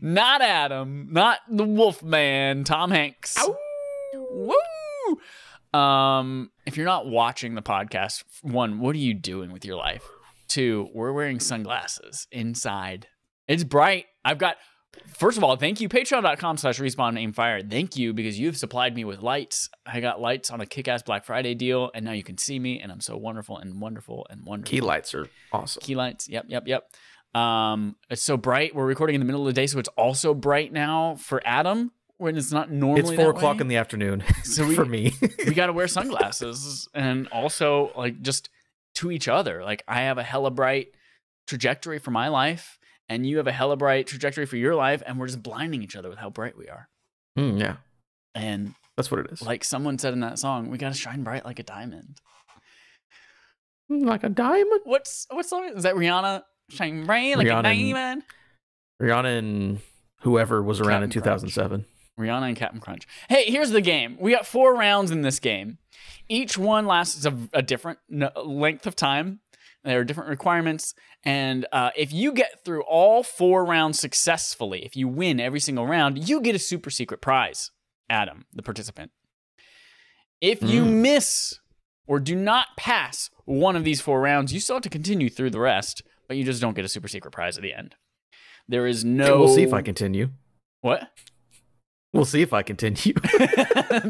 not 0.02 0.42
Adam, 0.42 1.08
not 1.10 1.38
the 1.48 1.64
Wolfman, 1.64 2.64
Tom 2.64 2.90
Hanks. 2.90 3.38
Woo! 4.12 4.54
Um, 5.72 6.50
if 6.66 6.76
you're 6.76 6.84
not 6.84 7.06
watching 7.06 7.54
the 7.54 7.62
podcast, 7.62 8.24
one, 8.42 8.78
what 8.78 8.94
are 8.94 8.98
you 8.98 9.14
doing 9.14 9.52
with 9.52 9.64
your 9.64 9.76
life? 9.76 10.06
Two, 10.48 10.90
we're 10.92 11.12
wearing 11.12 11.40
sunglasses 11.40 12.26
inside. 12.30 13.06
It's 13.48 13.64
bright. 13.64 14.04
I've 14.22 14.36
got 14.36 14.56
first 15.16 15.36
of 15.38 15.44
all, 15.44 15.56
thank 15.56 15.80
you, 15.80 15.88
patreon.com 15.88 16.56
slash 16.56 16.78
respawn 16.78 17.18
aim 17.18 17.32
fire. 17.32 17.60
Thank 17.62 17.96
you 17.96 18.12
because 18.12 18.38
you've 18.38 18.56
supplied 18.56 18.94
me 18.94 19.04
with 19.04 19.22
lights. 19.22 19.68
I 19.86 20.00
got 20.00 20.20
lights 20.20 20.50
on 20.50 20.60
a 20.60 20.66
kick-ass 20.66 21.02
Black 21.02 21.24
Friday 21.24 21.54
deal, 21.54 21.90
and 21.94 22.04
now 22.04 22.12
you 22.12 22.22
can 22.22 22.38
see 22.38 22.58
me, 22.58 22.80
and 22.80 22.90
I'm 22.92 23.00
so 23.00 23.16
wonderful 23.16 23.58
and 23.58 23.80
wonderful 23.80 24.26
and 24.30 24.44
wonderful. 24.44 24.70
Key 24.70 24.80
lights 24.80 25.14
are 25.14 25.28
awesome. 25.52 25.80
Key 25.82 25.94
lights. 25.94 26.28
Yep, 26.28 26.46
yep, 26.48 26.66
yep. 26.66 26.90
Um, 27.34 27.96
it's 28.10 28.22
so 28.22 28.36
bright. 28.36 28.74
We're 28.74 28.84
recording 28.86 29.14
in 29.14 29.20
the 29.20 29.24
middle 29.24 29.40
of 29.40 29.46
the 29.46 29.58
day, 29.58 29.66
so 29.66 29.78
it's 29.78 29.88
also 29.96 30.34
bright 30.34 30.72
now 30.72 31.14
for 31.16 31.40
Adam 31.46 31.92
when 32.18 32.36
it's 32.36 32.52
not 32.52 32.70
normally. 32.70 33.00
It's 33.00 33.12
four 33.22 33.30
o'clock 33.30 33.56
way. 33.56 33.62
in 33.62 33.68
the 33.68 33.76
afternoon 33.76 34.22
So 34.44 34.66
we- 34.68 34.74
for 34.74 34.84
me. 34.84 35.14
we 35.46 35.54
got 35.54 35.66
to 35.66 35.72
wear 35.72 35.88
sunglasses 35.88 36.88
and 36.94 37.26
also 37.28 37.90
like 37.96 38.20
just 38.20 38.50
to 38.96 39.10
each 39.10 39.28
other. 39.28 39.64
Like 39.64 39.82
I 39.88 40.02
have 40.02 40.18
a 40.18 40.22
hella 40.22 40.50
bright 40.50 40.88
trajectory 41.46 41.98
for 41.98 42.10
my 42.10 42.28
life, 42.28 42.78
and 43.08 43.26
you 43.26 43.36
have 43.38 43.46
a 43.46 43.52
hella 43.52 43.76
bright 43.76 44.06
trajectory 44.06 44.46
for 44.46 44.56
your 44.56 44.74
life, 44.74 45.02
and 45.06 45.18
we're 45.18 45.26
just 45.26 45.42
blinding 45.42 45.82
each 45.82 45.96
other 45.96 46.08
with 46.08 46.18
how 46.18 46.30
bright 46.30 46.56
we 46.56 46.68
are. 46.68 46.88
Mm, 47.38 47.58
yeah, 47.60 47.76
And 48.34 48.74
that's 48.96 49.10
what 49.10 49.20
it 49.20 49.26
is. 49.32 49.42
like 49.42 49.64
someone 49.64 49.98
said 49.98 50.12
in 50.12 50.20
that 50.20 50.38
song, 50.38 50.70
we 50.70 50.78
got 50.78 50.92
to 50.92 50.98
shine 50.98 51.22
bright 51.22 51.44
like 51.44 51.58
a 51.58 51.62
diamond. 51.62 52.20
Mm, 53.90 54.04
like 54.06 54.24
a 54.24 54.28
diamond. 54.28 54.80
What's 54.84 55.26
what 55.30 55.46
song 55.46 55.70
is 55.74 55.82
that? 55.82 55.94
Rihanna, 55.94 56.42
shine 56.70 57.04
bright 57.06 57.36
like 57.36 57.46
Rihanna 57.46 57.64
a 57.64 57.68
and- 57.68 57.92
diamond. 57.92 58.22
Rihanna 59.00 59.38
and 59.38 59.80
whoever 60.20 60.62
was 60.62 60.80
around 60.80 61.02
in 61.02 61.08
Captain 61.10 61.22
2007. 61.22 61.84
Rihanna 62.20 62.48
and 62.48 62.56
Captain 62.56 62.78
Crunch. 62.80 63.06
Hey, 63.28 63.50
here's 63.50 63.70
the 63.70 63.80
game. 63.80 64.16
We 64.20 64.30
got 64.32 64.46
four 64.46 64.74
rounds 64.76 65.10
in 65.10 65.22
this 65.22 65.40
game. 65.40 65.78
Each 66.28 66.56
one 66.56 66.86
lasts 66.86 67.24
a, 67.24 67.36
a 67.52 67.62
different 67.62 67.98
length 68.44 68.86
of 68.86 68.94
time. 68.94 69.40
There 69.84 69.98
are 70.00 70.04
different 70.04 70.30
requirements. 70.30 70.94
And 71.24 71.66
uh, 71.72 71.90
if 71.96 72.12
you 72.12 72.32
get 72.32 72.64
through 72.64 72.82
all 72.82 73.22
four 73.22 73.64
rounds 73.64 73.98
successfully, 73.98 74.84
if 74.84 74.96
you 74.96 75.08
win 75.08 75.40
every 75.40 75.60
single 75.60 75.86
round, 75.86 76.28
you 76.28 76.40
get 76.40 76.54
a 76.54 76.58
super 76.58 76.90
secret 76.90 77.20
prize, 77.20 77.70
Adam, 78.08 78.44
the 78.52 78.62
participant. 78.62 79.10
If 80.40 80.62
you 80.62 80.84
Mm. 80.84 81.02
miss 81.02 81.58
or 82.06 82.18
do 82.20 82.34
not 82.34 82.68
pass 82.76 83.30
one 83.44 83.76
of 83.76 83.84
these 83.84 84.00
four 84.00 84.20
rounds, 84.20 84.52
you 84.52 84.60
still 84.60 84.76
have 84.76 84.82
to 84.82 84.88
continue 84.88 85.28
through 85.30 85.50
the 85.50 85.60
rest, 85.60 86.02
but 86.28 86.36
you 86.36 86.44
just 86.44 86.60
don't 86.60 86.74
get 86.74 86.84
a 86.84 86.88
super 86.88 87.08
secret 87.08 87.30
prize 87.32 87.56
at 87.56 87.62
the 87.62 87.72
end. 87.72 87.94
There 88.68 88.86
is 88.86 89.04
no. 89.04 89.38
we'll 89.38 89.48
see 89.54 89.62
if 89.62 89.72
I 89.72 89.82
continue. 89.82 90.30
What? 90.80 91.08
We'll 92.12 92.24
see 92.26 92.42
if 92.42 92.52
I 92.52 92.62
continue. 92.62 93.14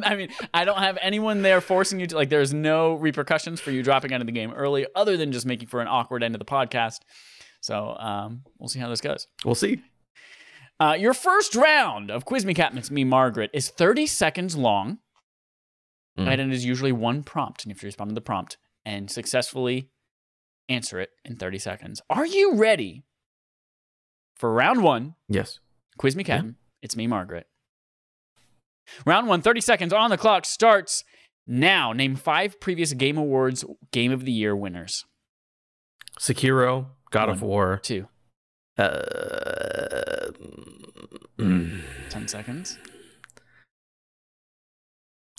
I 0.02 0.14
mean, 0.16 0.28
I 0.52 0.64
don't 0.64 0.78
have 0.78 0.98
anyone 1.00 1.42
there 1.42 1.60
forcing 1.60 2.00
you 2.00 2.06
to 2.08 2.16
like. 2.16 2.30
There's 2.30 2.52
no 2.52 2.94
repercussions 2.94 3.60
for 3.60 3.70
you 3.70 3.82
dropping 3.82 4.12
out 4.12 4.20
of 4.20 4.26
the 4.26 4.32
game 4.32 4.52
early, 4.52 4.86
other 4.96 5.16
than 5.16 5.30
just 5.30 5.46
making 5.46 5.68
for 5.68 5.80
an 5.80 5.86
awkward 5.88 6.22
end 6.24 6.34
of 6.34 6.40
the 6.40 6.44
podcast. 6.44 6.98
So 7.60 7.96
um, 7.98 8.42
we'll 8.58 8.68
see 8.68 8.80
how 8.80 8.88
this 8.88 9.00
goes. 9.00 9.28
we'll 9.44 9.54
see. 9.54 9.82
Uh, 10.80 10.96
your 10.98 11.14
first 11.14 11.54
round 11.54 12.10
of 12.10 12.24
Quiz 12.24 12.44
Me 12.44 12.54
Cat 12.54 12.74
Meets 12.74 12.90
Me 12.90 13.04
Margaret 13.04 13.50
is 13.54 13.68
30 13.68 14.06
seconds 14.06 14.56
long, 14.56 14.98
Mm. 16.18 16.28
and 16.28 16.40
it 16.42 16.52
is 16.52 16.62
usually 16.64 16.92
one 16.92 17.22
prompt. 17.22 17.62
And 17.64 17.70
if 17.72 17.76
you 17.76 17.78
have 17.78 17.80
to 17.80 17.86
respond 17.86 18.10
to 18.10 18.14
the 18.14 18.20
prompt 18.20 18.58
and 18.84 19.10
successfully 19.10 19.88
answer 20.68 21.00
it 21.00 21.08
in 21.24 21.36
30 21.36 21.58
seconds. 21.58 22.02
Are 22.10 22.26
you 22.26 22.54
ready 22.56 23.04
for 24.36 24.52
round 24.52 24.82
one? 24.82 25.14
Yes. 25.28 25.60
Quiz 25.98 26.14
Me 26.16 26.22
Captain. 26.24 26.56
It's 26.82 26.96
me, 26.96 27.06
Margaret. 27.06 27.46
Round 29.06 29.26
one, 29.28 29.42
30 29.42 29.60
seconds 29.60 29.92
on 29.92 30.10
the 30.10 30.18
clock 30.18 30.44
starts 30.44 31.04
now. 31.46 31.92
Name 31.92 32.16
five 32.16 32.60
previous 32.60 32.92
Game 32.92 33.16
Awards 33.18 33.64
Game 33.92 34.12
of 34.12 34.24
the 34.24 34.32
Year 34.32 34.54
winners. 34.56 35.04
Sekiro, 36.18 36.86
God 37.10 37.28
of 37.28 37.42
War. 37.42 37.80
Two, 37.82 38.06
Uh, 38.78 40.30
mm. 41.38 41.80
10 42.10 42.28
seconds. 42.28 42.78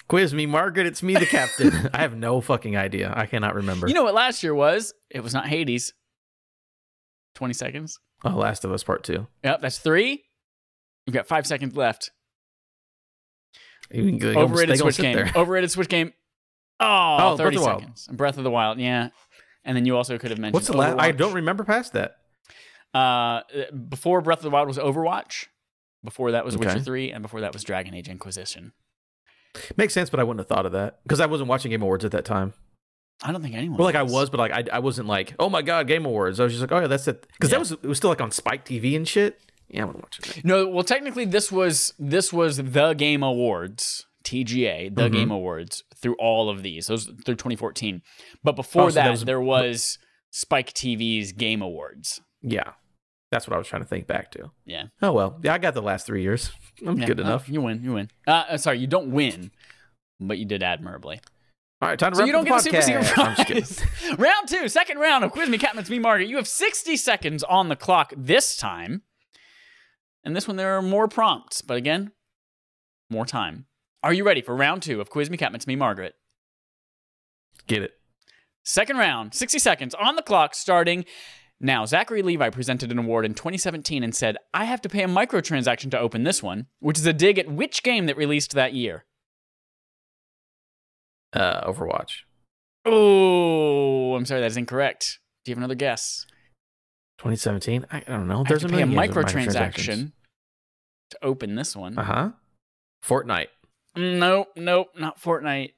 Quiz 0.08 0.34
me, 0.34 0.46
Margaret. 0.46 0.86
It's 0.86 1.02
me, 1.02 1.14
the 1.16 1.26
captain. 1.26 1.90
I 1.94 1.98
have 2.02 2.16
no 2.16 2.42
fucking 2.42 2.76
idea. 2.76 3.12
I 3.16 3.26
cannot 3.26 3.56
remember. 3.56 3.88
You 3.88 3.94
know 3.94 4.04
what 4.04 4.14
last 4.14 4.44
year 4.44 4.54
was? 4.54 4.94
It 5.10 5.22
was 5.24 5.34
not 5.34 5.48
Hades. 5.48 5.94
20 7.36 7.54
seconds. 7.54 8.00
oh, 8.24 8.30
Last 8.32 8.64
of 8.66 8.72
Us 8.72 8.84
Part 8.84 9.04
Two. 9.04 9.28
Yep, 9.44 9.62
that's 9.62 9.80
three. 9.80 10.24
You've 11.08 11.16
got 11.16 11.28
five 11.28 11.48
seconds 11.48 11.76
left. 11.76 12.12
You 13.94 14.06
can- 14.06 14.20
they 14.20 14.36
Overrated 14.36 14.78
Switch 14.80 14.98
game. 14.98 15.16
there. 15.16 15.32
Overrated 15.36 15.72
Switch 15.72 15.88
game. 15.90 16.14
Oh, 16.80 17.18
Oh, 17.34 17.38
30 17.38 17.38
Breath 17.38 17.48
of 17.48 17.54
the 17.54 17.66
Wild. 17.68 17.80
seconds. 17.82 18.08
Breath 18.12 18.38
of 18.40 18.44
the 18.44 18.52
Wild, 18.52 18.80
yeah. 18.80 19.10
And 19.64 19.78
then 19.78 19.86
you 19.86 19.96
also 19.96 20.18
could 20.18 20.32
have 20.32 20.40
mentioned 20.40 20.56
What's 20.56 20.68
the 20.68 20.76
last? 20.76 21.00
I 21.00 21.12
don't 21.12 21.34
remember 21.34 21.64
past 21.64 21.94
that. 21.94 22.18
Uh, 22.94 23.42
before 23.90 24.22
Breath 24.22 24.40
of 24.40 24.44
the 24.44 24.50
Wild 24.50 24.68
was 24.68 24.78
Overwatch. 24.78 25.46
Before 26.04 26.32
that 26.32 26.44
was 26.44 26.58
Witcher 26.58 26.80
3, 26.82 27.12
and 27.12 27.22
before 27.22 27.40
that 27.42 27.54
was 27.54 27.64
Dragon 27.64 27.94
Age 27.94 28.10
Inquisition. 28.10 28.74
Makes 29.78 29.94
sense, 29.94 30.10
but 30.10 30.20
I 30.20 30.24
wouldn't 30.24 30.42
have 30.42 30.48
thought 30.50 30.66
of 30.66 30.74
that 30.74 31.00
because 31.04 31.22
I 31.22 31.28
wasn't 31.28 31.48
watching 31.48 31.72
Game 31.72 31.82
Awards 31.84 32.04
at 32.04 32.12
that 32.12 32.26
time. 32.26 32.54
I 33.22 33.32
don't 33.32 33.42
think 33.42 33.56
anyone. 33.56 33.78
Well, 33.78 33.86
like 33.86 33.96
I 33.96 34.04
was, 34.04 34.30
but 34.30 34.40
like 34.40 34.52
I, 34.52 34.66
I 34.76 34.80
wasn't 34.80 35.08
like, 35.08 35.34
oh 35.40 35.50
my 35.50 35.62
god, 35.62 35.88
Game 35.88 36.06
Awards. 36.06 36.40
I 36.42 36.44
was 36.44 36.52
just 36.54 36.62
like, 36.62 36.72
oh 36.74 36.80
yeah, 36.82 36.88
that's 36.88 37.08
it, 37.08 37.26
because 37.34 37.52
Yeah. 37.52 37.56
that 37.56 37.60
was 37.60 37.72
it 37.72 37.84
was 37.84 37.98
still 37.98 38.10
like 38.10 38.20
on 38.20 38.32
Spike 38.32 38.66
TV 38.66 38.98
and 38.98 39.08
shit. 39.08 39.40
Yeah, 39.70 39.84
I 39.84 39.86
wasn't 39.86 40.04
watching 40.04 40.34
that. 40.36 40.46
No, 40.46 40.68
well, 40.68 40.84
technically, 40.84 41.26
this 41.26 41.52
was 41.52 41.94
this 41.98 42.32
was 42.32 42.58
the 42.58 42.94
Game 42.94 43.24
Awards, 43.24 44.06
TGA, 44.24 44.90
the 44.94 45.10
Mhm. 45.10 45.14
Game 45.14 45.32
Awards 45.32 45.84
through 45.96 46.16
all 46.20 46.50
of 46.50 46.64
these. 46.64 46.88
Those 46.88 47.06
through 47.06 47.36
2014. 47.36 48.02
But 48.44 48.56
before 48.56 48.84
Oh, 48.84 48.90
so 48.90 48.96
that, 48.96 49.04
that 49.06 49.12
was- 49.12 49.26
there 49.26 49.42
was 49.42 49.98
Spike 50.32 50.74
TV's 50.74 51.32
Game 51.32 51.62
Awards. 51.62 52.22
Yeah, 52.42 52.74
that's 53.32 53.48
what 53.48 53.56
I 53.56 53.58
was 53.58 53.68
trying 53.68 53.82
to 53.84 53.88
think 53.88 54.06
back 54.08 54.32
to. 54.32 54.52
Yeah. 54.66 54.86
Oh 55.02 55.12
well, 55.14 55.40
yeah, 55.44 55.54
I 55.54 55.58
got 55.58 55.74
the 55.74 55.82
last 55.82 56.06
three 56.06 56.22
years. 56.24 56.52
I'm 56.86 56.98
Yeah, 57.00 57.06
good 57.08 57.20
uh, 57.20 57.24
enough. 57.24 57.50
You 57.50 57.62
win. 57.62 57.84
You 57.84 57.94
win. 57.94 58.10
Uh, 58.28 58.44
uh, 58.50 58.58
sorry, 58.58 58.80
you 58.80 58.88
don't 58.88 59.12
win, 59.12 59.52
but 60.20 60.38
you 60.38 60.46
did 60.46 60.62
admirably. 60.64 61.20
All 61.82 61.90
right, 61.90 62.00
time 62.00 62.12
to 62.14 62.18
So 62.18 62.24
you 62.24 62.32
don't 62.32 62.50
up 62.50 62.64
get 62.64 62.72
the 62.72 62.78
a 62.78 62.82
super 62.82 63.04
secret 63.04 63.06
podcast. 63.06 63.28
I'm 63.28 63.36
just 63.36 63.48
kidding. 63.48 63.64
prize. 64.10 64.20
round 64.20 64.48
two, 64.48 64.70
second 64.70 65.00
round 65.00 65.26
of 65.26 65.32
Quiz 65.32 65.50
Me, 65.50 65.58
Cat 65.58 65.76
Meets 65.76 65.90
Me, 65.90 66.00
Margaret. 66.00 66.30
You 66.30 66.38
have 66.38 66.48
60 66.48 66.96
seconds 66.96 67.44
on 67.44 67.68
the 67.68 67.76
clock 67.76 68.14
this 68.16 68.56
time. 68.56 69.02
And 70.24 70.36
this 70.36 70.48
one, 70.48 70.58
there 70.58 70.78
are 70.78 70.82
more 70.82 71.08
prompts, 71.08 71.62
but 71.62 71.78
again, 71.78 72.12
more 73.10 73.26
time. 73.26 73.66
Are 74.02 74.14
you 74.14 74.26
ready 74.26 74.42
for 74.42 74.56
round 74.56 74.82
two 74.82 75.02
of 75.02 75.10
Quiz 75.10 75.30
Me, 75.30 75.38
Cat 75.38 75.52
Meets 75.52 75.68
Me, 75.68 75.76
Margaret? 75.76 76.16
Get 77.68 77.82
it. 77.82 77.92
Second 78.64 78.98
round, 78.98 79.34
60 79.34 79.60
seconds 79.60 79.94
on 79.96 80.16
the 80.16 80.22
clock, 80.22 80.56
starting 80.56 81.06
now. 81.60 81.86
Zachary 81.86 82.22
Levi 82.22 82.50
presented 82.50 82.92
an 82.92 83.00
award 83.00 83.26
in 83.26 83.34
2017 83.34 84.04
and 84.04 84.16
said, 84.16 84.38
I 84.54 84.66
have 84.66 84.82
to 84.82 84.90
pay 84.90 85.04
a 85.04 85.08
microtransaction 85.08 85.92
to 85.92 86.00
open 86.00 86.24
this 86.24 86.42
one, 86.42 86.68
which 86.80 86.98
is 86.98 87.06
a 87.06 87.14
dig 87.14 87.38
at 87.38 87.50
which 87.52 87.84
game 87.84 88.06
that 88.06 88.18
released 88.18 88.54
that 88.54 88.74
year. 88.74 89.06
Uh, 91.34 91.70
Overwatch. 91.70 92.22
Oh, 92.86 94.16
I'm 94.16 94.26
sorry, 94.26 94.42
that 94.42 94.52
is 94.52 94.58
incorrect. 94.58 95.20
Do 95.44 95.52
you 95.52 95.56
have 95.56 95.60
another 95.60 95.76
guess? 95.76 96.26
2017. 97.24 97.86
I, 97.90 97.98
I 97.98 98.00
don't 98.02 98.28
know. 98.28 98.44
There's 98.48 98.66
a 98.66 98.70
pay 98.70 98.82
a 98.82 98.86
microtransaction 98.86 100.12
to 101.12 101.18
open 101.24 101.56
this 101.56 101.74
one. 101.76 101.98
Uh 101.98 102.04
huh. 102.04 102.30
Fortnite, 103.06 103.48
Nope, 103.96 104.50
nope, 104.56 104.90
not 104.98 105.22
Fortnite. 105.22 105.72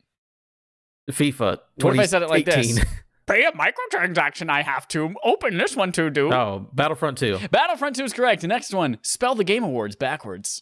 FIFA. 1.12 1.60
What 1.82 1.94
if 1.94 2.00
I 2.00 2.06
said 2.08 2.24
it 2.24 2.30
like 2.30 2.46
this? 2.46 2.80
Pay 3.28 3.44
a 3.44 3.52
microtransaction 3.52 4.50
I 4.52 4.62
have 4.62 4.88
to 4.90 5.16
open 5.24 5.58
this 5.58 5.76
one 5.76 5.92
to 5.94 6.12
do. 6.12 6.32
oh, 6.32 6.68
Battlefront 6.74 7.18
2. 7.18 7.40
Battlefront 7.50 7.96
2 7.96 8.04
is 8.04 8.14
correct. 8.14 8.44
Next 8.44 8.72
one, 8.74 9.00
spell 9.02 9.34
the 9.34 9.44
Game 9.44 9.64
Awards 9.64 9.96
backwards. 9.96 10.62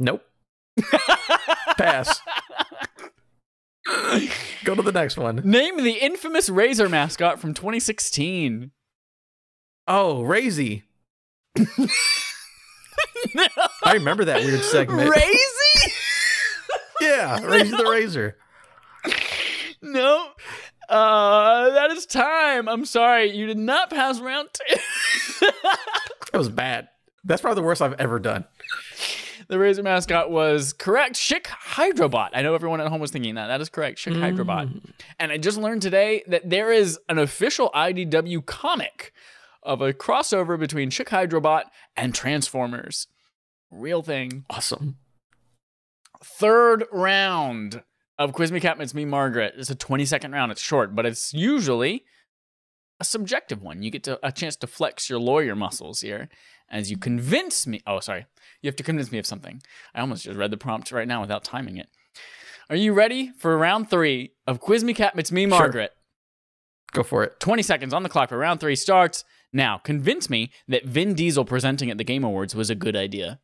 Nope. 0.00 0.22
Pass. 1.78 2.20
Go 4.64 4.74
to 4.74 4.82
the 4.82 4.92
next 4.92 5.16
one. 5.16 5.36
Name 5.44 5.82
the 5.82 5.92
infamous 5.92 6.48
Razor 6.50 6.88
mascot 6.88 7.38
from 7.40 7.54
2016. 7.54 8.72
Oh, 9.88 10.22
Razy. 10.22 10.82
I 13.84 13.94
remember 13.94 14.26
that 14.26 14.44
weird 14.44 14.60
segment. 14.60 15.10
Razy? 15.10 15.92
yeah, 17.00 17.40
Razy 17.40 17.70
the 17.76 17.88
Razor. 17.90 18.36
no. 19.80 20.28
Uh, 20.90 21.70
that 21.70 21.90
is 21.90 22.04
time. 22.04 22.68
I'm 22.68 22.84
sorry. 22.84 23.34
You 23.34 23.46
did 23.46 23.56
not 23.58 23.88
pass 23.90 24.20
round 24.20 24.50
two. 24.52 24.76
That 26.30 26.36
was 26.36 26.50
bad. 26.50 26.88
That's 27.24 27.40
probably 27.40 27.62
the 27.62 27.66
worst 27.66 27.80
I've 27.80 27.94
ever 27.94 28.18
done. 28.18 28.44
the 29.48 29.58
Razor 29.58 29.82
mascot 29.82 30.30
was 30.30 30.74
correct. 30.74 31.14
Schick 31.14 31.44
Hydrobot. 31.44 32.28
I 32.34 32.42
know 32.42 32.54
everyone 32.54 32.82
at 32.82 32.88
home 32.88 33.00
was 33.00 33.10
thinking 33.10 33.36
that. 33.36 33.46
That 33.46 33.62
is 33.62 33.70
correct. 33.70 34.04
Hydrobot. 34.04 34.68
Mm. 34.68 34.90
And 35.18 35.32
I 35.32 35.38
just 35.38 35.56
learned 35.56 35.80
today 35.80 36.22
that 36.26 36.50
there 36.50 36.70
is 36.70 36.98
an 37.08 37.18
official 37.18 37.70
IDW 37.74 38.44
comic 38.44 39.14
of 39.62 39.80
a 39.80 39.92
crossover 39.92 40.58
between 40.58 40.90
Schick 40.90 41.08
Hydrobot 41.08 41.64
and 41.96 42.14
Transformers. 42.14 43.06
Real 43.70 44.02
thing. 44.02 44.44
Awesome. 44.48 44.96
Third 46.22 46.84
round 46.90 47.82
of 48.18 48.32
Quiz 48.32 48.50
Me 48.50 48.60
Cat 48.60 48.80
It's 48.80 48.94
Me 48.94 49.04
Margaret. 49.04 49.54
It's 49.56 49.70
a 49.70 49.74
20 49.74 50.04
second 50.04 50.32
round. 50.32 50.50
It's 50.50 50.60
short, 50.60 50.94
but 50.94 51.06
it's 51.06 51.32
usually 51.32 52.04
a 53.00 53.04
subjective 53.04 53.62
one. 53.62 53.82
You 53.82 53.90
get 53.90 54.02
to, 54.04 54.18
a 54.26 54.32
chance 54.32 54.56
to 54.56 54.66
flex 54.66 55.08
your 55.08 55.20
lawyer 55.20 55.54
muscles 55.54 56.00
here 56.00 56.28
as 56.70 56.90
you 56.90 56.96
convince 56.96 57.66
me. 57.66 57.80
Oh, 57.86 58.00
sorry. 58.00 58.26
You 58.62 58.68
have 58.68 58.76
to 58.76 58.82
convince 58.82 59.12
me 59.12 59.18
of 59.18 59.26
something. 59.26 59.62
I 59.94 60.00
almost 60.00 60.24
just 60.24 60.36
read 60.36 60.50
the 60.50 60.56
prompt 60.56 60.90
right 60.90 61.06
now 61.06 61.20
without 61.20 61.44
timing 61.44 61.76
it. 61.76 61.88
Are 62.70 62.76
you 62.76 62.92
ready 62.92 63.30
for 63.38 63.56
round 63.56 63.88
three 63.88 64.32
of 64.46 64.60
Quiz 64.60 64.82
Me 64.84 64.94
Cat 64.94 65.14
It's 65.16 65.32
Me 65.32 65.46
Margaret. 65.46 65.62
Sure. 65.62 65.66
Margaret? 65.68 65.92
Go 66.92 67.02
for 67.02 67.22
it. 67.24 67.38
20 67.40 67.62
seconds 67.62 67.94
on 67.94 68.02
the 68.02 68.08
clock 68.08 68.30
for 68.30 68.38
round 68.38 68.60
three 68.60 68.76
starts. 68.76 69.24
Now, 69.52 69.78
convince 69.78 70.28
me 70.28 70.50
that 70.68 70.84
Vin 70.84 71.14
Diesel 71.14 71.44
presenting 71.44 71.90
at 71.90 71.98
the 71.98 72.04
Game 72.04 72.24
Awards 72.24 72.54
was 72.54 72.70
a 72.70 72.74
good 72.74 72.96
idea. 72.96 73.40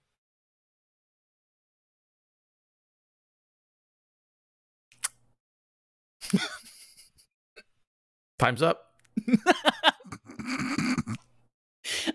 Time's 8.38 8.62
up. 8.62 8.92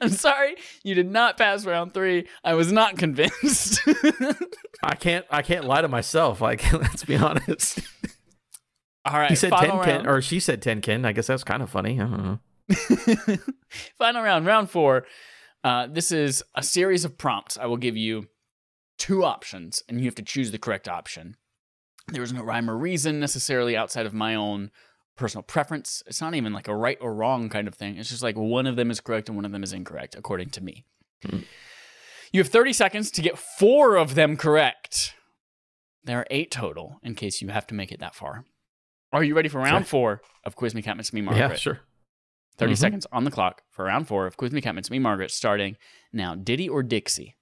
I'm 0.02 0.10
sorry, 0.10 0.56
you 0.84 0.95
did 0.95 1.10
not 1.10 1.38
pass 1.38 1.66
round 1.66 1.94
three. 1.94 2.28
I 2.44 2.53
was 2.53 2.72
not 2.72 2.98
convinced. 2.98 3.82
I 4.84 4.95
can't. 4.95 5.26
I 5.30 5.41
can't 5.41 5.66
lie 5.66 5.82
to 5.82 5.88
myself. 5.88 6.41
Like, 6.41 6.72
let's 6.74 7.03
be 7.03 7.16
honest. 7.16 7.80
All 9.06 9.18
right, 9.18 9.30
He 9.30 9.36
said 9.36 9.53
ten 9.53 9.84
ken, 9.84 10.07
or 10.07 10.22
she 10.22 10.40
said 10.40 10.61
ten 10.61 10.82
ken. 10.82 11.06
I 11.06 11.11
guess 11.11 11.28
that's 11.28 11.44
kind 11.44 11.64
of 11.64 11.70
funny. 11.70 11.99
I 11.99 12.03
don't 12.03 12.24
know. 12.24 12.40
final 13.98 14.22
round, 14.22 14.46
round 14.46 14.70
four. 14.70 15.06
Uh, 15.64 15.88
this 15.88 16.12
is 16.12 16.44
a 16.56 16.64
series 16.64 17.06
of 17.06 17.18
prompts. 17.18 17.58
I 17.58 17.66
will 17.66 17.78
give 17.78 17.98
you 17.98 18.28
two 18.98 19.24
options, 19.24 19.84
and 19.88 20.00
you 20.00 20.06
have 20.06 20.16
to 20.16 20.24
choose 20.24 20.52
the 20.52 20.58
correct 20.58 20.88
option. 20.88 21.36
There 22.08 22.24
is 22.24 22.34
no 22.34 22.44
rhyme 22.44 22.70
or 22.70 22.78
reason 22.78 23.20
necessarily 23.20 23.76
outside 23.76 24.06
of 24.06 24.14
my 24.14 24.36
own 24.36 24.72
personal 25.16 25.44
preference. 25.44 26.02
It's 26.08 26.22
not 26.22 26.34
even 26.34 26.54
like 26.54 26.68
a 26.68 26.76
right 26.76 26.98
or 27.02 27.14
wrong 27.14 27.50
kind 27.50 27.68
of 27.68 27.76
thing. 27.76 27.98
It's 27.98 28.10
just 28.10 28.24
like 28.24 28.38
one 28.38 28.66
of 28.66 28.76
them 28.76 28.90
is 28.90 29.00
correct 29.00 29.30
and 29.30 29.36
one 29.36 29.46
of 29.46 29.52
them 29.52 29.64
is 29.64 29.74
incorrect, 29.74 30.16
according 30.16 30.50
to 30.52 30.64
me. 30.64 30.86
Hmm. 31.26 31.40
You 32.32 32.41
have 32.41 32.50
30 32.50 32.74
seconds 32.74 33.12
to 33.12 33.22
get 33.22 33.38
four 33.38 33.96
of 33.96 34.16
them 34.16 34.38
correct. 34.38 35.14
There 36.04 36.20
are 36.20 36.28
eight 36.30 36.52
total 36.52 37.00
in 37.04 37.16
case 37.16 37.41
you 37.41 37.50
have 37.50 37.68
to 37.68 37.74
make 37.74 37.91
it 37.91 38.00
that 38.00 38.16
far. 38.16 38.46
Are 39.12 39.24
you 39.24 39.36
ready 39.36 39.50
for 39.50 39.60
round 39.60 39.88
four 39.88 40.22
of 40.46 40.56
Quiz 40.56 40.76
Me 40.76 40.82
Cat 40.82 40.96
Meets 40.96 41.12
Me 41.14 41.22
Margaret? 41.22 41.50
Yeah, 41.50 41.56
sure. 41.56 41.80
30 42.60 42.73
Mhm. 42.73 42.77
seconds 42.77 43.07
on 43.11 43.23
the 43.23 43.31
clock 43.31 43.64
for 43.72 43.86
round 43.86 44.07
four 44.07 44.27
of 44.27 44.38
Quiz 44.38 44.52
Me 44.52 44.61
Cat 44.61 44.76
Meets 44.76 44.91
Me 44.91 44.99
Margaret 44.99 45.31
starting 45.31 45.76
now. 46.14 46.36
Diddy 46.36 46.69
or 46.69 46.84
Dixie? 46.84 47.36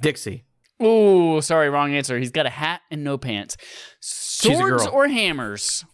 Dixie. 0.00 0.44
Ooh, 0.82 1.40
sorry, 1.40 1.70
wrong 1.70 1.94
answer. 1.94 2.18
He's 2.18 2.30
got 2.32 2.44
a 2.46 2.50
hat 2.50 2.80
and 2.90 3.04
no 3.04 3.16
pants. 3.16 3.54
a 3.56 3.60
Swords 4.00 4.84
girl. 4.84 4.92
or 4.92 5.08
hammers? 5.08 5.84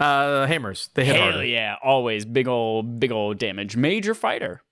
Uh, 0.00 0.46
hammers. 0.46 0.90
They 0.94 1.04
hit 1.04 1.14
Hell 1.14 1.30
harder. 1.30 1.44
yeah, 1.44 1.76
always 1.82 2.24
big 2.24 2.48
old, 2.48 2.98
big 2.98 3.12
old 3.12 3.38
damage. 3.38 3.76
Major 3.76 4.14
fighter. 4.14 4.62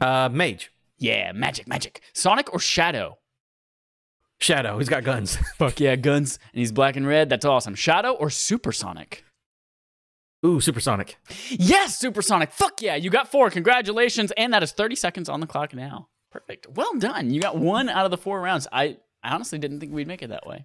Uh, 0.00 0.30
mage. 0.32 0.72
Yeah, 0.98 1.32
magic, 1.32 1.66
magic. 1.68 2.00
Sonic 2.14 2.52
or 2.54 2.58
Shadow? 2.58 3.18
Shadow. 4.40 4.78
He's 4.78 4.88
got 4.88 5.04
guns. 5.04 5.36
Fuck 5.58 5.80
yeah, 5.80 5.96
guns. 5.96 6.38
And 6.54 6.60
he's 6.60 6.72
black 6.72 6.96
and 6.96 7.06
red. 7.06 7.28
That's 7.28 7.44
awesome. 7.44 7.74
Shadow 7.74 8.12
or 8.12 8.30
Supersonic? 8.30 9.24
Ooh, 10.44 10.60
supersonic. 10.60 11.18
Yes, 11.50 11.98
Supersonic. 11.98 12.50
Fuck 12.52 12.80
yeah, 12.80 12.94
you 12.96 13.10
got 13.10 13.30
four. 13.30 13.50
Congratulations. 13.50 14.32
And 14.38 14.52
that 14.54 14.62
is 14.62 14.72
30 14.72 14.94
seconds 14.96 15.28
on 15.28 15.40
the 15.40 15.46
clock 15.46 15.74
now. 15.74 16.08
Perfect. 16.32 16.66
Well 16.70 16.94
done. 16.98 17.30
You 17.30 17.40
got 17.42 17.58
one 17.58 17.88
out 17.90 18.04
of 18.06 18.10
the 18.10 18.16
four 18.16 18.40
rounds. 18.40 18.66
I, 18.72 18.96
I 19.22 19.34
honestly 19.34 19.58
didn't 19.58 19.80
think 19.80 19.92
we'd 19.92 20.06
make 20.06 20.22
it 20.22 20.28
that 20.30 20.46
way. 20.46 20.64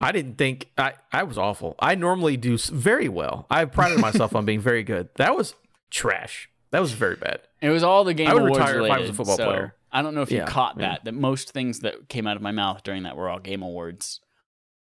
I 0.00 0.10
didn't 0.12 0.36
think 0.36 0.68
I. 0.76 0.94
I 1.12 1.22
was 1.22 1.38
awful. 1.38 1.76
I 1.78 1.94
normally 1.94 2.36
do 2.36 2.58
very 2.58 3.08
well. 3.08 3.46
I 3.48 3.64
prided 3.66 4.00
myself 4.00 4.34
on 4.34 4.44
being 4.44 4.60
very 4.60 4.82
good. 4.82 5.08
That 5.16 5.36
was 5.36 5.54
trash. 5.90 6.50
That 6.72 6.80
was 6.80 6.90
very 6.92 7.14
bad. 7.16 7.40
It 7.60 7.68
was 7.70 7.84
all 7.84 8.02
the 8.02 8.12
game 8.12 8.26
I 8.28 8.34
would 8.34 8.42
awards 8.42 8.58
retire 8.58 8.74
if 8.74 8.74
I 8.74 8.82
related. 8.82 9.00
was 9.02 9.10
a 9.10 9.14
football 9.14 9.36
so 9.36 9.44
player. 9.46 9.74
I 9.92 10.02
don't 10.02 10.14
know 10.16 10.22
if 10.22 10.32
you 10.32 10.38
Yeah, 10.38 10.46
caught 10.46 10.74
yeah. 10.80 10.88
that. 10.88 11.04
That 11.04 11.12
most 11.14 11.52
things 11.52 11.80
that 11.80 12.08
came 12.08 12.26
out 12.26 12.34
of 12.36 12.42
my 12.42 12.50
mouth 12.50 12.82
during 12.82 13.04
that 13.04 13.16
were 13.16 13.28
all 13.28 13.38
game 13.38 13.62
awards. 13.62 14.20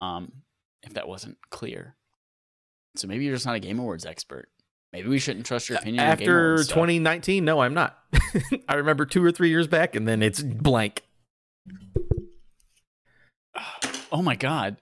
Um, 0.01 0.31
if 0.81 0.93
that 0.95 1.07
wasn't 1.07 1.37
clear, 1.51 1.95
so 2.95 3.07
maybe 3.07 3.25
you're 3.25 3.35
just 3.35 3.45
not 3.45 3.55
a 3.55 3.59
game 3.59 3.79
awards 3.79 4.05
expert. 4.05 4.49
Maybe 4.93 5.07
we 5.07 5.19
shouldn't 5.19 5.45
trust 5.45 5.69
your 5.69 5.77
opinion. 5.77 6.01
on 6.01 6.17
game 6.17 6.27
After 6.27 6.53
awards 6.53 6.67
2019, 6.67 7.45
no, 7.45 7.61
I'm 7.61 7.73
not. 7.73 7.97
I 8.67 8.75
remember 8.75 9.05
two 9.05 9.23
or 9.23 9.31
three 9.31 9.49
years 9.49 9.67
back, 9.67 9.95
and 9.95 10.07
then 10.07 10.21
it's 10.21 10.41
blank. 10.41 11.03
Oh 14.13 14.21
my 14.21 14.35
god! 14.35 14.75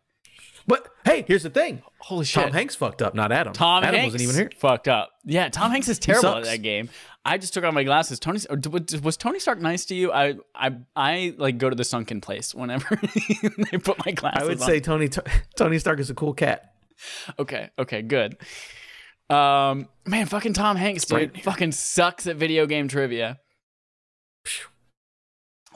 But 0.66 0.88
hey, 1.06 1.24
here's 1.28 1.44
the 1.44 1.52
thing: 1.52 1.84
Holy 2.00 2.26
shit! 2.26 2.42
Tom 2.44 2.52
Hanks 2.52 2.76
fucked 2.76 3.04
up, 3.04 3.14
not 3.14 3.32
Adam. 3.32 3.54
Tom 3.54 3.84
Adam 3.84 4.00
Hanks 4.00 4.14
wasn't 4.14 4.24
even 4.24 4.36
here. 4.36 4.50
Fucked 4.58 4.88
up. 4.88 5.12
Yeah, 5.24 5.50
Tom 5.50 5.70
Hanks 5.70 5.88
is 5.88 6.00
terrible 6.00 6.38
at 6.38 6.46
that 6.46 6.64
game. 6.64 6.90
I 7.24 7.38
just 7.38 7.54
took 7.54 7.64
off 7.64 7.74
my 7.76 7.84
glasses. 7.84 8.20
Tony 8.20 8.40
was 8.50 9.02
was 9.02 9.18
Tony 9.18 9.38
Stark 9.38 9.60
nice 9.60 9.86
to 9.86 9.96
you? 9.96 10.12
I 10.12 10.36
I 10.56 10.78
I 10.96 11.36
like 11.38 11.60
go 11.60 11.70
to 11.70 11.76
the 11.76 11.84
sunken 11.84 12.22
place 12.22 12.56
whenever 12.56 13.00
they 13.72 13.78
put 13.78 14.04
my 14.04 14.14
glasses. 14.14 14.42
I 14.42 14.46
would 14.46 14.60
on. 14.62 14.68
say 14.68 14.80
Tony 14.80 15.10
Tony 15.56 15.78
Stark 15.78 16.00
is 16.00 16.10
a 16.10 16.16
cool 16.16 16.34
cat. 16.34 16.69
Okay, 17.38 17.70
okay, 17.78 18.02
good. 18.02 18.38
Um, 19.30 19.88
man, 20.08 20.26
fucking 20.26 20.54
Tom 20.54 20.76
Hanks, 20.76 21.06
dude, 21.06 21.16
Right. 21.34 21.44
fucking 21.44 21.72
sucks 21.74 22.26
at 22.28 22.36
video 22.38 22.66
game 22.66 22.88
trivia. 22.88 23.40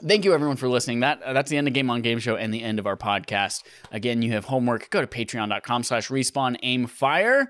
Thank 0.06 0.24
you 0.24 0.34
everyone 0.34 0.56
for 0.56 0.68
listening. 0.68 1.00
That 1.00 1.22
uh, 1.22 1.32
that's 1.32 1.50
the 1.50 1.56
end 1.56 1.68
of 1.68 1.74
Game 1.74 1.88
on 1.88 2.02
Game 2.02 2.18
Show 2.18 2.34
and 2.36 2.52
the 2.52 2.62
end 2.62 2.78
of 2.78 2.86
our 2.86 2.96
podcast. 2.96 3.62
Again, 3.92 4.22
you 4.22 4.32
have 4.32 4.44
homework. 4.46 4.90
Go 4.90 5.00
to 5.00 5.06
patreon.com 5.06 5.84
slash 5.84 6.08
respawn 6.08 6.56
aim 6.62 6.86
fire. 6.86 7.42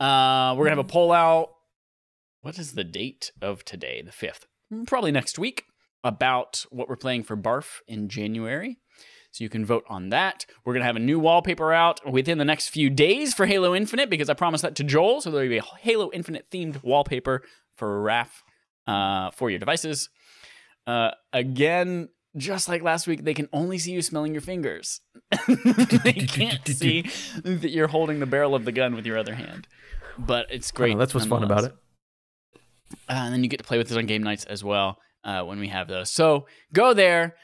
Uh, 0.00 0.54
we're 0.56 0.64
gonna 0.64 0.70
have 0.70 0.78
a 0.78 0.84
poll 0.84 1.12
out. 1.12 1.50
What 2.40 2.58
is 2.58 2.72
the 2.72 2.84
date 2.84 3.32
of 3.42 3.64
today? 3.66 4.00
The 4.02 4.12
fifth. 4.12 4.46
Probably 4.86 5.12
next 5.12 5.38
week 5.38 5.64
about 6.02 6.64
what 6.70 6.88
we're 6.88 6.96
playing 6.96 7.24
for 7.24 7.36
Barf 7.36 7.80
in 7.86 8.08
January. 8.08 8.78
So 9.32 9.44
you 9.44 9.50
can 9.50 9.64
vote 9.64 9.84
on 9.88 10.08
that. 10.10 10.46
We're 10.64 10.72
gonna 10.72 10.84
have 10.86 10.96
a 10.96 11.00
new 11.00 11.18
wallpaper 11.18 11.72
out 11.72 12.00
within 12.10 12.38
the 12.38 12.44
next 12.44 12.68
few 12.68 12.90
days 12.90 13.32
for 13.32 13.46
Halo 13.46 13.74
Infinite 13.74 14.10
because 14.10 14.28
I 14.28 14.34
promised 14.34 14.62
that 14.62 14.74
to 14.76 14.84
Joel. 14.84 15.20
So 15.20 15.30
there'll 15.30 15.48
be 15.48 15.58
a 15.58 15.62
Halo 15.62 16.10
Infinite 16.12 16.50
themed 16.50 16.82
wallpaper 16.82 17.42
for 17.76 18.02
RAF 18.02 18.42
uh, 18.86 19.30
for 19.30 19.50
your 19.50 19.58
devices. 19.58 20.08
Uh, 20.86 21.12
again, 21.32 22.08
just 22.36 22.68
like 22.68 22.82
last 22.82 23.06
week, 23.06 23.24
they 23.24 23.34
can 23.34 23.48
only 23.52 23.78
see 23.78 23.92
you 23.92 24.02
smelling 24.02 24.32
your 24.32 24.40
fingers. 24.40 25.00
they 26.04 26.12
can't 26.12 26.66
see 26.66 27.02
that 27.42 27.70
you're 27.70 27.88
holding 27.88 28.20
the 28.20 28.26
barrel 28.26 28.54
of 28.54 28.64
the 28.64 28.72
gun 28.72 28.94
with 28.94 29.06
your 29.06 29.18
other 29.18 29.34
hand. 29.34 29.66
But 30.18 30.46
it's 30.50 30.70
great. 30.70 30.98
that's 30.98 31.14
what's 31.14 31.26
fun 31.26 31.42
about 31.42 31.64
it. 31.64 31.74
Uh, 33.08 33.12
and 33.12 33.34
then 33.34 33.42
you 33.42 33.48
get 33.48 33.58
to 33.58 33.64
play 33.64 33.78
with 33.78 33.90
it 33.90 33.96
on 33.96 34.06
game 34.06 34.22
nights 34.22 34.44
as 34.44 34.62
well 34.62 34.98
uh, 35.24 35.42
when 35.42 35.58
we 35.58 35.68
have 35.68 35.88
those. 35.88 36.10
So 36.10 36.46
go 36.72 36.92
there, 36.92 37.36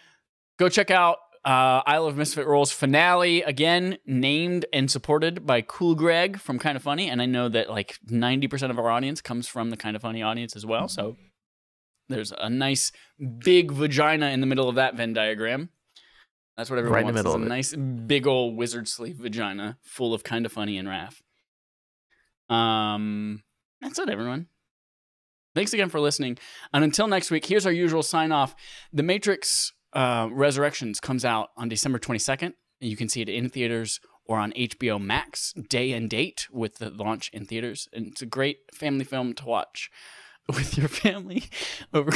go 0.59 0.69
check 0.69 0.91
out 0.91 1.19
uh, 1.47 1.81
Isle 1.87 2.07
of 2.07 2.17
Misfit 2.17 2.47
Rolls 2.47 2.73
finale 2.73 3.41
again, 3.43 3.99
named 4.05 4.67
and 4.73 4.91
supported 4.91 5.47
by 5.47 5.63
Cool 5.63 5.95
Greg 5.95 6.39
from 6.41 6.59
Kind 6.59 6.77
of 6.77 6.83
Funny, 6.83 7.09
and 7.09 7.23
I 7.23 7.27
know 7.27 7.49
that 7.49 7.71
like 7.71 7.99
ninety 8.09 8.49
percent 8.49 8.71
of 8.73 8.79
our 8.79 8.91
audience 8.91 9.21
comes 9.21 9.47
from 9.47 9.71
the 9.71 9.77
Kind 9.77 9.95
of 9.95 10.03
Funny 10.03 10.23
audience 10.23 10.57
as 10.57 10.67
well. 10.67 10.89
So 10.89 11.17
there's 12.09 12.33
a 12.37 12.51
nice 12.51 12.93
big 13.39 13.71
vagina 13.73 14.31
in 14.31 14.41
the 14.41 14.47
middle 14.47 14.69
of 14.69 14.75
that 14.75 14.97
Venn 14.97 15.13
diagram. 15.13 15.71
That's 16.57 16.69
what 16.71 16.79
everyone 16.79 16.95
Right 16.95 17.09
in 17.09 17.15
the 17.15 17.23
wants. 17.23 17.35
middle 17.39 17.47
a 17.47 17.49
nice 17.49 17.75
big 18.07 18.27
old 18.27 18.57
wizard 18.57 18.89
sleeve 18.89 19.17
vagina 19.17 19.79
full 19.83 20.15
of 20.15 20.25
Kind 20.25 20.47
of 20.47 20.53
Funny 20.53 20.79
and 20.79 20.89
RAF. 20.89 21.23
Um, 22.49 23.43
that's 23.81 23.99
it, 23.99 24.09
everyone. 24.09 24.47
Thanks 25.55 25.73
again 25.73 25.89
for 25.91 26.01
listening. 26.01 26.39
And 26.73 26.83
until 26.85 27.09
next 27.09 27.31
week, 27.31 27.47
here's 27.47 27.67
our 27.67 27.73
usual 27.73 28.03
sign 28.03 28.33
off. 28.33 28.55
The 28.93 29.03
Matrix 29.03 29.73
uh, 29.97 30.29
Resurrections 30.31 31.01
comes 31.01 31.25
out 31.25 31.49
on 31.57 31.69
December 31.69 31.99
22nd. 31.99 32.43
and 32.43 32.55
You 32.81 32.97
can 32.97 33.09
see 33.09 33.23
it 33.23 33.29
in 33.29 33.49
theaters 33.49 33.99
or 34.27 34.39
on 34.39 34.53
HBO 34.53 35.01
Max, 35.01 35.53
day 35.69 35.93
and 35.93 36.11
date 36.11 36.47
with 36.51 36.77
the 36.77 36.91
launch 36.91 37.31
in 37.33 37.47
theaters. 37.47 37.89
And 37.93 38.09
it's 38.09 38.23
a 38.23 38.27
great 38.27 38.59
family 38.75 39.05
film 39.05 39.33
to 39.35 39.47
watch 39.47 39.91
with 40.49 40.77
your 40.77 40.89
family 40.89 41.45
over, 41.95 42.13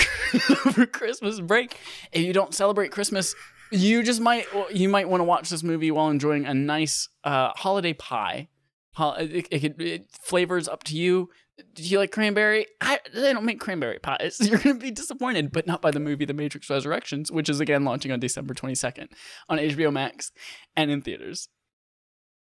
over 0.67 0.87
Christmas 0.87 1.41
break. 1.41 1.77
If 2.13 2.23
you 2.23 2.33
don't 2.33 2.55
celebrate 2.55 2.93
Christmas, 2.93 3.35
you 3.73 4.03
just 4.03 4.21
might 4.21 4.47
you 4.73 4.89
might 4.89 5.09
want 5.09 5.21
to 5.21 5.25
watch 5.25 5.49
this 5.49 5.63
movie 5.63 5.93
while 5.93 6.11
enjoying 6.11 6.45
a 6.45 6.53
nice 6.53 7.09
uh, 7.25 7.51
holiday 7.55 7.93
pie. 7.93 8.49
It, 8.99 9.47
it, 9.51 9.81
it 9.81 10.11
flavors 10.11 10.69
up 10.69 10.83
to 10.85 10.97
you. 10.97 11.31
Do 11.75 11.83
you 11.83 11.99
like 11.99 12.13
cranberry? 12.13 12.67
I, 12.81 13.01
they 13.15 13.33
don't 13.33 13.45
make 13.45 13.61
cranberry 13.61 13.99
pies. 13.99 14.39
You're 14.41 14.59
going 14.59 14.77
to 14.77 14.83
be 14.83 14.91
disappointed, 14.91 15.53
but 15.53 15.67
not 15.67 15.83
by 15.83 15.91
the 15.91 16.01
movie 16.01 16.25
The 16.25 16.35
Matrix 16.35 16.69
Resurrections, 16.71 17.31
which 17.31 17.49
is 17.49 17.61
again 17.61 17.85
launching 17.85 18.13
on 18.13 18.21
December 18.21 18.55
22nd 18.55 19.09
on 19.49 19.59
HBO 19.59 19.93
Max 19.93 20.33
and 20.77 20.91
in 20.91 21.03
theaters. 21.03 21.49